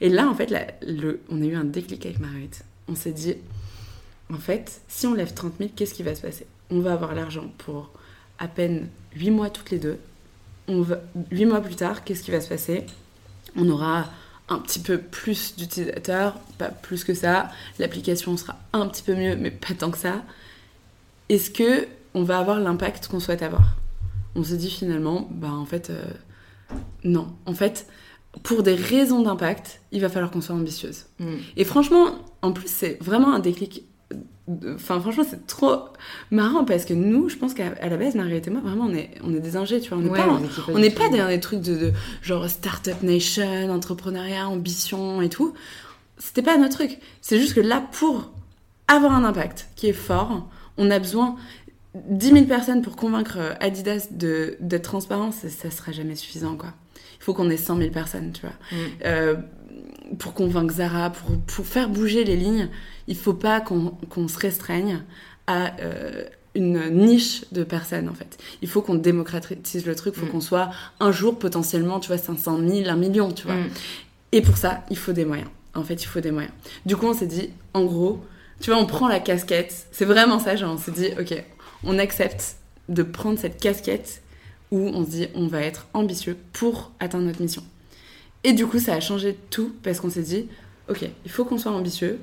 Et 0.00 0.08
là, 0.08 0.28
en 0.28 0.34
fait, 0.34 0.52
le, 0.82 1.20
on 1.30 1.42
a 1.42 1.44
eu 1.44 1.54
un 1.54 1.64
déclic 1.64 2.04
avec 2.06 2.18
Marguerite. 2.18 2.64
On 2.88 2.94
s'est 2.94 3.12
dit, 3.12 3.36
en 4.32 4.38
fait, 4.38 4.80
si 4.88 5.06
on 5.06 5.14
lève 5.14 5.32
30 5.32 5.54
000, 5.58 5.70
qu'est-ce 5.76 5.94
qui 5.94 6.02
va 6.02 6.14
se 6.14 6.22
passer? 6.22 6.46
On 6.70 6.80
va 6.80 6.92
avoir 6.92 7.14
l'argent 7.14 7.50
pour 7.58 7.90
à 8.38 8.48
peine 8.48 8.88
8 9.16 9.30
mois 9.30 9.50
toutes 9.50 9.70
les 9.70 9.78
deux. 9.78 9.98
On 10.66 10.82
va, 10.82 11.00
8 11.30 11.46
mois 11.46 11.60
plus 11.60 11.76
tard, 11.76 12.04
qu'est-ce 12.04 12.22
qui 12.22 12.30
va 12.30 12.40
se 12.40 12.48
passer? 12.48 12.84
On 13.56 13.68
aura 13.68 14.10
un 14.48 14.58
petit 14.58 14.80
peu 14.80 14.98
plus 14.98 15.56
d'utilisateurs, 15.56 16.34
pas 16.56 16.68
plus 16.68 17.04
que 17.04 17.14
ça. 17.14 17.50
L'application 17.78 18.36
sera 18.36 18.56
un 18.72 18.86
petit 18.88 19.02
peu 19.02 19.14
mieux, 19.14 19.36
mais 19.36 19.50
pas 19.50 19.74
tant 19.74 19.90
que 19.90 19.98
ça. 19.98 20.22
Est-ce 21.28 21.50
que 21.50 21.86
on 22.14 22.22
va 22.22 22.38
avoir 22.38 22.58
l'impact 22.58 23.08
qu'on 23.08 23.20
souhaite 23.20 23.42
avoir? 23.42 23.76
On 24.34 24.42
s'est 24.42 24.56
dit 24.56 24.70
finalement, 24.70 25.28
bah 25.30 25.50
en 25.50 25.66
fait, 25.66 25.90
euh, 25.90 26.02
non. 27.04 27.28
En 27.46 27.54
fait, 27.54 27.86
pour 28.42 28.62
des 28.62 28.74
raisons 28.74 29.22
d'impact, 29.22 29.80
il 29.92 30.00
va 30.00 30.08
falloir 30.08 30.30
qu'on 30.30 30.40
soit 30.40 30.54
ambitieuse. 30.54 31.06
Mm. 31.18 31.34
Et 31.56 31.64
franchement, 31.64 32.06
en 32.42 32.52
plus, 32.52 32.68
c'est 32.68 32.98
vraiment 33.02 33.34
un 33.34 33.38
déclic. 33.38 33.84
Enfin, 34.74 34.98
franchement, 35.00 35.24
c'est 35.28 35.46
trop 35.46 35.76
marrant 36.30 36.64
parce 36.64 36.86
que 36.86 36.94
nous, 36.94 37.28
je 37.28 37.36
pense 37.36 37.52
qu'à 37.52 37.74
la 37.86 37.96
base, 37.96 38.14
Marguerite 38.14 38.48
et 38.48 38.50
moi, 38.50 38.62
vraiment, 38.62 38.86
on 38.86 38.94
est, 38.94 39.10
on 39.22 39.34
est 39.34 39.40
des 39.40 39.56
ingés, 39.56 39.80
tu 39.80 39.90
vois. 39.90 39.98
On 39.98 40.02
n'est 40.02 40.10
pas, 40.10 40.28
on 40.68 41.08
pas 41.10 41.28
des, 41.28 41.40
trucs 41.40 41.60
de, 41.60 41.76
de, 41.76 41.92
genre 42.22 42.48
Startup 42.48 43.02
Nation, 43.02 43.70
entrepreneuriat, 43.70 44.48
ambition 44.48 45.20
et 45.20 45.28
tout. 45.28 45.52
C'était 46.16 46.42
pas 46.42 46.56
notre 46.56 46.76
truc. 46.76 46.98
C'est 47.20 47.38
juste 47.38 47.54
que 47.54 47.60
là, 47.60 47.86
pour 47.92 48.30
avoir 48.88 49.12
un 49.12 49.24
impact 49.24 49.68
qui 49.76 49.88
est 49.88 49.92
fort, 49.92 50.48
on 50.78 50.90
a 50.90 50.98
besoin. 50.98 51.36
10 52.06 52.32
000 52.32 52.44
personnes 52.46 52.82
pour 52.82 52.96
convaincre 52.96 53.38
euh, 53.38 53.54
Adidas 53.60 54.08
d'être 54.10 54.82
transparent, 54.82 55.32
ça, 55.32 55.48
ça 55.48 55.70
sera 55.70 55.92
jamais 55.92 56.14
suffisant, 56.14 56.56
quoi. 56.56 56.72
Il 57.20 57.24
faut 57.24 57.34
qu'on 57.34 57.50
ait 57.50 57.56
100 57.56 57.78
000 57.78 57.90
personnes, 57.90 58.32
tu 58.32 58.42
vois. 58.42 58.50
Mm. 58.72 58.76
Euh, 59.04 59.34
pour 60.18 60.34
convaincre 60.34 60.74
Zara, 60.74 61.10
pour, 61.10 61.36
pour, 61.38 61.66
faire 61.66 61.88
bouger 61.88 62.24
les 62.24 62.36
lignes, 62.36 62.68
il 63.06 63.16
faut 63.16 63.34
pas 63.34 63.60
qu'on 63.60 64.28
se 64.28 64.38
restreigne 64.38 65.02
à 65.46 65.76
euh, 65.80 66.24
une 66.54 66.88
niche 66.90 67.44
de 67.52 67.64
personnes, 67.64 68.08
en 68.08 68.14
fait. 68.14 68.38
Il 68.62 68.68
faut 68.68 68.82
qu'on 68.82 68.94
démocratise 68.94 69.86
le 69.86 69.94
truc, 69.94 70.14
il 70.16 70.20
faut 70.20 70.26
mm. 70.26 70.30
qu'on 70.30 70.40
soit 70.40 70.70
un 71.00 71.12
jour 71.12 71.38
potentiellement, 71.38 72.00
tu 72.00 72.08
vois, 72.08 72.18
500 72.18 72.58
000, 72.66 72.88
1 72.88 72.96
million, 72.96 73.32
tu 73.32 73.46
vois. 73.46 73.56
Mm. 73.56 73.70
Et 74.32 74.42
pour 74.42 74.56
ça, 74.56 74.84
il 74.90 74.96
faut 74.96 75.12
des 75.12 75.24
moyens. 75.24 75.48
En 75.74 75.82
fait, 75.82 76.02
il 76.02 76.06
faut 76.06 76.20
des 76.20 76.30
moyens. 76.30 76.52
Du 76.86 76.96
coup, 76.96 77.06
on 77.06 77.14
s'est 77.14 77.26
dit, 77.26 77.50
en 77.74 77.84
gros, 77.84 78.20
tu 78.60 78.70
vois, 78.70 78.80
on 78.80 78.86
prend 78.86 79.08
la 79.08 79.20
casquette. 79.20 79.86
C'est 79.92 80.04
vraiment 80.04 80.38
ça, 80.38 80.56
genre, 80.56 80.74
on 80.74 80.78
s'est 80.78 80.90
dit, 80.90 81.08
ok, 81.18 81.44
on 81.84 81.98
accepte 81.98 82.56
de 82.88 83.02
prendre 83.02 83.38
cette 83.38 83.60
casquette 83.60 84.22
où 84.70 84.78
on 84.78 85.04
se 85.04 85.10
dit 85.10 85.28
on 85.34 85.46
va 85.46 85.60
être 85.60 85.86
ambitieux 85.94 86.36
pour 86.52 86.92
atteindre 87.00 87.24
notre 87.24 87.42
mission. 87.42 87.62
Et 88.44 88.52
du 88.52 88.66
coup, 88.66 88.78
ça 88.78 88.94
a 88.94 89.00
changé 89.00 89.36
tout 89.50 89.74
parce 89.82 90.00
qu'on 90.00 90.10
s'est 90.10 90.22
dit 90.22 90.48
ok, 90.88 91.08
il 91.24 91.30
faut 91.30 91.44
qu'on 91.44 91.58
soit 91.58 91.72
ambitieux, 91.72 92.18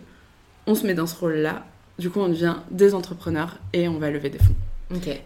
on 0.68 0.76
se 0.76 0.86
met 0.86 0.94
dans 0.94 1.08
ce 1.08 1.16
rôle-là, 1.16 1.66
du 2.00 2.10
coup, 2.10 2.20
on 2.20 2.30
devient 2.30 2.56
des 2.72 2.94
entrepreneurs 2.94 3.58
et 3.74 3.88
on 3.88 4.00
va 4.00 4.12
lever 4.12 4.30
des 4.30 4.40
fonds. 4.40 4.56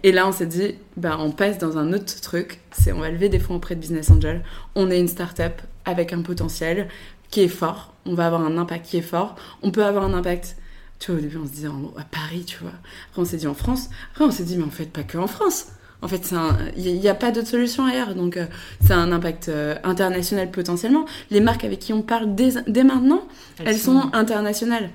Et 0.04 0.12
là, 0.12 0.28
on 0.28 0.32
s'est 0.32 0.46
dit, 0.46 0.76
bah, 0.96 1.18
on 1.20 1.32
passe 1.32 1.58
dans 1.58 1.78
un 1.78 1.92
autre 1.92 2.22
truc, 2.22 2.62
c'est 2.72 2.94
on 2.94 3.00
va 3.00 3.10
lever 3.10 3.28
des 3.28 3.40
fonds 3.40 3.56
auprès 3.56 3.76
de 3.76 3.82
Business 3.82 4.10
Angel. 4.10 4.42
On 4.76 4.90
est 4.90 5.00
une 5.00 5.08
start-up 5.08 5.62
avec 5.86 6.14
un 6.14 6.22
potentiel 6.22 6.88
qui 7.30 7.42
est 7.42 7.50
fort, 7.50 7.94
on 8.06 8.14
va 8.14 8.28
avoir 8.28 8.42
un 8.42 8.58
impact 8.58 8.86
qui 8.86 8.98
est 8.98 9.02
fort. 9.02 9.36
On 9.62 9.72
peut 9.72 9.84
avoir 9.84 10.04
un 10.04 10.14
impact 10.14 10.56
tu 11.00 11.12
vois, 11.12 11.20
au 11.20 11.24
début, 11.24 11.38
on 11.38 11.46
se 11.46 11.52
disait 11.52 11.68
à 11.68 12.04
Paris, 12.04 12.44
tu 12.46 12.58
vois. 12.60 12.74
Après, 13.10 13.22
on 13.22 13.26
s'est 13.26 13.38
dit 13.38 13.48
en 13.48 13.54
France. 13.54 13.90
Après, 14.12 14.26
on 14.26 14.32
s'est 14.32 14.44
dit, 14.44 14.58
mais 14.58 14.66
en 14.66 14.70
fait, 14.70 14.86
pas 14.86 15.04
que 15.04 15.18
en 15.18 15.28
France. 15.28 15.68
En 16.02 16.08
fait, 16.08 16.34
il 16.78 17.00
n'y 17.00 17.10
a 17.10 17.16
pas 17.16 17.32
d'autre 17.32 17.48
solution 17.48 17.86
ailleurs. 17.86 18.16
Donc, 18.16 18.38
euh, 18.38 18.46
c'est 18.82 18.94
un 18.94 19.12
impact 19.12 19.50
euh, 19.50 19.76
international 19.84 20.50
potentiellement. 20.50 21.06
Les 21.30 21.42
marques 21.42 21.66
avec 21.66 21.80
qui 21.80 21.92
on 21.94 22.02
parle 22.02 22.36
dès, 22.36 22.52
dès 22.68 22.84
maintenant, 22.84 23.28
elles, 23.64 23.78
sont... 23.78 24.10
internationales. 24.14 24.90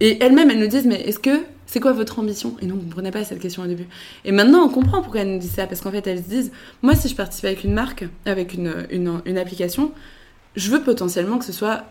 Et 0.00 0.22
elles-mêmes, 0.22 0.50
elles 0.50 0.58
nous 0.58 0.66
disent, 0.66 0.86
mais 0.86 1.00
est-ce 1.02 1.20
que 1.20 1.44
c'est 1.66 1.78
quoi 1.78 1.92
votre 1.92 2.18
ambition? 2.18 2.56
Et 2.60 2.66
nous, 2.66 2.74
on 2.74 2.78
ne 2.78 2.82
comprenait 2.82 3.12
pas 3.12 3.22
cette 3.22 3.38
question 3.38 3.62
au 3.62 3.66
début. 3.66 3.86
Et 4.24 4.32
maintenant, 4.32 4.64
on 4.64 4.68
comprend 4.68 5.02
pourquoi 5.02 5.20
elles 5.20 5.32
nous 5.32 5.38
disent 5.38 5.52
ça. 5.52 5.68
Parce 5.68 5.80
qu'en 5.80 5.92
fait, 5.92 6.04
elles 6.06 6.18
se 6.18 6.28
disent, 6.28 6.52
moi, 6.82 6.96
si 6.96 7.08
je 7.08 7.14
participe 7.14 7.44
avec 7.44 7.62
une 7.62 7.74
marque, 7.74 8.08
avec 8.26 8.54
une, 8.54 8.86
une, 8.90 9.20
une 9.24 9.38
application, 9.38 9.92
je 10.56 10.70
veux 10.70 10.82
potentiellement 10.82 11.38
que 11.38 11.44
ce 11.44 11.52
soit 11.52 11.84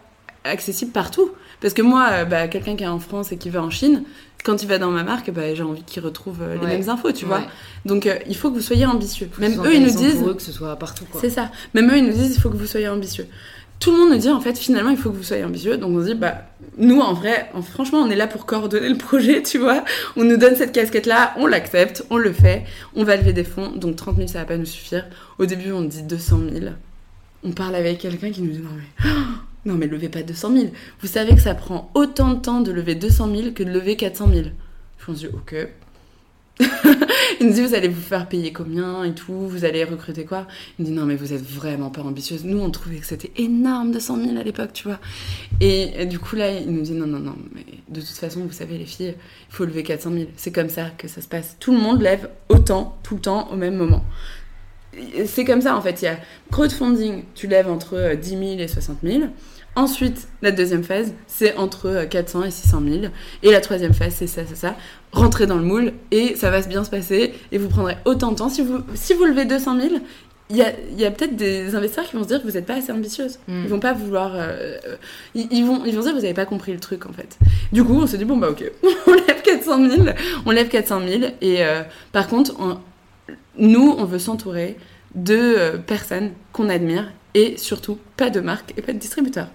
accessible 0.43 0.91
partout. 0.91 1.31
Parce 1.61 1.73
que 1.73 1.81
moi, 1.81 2.07
euh, 2.11 2.25
bah, 2.25 2.47
quelqu'un 2.47 2.75
qui 2.75 2.83
est 2.83 2.87
en 2.87 2.99
France 2.99 3.31
et 3.31 3.37
qui 3.37 3.49
va 3.49 3.61
en 3.61 3.69
Chine, 3.69 4.03
quand 4.43 4.63
il 4.63 4.69
va 4.69 4.77
dans 4.77 4.91
ma 4.91 5.03
marque, 5.03 5.31
bah, 5.31 5.53
j'ai 5.53 5.63
envie 5.63 5.83
qu'il 5.83 6.03
retrouve 6.03 6.41
euh, 6.41 6.55
les 6.61 6.67
mêmes 6.67 6.89
infos, 6.89 7.11
tu 7.11 7.25
vois. 7.25 7.41
Donc 7.85 8.05
euh, 8.05 8.17
il 8.27 8.35
faut 8.35 8.49
que 8.49 8.55
vous 8.55 8.61
soyez 8.61 8.85
ambitieux. 8.85 9.29
Même 9.39 9.59
eux, 9.65 9.73
ils 9.73 9.83
nous 9.83 9.95
disent. 9.95 10.23
que 10.35 10.41
ce 10.41 10.51
soit 10.51 10.75
partout, 10.77 11.05
C'est 11.19 11.29
ça. 11.29 11.51
Même 11.73 11.89
eux, 11.91 11.97
ils 11.97 12.05
nous 12.05 12.13
disent 12.13 12.35
il 12.35 12.41
faut 12.41 12.49
que 12.49 12.57
vous 12.57 12.67
soyez 12.67 12.87
ambitieux. 12.87 13.27
Tout 13.79 13.91
le 13.91 13.97
monde 13.97 14.09
nous 14.09 14.17
dit 14.17 14.29
en 14.29 14.41
fait 14.41 14.57
finalement 14.57 14.89
il 14.89 14.97
faut 14.97 15.09
que 15.09 15.15
vous 15.15 15.23
soyez 15.23 15.45
ambitieux. 15.45 15.77
Donc 15.77 15.91
on 15.95 16.01
se 16.01 16.07
dit 16.07 16.15
bah 16.15 16.41
nous 16.77 16.99
en 16.99 17.13
vrai, 17.13 17.49
franchement 17.71 17.99
on 17.99 18.09
est 18.09 18.15
là 18.17 18.27
pour 18.27 18.45
coordonner 18.45 18.89
le 18.89 18.97
projet, 18.97 19.41
tu 19.41 19.57
vois. 19.57 19.85
On 20.17 20.25
nous 20.25 20.35
donne 20.35 20.55
cette 20.55 20.73
casquette 20.73 21.05
là, 21.05 21.33
on 21.37 21.47
l'accepte, 21.47 22.03
on 22.09 22.17
le 22.17 22.33
fait, 22.33 22.65
on 22.93 23.05
va 23.05 23.15
lever 23.15 23.31
des 23.31 23.45
fonds. 23.45 23.71
Donc 23.71 23.95
30 23.95 24.17
000 24.17 24.27
ça 24.27 24.39
va 24.39 24.45
pas 24.45 24.57
nous 24.57 24.65
suffire. 24.65 25.05
Au 25.37 25.45
début 25.45 25.71
on 25.71 25.81
dit 25.81 26.03
200 26.03 26.39
000. 26.53 26.65
On 27.45 27.51
parle 27.51 27.75
avec 27.75 27.99
quelqu'un 27.99 28.31
qui 28.31 28.41
nous 28.41 28.51
dit 28.51 28.59
non 28.59 28.71
mais 28.75 29.05
non, 29.65 29.75
mais 29.75 29.87
levez 29.87 30.09
pas 30.09 30.23
200 30.23 30.51
000. 30.53 30.65
Vous 31.01 31.07
savez 31.07 31.35
que 31.35 31.41
ça 31.41 31.55
prend 31.55 31.91
autant 31.93 32.33
de 32.33 32.39
temps 32.39 32.61
de 32.61 32.71
lever 32.71 32.95
200 32.95 33.35
000 33.35 33.51
que 33.51 33.63
de 33.63 33.71
lever 33.71 33.95
400 33.95 34.29
000. 34.31 34.47
Je 34.99 35.11
me 35.11 35.15
dis, 35.15 35.27
ok. 35.27 35.55
il 37.39 37.47
nous 37.47 37.53
dit 37.53 37.61
vous 37.61 37.73
allez 37.73 37.87
vous 37.87 38.01
faire 38.01 38.27
payer 38.27 38.51
combien 38.51 39.05
et 39.05 39.13
tout, 39.13 39.33
vous 39.33 39.63
allez 39.63 39.85
recruter 39.85 40.25
quoi? 40.25 40.45
Il 40.77 40.83
me 40.83 40.89
dit 40.89 40.93
non 40.93 41.05
mais 41.05 41.15
vous 41.15 41.31
êtes 41.31 41.41
vraiment 41.41 41.89
pas 41.89 42.01
ambitieuse. 42.01 42.43
Nous 42.43 42.59
on 42.59 42.69
trouvait 42.69 42.97
que 42.97 43.05
c'était 43.05 43.31
énorme 43.41 43.91
200 43.91 44.17
000 44.25 44.37
à 44.37 44.43
l'époque, 44.43 44.73
tu 44.73 44.83
vois. 44.83 44.99
Et, 45.61 46.05
du 46.05 46.19
coup 46.19 46.35
là 46.35 46.51
il 46.51 46.69
nous 46.69 46.81
dit 46.81 46.91
non 46.91 47.07
non 47.07 47.19
non 47.19 47.35
mais 47.53 47.65
de 47.87 48.01
toute 48.01 48.09
façon 48.09 48.41
vous 48.41 48.51
savez 48.51 48.77
les 48.77 48.85
filles, 48.85 49.15
il 49.49 49.55
faut 49.55 49.63
lever 49.63 49.83
400 49.83 50.11
000. 50.11 50.25
C'est 50.35 50.51
comme 50.51 50.69
ça 50.69 50.89
que 50.97 51.07
ça 51.07 51.21
se 51.21 51.27
passe. 51.27 51.55
Tout 51.59 51.71
le 51.71 51.79
monde 51.79 52.01
lève 52.01 52.29
autant 52.49 52.97
tout 53.03 53.15
le 53.15 53.21
temps 53.21 53.49
au 53.51 53.55
même 53.55 53.75
moment. 53.75 54.03
C'est 55.25 55.45
comme 55.45 55.61
ça 55.61 55.75
en 55.75 55.81
fait. 55.81 56.01
Il 56.01 56.05
y 56.05 56.07
a 56.07 56.17
crowdfunding, 56.51 57.23
tu 57.35 57.47
lèves 57.47 57.69
entre 57.69 58.15
10 58.15 58.29
000 58.29 58.41
et 58.59 58.67
60 58.67 58.97
000. 59.03 59.23
Ensuite, 59.75 60.27
la 60.41 60.51
deuxième 60.51 60.83
phase, 60.83 61.13
c'est 61.27 61.55
entre 61.55 62.05
400 62.09 62.43
et 62.43 62.51
600 62.51 62.81
000. 62.83 62.97
Et 63.43 63.51
la 63.51 63.61
troisième 63.61 63.93
phase, 63.93 64.13
c'est 64.13 64.27
ça, 64.27 64.41
c'est 64.47 64.55
ça. 64.55 64.75
Rentrez 65.11 65.45
dans 65.45 65.55
le 65.55 65.63
moule 65.63 65.93
et 66.11 66.35
ça 66.35 66.49
va 66.49 66.59
bien 66.61 66.83
se 66.83 66.89
passer 66.89 67.33
et 67.51 67.57
vous 67.57 67.69
prendrez 67.69 67.95
autant 68.05 68.31
de 68.31 68.37
temps. 68.37 68.49
Si 68.49 68.61
vous, 68.61 68.79
si 68.95 69.13
vous 69.13 69.25
levez 69.25 69.45
200 69.45 69.79
000, 69.79 69.95
il 70.49 70.57
y 70.57 70.63
a, 70.63 70.73
y 70.97 71.05
a 71.05 71.11
peut-être 71.11 71.35
des 71.35 71.75
investisseurs 71.75 72.09
qui 72.09 72.15
vont 72.15 72.23
se 72.23 72.27
dire 72.27 72.41
que 72.41 72.47
vous 72.47 72.53
n'êtes 72.53 72.65
pas 72.65 72.75
assez 72.75 72.91
ambitieuse. 72.91 73.37
Mm. 73.47 73.61
Ils 73.63 73.69
vont 73.69 73.79
pas 73.79 73.93
vouloir. 73.93 74.31
Euh, 74.33 74.77
ils, 75.35 75.63
vont, 75.63 75.85
ils 75.85 75.95
vont 75.95 76.01
dire 76.01 76.11
que 76.11 76.15
vous 76.15 76.23
n'avez 76.23 76.33
pas 76.33 76.45
compris 76.45 76.73
le 76.73 76.79
truc 76.79 77.05
en 77.05 77.13
fait. 77.13 77.37
Du 77.71 77.83
coup, 77.83 77.99
on 78.01 78.07
s'est 78.07 78.17
dit 78.17 78.25
bon 78.25 78.37
bah 78.37 78.49
ok, 78.49 78.63
on 79.07 79.13
lève 79.13 79.41
400 79.43 79.89
000, 79.89 80.07
on 80.47 80.51
lève 80.51 80.67
400 80.67 81.01
000 81.07 81.23
et 81.41 81.63
euh, 81.63 81.83
par 82.11 82.27
contre, 82.27 82.55
nous, 83.57 83.95
on 83.97 84.05
veut 84.05 84.19
s'entourer 84.19 84.77
de 85.15 85.35
euh, 85.35 85.77
personnes 85.77 86.31
qu'on 86.53 86.69
admire 86.69 87.11
et 87.35 87.57
surtout 87.57 87.97
pas 88.17 88.29
de 88.29 88.39
marque 88.39 88.73
et 88.77 88.81
pas 88.81 88.93
de 88.93 88.97
distributeur. 88.97 89.47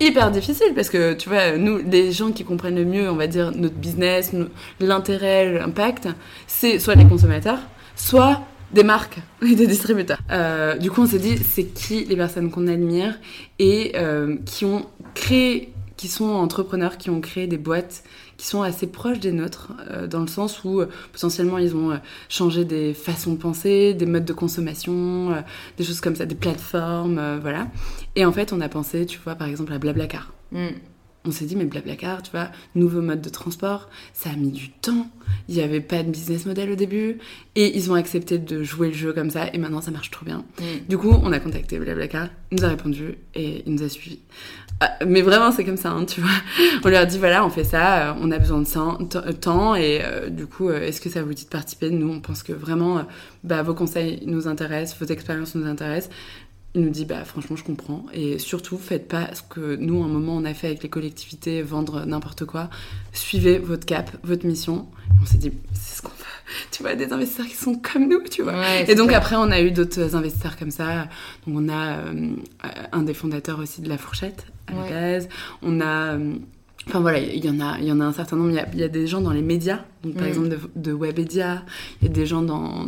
Hyper 0.00 0.30
difficile 0.30 0.72
parce 0.74 0.88
que 0.88 1.14
tu 1.14 1.28
vois, 1.28 1.56
nous, 1.56 1.78
les 1.78 2.12
gens 2.12 2.32
qui 2.32 2.44
comprennent 2.44 2.76
le 2.76 2.84
mieux, 2.84 3.10
on 3.10 3.16
va 3.16 3.26
dire, 3.26 3.52
notre 3.54 3.74
business, 3.74 4.32
l'intérêt, 4.80 5.58
l'impact, 5.58 6.08
c'est 6.46 6.78
soit 6.78 6.94
les 6.94 7.06
consommateurs, 7.06 7.60
soit 7.94 8.42
des 8.72 8.84
marques 8.84 9.18
et 9.42 9.54
des 9.54 9.66
distributeurs. 9.66 10.18
Euh, 10.30 10.76
du 10.76 10.90
coup, 10.90 11.02
on 11.02 11.06
s'est 11.06 11.18
dit, 11.18 11.36
c'est 11.38 11.64
qui 11.64 12.04
les 12.04 12.16
personnes 12.16 12.50
qu'on 12.50 12.66
admire 12.68 13.18
et 13.58 13.92
euh, 13.96 14.36
qui 14.46 14.64
ont 14.64 14.86
créé, 15.14 15.72
qui 15.96 16.08
sont 16.08 16.30
entrepreneurs, 16.30 16.96
qui 16.96 17.10
ont 17.10 17.20
créé 17.20 17.46
des 17.46 17.58
boîtes 17.58 18.02
qui 18.40 18.46
sont 18.46 18.62
assez 18.62 18.86
proches 18.86 19.20
des 19.20 19.32
nôtres, 19.32 19.70
euh, 19.90 20.06
dans 20.06 20.20
le 20.20 20.26
sens 20.26 20.64
où 20.64 20.80
euh, 20.80 20.88
potentiellement 21.12 21.58
ils 21.58 21.76
ont 21.76 21.90
euh, 21.90 21.96
changé 22.30 22.64
des 22.64 22.94
façons 22.94 23.34
de 23.34 23.36
penser, 23.36 23.92
des 23.92 24.06
modes 24.06 24.24
de 24.24 24.32
consommation, 24.32 25.44
des 25.76 25.84
choses 25.84 26.00
comme 26.00 26.16
ça, 26.16 26.24
des 26.24 26.34
plateformes, 26.34 27.38
voilà. 27.42 27.66
Et 28.16 28.24
en 28.24 28.32
fait, 28.32 28.54
on 28.54 28.62
a 28.62 28.70
pensé, 28.70 29.04
tu 29.04 29.20
vois, 29.22 29.34
par 29.34 29.46
exemple 29.46 29.74
à 29.74 29.78
Blablacar. 29.78 30.32
Mm. 30.52 30.68
On 31.26 31.30
s'est 31.32 31.44
dit, 31.44 31.54
mais 31.54 31.66
Blablacar, 31.66 32.22
tu 32.22 32.30
vois, 32.30 32.48
nouveau 32.74 33.02
mode 33.02 33.20
de 33.20 33.28
transport, 33.28 33.90
ça 34.14 34.30
a 34.30 34.36
mis 34.36 34.50
du 34.50 34.70
temps. 34.70 35.06
Il 35.48 35.54
n'y 35.54 35.60
avait 35.60 35.82
pas 35.82 36.02
de 36.02 36.10
business 36.10 36.46
model 36.46 36.70
au 36.70 36.76
début. 36.76 37.18
Et 37.56 37.76
ils 37.76 37.90
ont 37.92 37.94
accepté 37.94 38.38
de 38.38 38.62
jouer 38.62 38.88
le 38.88 38.94
jeu 38.94 39.12
comme 39.12 39.28
ça. 39.28 39.52
Et 39.52 39.58
maintenant, 39.58 39.82
ça 39.82 39.90
marche 39.90 40.10
trop 40.10 40.24
bien. 40.24 40.44
Mm. 40.58 40.88
Du 40.88 40.96
coup, 40.96 41.10
on 41.10 41.30
a 41.32 41.38
contacté 41.38 41.78
Blablacar. 41.78 42.28
Il 42.50 42.58
nous 42.58 42.64
a 42.64 42.68
répondu 42.68 43.16
et 43.34 43.62
il 43.66 43.74
nous 43.74 43.82
a 43.82 43.88
suivis. 43.90 44.20
Ah, 44.82 44.92
mais 45.06 45.20
vraiment, 45.20 45.52
c'est 45.52 45.64
comme 45.64 45.76
ça, 45.76 45.90
hein, 45.90 46.06
tu 46.06 46.22
vois. 46.22 46.30
On 46.84 46.88
leur 46.88 47.06
dit, 47.06 47.18
voilà, 47.18 47.44
on 47.44 47.50
fait 47.50 47.64
ça, 47.64 48.12
euh, 48.12 48.14
on 48.18 48.30
a 48.30 48.38
besoin 48.38 48.62
de 48.62 49.32
temps, 49.32 49.74
et 49.74 50.00
euh, 50.02 50.30
du 50.30 50.46
coup, 50.46 50.70
euh, 50.70 50.80
est-ce 50.80 51.02
que 51.02 51.10
ça 51.10 51.22
vous 51.22 51.34
dit 51.34 51.44
de 51.44 51.50
participer? 51.50 51.90
Nous, 51.90 52.10
on 52.10 52.20
pense 52.20 52.42
que 52.42 52.54
vraiment, 52.54 53.04
bah, 53.44 53.62
vos 53.62 53.74
conseils 53.74 54.22
nous 54.24 54.48
intéressent, 54.48 54.98
vos 54.98 55.12
expériences 55.12 55.54
nous 55.54 55.66
intéressent. 55.66 56.10
Il 56.74 56.82
nous 56.82 56.90
dit, 56.90 57.04
bah, 57.04 57.24
franchement, 57.24 57.56
je 57.56 57.64
comprends. 57.64 58.06
Et 58.12 58.38
surtout, 58.38 58.78
faites 58.78 59.08
pas 59.08 59.34
ce 59.34 59.42
que 59.42 59.74
nous, 59.76 60.02
à 60.02 60.06
un 60.06 60.08
moment, 60.08 60.36
on 60.36 60.44
a 60.44 60.54
fait 60.54 60.68
avec 60.68 60.82
les 60.82 60.88
collectivités, 60.88 61.62
vendre 61.62 62.04
n'importe 62.06 62.44
quoi. 62.44 62.70
Suivez 63.12 63.58
votre 63.58 63.84
cap, 63.84 64.10
votre 64.22 64.46
mission. 64.46 64.86
on 65.20 65.26
s'est 65.26 65.38
dit, 65.38 65.52
c'est 65.72 65.96
ce 65.96 66.02
qu'on 66.02 66.10
veut. 66.10 66.14
Tu 66.70 66.82
vois, 66.82 66.94
des 66.94 67.12
investisseurs 67.12 67.46
qui 67.46 67.56
sont 67.56 67.76
comme 67.76 68.08
nous, 68.08 68.22
tu 68.28 68.42
vois. 68.42 68.80
et 68.80 68.94
donc, 68.94 69.12
après, 69.12 69.36
on 69.36 69.50
a 69.50 69.60
eu 69.60 69.70
d'autres 69.70 70.14
investisseurs 70.14 70.56
comme 70.56 70.70
ça. 70.70 71.08
Donc, 71.46 71.56
on 71.56 71.68
a 71.68 71.98
un 72.92 73.02
des 73.02 73.14
fondateurs 73.14 73.58
aussi 73.58 73.80
de 73.80 73.88
La 73.88 73.98
Fourchette, 73.98 74.46
on 75.62 75.80
a. 75.80 76.14
Euh, 76.14 76.34
enfin 76.88 77.00
voilà, 77.00 77.18
il 77.18 77.44
y 77.44 77.50
en 77.50 77.60
a, 77.60 77.78
il 77.78 77.84
y 77.84 77.92
en 77.92 78.00
a 78.00 78.04
un 78.04 78.12
certain 78.12 78.36
nombre. 78.36 78.50
Il 78.72 78.80
y 78.80 78.82
a, 78.82 78.88
des 78.88 79.06
gens 79.06 79.20
dans 79.20 79.32
les 79.32 79.42
médias, 79.42 79.80
donc 80.02 80.14
par 80.14 80.24
mm. 80.24 80.28
exemple 80.28 80.48
de, 80.48 80.58
de 80.76 80.92
Webedia. 80.92 81.62
Il 82.00 82.08
y 82.08 82.10
a 82.10 82.12
des 82.12 82.26
gens 82.26 82.42
dans 82.42 82.86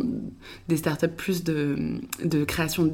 des 0.67 0.77
startups 0.77 1.07
plus 1.07 1.43
de, 1.43 1.99
de 2.23 2.43
création, 2.43 2.93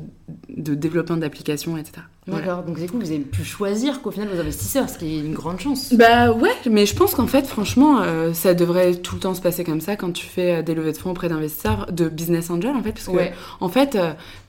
de 0.50 0.76
développement 0.76 1.18
d'applications, 1.18 1.78
etc. 1.78 2.02
D'accord, 2.28 2.64
donc 2.64 2.78
c'est 2.78 2.88
cool, 2.88 3.00
vous 3.00 3.10
avez 3.10 3.20
pu 3.22 3.43
choisir 3.43 4.04
qu'au 4.04 4.12
final 4.12 4.28
vos 4.28 4.39
investisseurs, 4.39 4.88
ce 4.88 5.00
qui 5.00 5.18
est 5.18 5.20
une 5.20 5.34
grande 5.34 5.60
chance. 5.60 5.93
Bah 5.93 6.32
ouais, 6.32 6.54
mais 6.70 6.86
je 6.86 6.95
pense 6.95 7.16
qu'en 7.16 7.26
fait, 7.26 7.47
franchement, 7.47 8.02
euh, 8.02 8.34
ça 8.34 8.54
devrait 8.54 8.93
tout 8.93 9.16
le 9.16 9.22
temps 9.22 9.34
se 9.34 9.41
passer 9.41 9.64
comme 9.64 9.82
ça 9.82 9.95
quand 9.95 10.12
tu 10.12 10.28
fais 10.28 10.58
euh, 10.58 10.62
des 10.62 10.76
levées 10.76 10.91
de 10.91 10.97
fonds 10.97 11.10
auprès 11.10 11.28
d'investisseurs, 11.28 11.91
de 11.91 12.08
business 12.08 12.52
angel 12.52 12.76
en 12.76 12.84
fait, 12.84 12.91
parce 12.91 13.08
que 13.08 13.34
en 13.60 13.70
fait, 13.70 13.97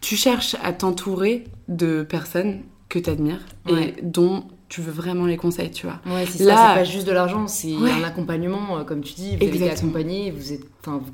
tu 0.03 0.17
cherches 0.17 0.57
à 0.63 0.75
t'entourer 0.75 1.45
de 1.69 2.03
personnes 2.03 2.61
que 2.91 2.99
tu 2.99 3.09
admires 3.09 3.41
et 3.69 3.95
dont 4.03 4.45
tu 4.71 4.81
veux 4.83 4.93
vraiment 4.93 5.27
les 5.27 5.37
conseils, 5.37 5.73
tu 5.73 5.87
vois. 5.87 5.99
Ouais, 6.07 6.25
c'est 6.27 6.45
ça, 6.45 6.75
c'est 6.75 6.81
pas 6.81 6.85
juste 6.85 7.07
de 7.07 7.11
l'argent, 7.11 7.49
c'est 7.49 7.75
un 7.75 8.05
accompagnement, 8.05 8.79
euh, 8.79 8.85
comme 8.85 9.01
tu 9.03 9.15
dis, 9.15 9.37
vous 9.37 9.43
Exactement. 9.43 9.67
été 9.67 9.71
accompagné, 9.71 10.31
vous 10.31 10.53
êtes... 10.53 10.65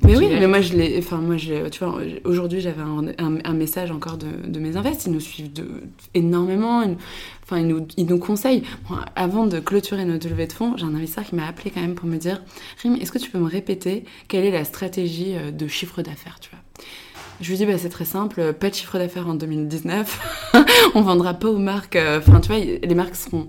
mais 0.03 0.15
oui, 0.15 0.27
mais 0.29 0.47
moi, 0.47 0.61
je 0.61 0.75
l'ai... 0.75 0.99
Enfin, 0.99 1.17
moi, 1.17 1.37
je, 1.37 1.67
tu 1.69 1.83
vois, 1.83 1.97
aujourd'hui, 2.23 2.61
j'avais 2.61 2.83
un, 2.83 3.39
un, 3.43 3.53
message 3.53 3.89
encore 3.89 4.19
de, 4.19 4.27
de, 4.47 4.59
mes 4.59 4.77
invests, 4.77 5.07
ils 5.07 5.11
nous 5.11 5.19
suivent 5.19 5.51
de, 5.51 5.67
énormément, 6.13 6.83
enfin, 7.43 7.57
ils 7.57 7.67
nous, 7.67 7.87
ils 7.97 8.05
nous 8.05 8.19
conseillent. 8.19 8.61
avant 9.15 9.47
de 9.47 9.59
clôturer 9.59 10.05
notre 10.05 10.29
levée 10.29 10.45
de 10.45 10.53
fonds, 10.53 10.77
j'ai 10.77 10.85
un 10.85 10.93
investisseur 10.93 11.23
qui 11.23 11.33
m'a 11.33 11.47
appelé 11.47 11.71
quand 11.71 11.81
même 11.81 11.95
pour 11.95 12.07
me 12.07 12.17
dire, 12.17 12.43
Rim, 12.83 12.95
est-ce 13.01 13.11
que 13.11 13.17
tu 13.17 13.31
peux 13.31 13.39
me 13.39 13.49
répéter 13.49 14.05
quelle 14.27 14.45
est 14.45 14.51
la 14.51 14.65
stratégie 14.65 15.35
euh, 15.35 15.49
de 15.49 15.67
chiffre 15.67 16.03
d'affaires, 16.03 16.39
tu 16.39 16.51
vois? 16.51 16.59
Je 17.41 17.49
lui 17.49 17.57
dis, 17.57 17.65
bah, 17.65 17.77
c'est 17.77 17.89
très 17.89 18.05
simple, 18.05 18.53
pas 18.53 18.69
de 18.69 18.75
chiffre 18.75 18.97
d'affaires 18.97 19.27
en 19.27 19.35
2019, 19.35 20.53
on 20.95 21.01
vendra 21.01 21.33
pas 21.33 21.49
aux 21.49 21.57
marques, 21.57 21.95
euh, 21.95 22.19
enfin, 22.19 22.39
tu 22.39 22.47
vois, 22.47 22.59
les 22.59 22.95
marques 22.95 23.15
seront 23.15 23.47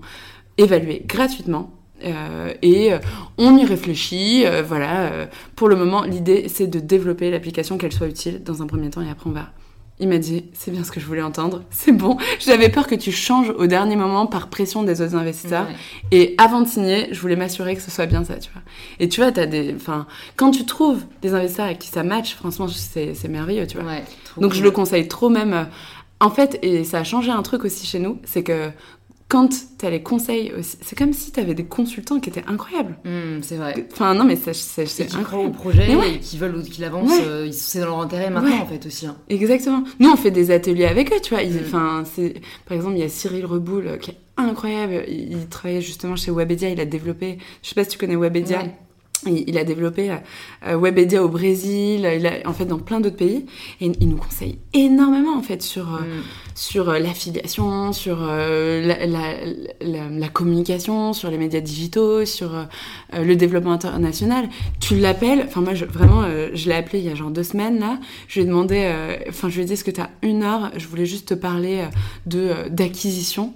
évaluées 0.57 1.03
gratuitement. 1.05 1.71
Euh, 2.05 2.53
et 2.61 2.93
euh, 2.93 2.99
on 3.37 3.57
y 3.57 3.65
réfléchit, 3.65 4.45
voilà. 4.65 5.27
pour 5.55 5.67
le 5.67 5.75
moment, 5.75 6.03
l'idée 6.03 6.47
c'est 6.47 6.67
de 6.67 6.79
développer 6.79 7.29
l'application, 7.29 7.77
qu'elle 7.77 7.91
soit 7.91 8.07
utile 8.07 8.43
dans 8.43 8.61
un 8.61 8.67
premier 8.67 8.89
temps, 8.89 9.01
et 9.01 9.09
après 9.09 9.29
on 9.29 9.33
va 9.33 9.49
il 9.99 10.07
m'a 10.07 10.17
dit, 10.17 10.45
c'est 10.53 10.71
bien 10.71 10.83
ce 10.83 10.91
que 10.91 10.99
je 10.99 11.05
voulais 11.05 11.21
entendre, 11.21 11.63
c'est 11.69 11.91
bon. 11.91 12.17
J'avais 12.39 12.69
peur 12.69 12.87
que 12.87 12.95
tu 12.95 13.11
changes 13.11 13.49
au 13.49 13.67
dernier 13.67 13.97
moment 13.97 14.27
par 14.27 14.47
pression 14.47 14.83
des 14.83 15.01
autres 15.01 15.15
investisseurs. 15.15 15.67
Et 16.11 16.35
avant 16.37 16.61
de 16.61 16.67
signer, 16.67 17.09
je 17.11 17.19
voulais 17.19 17.35
m'assurer 17.35 17.75
que 17.75 17.81
ce 17.81 17.91
soit 17.91 18.05
bien 18.05 18.23
ça, 18.23 18.35
tu 18.37 18.49
vois. 18.53 18.61
Et 18.99 19.09
tu 19.09 19.19
vois, 19.21 19.31
t'as 19.31 19.45
des, 19.45 19.73
enfin, 19.75 20.07
quand 20.37 20.51
tu 20.51 20.65
trouves 20.65 21.03
des 21.21 21.33
investisseurs 21.33 21.65
avec 21.65 21.79
qui 21.79 21.89
ça 21.89 22.03
match, 22.03 22.35
franchement, 22.35 22.67
c'est 22.67 23.27
merveilleux, 23.27 23.67
tu 23.67 23.77
vois. 23.77 23.91
Donc 24.37 24.53
je 24.53 24.63
le 24.63 24.71
conseille 24.71 25.07
trop 25.07 25.29
même. 25.29 25.53
Euh, 25.53 25.63
en 26.21 26.29
fait, 26.29 26.59
et 26.61 26.83
ça 26.83 26.99
a 26.99 27.03
changé 27.03 27.31
un 27.31 27.41
truc 27.43 27.63
aussi 27.63 27.85
chez 27.85 27.99
nous, 27.99 28.19
c'est 28.25 28.43
que 28.43 28.71
quand 29.29 29.49
tu 29.77 29.85
as 29.85 29.91
les 29.91 30.01
conseils 30.01 30.51
aussi, 30.57 30.75
c'est 30.81 30.97
comme 30.97 31.13
si 31.13 31.31
tu 31.31 31.39
avais 31.39 31.53
des 31.53 31.63
consultants 31.63 32.19
qui 32.19 32.31
étaient 32.31 32.43
incroyables. 32.47 32.97
Hmm, 33.05 33.41
c'est 33.43 33.57
vrai. 33.57 33.87
Enfin, 33.91 34.15
non, 34.15 34.25
mais 34.25 34.35
c'est 34.35 35.15
incroyable. 35.15 35.51
au 35.51 35.53
projet 35.53 35.87
et 35.91 36.19
qui 36.19 36.39
veulent 36.39 36.63
qu'ils 36.63 36.83
avancent, 36.83 37.11
euh, 37.21 37.51
c'est 37.51 37.79
dans 37.79 37.85
leur 37.85 38.01
intérêt 38.01 38.31
maintenant, 38.31 38.61
en 38.61 38.65
fait, 38.65 38.83
aussi. 38.87 39.05
Hein. 39.05 39.15
Exactement. 39.29 39.83
Nous, 39.99 40.09
on 40.09 40.15
fait 40.15 40.31
des 40.31 40.49
ateliers 40.49 40.85
avec 40.85 41.13
eux, 41.13 41.19
tu 41.21 41.35
vois. 41.35 41.43
Hmm. 41.43 41.59
Enfin, 41.63 42.03
c'est 42.11 42.41
Par 42.65 42.75
exemple, 42.75 42.95
il 42.95 43.01
y 43.01 43.03
a 43.03 43.09
Cyril 43.09 43.45
Reboul 43.45 43.87
euh, 43.87 43.97
qui 43.97 44.11
est 44.11 44.17
incroyable. 44.35 45.05
Il, 45.07 45.47
travaillait 45.47 45.81
justement 45.81 46.15
chez 46.15 46.31
Webedia, 46.31 46.69
il 46.69 46.79
a 46.79 46.85
développé, 46.85 47.37
je 47.61 47.69
sais 47.69 47.75
pas 47.75 47.83
si 47.83 47.91
tu 47.91 47.97
connais 47.99 48.15
Webedia. 48.15 48.63
Il, 49.25 49.57
a 49.57 49.63
développé 49.63 50.11
euh, 50.65 50.77
Webedia 50.77 51.23
au 51.23 51.27
Brésil, 51.27 52.09
il 52.17 52.25
a, 52.25 52.47
en 52.47 52.53
fait 52.53 52.65
dans 52.65 52.79
plein 52.79 53.01
d'autres 53.01 53.17
pays, 53.17 53.45
et 53.81 53.91
il 53.99 54.07
nous 54.07 54.17
conseille 54.17 54.59
énormément 54.73 55.37
en 55.37 55.41
fait 55.41 55.61
sur 55.61 55.93
euh, 55.93 55.99
mm. 55.99 56.23
sur 56.55 56.89
euh, 56.89 56.99
l'affiliation, 56.99 57.91
sur 57.91 58.21
la, 58.21 59.05
la, 59.81 60.27
communication, 60.29 61.11
sur 61.13 61.29
les 61.29 61.37
médias 61.37 61.59
digitaux, 61.59 62.25
sur 62.25 62.51
le 63.13 63.35
développement 63.35 63.73
international. 63.73 64.47
Tu 64.79 64.95
l'appelles, 64.95 65.43
enfin 65.45 65.61
moi 65.61 65.73
je, 65.73 65.85
vraiment 65.85 66.23
je 66.53 66.69
l'ai 66.69 66.75
appelé 66.75 66.99
il 66.99 67.05
y 67.05 67.09
a 67.09 67.15
genre 67.15 67.31
deux 67.31 67.43
semaines 67.43 67.79
là, 67.79 67.99
je 68.27 68.35
lui 68.35 68.45
ai 68.45 68.45
demandé, 68.45 68.91
enfin 69.27 69.49
je 69.49 69.55
lui 69.55 69.63
ai 69.63 69.65
dit 69.65 69.73
est-ce 69.73 69.83
que 69.83 69.91
tu 69.91 70.01
as 70.01 70.11
une 70.21 70.43
heure, 70.43 70.71
je 70.77 70.87
voulais 70.87 71.05
juste 71.05 71.29
te 71.29 71.33
parler 71.33 71.85
de 72.25 72.69
d'acquisition 72.69 73.53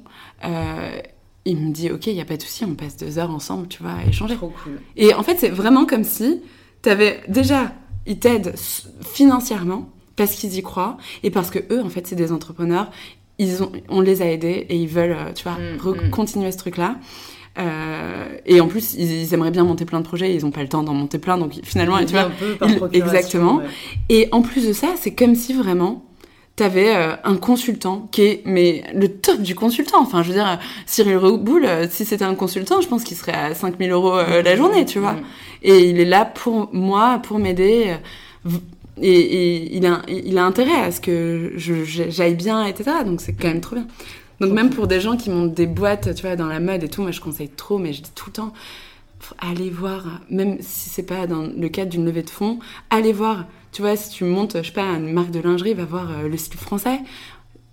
il 1.46 1.58
me 1.58 1.72
dit 1.72 1.92
ok 1.92 2.08
il 2.08 2.14
y 2.14 2.22
a 2.22 2.26
pas 2.26 2.38
de 2.38 2.42
souci 2.42 2.66
on 2.66 2.76
passe 2.76 2.98
deux 2.98 3.20
heures 3.20 3.32
ensemble 3.32 3.68
tu 3.68 3.82
vois 3.82 3.94
à 3.94 4.06
échanger 4.06 4.36
Trop 4.36 4.54
cool. 4.64 4.80
et 4.96 5.14
en 5.14 5.24
fait 5.24 5.38
c'est 5.40 5.50
vraiment 5.50 5.86
comme 5.86 6.04
si 6.04 6.42
tu 6.82 6.90
avais 6.90 7.22
déjà 7.28 7.74
ils 8.06 8.20
t'aident 8.20 8.56
financièrement 9.02 9.90
parce 10.16 10.36
qu'ils 10.36 10.58
y 10.58 10.62
croient 10.62 10.98
et 11.24 11.32
parce 11.32 11.50
que 11.50 11.60
eux 11.74 11.82
en 11.82 11.90
fait 11.90 12.08
c'est 12.08 12.16
des 12.16 12.32
entrepreneurs 12.32 12.92
ils 13.40 13.64
ont 13.64 13.72
on 13.90 14.02
les 14.02 14.22
a 14.22 14.26
aidés 14.26 14.66
et 14.70 14.78
ils 14.78 14.88
veulent 14.88 15.18
euh, 15.18 15.34
tu 15.34 15.44
vois 15.44 15.58
mm, 15.58 16.08
mm. 16.08 16.10
continuer 16.12 16.52
ce 16.52 16.58
truc 16.58 16.78
là 16.78 16.98
euh, 17.60 18.38
et 18.46 18.62
en 18.62 18.68
plus, 18.68 18.96
ils, 18.96 19.34
aimeraient 19.34 19.52
bien 19.52 19.64
monter 19.64 19.86
plein 19.86 20.00
de 20.00 20.06
projets, 20.06 20.34
ils 20.34 20.42
n'ont 20.44 20.52
pas 20.52 20.64
le 20.64 20.70
temps 20.70 20.84
d'en 20.84 20.94
monter 20.94 21.20
plein, 21.20 21.38
donc 21.38 21.54
finalement, 21.64 22.00
tu 22.00 22.14
vois, 22.14 22.32
exactement. 22.94 23.62
Et 24.10 24.28
en 24.32 24.42
plus 24.42 24.68
de 24.68 24.74
ça, 24.74 24.96
c'est 25.00 25.14
comme 25.14 25.36
si 25.36 25.54
vraiment 25.54 26.04
t'avais 26.56 26.96
euh, 26.96 27.16
un 27.24 27.36
consultant 27.36 28.08
qui 28.12 28.22
est 28.22 28.42
mais 28.46 28.84
le 28.94 29.10
top 29.10 29.42
du 29.42 29.56
consultant. 29.56 30.02
Enfin, 30.02 30.22
je 30.24 30.30
veux 30.30 30.36
dire, 30.36 30.60
Cyril 30.86 31.18
Reboul, 31.18 31.66
euh, 31.66 31.88
si 31.90 32.06
c'était 32.06 32.26
un 32.26 32.36
consultant, 32.36 32.82
je 32.82 32.88
pense 32.88 33.04
qu'il 33.04 33.18
serait 33.18 33.34
à 33.34 33.56
5000 33.56 33.92
euros 33.92 34.18
euh, 34.18 34.42
la 34.42 34.56
journée, 34.56 34.86
tu 34.86 35.00
vois. 35.00 35.16
Et 35.64 35.90
il 35.90 36.00
est 36.00 36.06
là 36.06 36.26
pour 36.26 36.70
moi, 36.74 37.20
pour 37.24 37.40
m'aider. 37.40 37.96
Et, 39.02 39.10
et, 39.10 39.76
il, 39.76 39.86
a, 39.88 40.02
il 40.08 40.38
a 40.38 40.46
intérêt 40.46 40.76
à 40.76 40.92
ce 40.92 41.02
que 41.02 41.54
j'aille 41.56 42.36
bien, 42.36 42.66
etc. 42.66 42.98
Donc 43.06 43.22
c'est 43.22 43.34
quand 43.34 43.48
même 43.48 43.62
trop 43.62 43.76
bien. 43.76 43.88
Donc 44.40 44.52
même 44.52 44.70
pour 44.70 44.88
des 44.88 45.00
gens 45.00 45.16
qui 45.18 45.30
montent 45.30 45.54
des 45.54 45.68
boîtes, 45.68 46.14
tu 46.14 46.22
vois, 46.22 46.36
dans 46.36 46.48
la 46.48 46.60
mode 46.60 46.84
et 46.84 46.90
tout, 46.90 47.02
moi 47.02 47.12
je 47.12 47.22
conseille 47.22 47.50
trop, 47.50 47.80
mais 47.80 47.94
je 47.94 48.02
dis 48.02 48.12
tout 48.14 48.26
le 48.28 48.34
temps, 48.34 48.54
allez 49.40 49.70
voir, 49.70 50.04
même 50.30 50.58
si 50.60 50.90
c'est 50.90 51.04
pas 51.04 51.28
dans 51.28 51.44
le 51.44 51.70
cadre 51.70 51.92
d'une 51.92 52.06
levée 52.06 52.24
de 52.24 52.30
fonds, 52.30 52.60
allez 52.90 53.14
voir 53.14 53.46
tu 53.74 53.82
vois, 53.82 53.96
si 53.96 54.10
tu 54.10 54.24
montes, 54.24 54.58
je 54.62 54.68
sais 54.68 54.74
pas, 54.74 54.84
une 54.84 55.12
marque 55.12 55.32
de 55.32 55.40
lingerie, 55.40 55.74
va 55.74 55.86
voir 55.86 56.12
euh, 56.12 56.28
le 56.30 56.38
style 56.38 56.60
français. 56.60 57.00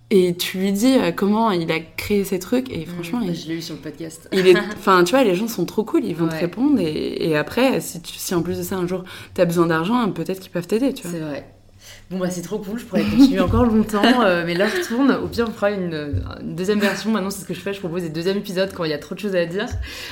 Et 0.09 0.35
tu 0.35 0.57
lui 0.57 0.73
dis 0.73 0.97
euh, 0.97 1.11
comment 1.13 1.51
il 1.51 1.71
a 1.71 1.79
créé 1.79 2.25
ces 2.25 2.37
trucs 2.37 2.69
et 2.69 2.85
franchement, 2.85 3.19
mmh, 3.19 3.33
je 3.33 3.47
l'ai 3.47 3.55
eu 3.55 3.61
sur 3.61 3.75
le 3.75 3.81
podcast. 3.81 4.27
il 4.33 4.45
est, 4.45 4.57
enfin, 4.77 5.05
tu 5.05 5.11
vois, 5.11 5.23
les 5.23 5.35
gens 5.35 5.47
sont 5.47 5.63
trop 5.65 5.85
cool, 5.85 6.03
ils 6.03 6.15
vont 6.15 6.27
te 6.27 6.35
répondre 6.35 6.81
et, 6.81 7.37
après, 7.37 7.79
si, 7.79 8.01
si 8.03 8.35
en 8.35 8.41
plus 8.41 8.57
de 8.57 8.63
ça 8.63 8.75
un 8.75 8.87
jour 8.87 9.05
tu 9.33 9.39
as 9.39 9.45
besoin 9.45 9.67
d'argent, 9.67 10.11
peut-être 10.11 10.41
qu'ils 10.41 10.51
peuvent 10.51 10.67
t'aider, 10.67 10.93
tu 10.93 11.07
vois. 11.07 11.11
C'est 11.17 11.25
vrai. 11.25 11.60
Bon, 12.11 12.17
bah 12.17 12.29
c'est 12.29 12.41
trop 12.41 12.59
cool, 12.59 12.77
je 12.77 12.83
pourrais 12.83 13.05
continuer 13.05 13.39
encore 13.39 13.63
longtemps, 13.63 14.21
euh, 14.21 14.43
mais 14.45 14.53
l'heure 14.53 14.69
tourne. 14.85 15.11
Au 15.11 15.29
pire, 15.29 15.45
on 15.47 15.53
fera 15.53 15.71
une, 15.71 16.21
deuxième 16.41 16.81
version. 16.81 17.09
Maintenant, 17.09 17.29
c'est 17.29 17.39
ce 17.39 17.45
que 17.45 17.53
je 17.53 17.61
fais, 17.61 17.73
je 17.73 17.79
propose 17.79 18.01
des 18.01 18.09
deuxièmes 18.09 18.35
épisodes 18.35 18.69
quand 18.75 18.83
il 18.83 18.89
y 18.89 18.93
a 18.93 18.97
trop 18.97 19.15
de 19.15 19.19
choses 19.21 19.33
à 19.33 19.45
dire. 19.45 19.69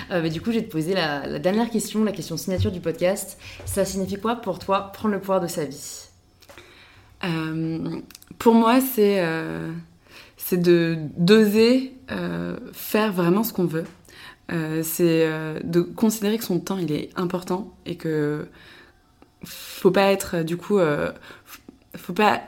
Euh, 0.10 0.22
mais 0.24 0.30
du 0.30 0.40
coup, 0.40 0.52
je 0.54 0.60
vais 0.60 0.66
te 0.66 0.72
poser 0.72 0.94
la, 0.94 1.40
dernière 1.40 1.70
question, 1.70 2.06
la 2.06 2.14
question 2.14 2.38
signature 2.38 2.72
du 2.72 2.80
podcast. 2.80 3.38
Ça 3.66 3.84
signifie 3.84 4.16
quoi 4.16 4.38
pour 4.38 4.60
toi 4.60 4.94
prendre 4.94 5.14
le 5.14 5.20
pouvoir 5.20 5.42
de 5.42 5.48
sa 5.48 5.66
vie? 5.66 6.08
Euh, 7.26 8.00
Pour 8.38 8.54
moi, 8.56 8.80
c'est 8.80 9.22
c'est 10.38 10.62
de 10.62 10.98
d'oser 11.18 11.96
faire 12.72 13.12
vraiment 13.12 13.44
ce 13.44 13.52
qu'on 13.52 13.66
veut. 13.66 13.84
c'est 14.84 15.28
de 15.66 15.82
considérer 15.82 16.38
que 16.38 16.46
son 16.46 16.62
temps, 16.62 16.78
il 16.78 16.94
est 16.94 17.10
important 17.18 17.74
et 17.86 17.98
que 17.98 18.48
faut 19.44 19.92
pas 19.92 20.12
être 20.12 20.44
du 20.44 20.56
coup 20.58 20.80
faut 22.00 22.14
pas 22.14 22.42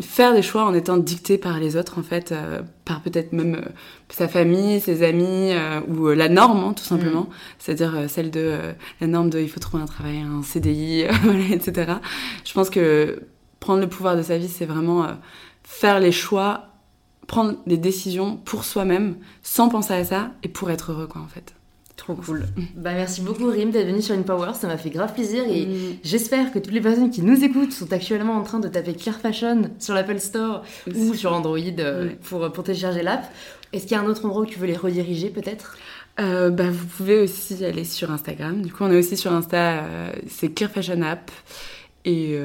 faire 0.00 0.34
des 0.34 0.42
choix 0.42 0.64
en 0.64 0.74
étant 0.74 0.96
dicté 0.96 1.38
par 1.38 1.58
les 1.58 1.76
autres 1.76 1.98
en 1.98 2.02
fait 2.02 2.32
euh, 2.32 2.62
par 2.84 3.02
peut-être 3.02 3.32
même 3.32 3.56
euh, 3.56 3.68
sa 4.08 4.28
famille 4.28 4.80
ses 4.80 5.02
amis 5.02 5.52
euh, 5.52 5.80
ou 5.88 6.08
la 6.08 6.28
norme 6.28 6.64
hein, 6.64 6.72
tout 6.72 6.84
simplement. 6.84 7.22
Mm. 7.22 7.28
c'est-à-dire 7.58 8.08
celle 8.08 8.30
de 8.30 8.58
la 9.00 9.06
norme 9.06 9.30
de 9.30 9.40
il 9.40 9.48
faut 9.48 9.60
trouver 9.60 9.82
un 9.82 9.86
travail 9.86 10.20
un 10.20 10.42
CDI 10.42 11.04
etc 11.52 11.92
je 12.44 12.52
pense 12.52 12.70
que 12.70 13.22
prendre 13.58 13.80
le 13.80 13.88
pouvoir 13.88 14.16
de 14.16 14.22
sa 14.22 14.38
vie 14.38 14.48
c'est 14.48 14.66
vraiment 14.66 15.06
faire 15.62 16.00
les 16.00 16.12
choix 16.12 16.68
prendre 17.26 17.56
des 17.66 17.76
décisions 17.76 18.36
pour 18.36 18.64
soi-même 18.64 19.16
sans 19.42 19.68
penser 19.68 19.94
à 19.94 20.04
ça 20.04 20.30
et 20.42 20.48
pour 20.48 20.70
être 20.70 20.92
heureux 20.92 21.06
quoi 21.06 21.20
en 21.20 21.28
fait 21.28 21.54
Trop 22.00 22.14
cool. 22.14 22.46
Bah, 22.76 22.92
merci 22.94 23.20
beaucoup 23.20 23.46
Rim 23.46 23.70
d'être 23.72 23.86
venu 23.86 24.00
sur 24.00 24.14
InPower, 24.14 24.54
ça 24.54 24.66
m'a 24.66 24.78
fait 24.78 24.88
grave 24.88 25.12
plaisir 25.12 25.44
et 25.46 25.66
mm. 25.66 25.96
j'espère 26.02 26.50
que 26.50 26.58
toutes 26.58 26.72
les 26.72 26.80
personnes 26.80 27.10
qui 27.10 27.20
nous 27.20 27.44
écoutent 27.44 27.72
sont 27.72 27.92
actuellement 27.92 28.36
en 28.36 28.42
train 28.42 28.58
de 28.58 28.68
taper 28.68 28.94
Clear 28.94 29.16
Fashion 29.16 29.70
sur 29.78 29.92
l'Apple 29.92 30.18
Store 30.18 30.62
ou 30.94 31.12
sur 31.12 31.34
Android 31.34 31.58
euh, 31.58 32.08
pour, 32.22 32.50
pour 32.52 32.64
télécharger 32.64 33.02
l'app. 33.02 33.30
Est-ce 33.74 33.82
qu'il 33.82 33.92
y 33.92 33.94
a 33.96 34.00
un 34.00 34.06
autre 34.06 34.24
endroit 34.24 34.40
où 34.40 34.46
tu 34.46 34.58
veux 34.58 34.66
les 34.66 34.78
rediriger 34.78 35.28
peut-être? 35.28 35.76
Euh, 36.20 36.48
bah, 36.48 36.70
Vous 36.70 36.86
pouvez 36.86 37.18
aussi 37.18 37.62
aller 37.66 37.84
sur 37.84 38.10
Instagram. 38.10 38.62
Du 38.62 38.72
coup, 38.72 38.84
on 38.84 38.90
est 38.90 38.98
aussi 38.98 39.18
sur 39.18 39.32
Insta, 39.32 39.84
euh, 39.84 40.10
c'est 40.26 40.48
Clear 40.54 40.70
Fashion 40.70 41.02
App. 41.02 41.30
Et 42.06 42.38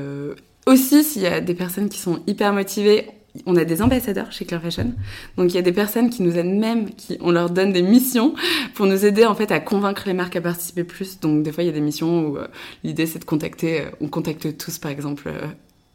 aussi, 0.66 1.06
s'il 1.06 1.22
y 1.22 1.28
a 1.28 1.40
des 1.40 1.56
personnes 1.56 1.88
qui 1.88 1.98
sont 1.98 2.20
hyper 2.28 2.52
motivées, 2.52 3.08
on 3.46 3.56
a 3.56 3.66
des 3.66 3.82
ambassadeurs 3.82 4.32
chez 4.32 4.46
Clear 4.46 4.62
Fashion. 4.62 4.94
Donc 5.38 5.52
il 5.52 5.56
y 5.56 5.60
a 5.60 5.62
des 5.62 5.72
personnes 5.72 6.10
qui 6.10 6.24
nous 6.24 6.38
aident 6.38 6.58
même, 6.58 6.90
qui 6.92 7.18
on 7.22 7.32
leur 7.32 7.50
donne 7.50 7.72
des 7.72 7.82
missions 7.82 8.34
pour 8.74 8.86
nous 8.86 9.06
aider 9.06 9.26
en 9.26 9.36
fait 9.36 9.52
à 9.52 9.60
convaincre 9.60 10.04
les 10.06 10.14
marques 10.14 10.36
à 10.36 10.42
participer 10.42 10.84
plus. 10.84 11.20
Donc 11.20 11.44
des 11.44 11.52
fois 11.52 11.64
il 11.64 11.68
y 11.68 11.70
a 11.70 11.74
des 11.74 11.82
missions 11.82 12.28
où 12.28 12.38
euh, 12.38 12.48
l'idée 12.84 13.06
c'est 13.06 13.20
de 13.20 13.26
contacter, 13.26 13.82
euh, 13.82 13.90
on 14.02 14.08
contacte 14.08 14.58
tous 14.58 14.80
par 14.80 14.92
exemple 14.92 15.28
euh, 15.28 15.48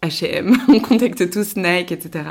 H&M, 0.02 0.56
on 0.68 0.80
contacte 0.80 1.30
tous 1.30 1.56
Nike, 1.56 1.92
etc. 1.92 2.24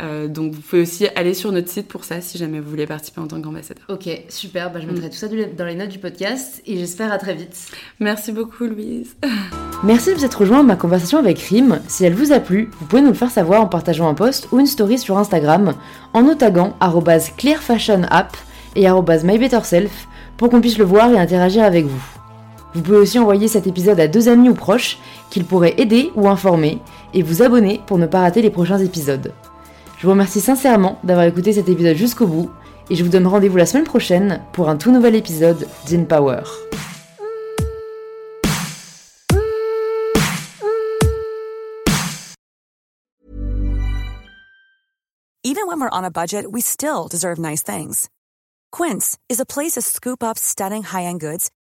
Euh, 0.00 0.26
donc 0.26 0.54
vous 0.54 0.60
pouvez 0.60 0.82
aussi 0.82 1.06
aller 1.14 1.34
sur 1.34 1.52
notre 1.52 1.68
site 1.68 1.86
pour 1.86 2.04
ça 2.04 2.20
si 2.20 2.38
jamais 2.38 2.60
vous 2.60 2.70
voulez 2.70 2.86
participer 2.86 3.20
en 3.20 3.26
tant 3.26 3.40
qu'ambassadeur. 3.40 3.84
Ok, 3.88 4.08
super, 4.30 4.72
bah, 4.72 4.80
je 4.80 4.86
mettrai 4.86 5.08
mm. 5.08 5.10
tout 5.10 5.16
ça 5.16 5.28
dans 5.28 5.66
les 5.66 5.74
notes 5.74 5.90
du 5.90 5.98
podcast 5.98 6.62
et 6.66 6.78
j'espère 6.78 7.12
à 7.12 7.18
très 7.18 7.34
vite. 7.34 7.56
Merci 8.00 8.32
beaucoup 8.32 8.64
Louise. 8.64 9.16
Merci 9.84 10.10
de 10.10 10.14
vous 10.14 10.24
être 10.24 10.40
rejoint 10.40 10.60
à 10.60 10.62
ma 10.62 10.76
conversation 10.76 11.18
avec 11.18 11.38
Rim. 11.40 11.80
Si 11.88 12.04
elle 12.06 12.14
vous 12.14 12.32
a 12.32 12.40
plu, 12.40 12.70
vous 12.80 12.86
pouvez 12.86 13.02
nous 13.02 13.08
le 13.08 13.14
faire 13.14 13.30
savoir 13.30 13.60
en 13.60 13.66
partageant 13.66 14.08
un 14.08 14.14
post 14.14 14.48
ou 14.50 14.58
une 14.58 14.66
story 14.66 14.98
sur 14.98 15.18
Instagram 15.18 15.74
en 16.14 16.22
nous 16.22 16.34
taguant 16.34 16.74
clearfashionapp 17.36 18.34
et 18.76 18.86
mybetterself 18.88 20.08
pour 20.38 20.48
qu'on 20.48 20.60
puisse 20.60 20.78
le 20.78 20.84
voir 20.84 21.12
et 21.12 21.18
interagir 21.18 21.64
avec 21.64 21.84
vous. 21.84 22.23
Vous 22.74 22.82
pouvez 22.82 22.98
aussi 22.98 23.20
envoyer 23.20 23.46
cet 23.46 23.68
épisode 23.68 24.00
à 24.00 24.08
deux 24.08 24.28
amis 24.28 24.48
ou 24.48 24.54
proches 24.54 24.98
qu'il 25.30 25.44
pourrait 25.44 25.74
aider 25.78 26.10
ou 26.16 26.28
informer 26.28 26.80
et 27.14 27.22
vous 27.22 27.40
abonner 27.40 27.80
pour 27.86 27.98
ne 27.98 28.06
pas 28.06 28.20
rater 28.20 28.42
les 28.42 28.50
prochains 28.50 28.78
épisodes. 28.78 29.32
Je 29.96 30.06
vous 30.06 30.10
remercie 30.10 30.40
sincèrement 30.40 30.98
d'avoir 31.04 31.24
écouté 31.24 31.52
cet 31.52 31.68
épisode 31.68 31.96
jusqu'au 31.96 32.26
bout 32.26 32.50
et 32.90 32.96
je 32.96 33.04
vous 33.04 33.10
donne 33.10 33.28
rendez-vous 33.28 33.56
la 33.56 33.66
semaine 33.66 33.84
prochaine 33.84 34.42
pour 34.52 34.68
un 34.68 34.76
tout 34.76 34.90
nouvel 34.90 35.14
épisode 35.14 35.68
d'InPower. 35.86 36.42
Even 45.46 45.68
when 45.68 45.78
we're 45.78 45.88
on 45.92 46.04
a 46.04 46.10
budget, 46.10 46.50
we 46.50 46.60
still 46.60 47.06
deserve 47.08 47.38
nice 47.38 47.62
things. 47.62 48.08
Quince 48.72 49.16
is 49.28 49.38
a 49.38 49.46
place 49.46 49.72
to 49.72 49.82
scoop 49.82 50.24
up 50.24 50.36
stunning 50.36 50.82
high-end 50.82 51.20
goods 51.20 51.50